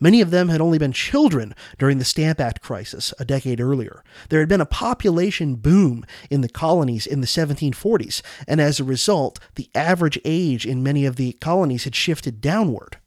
Many 0.04 0.20
of 0.20 0.30
them 0.30 0.50
had 0.50 0.60
only 0.60 0.76
been 0.76 0.92
children 0.92 1.54
during 1.78 1.96
the 1.96 2.04
Stamp 2.04 2.38
Act 2.38 2.60
crisis 2.60 3.14
a 3.18 3.24
decade 3.24 3.58
earlier. 3.58 4.04
There 4.28 4.40
had 4.40 4.50
been 4.50 4.60
a 4.60 4.66
population 4.66 5.54
boom 5.54 6.04
in 6.28 6.42
the 6.42 6.48
colonies 6.50 7.06
in 7.06 7.22
the 7.22 7.26
1740s, 7.26 8.20
and 8.46 8.60
as 8.60 8.78
a 8.78 8.84
result, 8.84 9.40
the 9.54 9.70
average 9.74 10.20
age 10.26 10.66
in 10.66 10.82
many 10.82 11.06
of 11.06 11.16
the 11.16 11.32
colonies 11.40 11.84
had 11.84 11.94
shifted 11.94 12.42
downward. 12.42 12.98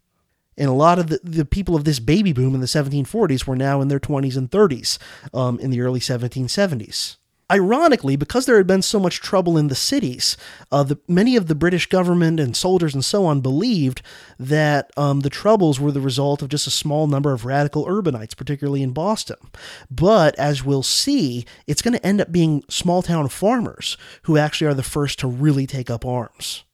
And 0.58 0.70
a 0.70 0.74
lot 0.74 0.98
of 0.98 1.10
the, 1.10 1.20
the 1.24 1.46
people 1.46 1.76
of 1.76 1.84
this 1.84 2.00
baby 2.00 2.34
boom 2.34 2.56
in 2.56 2.62
the 2.62 2.66
1740s 2.66 3.46
were 3.46 3.56
now 3.56 3.80
in 3.80 3.90
their 3.90 4.00
20s 4.00 4.36
and 4.36 4.50
30s 4.50 4.98
um, 5.36 5.60
in 5.60 5.70
the 5.70 5.82
early 5.82 6.00
1770s. 6.00 7.18
Ironically, 7.50 8.18
because 8.18 8.46
there 8.46 8.58
had 8.58 8.68
been 8.68 8.82
so 8.82 9.00
much 9.00 9.22
trouble 9.22 9.58
in 9.58 9.68
the 9.68 9.76
cities, 9.76 10.36
uh, 10.70 10.84
the, 10.84 11.00
many 11.08 11.38
of 11.38 11.48
the 11.48 11.56
British 11.56 11.88
government 11.88 12.42
and 12.42 12.58
soldiers 12.58 12.94
and 12.94 13.06
so 13.06 13.26
on 13.26 13.40
believed 13.40 14.02
that 14.38 14.92
um, 14.98 15.22
the 15.22 15.30
troubles 15.30 15.80
were 15.80 15.94
the 15.94 16.02
result 16.02 16.42
of 16.42 16.50
just 16.50 16.68
a 16.68 16.72
small 16.72 17.08
number 17.08 17.32
of 17.32 17.46
radical 17.46 17.86
urbanites, 17.86 18.36
particularly 18.36 18.84
in 18.84 18.92
Boston. 18.92 19.38
But 19.90 20.38
as 20.38 20.66
we'll 20.66 20.84
see, 20.84 21.46
it's 21.68 21.82
going 21.82 21.94
to 21.94 22.06
end 22.06 22.20
up 22.20 22.34
being 22.34 22.66
small 22.70 23.02
town 23.02 23.30
farmers 23.30 23.96
who 24.24 24.36
actually 24.36 24.68
are 24.68 24.74
the 24.74 24.84
first 24.84 25.18
to 25.20 25.28
really 25.28 25.66
take 25.66 25.90
up 25.90 26.06
arms. 26.06 26.66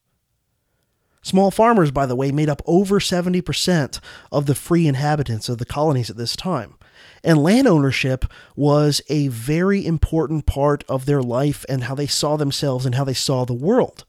Small 1.21 1.51
farmers, 1.51 1.91
by 1.91 2.07
the 2.07 2.15
way, 2.15 2.31
made 2.31 2.49
up 2.49 2.61
over 2.65 2.99
70% 2.99 3.99
of 4.31 4.47
the 4.47 4.55
free 4.55 4.87
inhabitants 4.87 5.49
of 5.49 5.59
the 5.59 5.65
colonies 5.65 6.09
at 6.09 6.17
this 6.17 6.35
time. 6.35 6.75
And 7.23 7.41
land 7.41 7.67
ownership 7.67 8.25
was 8.55 9.01
a 9.07 9.29
very 9.29 9.85
important 9.85 10.45
part 10.45 10.83
of 10.89 11.05
their 11.05 11.21
life 11.21 11.65
and 11.69 11.85
how 11.85 11.95
they 11.95 12.07
saw 12.07 12.35
themselves 12.35 12.85
and 12.85 12.95
how 12.95 13.03
they 13.03 13.13
saw 13.13 13.45
the 13.45 13.53
world. 13.53 14.05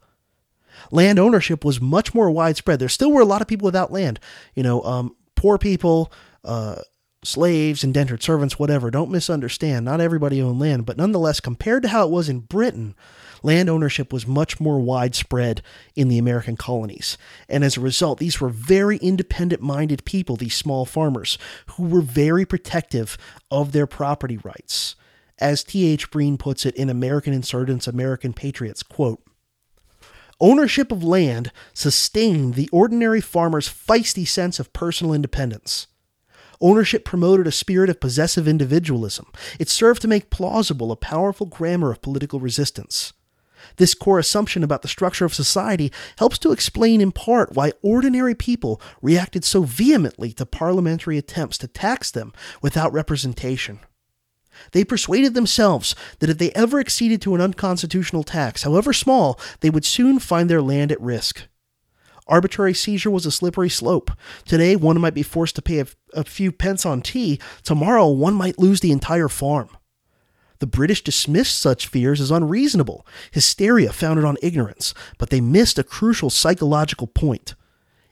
Land 0.91 1.19
ownership 1.19 1.65
was 1.65 1.81
much 1.81 2.15
more 2.15 2.31
widespread. 2.31 2.79
There 2.79 2.89
still 2.89 3.12
were 3.12 3.21
a 3.21 3.27
lot 3.27 3.41
of 3.41 3.49
people 3.49 3.67
without 3.67 3.93
land. 3.93 4.19
You 4.55 4.65
know, 4.65 4.83
um, 4.83 5.17
poor 5.37 5.59
people, 5.59 6.12
uh, 6.43 6.77
slaves, 7.23 7.85
indentured 7.85 8.23
servants, 8.23 8.59
whatever. 8.59 8.91
Don't 8.91 9.11
misunderstand. 9.11 9.85
Not 9.85 10.01
everybody 10.01 10.43
owned 10.43 10.59
land, 10.59 10.85
but 10.85 10.97
nonetheless, 10.97 11.41
compared 11.41 11.83
to 11.85 11.89
how 11.89 12.07
it 12.07 12.11
was 12.11 12.29
in 12.29 12.41
Britain, 12.41 12.95
land 13.45 13.69
ownership 13.69 14.13
was 14.13 14.27
much 14.27 14.59
more 14.59 14.81
widespread 14.81 15.63
in 15.95 16.09
the 16.09 16.19
American 16.19 16.57
colonies. 16.57 17.19
And 17.49 17.63
as 17.63 17.77
a 17.77 17.81
result, 17.81 18.19
these 18.19 18.41
were 18.41 18.49
very 18.49 18.97
independent 18.97 19.63
minded 19.63 20.05
people, 20.05 20.37
these 20.37 20.57
small 20.57 20.87
farmers, 20.87 21.39
who 21.77 21.85
were 21.85 22.01
very 22.01 22.45
protective 22.47 23.17
of 23.51 23.73
their 23.73 23.87
property 23.87 24.39
rights. 24.39 24.97
As 25.39 25.62
T.H. 25.62 26.11
Breen 26.11 26.39
puts 26.39 26.65
it 26.65 26.75
in 26.77 26.89
American 26.89 27.33
Insurgents, 27.33 27.87
American 27.87 28.33
Patriots, 28.33 28.83
quote, 28.83 29.21
Ownership 30.41 30.91
of 30.91 31.05
land 31.05 31.53
sustained 31.73 32.55
the 32.55 32.69
ordinary 32.73 33.21
farmer's 33.21 33.69
feisty 33.69 34.27
sense 34.27 34.59
of 34.59 34.73
personal 34.73 35.12
independence. 35.12 35.87
Ownership 36.61 37.05
promoted 37.05 37.47
a 37.47 37.53
spirit 37.53 37.91
of 37.91 38.01
possessive 38.01 38.49
individualism. 38.49 39.27
It 39.59 39.69
served 39.69 40.03
to 40.03 40.09
make 40.09 40.31
plausible 40.31 40.91
a 40.91 40.97
powerful 40.97 41.47
grammar 41.47 41.91
of 41.91 42.03
political 42.03 42.41
resistance. 42.41 43.12
This 43.77 43.95
core 43.95 44.19
assumption 44.19 44.63
about 44.63 44.83
the 44.83 44.89
structure 44.89 45.25
of 45.25 45.35
society 45.35 45.93
helps 46.19 46.39
to 46.39 46.53
explain 46.53 47.01
in 47.01 47.13
part 47.13 47.55
why 47.55 47.73
ordinary 47.83 48.35
people 48.35 48.81
reacted 49.03 49.45
so 49.45 49.63
vehemently 49.63 50.33
to 50.35 50.47
parliamentary 50.47 51.19
attempts 51.19 51.59
to 51.59 51.69
tax 51.69 52.11
them 52.11 52.33
without 52.63 52.93
representation. 52.93 53.81
They 54.73 54.85
persuaded 54.85 55.35
themselves 55.35 55.95
that 56.21 56.31
if 56.31 56.39
they 56.39 56.53
ever 56.53 56.79
acceded 56.79 57.21
to 57.23 57.35
an 57.35 57.41
unconstitutional 57.41 58.23
tax, 58.23 58.63
however 58.63 58.93
small, 58.93 59.39
they 59.61 59.71
would 59.71 59.85
soon 59.85 60.19
find 60.19 60.49
their 60.49 60.63
land 60.63 60.93
at 60.93 61.01
risk. 61.01 61.49
Arbitrary 62.27 62.73
seizure 62.73 63.11
was 63.11 63.27
a 63.27 63.31
slippery 63.31 63.69
slope. 63.69 64.11
Today, 64.47 64.77
one 64.77 65.01
might 65.01 65.13
be 65.13 65.23
forced 65.23 65.57
to 65.57 65.63
pay 65.63 65.81
a, 65.81 65.87
a 66.15 66.25
few 66.25 66.53
pence 66.53 66.87
on 66.87 67.03
tea. 67.03 67.39
Tomorrow, 67.63 68.09
one 68.09 68.35
might 68.35 68.59
lose 68.59 68.81
the 68.81 68.93
entire 68.93 69.29
farm. 69.29 69.69
The 70.65 70.69
British 70.69 71.05
dismissed 71.05 71.59
such 71.59 71.89
fears 71.89 72.23
as 72.23 72.31
unreasonable, 72.31 73.07
hysteria 73.31 73.93
founded 73.93 74.24
on 74.24 74.39
ignorance, 74.41 74.95
but 75.19 75.28
they 75.28 75.43
missed 75.43 75.78
a 75.78 75.85
crucial 75.85 76.31
psychological 76.31 77.07
point. 77.07 77.55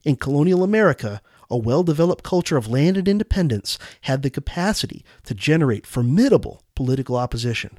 In 0.05 0.17
colonial 0.17 0.63
America, 0.63 1.23
a 1.49 1.57
well 1.57 1.83
developed 1.83 2.23
culture 2.23 2.59
of 2.59 2.69
landed 2.69 3.09
independence 3.09 3.79
had 4.03 4.21
the 4.21 4.29
capacity 4.29 5.03
to 5.25 5.33
generate 5.33 5.87
formidable 5.87 6.63
political 6.75 7.17
opposition. 7.17 7.79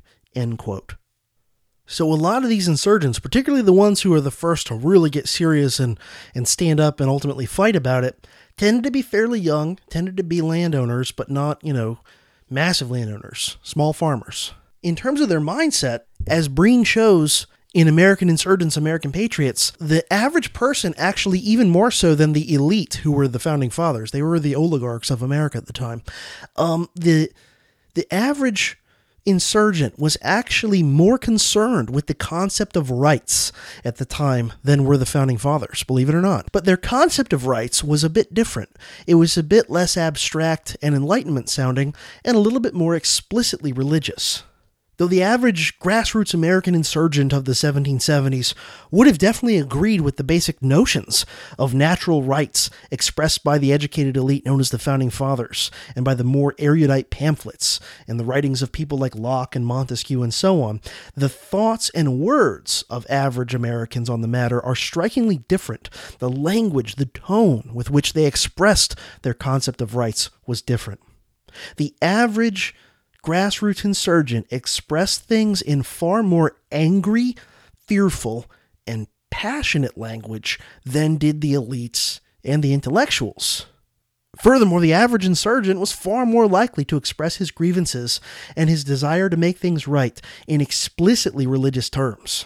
So 1.85 2.11
a 2.11 2.15
lot 2.15 2.41
of 2.41 2.49
these 2.49 2.67
insurgents, 2.67 3.19
particularly 3.19 3.61
the 3.61 3.73
ones 3.73 4.01
who 4.01 4.11
are 4.15 4.21
the 4.21 4.31
first 4.31 4.65
to 4.65 4.75
really 4.75 5.11
get 5.11 5.29
serious 5.29 5.79
and, 5.79 5.99
and 6.33 6.47
stand 6.47 6.79
up 6.79 6.99
and 6.99 7.07
ultimately 7.07 7.45
fight 7.45 7.75
about 7.75 8.03
it, 8.03 8.25
tended 8.57 8.85
to 8.85 8.89
be 8.89 9.03
fairly 9.03 9.39
young, 9.39 9.77
tended 9.91 10.17
to 10.17 10.23
be 10.23 10.41
landowners, 10.41 11.11
but 11.11 11.29
not, 11.29 11.63
you 11.63 11.73
know, 11.73 11.99
massive 12.49 12.89
landowners, 12.89 13.57
small 13.61 13.93
farmers. 13.93 14.53
In 14.83 14.95
terms 14.95 15.21
of 15.21 15.29
their 15.29 15.41
mindset, 15.41 16.01
as 16.27 16.47
Breen 16.47 16.83
shows 16.83 17.47
in 17.73 17.87
American 17.87 18.29
Insurgents, 18.29 18.77
American 18.77 19.11
Patriots, 19.11 19.71
the 19.79 20.11
average 20.13 20.53
person 20.53 20.93
actually 20.97 21.39
even 21.39 21.69
more 21.69 21.89
so 21.89 22.13
than 22.13 22.33
the 22.33 22.53
elite 22.53 22.95
who 23.03 23.11
were 23.11 23.27
the 23.27 23.39
founding 23.39 23.69
fathers. 23.69 24.11
They 24.11 24.21
were 24.21 24.39
the 24.39 24.55
oligarchs 24.55 25.09
of 25.09 25.23
America 25.23 25.57
at 25.57 25.65
the 25.65 25.73
time. 25.73 26.03
Um, 26.55 26.89
the 26.95 27.31
the 27.95 28.11
average 28.13 28.77
insurgent 29.25 29.97
was 29.97 30.17
actually 30.21 30.83
more 30.83 31.17
concerned 31.17 31.89
with 31.89 32.07
the 32.07 32.13
concept 32.13 32.75
of 32.75 32.91
rights 32.91 33.51
at 33.85 33.95
the 33.95 34.05
time 34.05 34.51
than 34.63 34.83
were 34.83 34.97
the 34.97 35.05
founding 35.05 35.37
fathers, 35.37 35.83
believe 35.83 36.09
it 36.09 36.15
or 36.15 36.21
not. 36.21 36.51
But 36.51 36.65
their 36.65 36.77
concept 36.77 37.31
of 37.31 37.45
rights 37.45 37.83
was 37.83 38.03
a 38.03 38.09
bit 38.09 38.33
different. 38.33 38.75
It 39.07 39.15
was 39.15 39.37
a 39.37 39.43
bit 39.43 39.69
less 39.69 39.95
abstract 39.95 40.75
and 40.81 40.93
enlightenment 40.93 41.49
sounding 41.49 41.95
and 42.25 42.35
a 42.35 42.39
little 42.39 42.59
bit 42.59 42.73
more 42.73 42.95
explicitly 42.95 43.71
religious. 43.71 44.43
Though 45.03 45.07
the 45.07 45.21
average 45.21 45.79
grassroots 45.79 46.33
American 46.33 46.73
insurgent 46.73 47.33
of 47.33 47.43
the 47.43 47.51
1770s 47.51 48.53
would 48.89 49.05
have 49.05 49.17
definitely 49.17 49.57
agreed 49.57 49.99
with 49.99 50.15
the 50.15 50.23
basic 50.23 50.61
notions 50.61 51.25
of 51.59 51.73
natural 51.73 52.23
rights 52.23 52.69
expressed 52.89 53.43
by 53.43 53.57
the 53.57 53.73
educated 53.73 54.15
elite 54.15 54.45
known 54.45 54.61
as 54.61 54.69
the 54.69 54.79
Founding 54.79 55.09
Fathers, 55.09 55.71
and 55.93 56.05
by 56.05 56.13
the 56.13 56.23
more 56.23 56.55
erudite 56.57 57.09
pamphlets 57.09 57.81
and 58.07 58.17
the 58.17 58.23
writings 58.23 58.61
of 58.61 58.71
people 58.71 58.97
like 58.97 59.13
Locke 59.13 59.57
and 59.57 59.65
Montesquieu 59.65 60.23
and 60.23 60.33
so 60.33 60.61
on, 60.61 60.79
the 61.15 61.27
thoughts 61.27 61.89
and 61.89 62.21
words 62.21 62.85
of 62.89 63.05
average 63.09 63.53
Americans 63.53 64.09
on 64.09 64.21
the 64.21 64.27
matter 64.29 64.63
are 64.63 64.73
strikingly 64.73 65.39
different. 65.49 65.89
The 66.19 66.29
language, 66.29 66.95
the 66.95 67.07
tone 67.07 67.71
with 67.73 67.89
which 67.89 68.13
they 68.13 68.25
expressed 68.25 68.97
their 69.21 69.33
concept 69.33 69.81
of 69.81 69.97
rights 69.97 70.29
was 70.47 70.61
different. 70.61 71.01
The 71.75 71.93
average 72.01 72.73
grassroots 73.23 73.85
insurgent 73.85 74.47
expressed 74.51 75.23
things 75.23 75.61
in 75.61 75.83
far 75.83 76.21
more 76.21 76.57
angry, 76.71 77.35
fearful, 77.87 78.45
and 78.85 79.07
passionate 79.31 79.97
language 79.97 80.59
than 80.85 81.17
did 81.17 81.41
the 81.41 81.53
elites 81.53 82.19
and 82.43 82.63
the 82.63 82.73
intellectuals. 82.73 83.65
Furthermore, 84.41 84.81
the 84.81 84.93
average 84.93 85.25
insurgent 85.25 85.79
was 85.79 85.91
far 85.91 86.25
more 86.25 86.47
likely 86.47 86.83
to 86.85 86.97
express 86.97 87.35
his 87.35 87.51
grievances 87.51 88.19
and 88.55 88.69
his 88.69 88.83
desire 88.83 89.29
to 89.29 89.37
make 89.37 89.57
things 89.57 89.87
right 89.87 90.19
in 90.47 90.59
explicitly 90.59 91.45
religious 91.45 91.89
terms. 91.89 92.45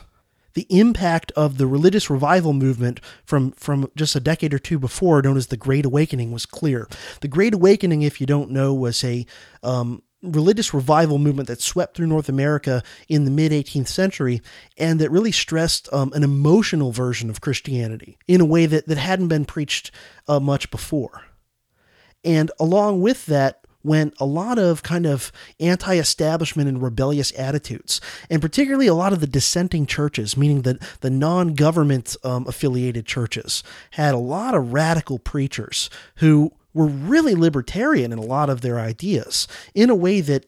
The 0.54 0.68
impact 0.70 1.32
of 1.34 1.58
the 1.58 1.68
religious 1.68 2.10
revival 2.10 2.52
movement 2.52 3.00
from, 3.24 3.52
from 3.52 3.90
just 3.96 4.16
a 4.16 4.20
decade 4.20 4.54
or 4.54 4.60
two 4.60 4.80
before, 4.80 5.22
known 5.22 5.38
as 5.38 5.48
the 5.48 5.56
Great 5.56 5.86
Awakening, 5.86 6.32
was 6.32 6.46
clear. 6.46 6.88
The 7.22 7.28
Great 7.28 7.54
Awakening, 7.54 8.02
if 8.02 8.20
you 8.20 8.28
don't 8.28 8.52
know, 8.52 8.74
was 8.74 9.04
a 9.04 9.26
um, 9.64 10.02
religious 10.22 10.74
revival 10.74 11.18
movement 11.18 11.48
that 11.48 11.62
swept 11.62 11.96
through 11.96 12.08
North 12.08 12.30
America 12.30 12.84
in 13.08 13.26
the 13.26 13.32
mid 13.32 13.52
18th 13.52 13.88
century 13.88 14.42
and 14.78 15.00
that 15.00 15.12
really 15.12 15.32
stressed 15.32 15.92
um, 15.94 16.12
an 16.14 16.24
emotional 16.24 16.92
version 16.92 17.30
of 17.30 17.42
Christianity 17.42 18.18
in 18.28 18.42
a 18.42 18.46
way 18.46 18.66
that, 18.66 18.88
that 18.88 18.98
hadn't 18.98 19.28
been 19.28 19.46
preached 19.46 19.92
uh, 20.28 20.40
much 20.40 20.72
before. 20.72 21.24
And 22.24 22.52
along 22.60 23.02
with 23.02 23.26
that, 23.28 23.62
went 23.84 24.14
a 24.20 24.26
lot 24.26 24.60
of 24.60 24.84
kind 24.84 25.06
of 25.06 25.32
anti 25.60 25.96
establishment 25.96 26.68
and 26.68 26.82
rebellious 26.82 27.32
attitudes, 27.40 28.02
and 28.30 28.42
particularly 28.42 28.88
a 28.88 28.94
lot 28.94 29.14
of 29.14 29.22
the 29.22 29.28
dissenting 29.28 29.86
churches, 29.86 30.36
meaning 30.36 30.64
that 30.64 30.82
the 31.00 31.10
non 31.10 31.54
government 31.54 32.16
um, 32.24 32.46
affiliated 32.48 33.06
churches, 33.06 33.64
had 33.92 34.14
a 34.14 34.20
lot 34.20 34.54
of 34.54 34.74
radical 34.74 35.18
preachers 35.18 35.90
who 36.16 36.52
were 36.78 36.86
really 36.86 37.36
libertarian 37.36 38.14
in 38.14 38.20
a 38.20 38.24
lot 38.24 38.50
of 38.50 38.62
their 38.62 38.80
ideas 38.80 39.48
in 39.74 39.90
a 39.90 39.96
way 39.96 40.22
that 40.22 40.46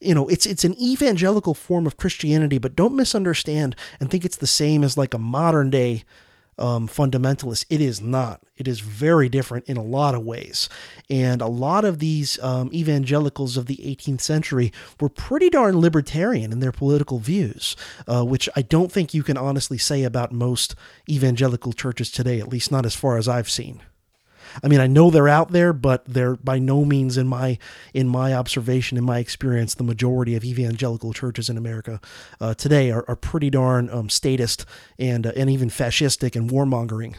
you 0.00 0.14
know 0.14 0.28
it's 0.28 0.46
it's 0.46 0.64
an 0.64 0.80
evangelical 0.80 1.54
form 1.54 1.86
of 1.86 1.96
Christianity, 1.96 2.58
but 2.58 2.76
don't 2.76 2.94
misunderstand 2.94 3.76
and 4.00 4.10
think 4.10 4.24
it's 4.24 4.36
the 4.36 4.46
same 4.46 4.84
as 4.84 4.96
like 4.96 5.12
a 5.12 5.18
modern 5.18 5.70
day 5.70 6.04
um, 6.58 6.86
fundamentalist. 6.86 7.64
It 7.70 7.80
is 7.80 8.00
not. 8.00 8.42
It 8.56 8.68
is 8.68 8.80
very 8.80 9.28
different 9.28 9.66
in 9.66 9.76
a 9.76 9.82
lot 9.82 10.14
of 10.14 10.22
ways. 10.22 10.68
And 11.08 11.40
a 11.40 11.46
lot 11.46 11.84
of 11.84 11.98
these 11.98 12.38
um, 12.42 12.70
evangelicals 12.72 13.56
of 13.56 13.66
the 13.66 13.76
18th 13.78 14.20
century 14.20 14.72
were 15.00 15.08
pretty 15.08 15.50
darn 15.50 15.80
libertarian 15.80 16.52
in 16.52 16.60
their 16.60 16.72
political 16.72 17.18
views, 17.18 17.74
uh, 18.06 18.24
which 18.24 18.48
I 18.54 18.62
don't 18.62 18.92
think 18.92 19.14
you 19.14 19.22
can 19.22 19.36
honestly 19.36 19.78
say 19.78 20.04
about 20.04 20.32
most 20.32 20.74
evangelical 21.08 21.72
churches 21.72 22.10
today, 22.10 22.40
at 22.40 22.48
least 22.48 22.70
not 22.70 22.86
as 22.86 22.94
far 22.94 23.16
as 23.16 23.28
I've 23.28 23.50
seen. 23.50 23.80
I 24.62 24.68
mean, 24.68 24.80
I 24.80 24.86
know 24.86 25.10
they're 25.10 25.28
out 25.28 25.52
there, 25.52 25.72
but 25.72 26.04
they're 26.06 26.36
by 26.36 26.58
no 26.58 26.84
means 26.84 27.16
in 27.16 27.26
my 27.26 27.58
in 27.94 28.08
my 28.08 28.34
observation, 28.34 28.98
in 28.98 29.04
my 29.04 29.18
experience, 29.18 29.74
the 29.74 29.84
majority 29.84 30.34
of 30.34 30.44
evangelical 30.44 31.12
churches 31.12 31.48
in 31.48 31.56
America 31.56 32.00
uh, 32.40 32.54
today 32.54 32.90
are, 32.90 33.04
are 33.08 33.16
pretty 33.16 33.50
darn 33.50 33.88
um, 33.90 34.08
statist 34.08 34.64
and 34.98 35.26
uh, 35.26 35.32
and 35.36 35.50
even 35.50 35.68
fascistic 35.68 36.36
and 36.36 36.50
warmongering. 36.50 37.16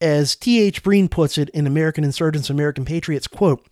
As 0.00 0.34
T.H. 0.34 0.82
Breen 0.82 1.08
puts 1.08 1.38
it 1.38 1.48
in 1.50 1.64
American 1.64 2.02
Insurgents, 2.02 2.50
American 2.50 2.84
Patriots, 2.84 3.28
quote, 3.28 3.64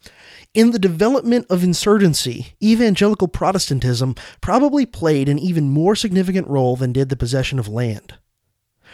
in 0.55 0.71
the 0.71 0.79
development 0.79 1.47
of 1.51 1.65
insurgency, 1.65 2.55
evangelical 2.63 3.27
Protestantism 3.27 4.15
probably 4.41 4.87
played 4.87 5.29
an 5.29 5.41
even 5.41 5.71
more 5.71 5.97
significant 5.97 6.47
role 6.47 6.77
than 6.77 6.93
did 6.93 7.09
the 7.09 7.17
possession 7.17 7.59
of 7.59 7.67
land 7.67 8.15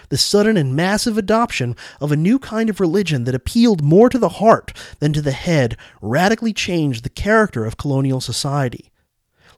the 0.08 0.16
sudden 0.16 0.56
and 0.56 0.74
massive 0.74 1.18
adoption 1.18 1.76
of 2.00 2.12
a 2.12 2.16
new 2.16 2.38
kind 2.38 2.70
of 2.70 2.80
religion 2.80 3.24
that 3.24 3.34
appealed 3.34 3.82
more 3.82 4.08
to 4.08 4.18
the 4.18 4.28
heart 4.28 4.72
than 5.00 5.12
to 5.12 5.22
the 5.22 5.32
head 5.32 5.76
radically 6.00 6.52
changed 6.52 7.04
the 7.04 7.10
character 7.10 7.64
of 7.64 7.76
colonial 7.76 8.20
society. 8.20 8.90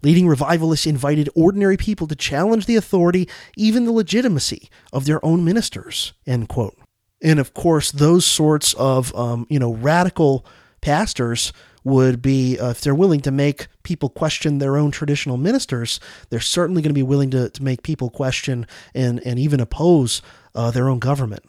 Leading 0.02 0.28
revivalists 0.28 0.86
invited 0.86 1.28
ordinary 1.34 1.76
people 1.76 2.06
to 2.06 2.14
challenge 2.14 2.66
the 2.66 2.76
authority, 2.76 3.28
even 3.56 3.84
the 3.84 3.92
legitimacy, 3.92 4.70
of 4.92 5.06
their 5.06 5.24
own 5.24 5.44
ministers. 5.44 6.12
End 6.26 6.48
quote. 6.48 6.76
And 7.20 7.40
of 7.40 7.52
course, 7.52 7.90
those 7.90 8.24
sorts 8.24 8.74
of 8.74 9.14
um, 9.16 9.46
you 9.50 9.58
know 9.58 9.74
radical 9.74 10.46
pastors 10.80 11.52
would 11.84 12.20
be, 12.20 12.58
uh, 12.58 12.70
if 12.70 12.80
they're 12.80 12.94
willing 12.94 13.20
to 13.20 13.30
make 13.30 13.66
people 13.82 14.08
question 14.08 14.58
their 14.58 14.76
own 14.76 14.90
traditional 14.90 15.36
ministers, 15.36 15.98
they're 16.28 16.40
certainly 16.40 16.82
going 16.82 16.90
to 16.90 16.94
be 16.94 17.02
willing 17.02 17.30
to, 17.30 17.48
to 17.50 17.62
make 17.62 17.82
people 17.82 18.10
question 18.10 18.66
and, 18.94 19.24
and 19.26 19.38
even 19.38 19.58
oppose 19.58 20.20
uh, 20.54 20.70
their 20.70 20.88
own 20.88 20.98
government. 20.98 21.44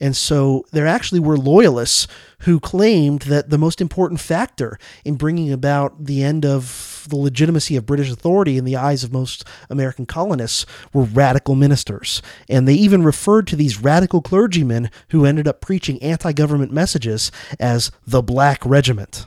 And 0.00 0.16
so 0.16 0.64
there 0.72 0.86
actually 0.86 1.20
were 1.20 1.36
loyalists 1.36 2.06
who 2.40 2.60
claimed 2.60 3.22
that 3.22 3.50
the 3.50 3.58
most 3.58 3.80
important 3.80 4.20
factor 4.20 4.78
in 5.04 5.14
bringing 5.14 5.52
about 5.52 6.04
the 6.04 6.22
end 6.22 6.44
of 6.44 7.06
the 7.08 7.16
legitimacy 7.16 7.76
of 7.76 7.86
British 7.86 8.10
authority 8.10 8.58
in 8.58 8.64
the 8.64 8.76
eyes 8.76 9.04
of 9.04 9.12
most 9.12 9.44
American 9.70 10.06
colonists 10.06 10.66
were 10.92 11.04
radical 11.04 11.54
ministers. 11.54 12.22
And 12.48 12.66
they 12.66 12.74
even 12.74 13.02
referred 13.02 13.46
to 13.48 13.56
these 13.56 13.80
radical 13.80 14.20
clergymen 14.20 14.90
who 15.10 15.24
ended 15.24 15.46
up 15.46 15.60
preaching 15.60 16.02
anti 16.02 16.32
government 16.32 16.72
messages 16.72 17.30
as 17.60 17.90
the 18.06 18.22
Black 18.22 18.64
Regiment 18.64 19.26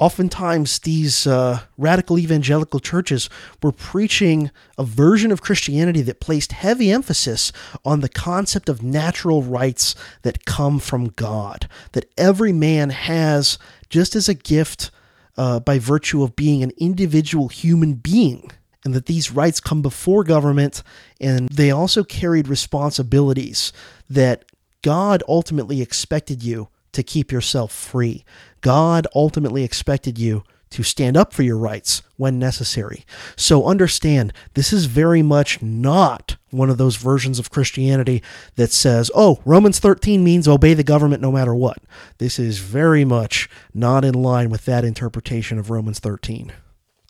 oftentimes 0.00 0.80
these 0.80 1.26
uh, 1.26 1.60
radical 1.76 2.18
evangelical 2.18 2.80
churches 2.80 3.28
were 3.62 3.70
preaching 3.70 4.50
a 4.78 4.82
version 4.82 5.30
of 5.30 5.42
Christianity 5.42 6.00
that 6.02 6.20
placed 6.20 6.52
heavy 6.52 6.90
emphasis 6.90 7.52
on 7.84 8.00
the 8.00 8.08
concept 8.08 8.68
of 8.68 8.82
natural 8.82 9.42
rights 9.42 9.94
that 10.22 10.46
come 10.46 10.78
from 10.80 11.10
God, 11.10 11.68
that 11.92 12.10
every 12.16 12.52
man 12.52 12.90
has 12.90 13.58
just 13.90 14.16
as 14.16 14.28
a 14.28 14.34
gift 14.34 14.90
uh, 15.36 15.60
by 15.60 15.78
virtue 15.78 16.22
of 16.22 16.34
being 16.34 16.62
an 16.62 16.72
individual 16.78 17.48
human 17.48 17.94
being. 17.94 18.50
And 18.82 18.94
that 18.94 19.04
these 19.04 19.30
rights 19.30 19.60
come 19.60 19.82
before 19.82 20.24
government, 20.24 20.82
and 21.20 21.50
they 21.50 21.70
also 21.70 22.02
carried 22.02 22.48
responsibilities 22.48 23.74
that 24.08 24.46
God 24.80 25.22
ultimately 25.28 25.82
expected 25.82 26.42
you 26.42 26.68
to 26.92 27.02
keep 27.02 27.30
yourself 27.30 27.72
free. 27.72 28.24
God 28.60 29.06
ultimately 29.14 29.64
expected 29.64 30.18
you 30.18 30.44
to 30.70 30.82
stand 30.84 31.16
up 31.16 31.32
for 31.32 31.42
your 31.42 31.58
rights 31.58 32.02
when 32.16 32.38
necessary. 32.38 33.04
So 33.36 33.66
understand, 33.66 34.32
this 34.54 34.72
is 34.72 34.86
very 34.86 35.20
much 35.20 35.60
not 35.60 36.36
one 36.50 36.70
of 36.70 36.78
those 36.78 36.96
versions 36.96 37.38
of 37.38 37.50
Christianity 37.50 38.22
that 38.54 38.70
says, 38.70 39.10
oh, 39.14 39.40
Romans 39.44 39.80
13 39.80 40.22
means 40.22 40.46
obey 40.46 40.74
the 40.74 40.84
government 40.84 41.22
no 41.22 41.32
matter 41.32 41.54
what. 41.54 41.78
This 42.18 42.38
is 42.38 42.58
very 42.58 43.04
much 43.04 43.48
not 43.74 44.04
in 44.04 44.14
line 44.14 44.48
with 44.48 44.64
that 44.66 44.84
interpretation 44.84 45.58
of 45.58 45.70
Romans 45.70 45.98
13. 45.98 46.52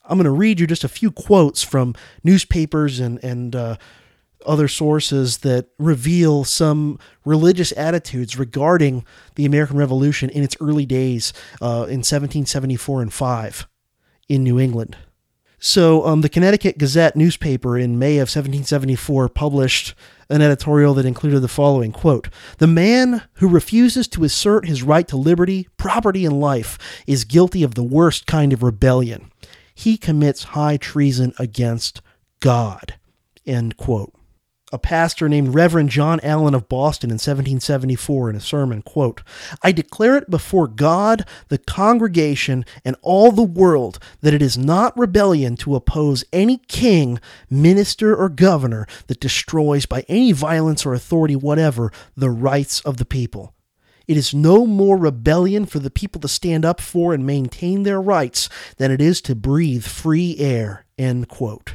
I'm 0.05 0.17
going 0.17 0.25
to 0.25 0.31
read 0.31 0.59
you 0.59 0.67
just 0.67 0.85
a 0.85 0.89
few 0.89 1.13
quotes 1.13 1.63
from 1.63 1.95
newspapers 2.25 2.99
and, 2.99 3.23
and 3.23 3.55
uh, 3.55 3.77
other 4.47 4.69
sources 4.69 5.39
that 5.39 5.69
reveal 5.79 6.45
some 6.45 6.99
religious 7.25 7.73
attitudes 7.77 8.39
regarding 8.39 9.05
the 9.35 9.45
American 9.45 9.77
Revolution 9.77 10.31
in 10.31 10.43
its 10.43 10.57
early 10.61 10.87
days 10.87 11.33
uh, 11.61 11.87
in 11.89 12.01
1774 12.01 13.03
and 13.03 13.13
5 13.13 13.69
in 14.29 14.45
New 14.45 14.59
England. 14.59 14.97
So, 15.63 16.07
um, 16.07 16.23
the 16.23 16.31
Connecticut 16.31 16.79
Gazette 16.79 17.17
newspaper 17.17 17.77
in 17.77 17.99
May 17.99 18.17
of 18.17 18.31
1774 18.31 19.29
published 19.29 19.95
an 20.31 20.41
editorial 20.41 20.95
that 20.95 21.05
included 21.05 21.41
the 21.41 21.49
following 21.49 21.93
quote 21.93 22.31
The 22.57 22.67
man 22.67 23.23
who 23.35 23.49
refuses 23.49 24.09
to 24.09 24.25
assert 24.25 24.67
his 24.67 24.83
right 24.83 25.07
to 25.09 25.19
liberty, 25.19 25.69
property, 25.77 26.25
and 26.25 26.41
life 26.41 26.79
is 27.07 27.25
guilty 27.25 27.63
of 27.63 27.75
the 27.75 27.83
worst 27.83 28.27
kind 28.27 28.55
of 28.55 28.63
rebellion. 28.63 29.31
He 29.75 29.99
commits 29.99 30.45
high 30.45 30.79
treason 30.79 31.35
against 31.39 32.01
God. 32.41 32.95
End 33.45 33.77
quote 33.77 34.15
a 34.73 34.79
pastor 34.79 35.29
named 35.29 35.55
Reverend 35.55 35.91
John 35.91 36.21
Allen 36.23 36.55
of 36.55 36.69
Boston 36.69 37.11
in 37.11 37.15
1774 37.15 38.31
in 38.31 38.37
a 38.37 38.41
sermon, 38.41 38.83
quote, 38.83 39.23
I 39.63 39.73
declare 39.73 40.17
it 40.17 40.31
before 40.31 40.69
God, 40.69 41.27
the 41.49 41.59
congregation, 41.59 42.65
and 42.85 42.97
all 43.03 43.33
the 43.33 43.43
world 43.43 43.99
that 44.21 44.35
it 44.35 44.43
is 44.43 44.57
not 44.57 44.97
rebellion 44.97 45.57
to 45.57 45.75
oppose 45.75 46.25
any 46.33 46.59
king, 46.69 47.19
minister, 47.49 48.15
or 48.15 48.29
governor 48.29 48.87
that 49.09 49.21
destroys 49.21 49.87
by 49.87 50.05
any 50.09 50.33
violence 50.33 50.87
or 50.87 50.95
authority 50.95 51.37
whatever 51.37 51.93
the 52.17 52.31
rights 52.31 52.81
of 52.81 52.99
the 52.99 53.05
people. 53.05 53.55
It 54.07 54.17
is 54.17 54.35
no 54.35 54.67
more 54.67 54.97
rebellion 54.97 55.67
for 55.67 55.79
the 55.79 55.91
people 55.91 56.21
to 56.23 56.29
stand 56.29 56.65
up 56.65 56.81
for 56.81 57.15
and 57.15 57.25
maintain 57.25 57.85
their 57.85 58.01
rights 58.01 58.49
than 58.77 58.91
it 58.91 59.01
is 59.01 59.21
to 59.23 59.37
breathe 59.37 59.85
free 59.85 60.37
air. 60.39 60.85
End 60.99 61.29
quote. 61.29 61.75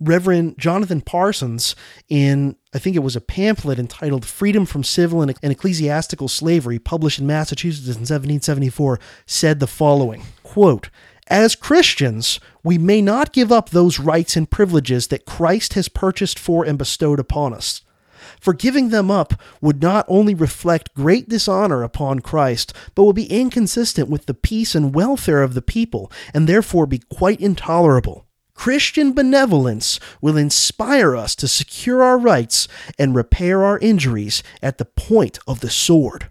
Reverend 0.00 0.58
Jonathan 0.58 1.00
Parsons, 1.00 1.74
in 2.08 2.54
I 2.72 2.78
think 2.78 2.94
it 2.94 3.00
was 3.00 3.16
a 3.16 3.20
pamphlet 3.20 3.78
entitled 3.78 4.24
Freedom 4.24 4.64
from 4.64 4.84
Civil 4.84 5.22
and 5.22 5.34
Ecclesiastical 5.42 6.28
Slavery, 6.28 6.78
published 6.78 7.18
in 7.18 7.26
Massachusetts 7.26 7.86
in 7.86 8.02
1774, 8.02 9.00
said 9.26 9.58
the 9.58 9.66
following 9.66 10.22
quote, 10.44 10.90
As 11.26 11.56
Christians, 11.56 12.38
we 12.62 12.78
may 12.78 13.02
not 13.02 13.32
give 13.32 13.50
up 13.50 13.70
those 13.70 13.98
rights 13.98 14.36
and 14.36 14.48
privileges 14.48 15.08
that 15.08 15.26
Christ 15.26 15.72
has 15.74 15.88
purchased 15.88 16.38
for 16.38 16.64
and 16.64 16.78
bestowed 16.78 17.18
upon 17.18 17.52
us. 17.52 17.82
For 18.40 18.52
giving 18.52 18.90
them 18.90 19.10
up 19.10 19.34
would 19.60 19.82
not 19.82 20.04
only 20.06 20.34
reflect 20.34 20.94
great 20.94 21.28
dishonor 21.28 21.82
upon 21.82 22.20
Christ, 22.20 22.72
but 22.94 23.02
would 23.02 23.16
be 23.16 23.32
inconsistent 23.32 24.08
with 24.08 24.26
the 24.26 24.34
peace 24.34 24.76
and 24.76 24.94
welfare 24.94 25.42
of 25.42 25.54
the 25.54 25.62
people, 25.62 26.12
and 26.32 26.46
therefore 26.48 26.86
be 26.86 26.98
quite 27.10 27.40
intolerable. 27.40 28.27
Christian 28.58 29.12
benevolence 29.12 30.00
will 30.20 30.36
inspire 30.36 31.14
us 31.14 31.36
to 31.36 31.46
secure 31.46 32.02
our 32.02 32.18
rights 32.18 32.66
and 32.98 33.14
repair 33.14 33.62
our 33.62 33.78
injuries 33.78 34.42
at 34.60 34.78
the 34.78 34.84
point 34.84 35.38
of 35.46 35.60
the 35.60 35.70
sword. 35.70 36.28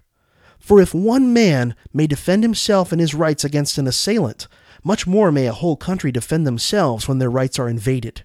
For 0.58 0.78
if 0.78 0.92
one 0.92 1.32
man 1.32 1.74
may 1.90 2.06
defend 2.06 2.42
himself 2.42 2.92
and 2.92 3.00
his 3.00 3.14
rights 3.14 3.44
against 3.44 3.78
an 3.78 3.86
assailant, 3.86 4.46
much 4.84 5.06
more 5.06 5.32
may 5.32 5.46
a 5.46 5.54
whole 5.54 5.78
country 5.78 6.12
defend 6.12 6.46
themselves 6.46 7.08
when 7.08 7.18
their 7.18 7.30
rights 7.30 7.58
are 7.58 7.66
invaded. 7.66 8.24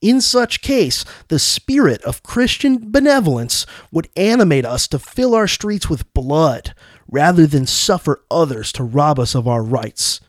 In 0.00 0.22
such 0.22 0.62
case, 0.62 1.04
the 1.28 1.38
spirit 1.38 2.02
of 2.04 2.22
Christian 2.22 2.90
benevolence 2.90 3.66
would 3.92 4.08
animate 4.16 4.64
us 4.64 4.88
to 4.88 4.98
fill 4.98 5.34
our 5.34 5.46
streets 5.46 5.90
with 5.90 6.10
blood, 6.14 6.74
rather 7.06 7.46
than 7.46 7.66
suffer 7.66 8.24
others 8.30 8.72
to 8.72 8.82
rob 8.82 9.18
us 9.18 9.34
of 9.34 9.46
our 9.46 9.62
rights. 9.62 10.22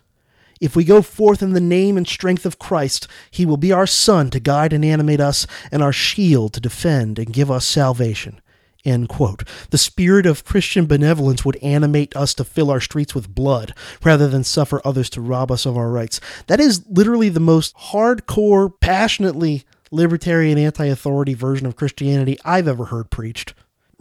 If 0.63 0.77
we 0.77 0.85
go 0.85 1.01
forth 1.01 1.43
in 1.43 1.51
the 1.51 1.59
name 1.59 1.97
and 1.97 2.07
strength 2.07 2.45
of 2.45 2.57
Christ, 2.57 3.05
he 3.29 3.45
will 3.45 3.57
be 3.57 3.73
our 3.73 3.85
sun 3.85 4.29
to 4.29 4.39
guide 4.39 4.71
and 4.71 4.85
animate 4.85 5.19
us, 5.19 5.45
and 5.73 5.83
our 5.83 5.91
shield 5.91 6.53
to 6.53 6.61
defend 6.61 7.19
and 7.19 7.33
give 7.33 7.51
us 7.51 7.65
salvation. 7.65 8.39
End 8.85 9.09
quote. 9.09 9.43
The 9.71 9.77
spirit 9.77 10.25
of 10.25 10.45
Christian 10.45 10.85
benevolence 10.85 11.43
would 11.43 11.57
animate 11.57 12.15
us 12.15 12.33
to 12.35 12.45
fill 12.45 12.71
our 12.71 12.79
streets 12.79 13.13
with 13.13 13.35
blood 13.35 13.73
rather 14.05 14.29
than 14.29 14.45
suffer 14.45 14.81
others 14.85 15.09
to 15.09 15.21
rob 15.21 15.51
us 15.51 15.65
of 15.65 15.75
our 15.75 15.89
rights. 15.89 16.21
That 16.47 16.61
is 16.61 16.87
literally 16.87 17.27
the 17.27 17.41
most 17.41 17.75
hardcore, 17.75 18.71
passionately 18.79 19.65
libertarian, 19.91 20.57
anti 20.57 20.85
authority 20.85 21.33
version 21.33 21.67
of 21.67 21.75
Christianity 21.75 22.37
I've 22.45 22.69
ever 22.69 22.85
heard 22.85 23.09
preached. 23.09 23.53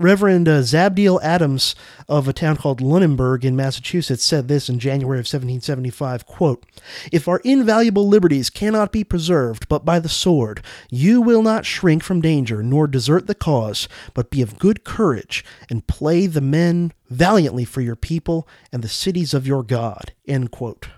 Reverend 0.03 0.49
uh, 0.49 0.63
Zabdiel 0.63 1.23
Adams 1.23 1.75
of 2.09 2.27
a 2.27 2.33
town 2.33 2.57
called 2.57 2.81
Lunenburg 2.81 3.45
in 3.45 3.55
Massachusetts 3.55 4.25
said 4.25 4.49
this 4.49 4.69
in 4.69 4.79
January 4.79 5.19
of 5.19 5.25
1775, 5.25 6.27
quote, 6.27 6.67
If 7.13 7.29
our 7.29 7.41
invaluable 7.45 8.09
liberties 8.09 8.51
cannot 8.51 8.93
be 8.93 9.05
preserved 9.05 9.69
but 9.69 9.85
by 9.85 9.99
the 9.99 10.09
sword, 10.09 10.63
you 10.91 11.21
will 11.21 11.43
not 11.43 11.65
shrink 11.65 12.03
from 12.03 12.21
danger, 12.21 12.63
nor 12.63 12.87
desert 12.87 13.27
the 13.27 13.35
cause, 13.35 13.89
but 14.13 14.31
be 14.31 14.43
of 14.43 14.59
good 14.59 14.85
courage, 14.85 15.45
and 15.71 15.87
play 15.87 16.27
the 16.27 16.41
men 16.41 16.93
valiantly 17.09 17.65
for 17.65 17.81
your 17.81 17.97
people 17.97 18.49
and 18.73 18.83
the 18.83 18.89
cities 18.89 19.33
of 19.33 19.47
your 19.47 19.63
God. 19.63 20.13
End 20.27 20.51
quote. 20.51 20.89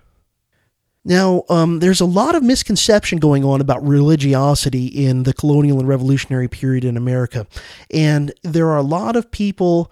Now, 1.07 1.43
um, 1.49 1.79
there's 1.79 2.01
a 2.01 2.05
lot 2.05 2.33
of 2.33 2.41
misconception 2.41 3.19
going 3.19 3.45
on 3.45 3.61
about 3.61 3.87
religiosity 3.87 4.87
in 4.87 5.21
the 5.21 5.33
colonial 5.33 5.79
and 5.79 5.87
revolutionary 5.87 6.47
period 6.47 6.83
in 6.83 6.97
America, 6.97 7.45
and 7.93 8.33
there 8.41 8.67
are 8.69 8.77
a 8.77 8.83
lot 8.83 9.15
of 9.15 9.29
people. 9.29 9.91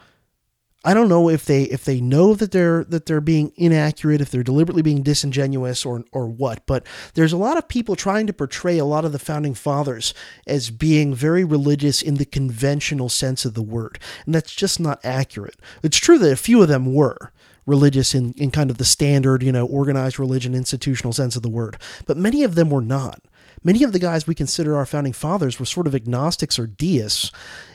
I 0.83 0.93
don't 0.93 1.07
know 1.07 1.29
if 1.29 1.45
they 1.45 1.63
if 1.63 1.85
they 1.85 2.01
know 2.01 2.33
that 2.33 2.51
they're 2.51 2.83
that 2.85 3.05
they're 3.05 3.21
being 3.21 3.53
inaccurate, 3.55 4.21
if 4.21 4.31
they're 4.31 4.43
deliberately 4.43 4.81
being 4.81 5.03
disingenuous 5.03 5.85
or 5.85 6.03
or 6.11 6.27
what, 6.27 6.65
but 6.65 6.85
there's 7.13 7.31
a 7.31 7.37
lot 7.37 7.57
of 7.57 7.67
people 7.67 7.95
trying 7.95 8.25
to 8.27 8.33
portray 8.33 8.79
a 8.79 8.85
lot 8.85 9.05
of 9.05 9.11
the 9.11 9.19
founding 9.19 9.53
fathers 9.53 10.15
as 10.47 10.71
being 10.71 11.13
very 11.13 11.43
religious 11.45 12.01
in 12.01 12.15
the 12.15 12.25
conventional 12.25 13.07
sense 13.07 13.45
of 13.45 13.53
the 13.53 13.61
word, 13.61 13.99
and 14.25 14.33
that's 14.33 14.53
just 14.53 14.79
not 14.79 14.99
accurate. 15.05 15.57
It's 15.83 15.97
true 15.97 16.17
that 16.17 16.33
a 16.33 16.35
few 16.35 16.61
of 16.61 16.67
them 16.67 16.93
were, 16.93 17.31
religious 17.65 18.13
in, 18.13 18.33
in 18.33 18.51
kind 18.51 18.69
of 18.69 18.77
the 18.77 18.85
standard, 18.85 19.43
you 19.43 19.51
know, 19.51 19.65
organized 19.65 20.19
religion, 20.19 20.55
institutional 20.55 21.13
sense 21.13 21.35
of 21.35 21.41
the 21.41 21.49
word. 21.49 21.77
But 22.05 22.17
many 22.17 22.43
of 22.43 22.55
them 22.55 22.69
were 22.69 22.81
not. 22.81 23.21
Many 23.63 23.83
of 23.83 23.93
the 23.93 23.99
guys 23.99 24.27
we 24.27 24.35
consider 24.35 24.75
our 24.75 24.85
founding 24.85 25.13
fathers 25.13 25.59
were 25.59 25.65
sort 25.65 25.87
of 25.87 25.95
agnostics 25.95 26.59
or 26.59 26.67
deists. 26.67 27.31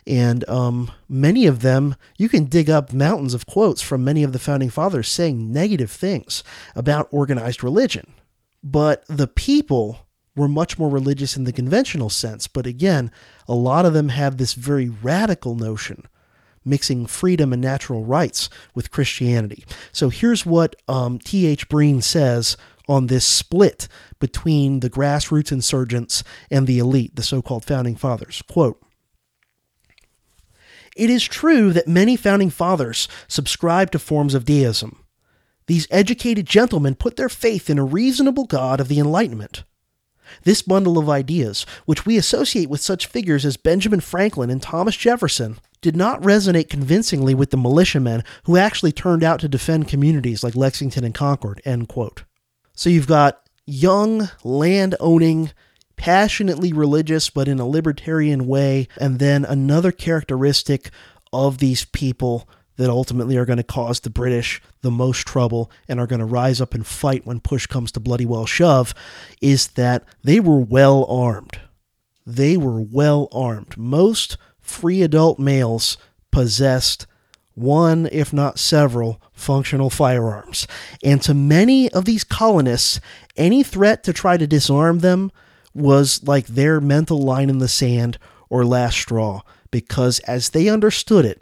And 0.06 0.47
um, 0.48 0.90
many 1.09 1.47
of 1.47 1.60
them, 1.60 1.97
you 2.19 2.28
can 2.28 2.44
dig 2.44 2.69
up 2.69 2.93
mountains 2.93 3.32
of 3.32 3.47
quotes 3.47 3.81
from 3.81 4.05
many 4.05 4.23
of 4.23 4.32
the 4.32 4.39
founding 4.39 4.70
fathers 4.70 5.09
saying 5.09 5.51
negative 5.51 5.90
things 5.90 6.44
about 6.74 7.09
organized 7.10 7.65
religion. 7.65 8.12
But 8.62 9.05
the 9.06 9.28
people 9.28 10.06
were 10.36 10.48
much 10.48 10.78
more 10.78 10.90
religious 10.90 11.36
in 11.36 11.44
the 11.44 11.52
conventional 11.52 12.10
sense. 12.10 12.47
But 12.47 12.66
again, 12.66 13.10
a 13.47 13.55
lot 13.55 13.86
of 13.86 13.94
them 13.94 14.10
have 14.10 14.36
this 14.36 14.55
very 14.55 14.89
radical 14.89 15.55
notion 15.55 16.06
mixing 16.69 17.07
freedom 17.07 17.53
and 17.53 17.62
natural 17.62 18.05
rights 18.05 18.49
with 18.74 18.90
Christianity. 18.90 19.65
So 19.93 20.09
here's 20.09 20.47
what 20.47 20.77
um, 20.86 21.19
T.H. 21.19 21.69
Breen 21.69 22.01
says 22.03 22.57
on 22.89 23.07
this 23.07 23.24
split 23.24 23.89
between 24.19 24.81
the 24.81 24.90
grassroots 24.90 25.53
insurgents 25.53 26.24
and 26.51 26.66
the 26.66 26.78
elite, 26.78 27.16
the 27.16 27.23
so 27.23 27.43
called 27.43 27.65
founding 27.65 27.97
fathers. 27.97 28.43
Quote, 28.49 28.81
it 30.97 31.11
is 31.11 31.23
true 31.23 31.73
that 31.73 31.86
many 31.86 32.16
founding 32.16 32.51
fathers 32.51 33.07
subscribed 33.28 33.93
to 33.93 34.01
forms 34.01 34.35
of 34.35 34.45
deism. 34.45 35.05
These 35.69 35.86
educated 35.90 36.47
gentlemen 36.47 36.97
put 36.97 37.16
their 37.16 37.28
faith 37.28 37.70
in 37.70 37.78
a 37.78 37.85
reasonable 37.85 38.47
God 38.47 38.81
of 38.81 38.89
the 38.89 38.99
Enlightenment. 38.99 39.62
This 40.43 40.61
bundle 40.61 40.99
of 40.99 41.09
ideas, 41.09 41.65
which 41.85 42.05
we 42.05 42.16
associate 42.16 42.69
with 42.69 42.81
such 42.81 43.07
figures 43.07 43.45
as 43.45 43.57
Benjamin 43.57 44.01
Franklin 44.01 44.51
and 44.51 44.61
Thomas 44.61 44.97
Jefferson, 44.97 45.59
did 45.81 45.97
not 45.97 46.23
resonate 46.23 46.69
convincingly 46.69 47.35
with 47.35 47.51
the 47.51 47.57
militiamen 47.57 48.25
who 48.45 48.57
actually 48.57 48.93
turned 48.93 49.23
out 49.23 49.41
to 49.41 49.49
defend 49.49 49.89
communities 49.89 50.43
like 50.43 50.57
Lexington 50.57 51.05
and 51.05 51.15
Concord. 51.15 51.61
End 51.65 51.89
quote. 51.89 52.25
So 52.75 52.91
you've 52.91 53.07
got 53.07 53.41
young, 53.67 54.31
land 54.45 54.95
owning, 55.01 55.53
passionately 55.97 56.73
religious, 56.73 57.29
but 57.31 57.49
in 57.49 57.59
a 57.59 57.67
libertarian 57.67 58.47
way, 58.47 58.89
and 58.99 59.19
then 59.19 59.45
another 59.45 59.93
characteristic 59.93 60.91
of 61.33 61.59
these 61.59 61.85
people 61.85 62.49
that 62.77 62.89
ultimately 62.89 63.37
are 63.37 63.45
going 63.45 63.59
to 63.59 63.65
cause 63.65 64.01
the 64.01 64.11
British 64.11 64.63
the 64.83 64.91
most 64.91 65.27
trouble 65.27 65.71
and 65.89 65.99
are 65.99 66.07
going 66.07 66.21
to 66.21 66.25
rise 66.25 66.61
up 66.61 66.75
and 66.75 66.87
fight 66.87 67.27
when 67.27 67.41
push 67.41 67.67
comes 67.67 67.91
to 67.93 68.01
bloody 68.01 68.25
well 68.25 68.47
shove 68.47 68.95
is 69.43 69.69
that 69.69 70.05
they 70.23 70.41
were 70.41 70.61
well 70.61 71.05
armed. 71.07 71.59
They 72.25 72.57
were 72.57 72.81
well 72.81 73.29
armed. 73.33 73.77
Most 73.77 74.37
free 74.69 75.03
adult 75.03 75.39
males 75.39 75.97
possessed 76.31 77.07
one, 77.55 78.09
if 78.12 78.32
not 78.32 78.59
several, 78.59 79.20
functional 79.32 79.90
firearms. 79.90 80.66
And 81.03 81.20
to 81.23 81.35
many 81.35 81.90
of 81.90 82.05
these 82.05 82.23
colonists, 82.23 83.01
any 83.36 83.62
threat 83.62 84.05
to 84.05 84.12
try 84.12 84.36
to 84.36 84.47
disarm 84.47 85.01
them 85.01 85.32
was 85.74 86.23
like 86.24 86.47
their 86.47 86.81
mental 86.81 87.20
line 87.20 87.51
in 87.51 87.59
the 87.59 87.69
sand 87.69 88.19
or 88.49 88.65
last 88.65 88.97
straw, 88.97 89.43
because 89.70 90.20
as 90.20 90.51
they 90.51 90.69
understood 90.69 91.24
it, 91.24 91.40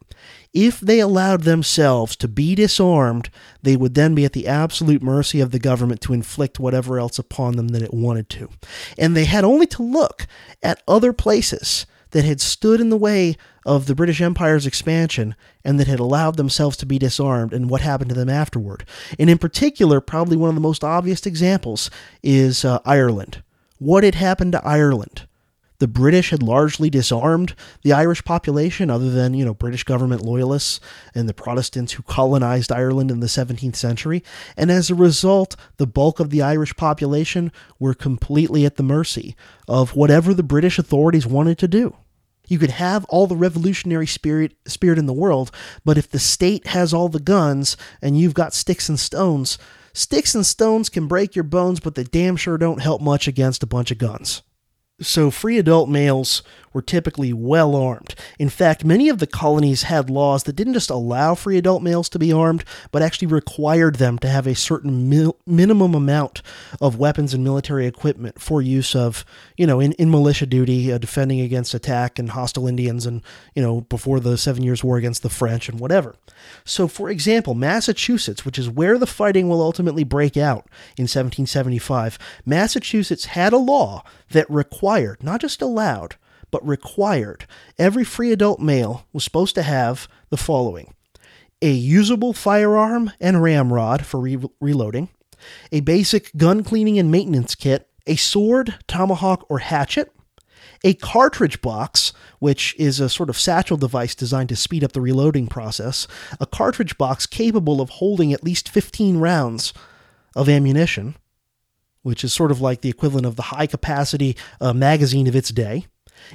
if 0.53 0.81
they 0.81 1.01
allowed 1.01 1.43
themselves 1.43 2.17
to 2.17 2.29
be 2.29 2.55
disarmed, 2.55 3.29
they 3.63 3.77
would 3.77 3.95
then 3.95 4.15
be 4.15 4.25
at 4.25 4.33
the 4.33 4.47
absolute 4.49 5.03
mercy 5.03 5.41
of 5.41 5.51
the 5.51 5.59
government 5.59 6.01
to 6.01 6.15
inflict 6.15 6.59
whatever 6.59 6.99
else 6.99 7.19
upon 7.19 7.57
them 7.57 7.69
that 7.69 7.83
it 7.83 7.93
wanted 7.93 8.31
to. 8.31 8.49
And 8.97 9.15
they 9.15 9.27
had 9.27 9.45
only 9.45 9.67
to 9.67 9.83
look 9.83 10.27
at 10.63 10.83
other 10.89 11.13
places 11.13 11.85
that 12.17 12.25
had 12.25 12.41
stood 12.41 12.81
in 12.81 12.89
the 12.89 12.97
way 12.97 13.37
of 13.67 13.85
the 13.85 13.95
British 13.95 14.23
Empire's 14.23 14.65
expansion 14.65 15.35
and 15.63 15.79
that 15.79 15.87
had 15.87 16.01
allowed 16.01 16.39
themselves 16.39 16.75
to 16.79 16.87
be 16.87 16.99
disarmed 16.99 17.53
and 17.53 17.69
what 17.69 17.83
happened 17.83 18.09
to 18.09 18.15
them 18.15 18.31
afterward. 18.31 18.87
And 19.19 19.29
in 19.29 19.37
particular, 19.37 20.01
probably 20.01 20.39
one 20.39 20.49
of 20.49 20.55
the 20.55 20.63
most 20.63 20.83
obvious 20.83 21.27
examples 21.27 21.91
is 22.23 22.65
uh, 22.65 22.79
Ireland, 22.87 23.43
what 23.79 24.03
had 24.03 24.15
happened 24.15 24.53
to 24.53 24.67
Ireland? 24.67 25.29
The 25.79 25.89
British 25.89 26.31
had 26.31 26.43
largely 26.43 26.89
disarmed 26.89 27.55
the 27.83 27.93
Irish 27.93 28.25
population, 28.25 28.89
other 28.89 29.11
than, 29.11 29.35
you 29.35 29.45
know, 29.45 29.53
British 29.53 29.85
government 29.85 30.23
loyalists 30.23 30.81
and 31.15 31.29
the 31.29 31.35
Protestants 31.35 31.93
who 31.93 32.03
colonized 32.03 32.73
Ireland 32.73 33.11
in 33.11 33.21
the 33.21 33.27
17th 33.27 33.77
century. 33.77 34.25
And 34.57 34.71
as 34.71 34.89
a 34.89 34.95
result, 34.95 35.55
the 35.77 35.87
bulk 35.87 36.19
of 36.19 36.31
the 36.31 36.41
Irish 36.41 36.75
population 36.77 37.53
were 37.79 37.93
completely 37.93 38.65
at 38.65 38.77
the 38.77 38.83
mercy 38.83 39.37
of 39.69 39.95
whatever 39.95 40.33
the 40.33 40.43
British 40.43 40.79
authorities 40.79 41.27
wanted 41.27 41.59
to 41.59 41.69
do. 41.69 41.95
You 42.47 42.59
could 42.59 42.71
have 42.71 43.05
all 43.07 43.27
the 43.27 43.37
revolutionary 43.37 44.07
spirit 44.07 44.57
spirit 44.67 44.99
in 44.99 45.07
the 45.07 45.13
world, 45.13 45.51
but 45.85 45.99
if 45.99 46.09
the 46.11 46.19
state 46.19 46.69
has 46.69 46.93
all 46.93 47.09
the 47.09 47.21
guns 47.21 47.77
and 48.01 48.19
you've 48.19 48.35
got 48.35 48.55
sticks 48.55 48.89
and 48.89 48.99
stones, 48.99 49.59
sticks 49.93 50.35
and 50.35 50.47
stones 50.47 50.89
can 50.89 51.07
break 51.07 51.35
your 51.35 51.45
bones, 51.45 51.81
but 51.81 51.95
they 51.95 52.05
damn 52.05 52.37
sure 52.37 52.59
don't 52.59 52.83
help 52.83 53.01
much 53.01 53.27
against 53.29 53.63
a 53.63 53.67
bunch 53.67 53.91
of 53.91 53.99
guns. 53.99 54.43
So, 55.01 55.31
free 55.31 55.59
adult 55.59 55.91
males 55.91 56.43
were 56.77 56.83
typically 56.83 57.33
well 57.33 57.75
armed. 57.75 58.15
In 58.39 58.51
fact, 58.51 58.85
many 58.85 59.09
of 59.09 59.19
the 59.19 59.27
colonies 59.27 59.85
had 59.85 60.11
laws 60.11 60.43
that 60.43 60.57
didn't 60.57 60.75
just 60.75 60.91
allow 60.91 61.35
free 61.35 61.57
adult 61.57 61.83
males 61.83 62.11
to 62.11 62.19
be 62.19 62.31
armed, 62.31 62.65
but 62.93 63.01
actually 63.01 63.29
required 63.29 63.95
them 63.95 64.19
to 64.19 64.29
have 64.29 64.47
a 64.47 64.55
certain 64.55 65.09
mil- 65.09 65.39
minimum 65.47 65.95
amount 65.95 66.43
of 66.79 66.99
weapons 66.99 67.33
and 67.33 67.43
military 67.43 67.87
equipment 67.87 68.39
for 68.43 68.61
use 68.61 68.95
of, 68.95 69.25
you 69.57 69.67
know, 69.67 69.81
in, 69.81 69.93
in 69.93 70.11
militia 70.11 70.45
duty, 70.45 70.93
uh, 70.93 70.99
defending 70.99 71.41
against 71.41 71.73
attack 71.73 72.19
and 72.19 72.31
hostile 72.31 72.67
Indians, 72.67 73.07
and, 73.07 73.23
you 73.55 73.63
know, 73.63 73.81
before 73.81 74.21
the 74.21 74.37
Seven 74.37 74.63
Years' 74.63 74.85
War 74.85 74.99
against 74.99 75.23
the 75.23 75.31
French 75.31 75.71
and 75.71 75.81
whatever. 75.81 76.15
So, 76.63 76.89
for 76.89 77.09
example, 77.09 77.55
Massachusetts, 77.55 78.45
which 78.45 78.59
is 78.59 78.69
where 78.69 78.99
the 78.99 79.07
fighting 79.07 79.49
will 79.49 79.63
ultimately 79.63 80.05
break 80.05 80.37
out 80.37 80.67
in 80.99 81.05
1775, 81.05 82.19
Massachusetts 82.45 83.25
had 83.25 83.55
a 83.55 83.57
law 83.57 84.05
that 84.29 84.51
required, 84.51 85.23
not 85.23 85.41
just 85.41 85.63
allowed, 85.63 86.17
but 86.51 86.67
required, 86.67 87.47
every 87.79 88.05
free 88.05 88.33
adult 88.33 88.61
male 88.61 89.07
was 89.13 89.25
supposed 89.25 89.55
to 89.57 89.63
have 89.63 90.09
the 90.31 90.37
following 90.37 90.93
a 91.63 91.71
usable 91.71 92.35
firearm 92.35 93.11
and 93.19 93.43
ramrod 93.43 94.05
for 94.05 94.21
re- 94.21 94.39
reloading, 94.61 95.09
a 95.73 95.81
basic 95.81 96.31
gun 96.37 96.63
cleaning 96.63 96.99
and 96.99 97.11
maintenance 97.11 97.55
kit, 97.55 97.89
a 98.07 98.17
sword, 98.17 98.75
tomahawk, 98.87 99.47
or 99.49 99.61
hatchet, 99.61 100.13
a 100.85 100.95
cartridge 100.95 101.61
box, 101.63 102.13
which 102.39 102.75
is 102.79 103.01
a 103.01 103.09
sort 103.09 103.31
of 103.31 103.39
satchel 103.39 103.77
device 103.77 104.15
designed 104.15 104.49
to 104.49 104.57
speed 104.57 104.85
up 104.85 104.93
the 104.93 105.01
reloading 105.01 105.47
process, 105.47 106.07
a 106.39 106.47
cartridge 106.47 106.99
box 106.99 107.27
capable 107.27 107.81
of 107.81 107.91
holding 107.91 108.33
at 108.33 108.45
least 108.45 108.69
15 108.69 109.19
rounds 109.19 109.73
of 110.35 110.49
ammunition, 110.49 111.17
which 112.03 112.23
is 112.23 112.33
sort 112.33 112.51
of 112.51 112.61
like 112.61 112.83
the 112.83 112.91
equivalent 112.91 113.27
of 113.27 113.37
the 113.37 113.43
high 113.43 113.67
capacity 113.67 114.37
uh, 114.61 114.73
magazine 114.73 115.27
of 115.27 115.35
its 115.35 115.51
day. 115.51 115.87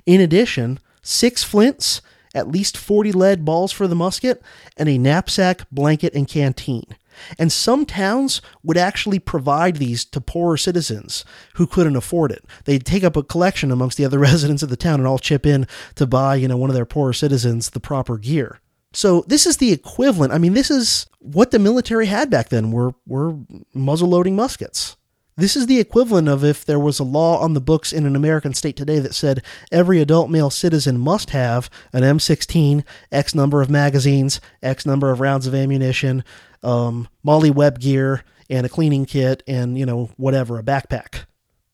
In 0.06 0.22
addition, 0.22 0.80
six 1.02 1.44
flints, 1.44 2.02
at 2.34 2.48
least 2.48 2.78
40 2.78 3.12
lead 3.12 3.46
balls 3.46 3.72
for 3.72 3.88
the 3.88 3.96
musket, 3.96 4.42
and 4.78 4.88
a 4.88 4.98
knapsack, 4.98 5.70
blanket, 5.72 6.14
and 6.14 6.28
canteen. 6.28 6.86
And 7.38 7.52
some 7.52 7.86
towns 7.86 8.42
would 8.64 8.78
actually 8.78 9.20
provide 9.20 9.76
these 9.76 10.06
to 10.06 10.22
poorer 10.22 10.58
citizens 10.58 11.26
who 11.56 11.68
couldn't 11.68 11.96
afford 11.96 12.32
it. 12.32 12.46
They'd 12.66 12.86
take 12.86 13.04
up 13.04 13.16
a 13.16 13.24
collection 13.24 13.72
amongst 13.72 13.98
the 13.98 14.06
other 14.06 14.20
residents 14.32 14.64
of 14.64 14.70
the 14.70 14.78
town 14.78 15.00
and 15.00 15.08
all 15.08 15.20
chip 15.20 15.46
in 15.46 15.68
to 15.96 16.08
buy, 16.08 16.36
you 16.36 16.48
know, 16.48 16.58
one 16.58 16.70
of 16.70 16.76
their 16.76 16.86
poorer 16.86 17.14
citizens 17.14 17.70
the 17.70 17.80
proper 17.80 18.18
gear. 18.18 18.60
So 18.94 19.24
this 19.28 19.46
is 19.46 19.58
the 19.58 19.72
equivalent. 19.72 20.34
I 20.34 20.38
mean, 20.38 20.54
this 20.54 20.70
is 20.70 21.08
what 21.20 21.52
the 21.52 21.60
military 21.60 22.08
had 22.08 22.30
back 22.30 22.50
then 22.50 22.72
were 22.72 22.94
were 23.08 23.36
muzzle 23.74 24.10
loading 24.10 24.36
muskets. 24.36 24.98
This 25.38 25.56
is 25.56 25.66
the 25.66 25.80
equivalent 25.80 26.28
of 26.28 26.44
if 26.44 26.66
there 26.66 26.80
was 26.80 27.00
a 27.00 27.04
law 27.04 27.40
on 27.40 27.54
the 27.54 27.62
books 27.62 27.94
in 27.94 28.06
an 28.06 28.16
American 28.16 28.54
state 28.54 28.76
today 28.76 29.00
that 29.00 29.16
said 29.16 29.44
every 29.72 30.02
adult 30.02 30.30
male 30.30 30.50
citizen 30.50 31.00
must 31.00 31.30
have 31.30 31.70
an 31.94 32.04
M16, 32.04 32.84
X 33.12 33.34
number 33.34 33.62
of 33.62 33.70
magazines, 33.70 34.42
X 34.62 34.86
number 34.86 35.10
of 35.10 35.22
rounds 35.22 35.48
of 35.48 35.56
ammunition, 35.56 36.24
um, 36.64 37.08
MOLLE 37.24 37.52
web 37.52 37.80
gear, 37.80 38.24
and 38.50 38.66
a 38.66 38.70
cleaning 38.70 39.06
kit, 39.06 39.42
and, 39.48 39.78
you 39.78 39.86
know, 39.86 40.10
whatever, 40.18 40.60
a 40.60 40.64
backpack. 40.64 41.26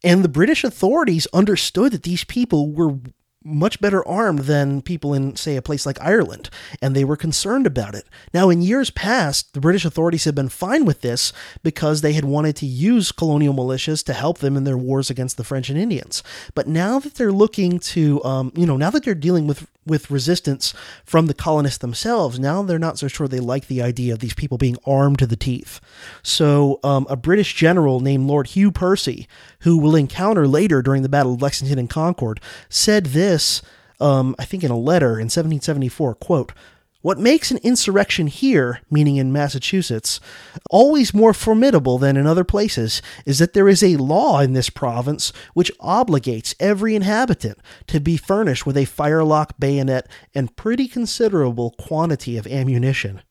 And 0.04 0.24
the 0.24 0.30
British 0.30 0.64
authorities 0.64 1.28
understood 1.34 1.92
that 1.92 2.04
these 2.04 2.24
people 2.24 2.72
were 2.72 3.00
much 3.48 3.80
better 3.80 4.06
armed 4.07 4.40
than 4.40 4.82
people 4.82 5.14
in, 5.14 5.36
say, 5.36 5.56
a 5.56 5.61
place 5.61 5.86
like 5.86 6.02
Ireland, 6.02 6.49
and 6.82 6.95
they 6.95 7.06
were 7.06 7.15
concerned 7.15 7.65
about 7.65 7.95
it. 7.95 8.06
Now, 8.34 8.49
in 8.49 8.61
years 8.61 8.90
past, 8.90 9.53
the 9.53 9.61
British 9.61 9.86
authorities 9.86 10.26
had 10.26 10.36
been 10.36 10.49
fine 10.49 10.86
with 10.86 11.02
this 11.02 11.32
because 11.64 12.02
they 12.02 12.14
had 12.14 12.26
wanted 12.26 12.56
to 12.57 12.65
use 12.65 13.11
colonial 13.11 13.53
militias 13.53 14.03
to 14.06 14.14
help 14.14 14.40
them 14.40 14.57
in 14.57 14.65
their 14.65 14.78
wars 14.78 15.10
against 15.10 15.38
the 15.38 15.44
French 15.44 15.69
and 15.69 15.80
Indians. 15.80 16.22
But 16.53 16.68
now 16.68 16.99
that 16.99 17.15
they're 17.15 17.32
looking 17.32 17.80
to, 17.80 18.24
um, 18.24 18.52
you 18.56 18.65
know, 18.65 18.78
now 18.78 18.90
that 18.90 19.03
they're 19.03 19.15
dealing 19.15 19.48
with 19.48 19.68
with 19.88 20.11
resistance 20.11 20.73
from 21.03 21.27
the 21.27 21.34
colonists 21.34 21.80
themselves, 21.80 22.39
now 22.39 22.61
they're 22.61 22.80
not 22.80 22.99
so 22.99 23.07
sure 23.07 23.27
they 23.27 23.39
like 23.39 23.68
the 23.68 23.81
idea 23.81 24.14
of 24.14 24.19
these 24.19 24.34
people 24.34 24.57
being 24.57 24.77
armed 24.85 25.19
to 25.19 25.27
the 25.27 25.35
teeth. 25.35 25.80
So, 26.23 26.80
um, 26.84 27.07
a 27.09 27.15
British 27.15 27.55
general 27.55 27.99
named 27.99 28.27
Lord 28.27 28.47
Hugh 28.47 28.72
Percy, 28.72 29.27
who 29.61 29.77
we'll 29.77 29.95
encounter 29.95 30.47
later 30.47 30.81
during 30.81 31.01
the 31.03 31.09
Battle 31.09 31.34
of 31.34 31.41
Lexington 31.41 31.80
and 31.80 31.89
Concord, 31.89 32.39
said 32.69 33.07
this, 33.07 33.61
um, 33.99 34.35
I 34.38 34.45
think 34.45 34.64
in 34.64 34.72
a 34.72 34.77
letter 34.77 35.14
in 35.14 35.26
1774, 35.26 36.15
quote, 36.15 36.51
what 37.02 37.19
makes 37.19 37.52
an 37.52 37.60
insurrection 37.64 38.28
here, 38.28 38.82
meaning 38.90 39.18
in 39.18 39.32
Massachusetts, 39.32 40.19
always 40.69 41.14
more 41.14 41.34
formidable 41.34 41.98
than 41.98 42.18
in 42.18 42.26
other 42.26 42.44
places 42.44 43.02
is 43.26 43.40
that 43.40 43.53
there 43.53 43.69
is 43.69 43.84
a 43.84 43.98
law 43.98 44.40
in 44.40 44.53
this 44.53 44.69
province 44.69 45.32
which 45.53 45.72
obligates 45.80 46.56
every 46.60 46.95
inhabitant 46.95 47.60
to 47.86 47.99
be 47.99 48.18
furnished 48.18 48.65
with 48.65 48.78
a 48.78 48.86
firelock 48.86 49.53
bayonet 49.60 50.10
and 50.34 50.56
pretty 50.56 50.88
considerable 50.88 51.76
quantity 51.78 52.38
of 52.38 52.48
ammunition. 52.48 53.22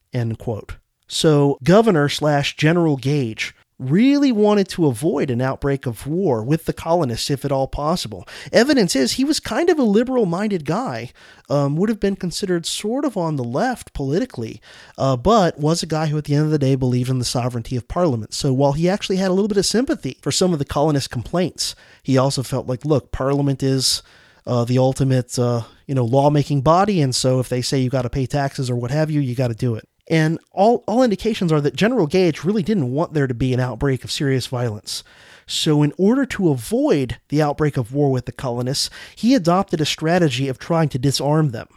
So, 1.08 1.58
Governor 1.62 2.08
slash 2.08 2.56
General 2.56 2.96
Gage 2.96 3.54
really 3.78 4.32
wanted 4.32 4.68
to 4.68 4.86
avoid 4.86 5.30
an 5.30 5.40
outbreak 5.40 5.84
of 5.84 6.06
war 6.06 6.42
with 6.42 6.64
the 6.64 6.72
colonists 6.72 7.30
if 7.30 7.44
at 7.44 7.52
all 7.52 7.68
possible. 7.68 8.26
Evidence 8.52 8.96
is 8.96 9.12
he 9.12 9.24
was 9.24 9.38
kind 9.38 9.68
of 9.68 9.78
a 9.78 9.82
liberal 9.82 10.24
minded 10.24 10.64
guy, 10.64 11.12
um, 11.50 11.76
would 11.76 11.88
have 11.88 12.00
been 12.00 12.16
considered 12.16 12.64
sort 12.64 13.04
of 13.04 13.16
on 13.16 13.36
the 13.36 13.44
left 13.44 13.92
politically, 13.92 14.60
uh, 14.96 15.16
but 15.16 15.58
was 15.58 15.82
a 15.82 15.86
guy 15.86 16.06
who 16.06 16.16
at 16.16 16.24
the 16.24 16.34
end 16.34 16.46
of 16.46 16.50
the 16.50 16.58
day 16.58 16.74
believed 16.74 17.10
in 17.10 17.18
the 17.18 17.24
sovereignty 17.24 17.76
of 17.76 17.88
Parliament. 17.88 18.32
So 18.32 18.52
while 18.52 18.72
he 18.72 18.88
actually 18.88 19.16
had 19.16 19.30
a 19.30 19.34
little 19.34 19.48
bit 19.48 19.58
of 19.58 19.66
sympathy 19.66 20.18
for 20.22 20.32
some 20.32 20.52
of 20.52 20.58
the 20.58 20.64
colonist 20.64 21.10
complaints, 21.10 21.74
he 22.02 22.16
also 22.16 22.42
felt 22.42 22.66
like, 22.66 22.84
look, 22.84 23.12
Parliament 23.12 23.62
is. 23.62 24.02
Uh, 24.48 24.64
the 24.64 24.78
ultimate, 24.78 25.36
uh, 25.40 25.62
you 25.88 25.94
know, 25.96 26.04
lawmaking 26.04 26.60
body, 26.60 27.00
and 27.00 27.16
so 27.16 27.40
if 27.40 27.48
they 27.48 27.60
say 27.60 27.80
you 27.80 27.90
got 27.90 28.02
to 28.02 28.08
pay 28.08 28.26
taxes 28.26 28.70
or 28.70 28.76
what 28.76 28.92
have 28.92 29.10
you, 29.10 29.20
you 29.20 29.34
got 29.34 29.48
to 29.48 29.54
do 29.54 29.74
it. 29.74 29.88
And 30.08 30.38
all, 30.52 30.84
all 30.86 31.02
indications 31.02 31.50
are 31.50 31.60
that 31.60 31.74
General 31.74 32.06
Gage 32.06 32.44
really 32.44 32.62
didn't 32.62 32.92
want 32.92 33.12
there 33.12 33.26
to 33.26 33.34
be 33.34 33.52
an 33.52 33.60
outbreak 33.60 34.04
of 34.04 34.10
serious 34.10 34.46
violence. 34.46 35.02
So, 35.48 35.82
in 35.82 35.92
order 35.96 36.26
to 36.26 36.50
avoid 36.50 37.18
the 37.28 37.40
outbreak 37.40 37.76
of 37.76 37.92
war 37.92 38.10
with 38.10 38.26
the 38.26 38.32
colonists, 38.32 38.90
he 39.14 39.34
adopted 39.34 39.80
a 39.80 39.86
strategy 39.86 40.48
of 40.48 40.58
trying 40.58 40.88
to 40.90 40.98
disarm 40.98 41.50
them. 41.50 41.68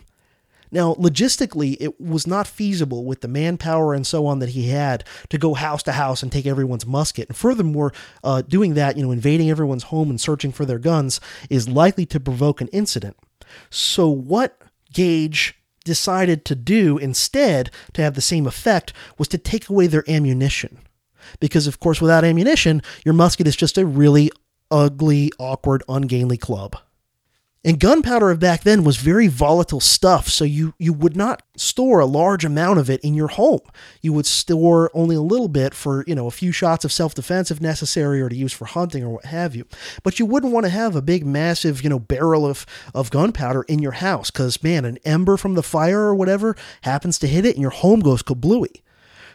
Now, 0.72 0.93
logistically, 0.95 1.77
it 1.80 1.99
was 1.99 2.27
not 2.27 2.47
feasible 2.47 3.06
with 3.06 3.22
the 3.22 3.27
manpower 3.27 3.93
and 3.93 4.06
so 4.06 4.26
on 4.27 4.39
that 4.39 4.49
he 4.49 4.69
had 4.69 5.03
to 5.30 5.38
go 5.38 5.56
house 5.56 5.81
to 5.84 5.93
house 5.93 6.22
and 6.22 6.31
take 6.31 6.45
everyone's 6.45 6.85
musket. 6.85 7.27
And 7.27 7.38
furthermore, 7.38 7.91
uh, 8.23 8.43
doing 8.43 8.76
that, 8.76 8.95
you 8.95 9.03
know, 9.03 9.11
invading 9.11 9.49
everyone's 9.49 9.84
home 9.84 10.10
and 10.10 10.22
searching 10.22 10.51
for 10.51 10.65
their 10.65 10.80
guns 10.80 11.19
is 11.49 11.68
likely 11.68 12.06
to 12.07 12.19
provoke 12.19 12.61
an 12.61 12.68
incident. 12.68 13.18
So, 13.69 14.10
what 14.10 14.61
Gage 14.93 15.59
decided 15.90 16.45
to 16.45 16.53
do 16.53 16.99
instead 16.99 17.72
to 17.94 18.03
have 18.03 18.14
the 18.14 18.22
same 18.22 18.45
effect 18.45 18.94
was 19.18 19.28
to 19.30 19.40
take 19.40 19.70
away 19.70 19.88
their 19.88 20.07
ammunition. 20.07 20.78
Because, 21.40 21.66
of 21.66 21.80
course, 21.80 21.99
without 21.99 22.24
ammunition, 22.24 22.84
your 23.03 23.16
musket 23.16 23.48
is 23.48 23.56
just 23.56 23.76
a 23.76 23.88
really 23.88 24.30
ugly, 24.70 25.32
awkward, 25.40 25.82
ungainly 25.90 26.38
club. 26.38 26.78
And 27.65 27.77
gunpowder 27.77 28.34
back 28.36 28.64
then 28.64 28.86
was 28.86 28.95
very 28.95 29.27
volatile 29.27 29.81
stuff, 29.81 30.30
so 30.30 30.45
you, 30.45 30.73
you 30.80 30.94
would 30.94 31.18
not 31.18 31.44
store 31.57 31.99
a 31.99 32.06
large 32.06 32.45
amount 32.45 32.80
of 32.80 32.90
it 32.90 33.02
in 33.02 33.14
your 33.14 33.27
home. 33.27 33.60
You 34.02 34.14
would 34.14 34.26
store 34.26 34.90
only 34.94 35.18
a 35.18 35.22
little 35.22 35.49
bit 35.49 35.73
for, 35.73 36.06
you 36.07 36.15
know, 36.15 36.27
a 36.27 36.31
few 36.31 36.53
shots 36.53 36.86
of 36.86 36.94
self-defense 36.94 37.52
if 37.52 37.60
necessary 37.60 38.22
or 38.22 38.30
to 38.30 38.36
use 38.36 38.53
for 38.53 38.64
hunting 38.64 39.03
or 39.03 39.10
what 39.10 39.26
have 39.26 39.57
you. 39.57 39.65
But 40.03 40.19
you 40.19 40.26
wouldn't 40.26 40.53
want 40.53 40.68
to 40.68 40.72
have 40.72 40.95
a 40.95 41.02
big 41.02 41.26
massive, 41.26 41.84
you 41.84 41.90
know, 41.90 41.99
barrel 41.99 42.45
of, 42.45 42.65
of 42.95 43.11
gunpowder 43.11 43.64
in 43.64 43.80
your 43.80 43.91
house 43.91 44.31
because 44.31 44.64
man, 44.64 44.86
an 44.86 44.98
ember 45.03 45.36
from 45.36 45.56
the 45.56 45.64
fire 45.64 46.03
or 46.03 46.15
whatever 46.15 46.56
happens 46.84 47.19
to 47.19 47.27
hit 47.27 47.45
it 47.45 47.56
and 47.56 47.61
your 47.61 47.72
home 47.72 47.99
goes 47.99 48.23
kablooey. 48.23 48.84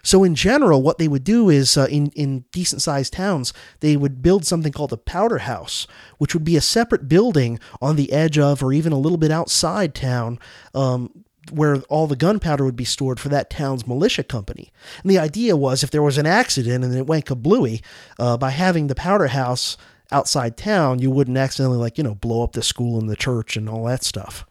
So 0.05 0.23
in 0.23 0.37
general, 0.37 0.83
what 0.83 0.99
they 0.99 1.09
would 1.09 1.25
do 1.25 1.49
is 1.51 1.77
uh, 1.77 1.89
in 1.91 2.11
in 2.11 2.45
decent 2.53 2.83
sized 2.83 3.15
towns, 3.15 3.53
they 3.81 3.97
would 3.97 4.23
build 4.23 4.47
something 4.47 4.71
called 4.71 4.93
a 4.93 4.97
powder 4.97 5.39
house, 5.39 5.89
which 6.19 6.35
would 6.35 6.45
be 6.45 6.57
a 6.57 6.61
separate 6.61 7.09
building 7.09 7.59
on 7.83 7.97
the 7.97 8.13
edge 8.13 8.39
of 8.39 8.63
or 8.63 8.73
even 8.73 8.93
a 8.93 8.99
little 8.99 9.19
bit 9.19 9.33
outside 9.33 9.95
town. 9.95 10.39
Um, 10.75 11.25
where 11.51 11.77
all 11.91 12.07
the 12.07 12.17
gunpowder 12.17 12.65
would 12.65 12.75
be 12.75 12.87
stored 12.87 13.21
for 13.21 13.29
that 13.29 13.51
town's 13.51 13.87
militia 13.87 14.23
company. 14.23 14.73
And 15.03 15.11
the 15.11 15.19
idea 15.19 15.57
was 15.59 15.83
if 15.83 15.91
there 15.91 16.03
was 16.03 16.17
an 16.17 16.25
accident 16.25 16.83
and 16.83 16.95
it 16.95 17.07
went 17.07 17.27
kablooey, 17.27 17.83
uh, 18.19 18.39
by 18.39 18.49
having 18.49 18.87
the 18.87 18.95
powder 18.95 19.27
house 19.27 19.77
outside 20.11 20.57
town, 20.57 21.01
you 21.01 21.11
wouldn't 21.11 21.37
accidentally, 21.37 21.77
like, 21.77 21.99
you 21.99 22.05
know, 22.05 22.15
blow 22.15 22.43
up 22.43 22.53
the 22.53 22.63
school 22.63 22.99
and 22.99 23.11
the 23.11 23.17
church 23.17 23.59
and 23.59 23.69
all 23.69 23.85
that 23.85 24.05
stuff. 24.05 24.47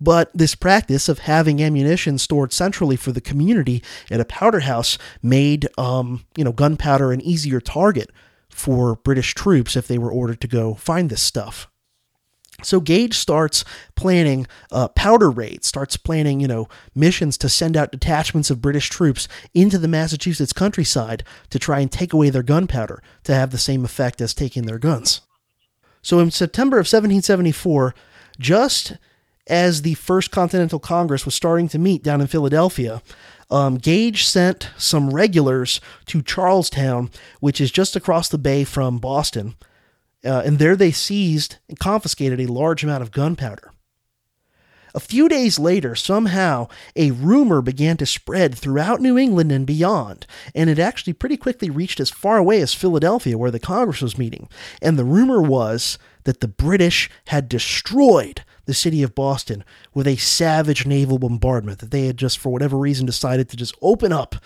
But 0.00 0.30
this 0.32 0.54
practice 0.54 1.08
of 1.08 1.20
having 1.20 1.62
ammunition 1.62 2.18
stored 2.18 2.52
centrally 2.52 2.96
for 2.96 3.10
the 3.10 3.20
community 3.20 3.82
at 4.10 4.20
a 4.20 4.24
powder 4.24 4.60
house 4.60 4.96
made, 5.22 5.68
um, 5.76 6.24
you 6.36 6.44
know, 6.44 6.52
gunpowder 6.52 7.12
an 7.12 7.20
easier 7.20 7.60
target 7.60 8.10
for 8.48 8.96
British 8.96 9.34
troops 9.34 9.76
if 9.76 9.88
they 9.88 9.98
were 9.98 10.12
ordered 10.12 10.40
to 10.40 10.48
go 10.48 10.74
find 10.74 11.10
this 11.10 11.22
stuff. 11.22 11.68
So 12.62 12.80
Gage 12.80 13.14
starts 13.14 13.64
planning 13.94 14.46
uh, 14.72 14.88
powder 14.88 15.30
raids, 15.30 15.68
starts 15.68 15.96
planning, 15.96 16.40
you 16.40 16.48
know, 16.48 16.68
missions 16.92 17.38
to 17.38 17.48
send 17.48 17.76
out 17.76 17.92
detachments 17.92 18.50
of 18.50 18.60
British 18.60 18.88
troops 18.90 19.28
into 19.54 19.78
the 19.78 19.86
Massachusetts 19.86 20.52
countryside 20.52 21.22
to 21.50 21.58
try 21.60 21.78
and 21.78 21.90
take 21.90 22.12
away 22.12 22.30
their 22.30 22.42
gunpowder 22.42 23.00
to 23.24 23.34
have 23.34 23.52
the 23.52 23.58
same 23.58 23.84
effect 23.84 24.20
as 24.20 24.34
taking 24.34 24.66
their 24.66 24.78
guns. 24.78 25.20
So 26.02 26.18
in 26.18 26.32
September 26.32 26.78
of 26.78 26.86
1774, 26.86 27.94
just 28.40 28.94
as 29.48 29.82
the 29.82 29.94
First 29.94 30.30
Continental 30.30 30.78
Congress 30.78 31.24
was 31.24 31.34
starting 31.34 31.68
to 31.68 31.78
meet 31.78 32.02
down 32.02 32.20
in 32.20 32.26
Philadelphia, 32.26 33.02
um, 33.50 33.76
Gage 33.76 34.24
sent 34.24 34.70
some 34.76 35.10
regulars 35.10 35.80
to 36.06 36.22
Charlestown, 36.22 37.10
which 37.40 37.60
is 37.60 37.70
just 37.70 37.96
across 37.96 38.28
the 38.28 38.38
bay 38.38 38.64
from 38.64 38.98
Boston, 38.98 39.56
uh, 40.24 40.42
and 40.44 40.58
there 40.58 40.76
they 40.76 40.90
seized 40.90 41.56
and 41.68 41.78
confiscated 41.78 42.40
a 42.40 42.52
large 42.52 42.84
amount 42.84 43.02
of 43.02 43.12
gunpowder. 43.12 43.72
A 44.94 45.00
few 45.00 45.28
days 45.28 45.58
later, 45.58 45.94
somehow, 45.94 46.68
a 46.96 47.10
rumor 47.10 47.62
began 47.62 47.96
to 47.98 48.06
spread 48.06 48.54
throughout 48.54 49.00
New 49.00 49.18
England 49.18 49.52
and 49.52 49.66
beyond, 49.66 50.26
and 50.54 50.68
it 50.68 50.78
actually 50.78 51.12
pretty 51.12 51.36
quickly 51.36 51.70
reached 51.70 52.00
as 52.00 52.10
far 52.10 52.38
away 52.38 52.60
as 52.60 52.74
Philadelphia, 52.74 53.38
where 53.38 53.50
the 53.50 53.60
Congress 53.60 54.00
was 54.00 54.18
meeting. 54.18 54.48
And 54.82 54.98
the 54.98 55.04
rumor 55.04 55.40
was 55.40 55.98
that 56.24 56.40
the 56.40 56.48
British 56.48 57.10
had 57.26 57.48
destroyed 57.48 58.42
the 58.68 58.74
city 58.74 59.02
of 59.02 59.14
Boston 59.14 59.64
with 59.94 60.06
a 60.06 60.16
savage 60.16 60.84
naval 60.84 61.18
bombardment, 61.18 61.78
that 61.78 61.90
they 61.90 62.06
had 62.06 62.18
just, 62.18 62.38
for 62.38 62.50
whatever 62.50 62.76
reason, 62.76 63.06
decided 63.06 63.48
to 63.48 63.56
just 63.56 63.74
open 63.80 64.12
up 64.12 64.36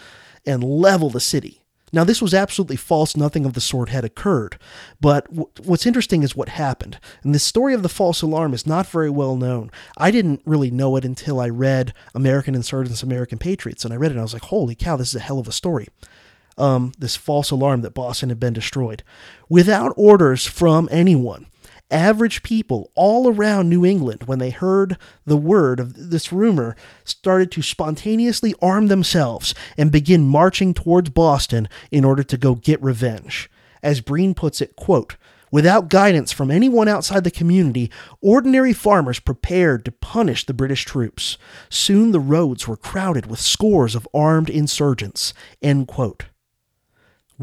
and 0.47 0.63
level 0.63 1.11
the 1.11 1.19
city. 1.19 1.61
Now, 1.93 2.05
this 2.05 2.23
was 2.23 2.33
absolutely 2.33 2.77
false. 2.77 3.17
Nothing 3.17 3.45
of 3.45 3.55
the 3.55 3.61
sort 3.61 3.89
had 3.89 4.05
occurred. 4.05 4.59
But 5.01 5.27
w- 5.27 5.49
what's 5.65 5.87
interesting 5.87 6.23
is 6.23 6.37
what 6.37 6.51
happened. 6.51 7.01
And 7.25 7.35
the 7.35 7.41
story 7.41 7.75
of 7.75 7.83
the 7.83 7.89
false 7.89 8.23
alarm 8.23 8.55
is 8.55 8.65
not 8.65 8.87
very 8.87 9.11
well 9.11 9.37
known. 9.37 9.73
I 9.99 10.13
didn't 10.13 10.41
really 10.47 10.71
know 10.71 10.95
it 10.95 11.05
until 11.05 11.41
I 11.41 11.49
read 11.49 11.93
American 12.15 12.55
Insurgents, 12.55 13.03
American 13.03 13.39
Patriots. 13.39 13.85
And 13.85 13.93
I 13.93 13.97
read 13.97 14.13
it 14.13 14.15
and 14.15 14.21
I 14.21 14.23
was 14.23 14.35
like, 14.35 14.45
holy 14.45 14.77
cow, 14.77 14.97
this 14.97 15.09
is 15.09 15.17
a 15.17 15.21
hell 15.21 15.41
of 15.41 15.49
a 15.49 15.53
story. 15.53 15.89
Um, 16.57 16.93
this 16.97 17.17
false 17.17 17.51
alarm 17.51 17.81
that 17.81 17.93
Boston 17.93 18.29
had 18.29 18.39
been 18.39 18.53
destroyed. 18.53 19.03
Without 19.49 19.93
orders 19.97 20.47
from 20.47 20.89
anyone, 20.93 21.47
average 21.93 22.43
people 22.43 22.91
all 22.95 23.29
around 23.29 23.69
New 23.69 23.85
England, 23.85 24.25
when 24.25 24.39
they 24.39 24.51
heard 24.51 24.97
the 25.25 25.37
word 25.37 25.79
of 25.79 26.11
this 26.11 26.33
rumor, 26.33 26.75
started 27.05 27.53
to 27.53 27.63
spontaneously 27.63 28.55
arm 28.61 28.89
themselves 28.89 29.55
and 29.77 29.93
begin 29.93 30.25
marching 30.25 30.75
towards 30.75 31.11
Boston 31.11 31.69
in 31.91 32.05
order 32.05 32.23
to 32.25 32.37
go 32.37 32.55
get 32.55 32.83
revenge. 32.83 33.51
As 33.83 34.01
Breen 34.01 34.35
puts 34.35 34.61
it, 34.61 34.77
quote, 34.77 35.17
Without 35.53 35.91
guidance 35.91 36.33
from 36.33 36.51
anyone 36.51 36.89
outside 36.89 37.25
the 37.25 37.31
community, 37.31 37.91
ordinary 38.23 38.73
farmers 38.73 39.21
prepared 39.21 39.85
to 39.85 39.93
punish 39.93 40.47
the 40.47 40.55
British 40.55 40.87
troops. 40.87 41.37
Soon 41.69 42.11
the 42.11 42.21
roads 42.21 42.67
were 42.67 42.77
crowded 42.77 43.27
with 43.27 43.39
scores 43.39 43.95
of 43.95 44.09
armed 44.15 44.49
insurgents. 44.49 45.35
End 45.61 45.87
quote. 45.87 46.25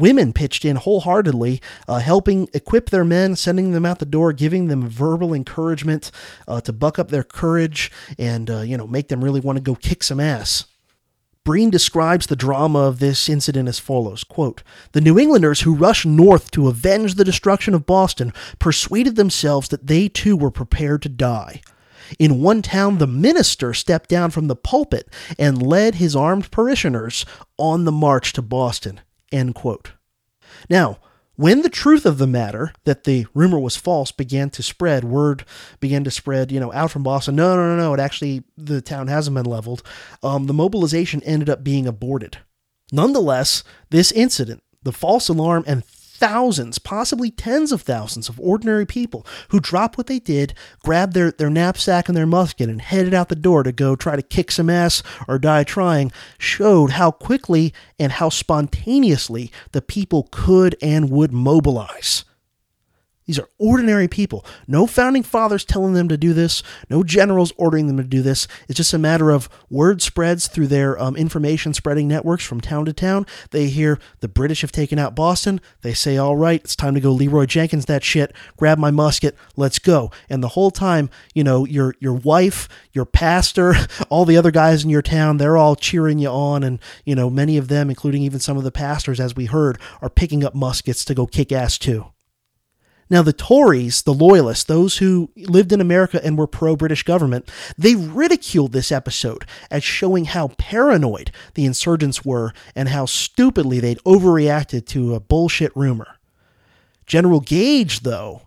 Women 0.00 0.32
pitched 0.32 0.64
in 0.64 0.76
wholeheartedly, 0.76 1.60
uh, 1.86 1.98
helping 1.98 2.48
equip 2.54 2.88
their 2.88 3.04
men, 3.04 3.36
sending 3.36 3.72
them 3.72 3.84
out 3.84 3.98
the 3.98 4.06
door, 4.06 4.32
giving 4.32 4.68
them 4.68 4.88
verbal 4.88 5.34
encouragement 5.34 6.10
uh, 6.48 6.62
to 6.62 6.72
buck 6.72 6.98
up 6.98 7.10
their 7.10 7.22
courage 7.22 7.92
and 8.18 8.50
uh, 8.50 8.60
you 8.60 8.78
know 8.78 8.86
make 8.86 9.08
them 9.08 9.22
really 9.22 9.40
want 9.40 9.56
to 9.56 9.62
go 9.62 9.74
kick 9.74 10.02
some 10.02 10.18
ass. 10.18 10.64
Breen 11.44 11.68
describes 11.68 12.26
the 12.26 12.36
drama 12.36 12.78
of 12.78 12.98
this 12.98 13.28
incident 13.28 13.68
as 13.68 13.78
follows 13.78 14.24
quote, 14.24 14.62
The 14.92 15.02
New 15.02 15.18
Englanders 15.18 15.60
who 15.62 15.74
rushed 15.74 16.06
north 16.06 16.50
to 16.52 16.68
avenge 16.68 17.16
the 17.16 17.24
destruction 17.24 17.74
of 17.74 17.84
Boston 17.84 18.32
persuaded 18.58 19.16
themselves 19.16 19.68
that 19.68 19.86
they 19.86 20.08
too 20.08 20.34
were 20.34 20.50
prepared 20.50 21.02
to 21.02 21.10
die. 21.10 21.60
In 22.18 22.40
one 22.40 22.62
town, 22.62 22.96
the 22.96 23.06
minister 23.06 23.74
stepped 23.74 24.08
down 24.08 24.30
from 24.30 24.48
the 24.48 24.56
pulpit 24.56 25.12
and 25.38 25.60
led 25.60 25.96
his 25.96 26.16
armed 26.16 26.50
parishioners 26.50 27.26
on 27.58 27.84
the 27.84 27.92
march 27.92 28.32
to 28.32 28.42
Boston. 28.42 29.00
End 29.32 29.54
quote. 29.54 29.92
Now, 30.68 30.98
when 31.36 31.62
the 31.62 31.70
truth 31.70 32.04
of 32.04 32.18
the 32.18 32.26
matter 32.26 32.74
that 32.84 33.04
the 33.04 33.26
rumor 33.32 33.58
was 33.58 33.74
false 33.74 34.12
began 34.12 34.50
to 34.50 34.62
spread, 34.62 35.04
word 35.04 35.44
began 35.80 36.04
to 36.04 36.10
spread, 36.10 36.52
you 36.52 36.60
know, 36.60 36.70
out 36.74 36.90
from 36.90 37.02
Boston. 37.02 37.36
No, 37.36 37.56
no, 37.56 37.74
no, 37.74 37.76
no. 37.76 37.94
It 37.94 38.00
actually 38.00 38.42
the 38.58 38.82
town 38.82 39.06
hasn't 39.06 39.34
been 39.34 39.46
leveled. 39.46 39.82
Um, 40.22 40.46
the 40.46 40.52
mobilization 40.52 41.22
ended 41.22 41.48
up 41.48 41.64
being 41.64 41.86
aborted. 41.86 42.38
Nonetheless, 42.92 43.64
this 43.88 44.12
incident, 44.12 44.62
the 44.82 44.92
false 44.92 45.30
alarm 45.30 45.64
and 45.66 45.82
thousands, 46.20 46.78
possibly 46.78 47.30
tens 47.30 47.72
of 47.72 47.80
thousands 47.80 48.28
of 48.28 48.38
ordinary 48.38 48.84
people 48.84 49.26
who 49.48 49.58
dropped 49.58 49.96
what 49.96 50.06
they 50.06 50.18
did, 50.18 50.52
grabbed 50.84 51.14
their, 51.14 51.32
their 51.32 51.50
knapsack 51.50 52.08
and 52.08 52.16
their 52.16 52.26
musket, 52.26 52.68
and 52.68 52.82
headed 52.82 53.14
out 53.14 53.30
the 53.30 53.34
door 53.34 53.62
to 53.62 53.72
go 53.72 53.96
try 53.96 54.14
to 54.14 54.22
kick 54.22 54.50
some 54.50 54.68
ass 54.68 55.02
or 55.26 55.38
die 55.38 55.64
trying, 55.64 56.12
showed 56.38 56.90
how 56.90 57.10
quickly 57.10 57.72
and 57.98 58.12
how 58.12 58.28
spontaneously 58.28 59.50
the 59.72 59.82
people 59.82 60.28
could 60.30 60.76
and 60.82 61.10
would 61.10 61.32
mobilize. 61.32 62.24
These 63.30 63.38
are 63.38 63.48
ordinary 63.58 64.08
people. 64.08 64.44
No 64.66 64.88
founding 64.88 65.22
fathers 65.22 65.64
telling 65.64 65.92
them 65.92 66.08
to 66.08 66.16
do 66.16 66.32
this, 66.32 66.64
no 66.88 67.04
generals 67.04 67.52
ordering 67.56 67.86
them 67.86 67.96
to 67.98 68.02
do 68.02 68.22
this. 68.22 68.48
It's 68.68 68.76
just 68.76 68.92
a 68.92 68.98
matter 68.98 69.30
of 69.30 69.48
word 69.70 70.02
spreads 70.02 70.48
through 70.48 70.66
their 70.66 71.00
um, 71.00 71.14
information 71.14 71.72
spreading 71.72 72.08
networks 72.08 72.44
from 72.44 72.60
town 72.60 72.86
to 72.86 72.92
town. 72.92 73.26
They 73.52 73.68
hear 73.68 74.00
the 74.18 74.26
British 74.26 74.62
have 74.62 74.72
taken 74.72 74.98
out 74.98 75.14
Boston. 75.14 75.60
They 75.82 75.94
say, 75.94 76.16
all 76.16 76.36
right, 76.36 76.60
it's 76.60 76.74
time 76.74 76.92
to 76.94 77.00
go 77.00 77.12
Leeroy 77.12 77.46
Jenkins 77.46 77.84
that 77.84 78.02
shit, 78.02 78.34
grab 78.56 78.78
my 78.78 78.90
musket, 78.90 79.36
let's 79.54 79.78
go. 79.78 80.10
And 80.28 80.42
the 80.42 80.48
whole 80.48 80.72
time, 80.72 81.08
you 81.32 81.44
know, 81.44 81.64
your, 81.64 81.94
your 82.00 82.14
wife, 82.14 82.68
your 82.92 83.04
pastor, 83.04 83.74
all 84.08 84.24
the 84.24 84.36
other 84.36 84.50
guys 84.50 84.82
in 84.82 84.90
your 84.90 85.02
town, 85.02 85.36
they're 85.36 85.56
all 85.56 85.76
cheering 85.76 86.18
you 86.18 86.30
on. 86.30 86.64
And, 86.64 86.80
you 87.04 87.14
know, 87.14 87.30
many 87.30 87.56
of 87.56 87.68
them, 87.68 87.90
including 87.90 88.22
even 88.22 88.40
some 88.40 88.56
of 88.56 88.64
the 88.64 88.72
pastors, 88.72 89.20
as 89.20 89.36
we 89.36 89.44
heard, 89.46 89.78
are 90.02 90.10
picking 90.10 90.42
up 90.42 90.56
muskets 90.56 91.04
to 91.04 91.14
go 91.14 91.28
kick 91.28 91.52
ass 91.52 91.78
too. 91.78 92.06
Now, 93.10 93.22
the 93.22 93.32
Tories, 93.32 94.02
the 94.02 94.14
Loyalists, 94.14 94.64
those 94.64 94.98
who 94.98 95.30
lived 95.36 95.72
in 95.72 95.80
America 95.80 96.24
and 96.24 96.38
were 96.38 96.46
pro 96.46 96.76
British 96.76 97.02
government, 97.02 97.50
they 97.76 97.96
ridiculed 97.96 98.70
this 98.70 98.92
episode 98.92 99.44
as 99.68 99.82
showing 99.82 100.26
how 100.26 100.48
paranoid 100.58 101.32
the 101.54 101.64
insurgents 101.64 102.24
were 102.24 102.52
and 102.76 102.88
how 102.88 103.06
stupidly 103.06 103.80
they'd 103.80 103.98
overreacted 104.06 104.86
to 104.86 105.14
a 105.14 105.20
bullshit 105.20 105.74
rumor. 105.74 106.18
General 107.04 107.40
Gage, 107.40 108.00
though, 108.00 108.42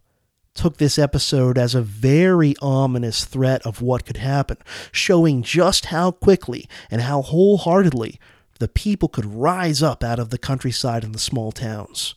took 0.53 0.77
this 0.77 0.97
episode 0.97 1.57
as 1.57 1.75
a 1.75 1.81
very 1.81 2.55
ominous 2.61 3.25
threat 3.25 3.61
of 3.65 3.81
what 3.81 4.05
could 4.05 4.17
happen, 4.17 4.57
showing 4.93 5.43
just 5.43 5.87
how 5.87 6.11
quickly 6.11 6.69
and 6.89 7.01
how 7.01 7.21
wholeheartedly 7.21 8.17
the 8.59 8.67
people 8.69 9.09
could 9.09 9.25
rise 9.25 9.83
up 9.83 10.03
out 10.03 10.19
of 10.19 10.29
the 10.29 10.37
countryside 10.37 11.03
and 11.03 11.13
the 11.13 11.19
small 11.19 11.51
towns. 11.51 12.15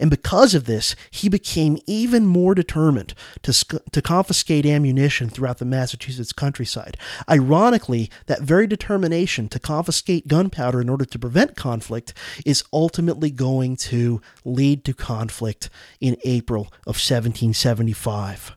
And 0.00 0.10
because 0.10 0.54
of 0.54 0.64
this, 0.64 0.96
he 1.10 1.28
became 1.28 1.78
even 1.86 2.26
more 2.26 2.54
determined 2.54 3.14
to, 3.42 3.52
to 3.92 4.02
confiscate 4.02 4.64
ammunition 4.64 5.28
throughout 5.28 5.58
the 5.58 5.64
Massachusetts 5.64 6.32
countryside. 6.32 6.96
Ironically, 7.28 8.10
that 8.26 8.40
very 8.40 8.66
determination 8.66 9.48
to 9.50 9.60
confiscate 9.60 10.26
gunpowder 10.26 10.80
in 10.80 10.88
order 10.88 11.04
to 11.04 11.18
prevent 11.18 11.54
conflict 11.54 12.14
is 12.46 12.64
ultimately 12.72 13.30
going 13.30 13.76
to 13.76 14.22
lead 14.44 14.84
to 14.86 14.94
conflict 14.94 15.68
in 16.00 16.16
April 16.24 16.62
of 16.86 16.96
1775. 16.96 18.56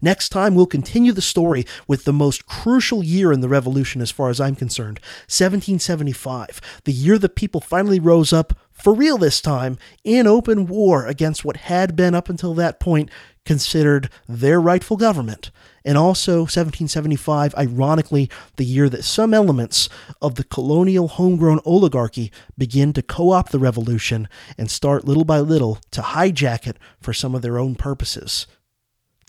Next 0.00 0.28
time, 0.28 0.54
we'll 0.54 0.66
continue 0.66 1.12
the 1.12 1.22
story 1.22 1.64
with 1.86 2.04
the 2.04 2.12
most 2.12 2.46
crucial 2.46 3.02
year 3.02 3.32
in 3.32 3.40
the 3.40 3.48
Revolution, 3.48 4.00
as 4.00 4.10
far 4.10 4.30
as 4.30 4.40
I'm 4.40 4.54
concerned 4.54 5.00
1775, 5.28 6.60
the 6.84 6.92
year 6.92 7.18
the 7.18 7.28
people 7.28 7.60
finally 7.60 8.00
rose 8.00 8.32
up, 8.32 8.52
for 8.72 8.94
real 8.94 9.16
this 9.16 9.40
time, 9.40 9.78
in 10.04 10.26
open 10.26 10.66
war 10.66 11.06
against 11.06 11.44
what 11.44 11.56
had 11.56 11.96
been 11.96 12.14
up 12.14 12.28
until 12.28 12.54
that 12.54 12.78
point 12.78 13.10
considered 13.46 14.10
their 14.28 14.60
rightful 14.60 14.96
government. 14.96 15.50
And 15.84 15.96
also 15.96 16.40
1775, 16.40 17.54
ironically, 17.54 18.28
the 18.56 18.64
year 18.64 18.88
that 18.90 19.04
some 19.04 19.32
elements 19.32 19.88
of 20.20 20.34
the 20.34 20.44
colonial 20.44 21.06
homegrown 21.08 21.60
oligarchy 21.64 22.32
begin 22.58 22.92
to 22.94 23.02
co 23.02 23.30
opt 23.30 23.52
the 23.52 23.60
revolution 23.60 24.28
and 24.58 24.70
start 24.70 25.04
little 25.06 25.24
by 25.24 25.38
little 25.38 25.78
to 25.92 26.02
hijack 26.02 26.66
it 26.66 26.76
for 27.00 27.12
some 27.12 27.34
of 27.34 27.42
their 27.42 27.58
own 27.58 27.76
purposes. 27.76 28.48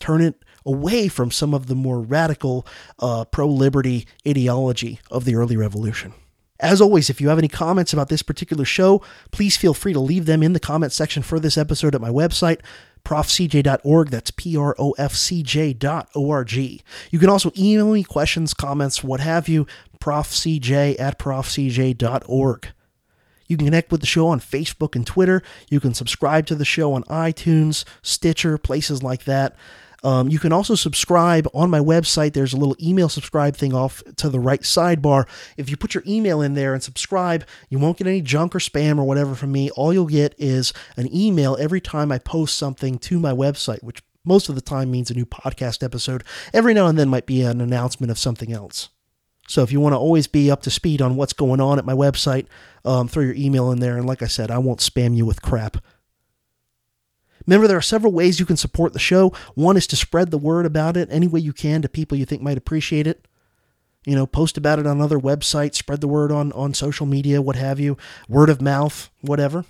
Turn 0.00 0.20
it 0.20 0.44
away 0.64 1.08
from 1.08 1.30
some 1.30 1.54
of 1.54 1.66
the 1.66 1.74
more 1.74 2.00
radical 2.00 2.66
uh, 2.98 3.24
pro 3.24 3.46
liberty 3.46 4.06
ideology 4.26 5.00
of 5.10 5.24
the 5.24 5.34
early 5.34 5.56
revolution. 5.56 6.14
As 6.60 6.80
always, 6.80 7.08
if 7.08 7.20
you 7.20 7.28
have 7.28 7.38
any 7.38 7.48
comments 7.48 7.92
about 7.92 8.08
this 8.08 8.22
particular 8.22 8.64
show, 8.64 9.00
please 9.30 9.56
feel 9.56 9.74
free 9.74 9.92
to 9.92 10.00
leave 10.00 10.26
them 10.26 10.42
in 10.42 10.54
the 10.54 10.60
comment 10.60 10.92
section 10.92 11.22
for 11.22 11.38
this 11.38 11.56
episode 11.56 11.94
at 11.94 12.00
my 12.00 12.10
website, 12.10 12.60
profcj.org. 13.04 14.08
That's 14.10 14.32
P 14.32 14.56
R 14.56 14.74
O 14.78 14.92
F 14.98 15.14
C 15.14 15.42
J.org. 15.44 16.52
You 16.52 17.18
can 17.18 17.28
also 17.28 17.52
email 17.56 17.92
me 17.92 18.02
questions, 18.02 18.54
comments, 18.54 19.04
what 19.04 19.20
have 19.20 19.48
you, 19.48 19.68
profcj 20.00 20.98
at 20.98 21.18
profcj.org. 21.18 22.68
You 23.46 23.56
can 23.56 23.66
connect 23.66 23.90
with 23.90 24.00
the 24.00 24.06
show 24.06 24.26
on 24.28 24.40
Facebook 24.40 24.94
and 24.94 25.06
Twitter. 25.06 25.42
You 25.70 25.80
can 25.80 25.94
subscribe 25.94 26.44
to 26.46 26.54
the 26.54 26.66
show 26.66 26.92
on 26.92 27.04
iTunes, 27.04 27.84
Stitcher, 28.02 28.58
places 28.58 29.02
like 29.02 29.24
that. 29.24 29.56
Um, 30.04 30.28
you 30.28 30.38
can 30.38 30.52
also 30.52 30.74
subscribe 30.74 31.48
on 31.52 31.70
my 31.70 31.80
website. 31.80 32.32
There's 32.32 32.52
a 32.52 32.56
little 32.56 32.76
email 32.80 33.08
subscribe 33.08 33.56
thing 33.56 33.74
off 33.74 34.02
to 34.16 34.28
the 34.28 34.38
right 34.38 34.60
sidebar. 34.60 35.26
If 35.56 35.70
you 35.70 35.76
put 35.76 35.94
your 35.94 36.04
email 36.06 36.40
in 36.40 36.54
there 36.54 36.72
and 36.72 36.82
subscribe, 36.82 37.44
you 37.68 37.78
won't 37.78 37.98
get 37.98 38.06
any 38.06 38.22
junk 38.22 38.54
or 38.54 38.60
spam 38.60 38.98
or 38.98 39.04
whatever 39.04 39.34
from 39.34 39.52
me. 39.52 39.70
All 39.70 39.92
you'll 39.92 40.06
get 40.06 40.34
is 40.38 40.72
an 40.96 41.14
email 41.14 41.56
every 41.58 41.80
time 41.80 42.12
I 42.12 42.18
post 42.18 42.56
something 42.56 42.98
to 42.98 43.18
my 43.18 43.32
website, 43.32 43.82
which 43.82 44.02
most 44.24 44.48
of 44.48 44.54
the 44.54 44.60
time 44.60 44.90
means 44.90 45.10
a 45.10 45.14
new 45.14 45.26
podcast 45.26 45.82
episode. 45.82 46.22
Every 46.52 46.74
now 46.74 46.86
and 46.86 46.98
then 46.98 47.08
might 47.08 47.26
be 47.26 47.42
an 47.42 47.60
announcement 47.60 48.10
of 48.10 48.18
something 48.18 48.52
else. 48.52 48.90
So 49.48 49.62
if 49.62 49.72
you 49.72 49.80
want 49.80 49.94
to 49.94 49.98
always 49.98 50.26
be 50.26 50.50
up 50.50 50.62
to 50.62 50.70
speed 50.70 51.00
on 51.00 51.16
what's 51.16 51.32
going 51.32 51.60
on 51.60 51.78
at 51.78 51.86
my 51.86 51.94
website, 51.94 52.46
um, 52.84 53.08
throw 53.08 53.22
your 53.22 53.34
email 53.34 53.70
in 53.70 53.80
there. 53.80 53.96
And 53.96 54.06
like 54.06 54.22
I 54.22 54.26
said, 54.26 54.50
I 54.50 54.58
won't 54.58 54.80
spam 54.80 55.16
you 55.16 55.24
with 55.24 55.40
crap. 55.40 55.78
Remember, 57.48 57.66
there 57.66 57.78
are 57.78 57.82
several 57.82 58.12
ways 58.12 58.38
you 58.38 58.44
can 58.44 58.58
support 58.58 58.92
the 58.92 58.98
show. 58.98 59.32
One 59.54 59.78
is 59.78 59.86
to 59.86 59.96
spread 59.96 60.30
the 60.30 60.36
word 60.36 60.66
about 60.66 60.98
it 60.98 61.08
any 61.10 61.26
way 61.26 61.40
you 61.40 61.54
can 61.54 61.80
to 61.80 61.88
people 61.88 62.18
you 62.18 62.26
think 62.26 62.42
might 62.42 62.58
appreciate 62.58 63.06
it. 63.06 63.26
You 64.04 64.14
know, 64.14 64.26
post 64.26 64.58
about 64.58 64.78
it 64.78 64.86
on 64.86 65.00
other 65.00 65.18
websites, 65.18 65.76
spread 65.76 66.02
the 66.02 66.08
word 66.08 66.30
on, 66.30 66.52
on 66.52 66.74
social 66.74 67.06
media, 67.06 67.40
what 67.40 67.56
have 67.56 67.80
you, 67.80 67.96
word 68.28 68.50
of 68.50 68.60
mouth, 68.60 69.08
whatever. 69.22 69.64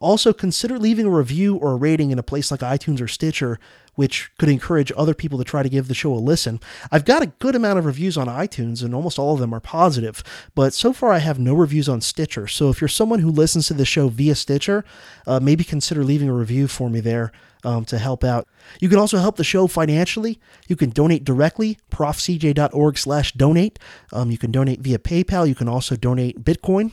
Also, 0.00 0.34
consider 0.34 0.78
leaving 0.78 1.06
a 1.06 1.10
review 1.10 1.56
or 1.56 1.72
a 1.72 1.76
rating 1.76 2.10
in 2.10 2.18
a 2.18 2.22
place 2.22 2.50
like 2.50 2.60
iTunes 2.60 3.00
or 3.00 3.08
Stitcher, 3.08 3.58
which 3.98 4.30
could 4.38 4.48
encourage 4.48 4.92
other 4.96 5.12
people 5.12 5.38
to 5.38 5.44
try 5.44 5.60
to 5.60 5.68
give 5.68 5.88
the 5.88 5.94
show 5.94 6.12
a 6.12 6.14
listen. 6.14 6.60
I've 6.92 7.04
got 7.04 7.20
a 7.20 7.32
good 7.40 7.56
amount 7.56 7.80
of 7.80 7.84
reviews 7.84 8.16
on 8.16 8.28
iTunes, 8.28 8.80
and 8.80 8.94
almost 8.94 9.18
all 9.18 9.34
of 9.34 9.40
them 9.40 9.52
are 9.52 9.58
positive, 9.58 10.22
but 10.54 10.72
so 10.72 10.92
far 10.92 11.10
I 11.10 11.18
have 11.18 11.40
no 11.40 11.52
reviews 11.52 11.88
on 11.88 12.00
Stitcher. 12.00 12.46
So 12.46 12.70
if 12.70 12.80
you're 12.80 12.86
someone 12.86 13.18
who 13.18 13.28
listens 13.28 13.66
to 13.66 13.74
the 13.74 13.84
show 13.84 14.06
via 14.06 14.36
Stitcher, 14.36 14.84
uh, 15.26 15.40
maybe 15.40 15.64
consider 15.64 16.04
leaving 16.04 16.28
a 16.28 16.32
review 16.32 16.68
for 16.68 16.88
me 16.88 17.00
there. 17.00 17.32
Um, 17.64 17.84
to 17.86 17.98
help 17.98 18.22
out. 18.22 18.46
You 18.80 18.88
can 18.88 19.00
also 19.00 19.18
help 19.18 19.34
the 19.34 19.42
show 19.42 19.66
financially. 19.66 20.38
You 20.68 20.76
can 20.76 20.90
donate 20.90 21.24
directly, 21.24 21.76
profcj.org 21.90 22.96
slash 22.96 23.32
donate. 23.32 23.80
Um, 24.12 24.30
you 24.30 24.38
can 24.38 24.52
donate 24.52 24.78
via 24.78 25.00
PayPal. 25.00 25.48
You 25.48 25.56
can 25.56 25.68
also 25.68 25.96
donate 25.96 26.44
Bitcoin. 26.44 26.92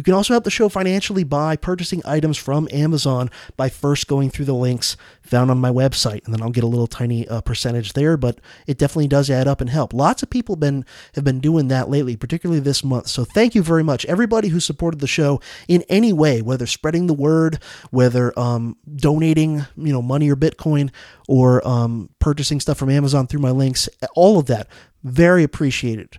You 0.00 0.02
can 0.02 0.14
also 0.14 0.32
help 0.32 0.44
the 0.44 0.50
show 0.50 0.70
financially 0.70 1.24
by 1.24 1.56
purchasing 1.56 2.00
items 2.06 2.38
from 2.38 2.68
Amazon 2.72 3.30
by 3.58 3.68
first 3.68 4.06
going 4.06 4.30
through 4.30 4.46
the 4.46 4.54
links 4.54 4.96
found 5.20 5.50
on 5.50 5.58
my 5.58 5.68
website, 5.68 6.24
and 6.24 6.32
then 6.32 6.40
I'll 6.40 6.48
get 6.48 6.64
a 6.64 6.66
little 6.66 6.86
tiny 6.86 7.28
uh, 7.28 7.42
percentage 7.42 7.92
there. 7.92 8.16
But 8.16 8.40
it 8.66 8.78
definitely 8.78 9.08
does 9.08 9.28
add 9.28 9.46
up 9.46 9.60
and 9.60 9.68
help. 9.68 9.92
Lots 9.92 10.22
of 10.22 10.30
people 10.30 10.56
been 10.56 10.86
have 11.16 11.24
been 11.24 11.38
doing 11.38 11.68
that 11.68 11.90
lately, 11.90 12.16
particularly 12.16 12.60
this 12.60 12.82
month. 12.82 13.08
So 13.08 13.26
thank 13.26 13.54
you 13.54 13.62
very 13.62 13.82
much, 13.82 14.06
everybody 14.06 14.48
who 14.48 14.58
supported 14.58 15.00
the 15.00 15.06
show 15.06 15.38
in 15.68 15.84
any 15.90 16.14
way, 16.14 16.40
whether 16.40 16.64
spreading 16.64 17.06
the 17.06 17.12
word, 17.12 17.58
whether 17.90 18.32
um, 18.38 18.78
donating, 18.96 19.66
you 19.76 19.92
know, 19.92 20.00
money 20.00 20.30
or 20.30 20.36
Bitcoin, 20.36 20.90
or 21.28 21.60
um, 21.68 22.08
purchasing 22.20 22.58
stuff 22.58 22.78
from 22.78 22.88
Amazon 22.88 23.26
through 23.26 23.40
my 23.40 23.50
links. 23.50 23.86
All 24.14 24.38
of 24.38 24.46
that, 24.46 24.66
very 25.04 25.42
appreciated. 25.42 26.18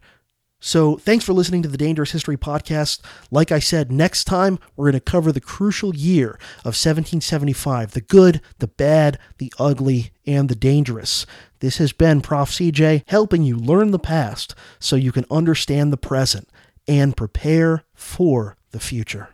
So, 0.64 0.98
thanks 0.98 1.26
for 1.26 1.34
listening 1.34 1.64
to 1.64 1.68
the 1.68 1.78
Dangerous 1.78 2.12
History 2.12 2.38
Podcast. 2.38 3.02
Like 3.32 3.52
I 3.52 3.58
said, 3.58 3.92
next 3.92 4.26
time 4.26 4.60
we're 4.76 4.92
going 4.92 5.02
to 5.02 5.12
cover 5.12 5.32
the 5.32 5.42
crucial 5.42 5.96
year 5.96 6.34
of 6.60 6.78
1775 6.78 7.92
the 7.92 8.02
good, 8.02 8.42
the 8.60 8.68
bad, 8.68 9.18
the 9.40 9.52
ugly, 9.58 10.12
and 10.28 10.50
the 10.50 10.56
dangerous. 10.56 11.26
This 11.62 11.78
has 11.78 11.94
been 11.94 12.22
Prof. 12.22 12.52
CJ 12.52 13.04
helping 13.08 13.42
you 13.42 13.58
learn 13.58 13.90
the 13.90 13.98
past 13.98 14.54
so 14.80 14.96
you 14.96 15.12
can 15.12 15.26
understand 15.32 15.92
the 15.92 15.98
present 15.98 16.48
and 16.88 17.18
prepare 17.18 17.84
for 17.96 18.56
the 18.70 18.80
future. 18.80 19.30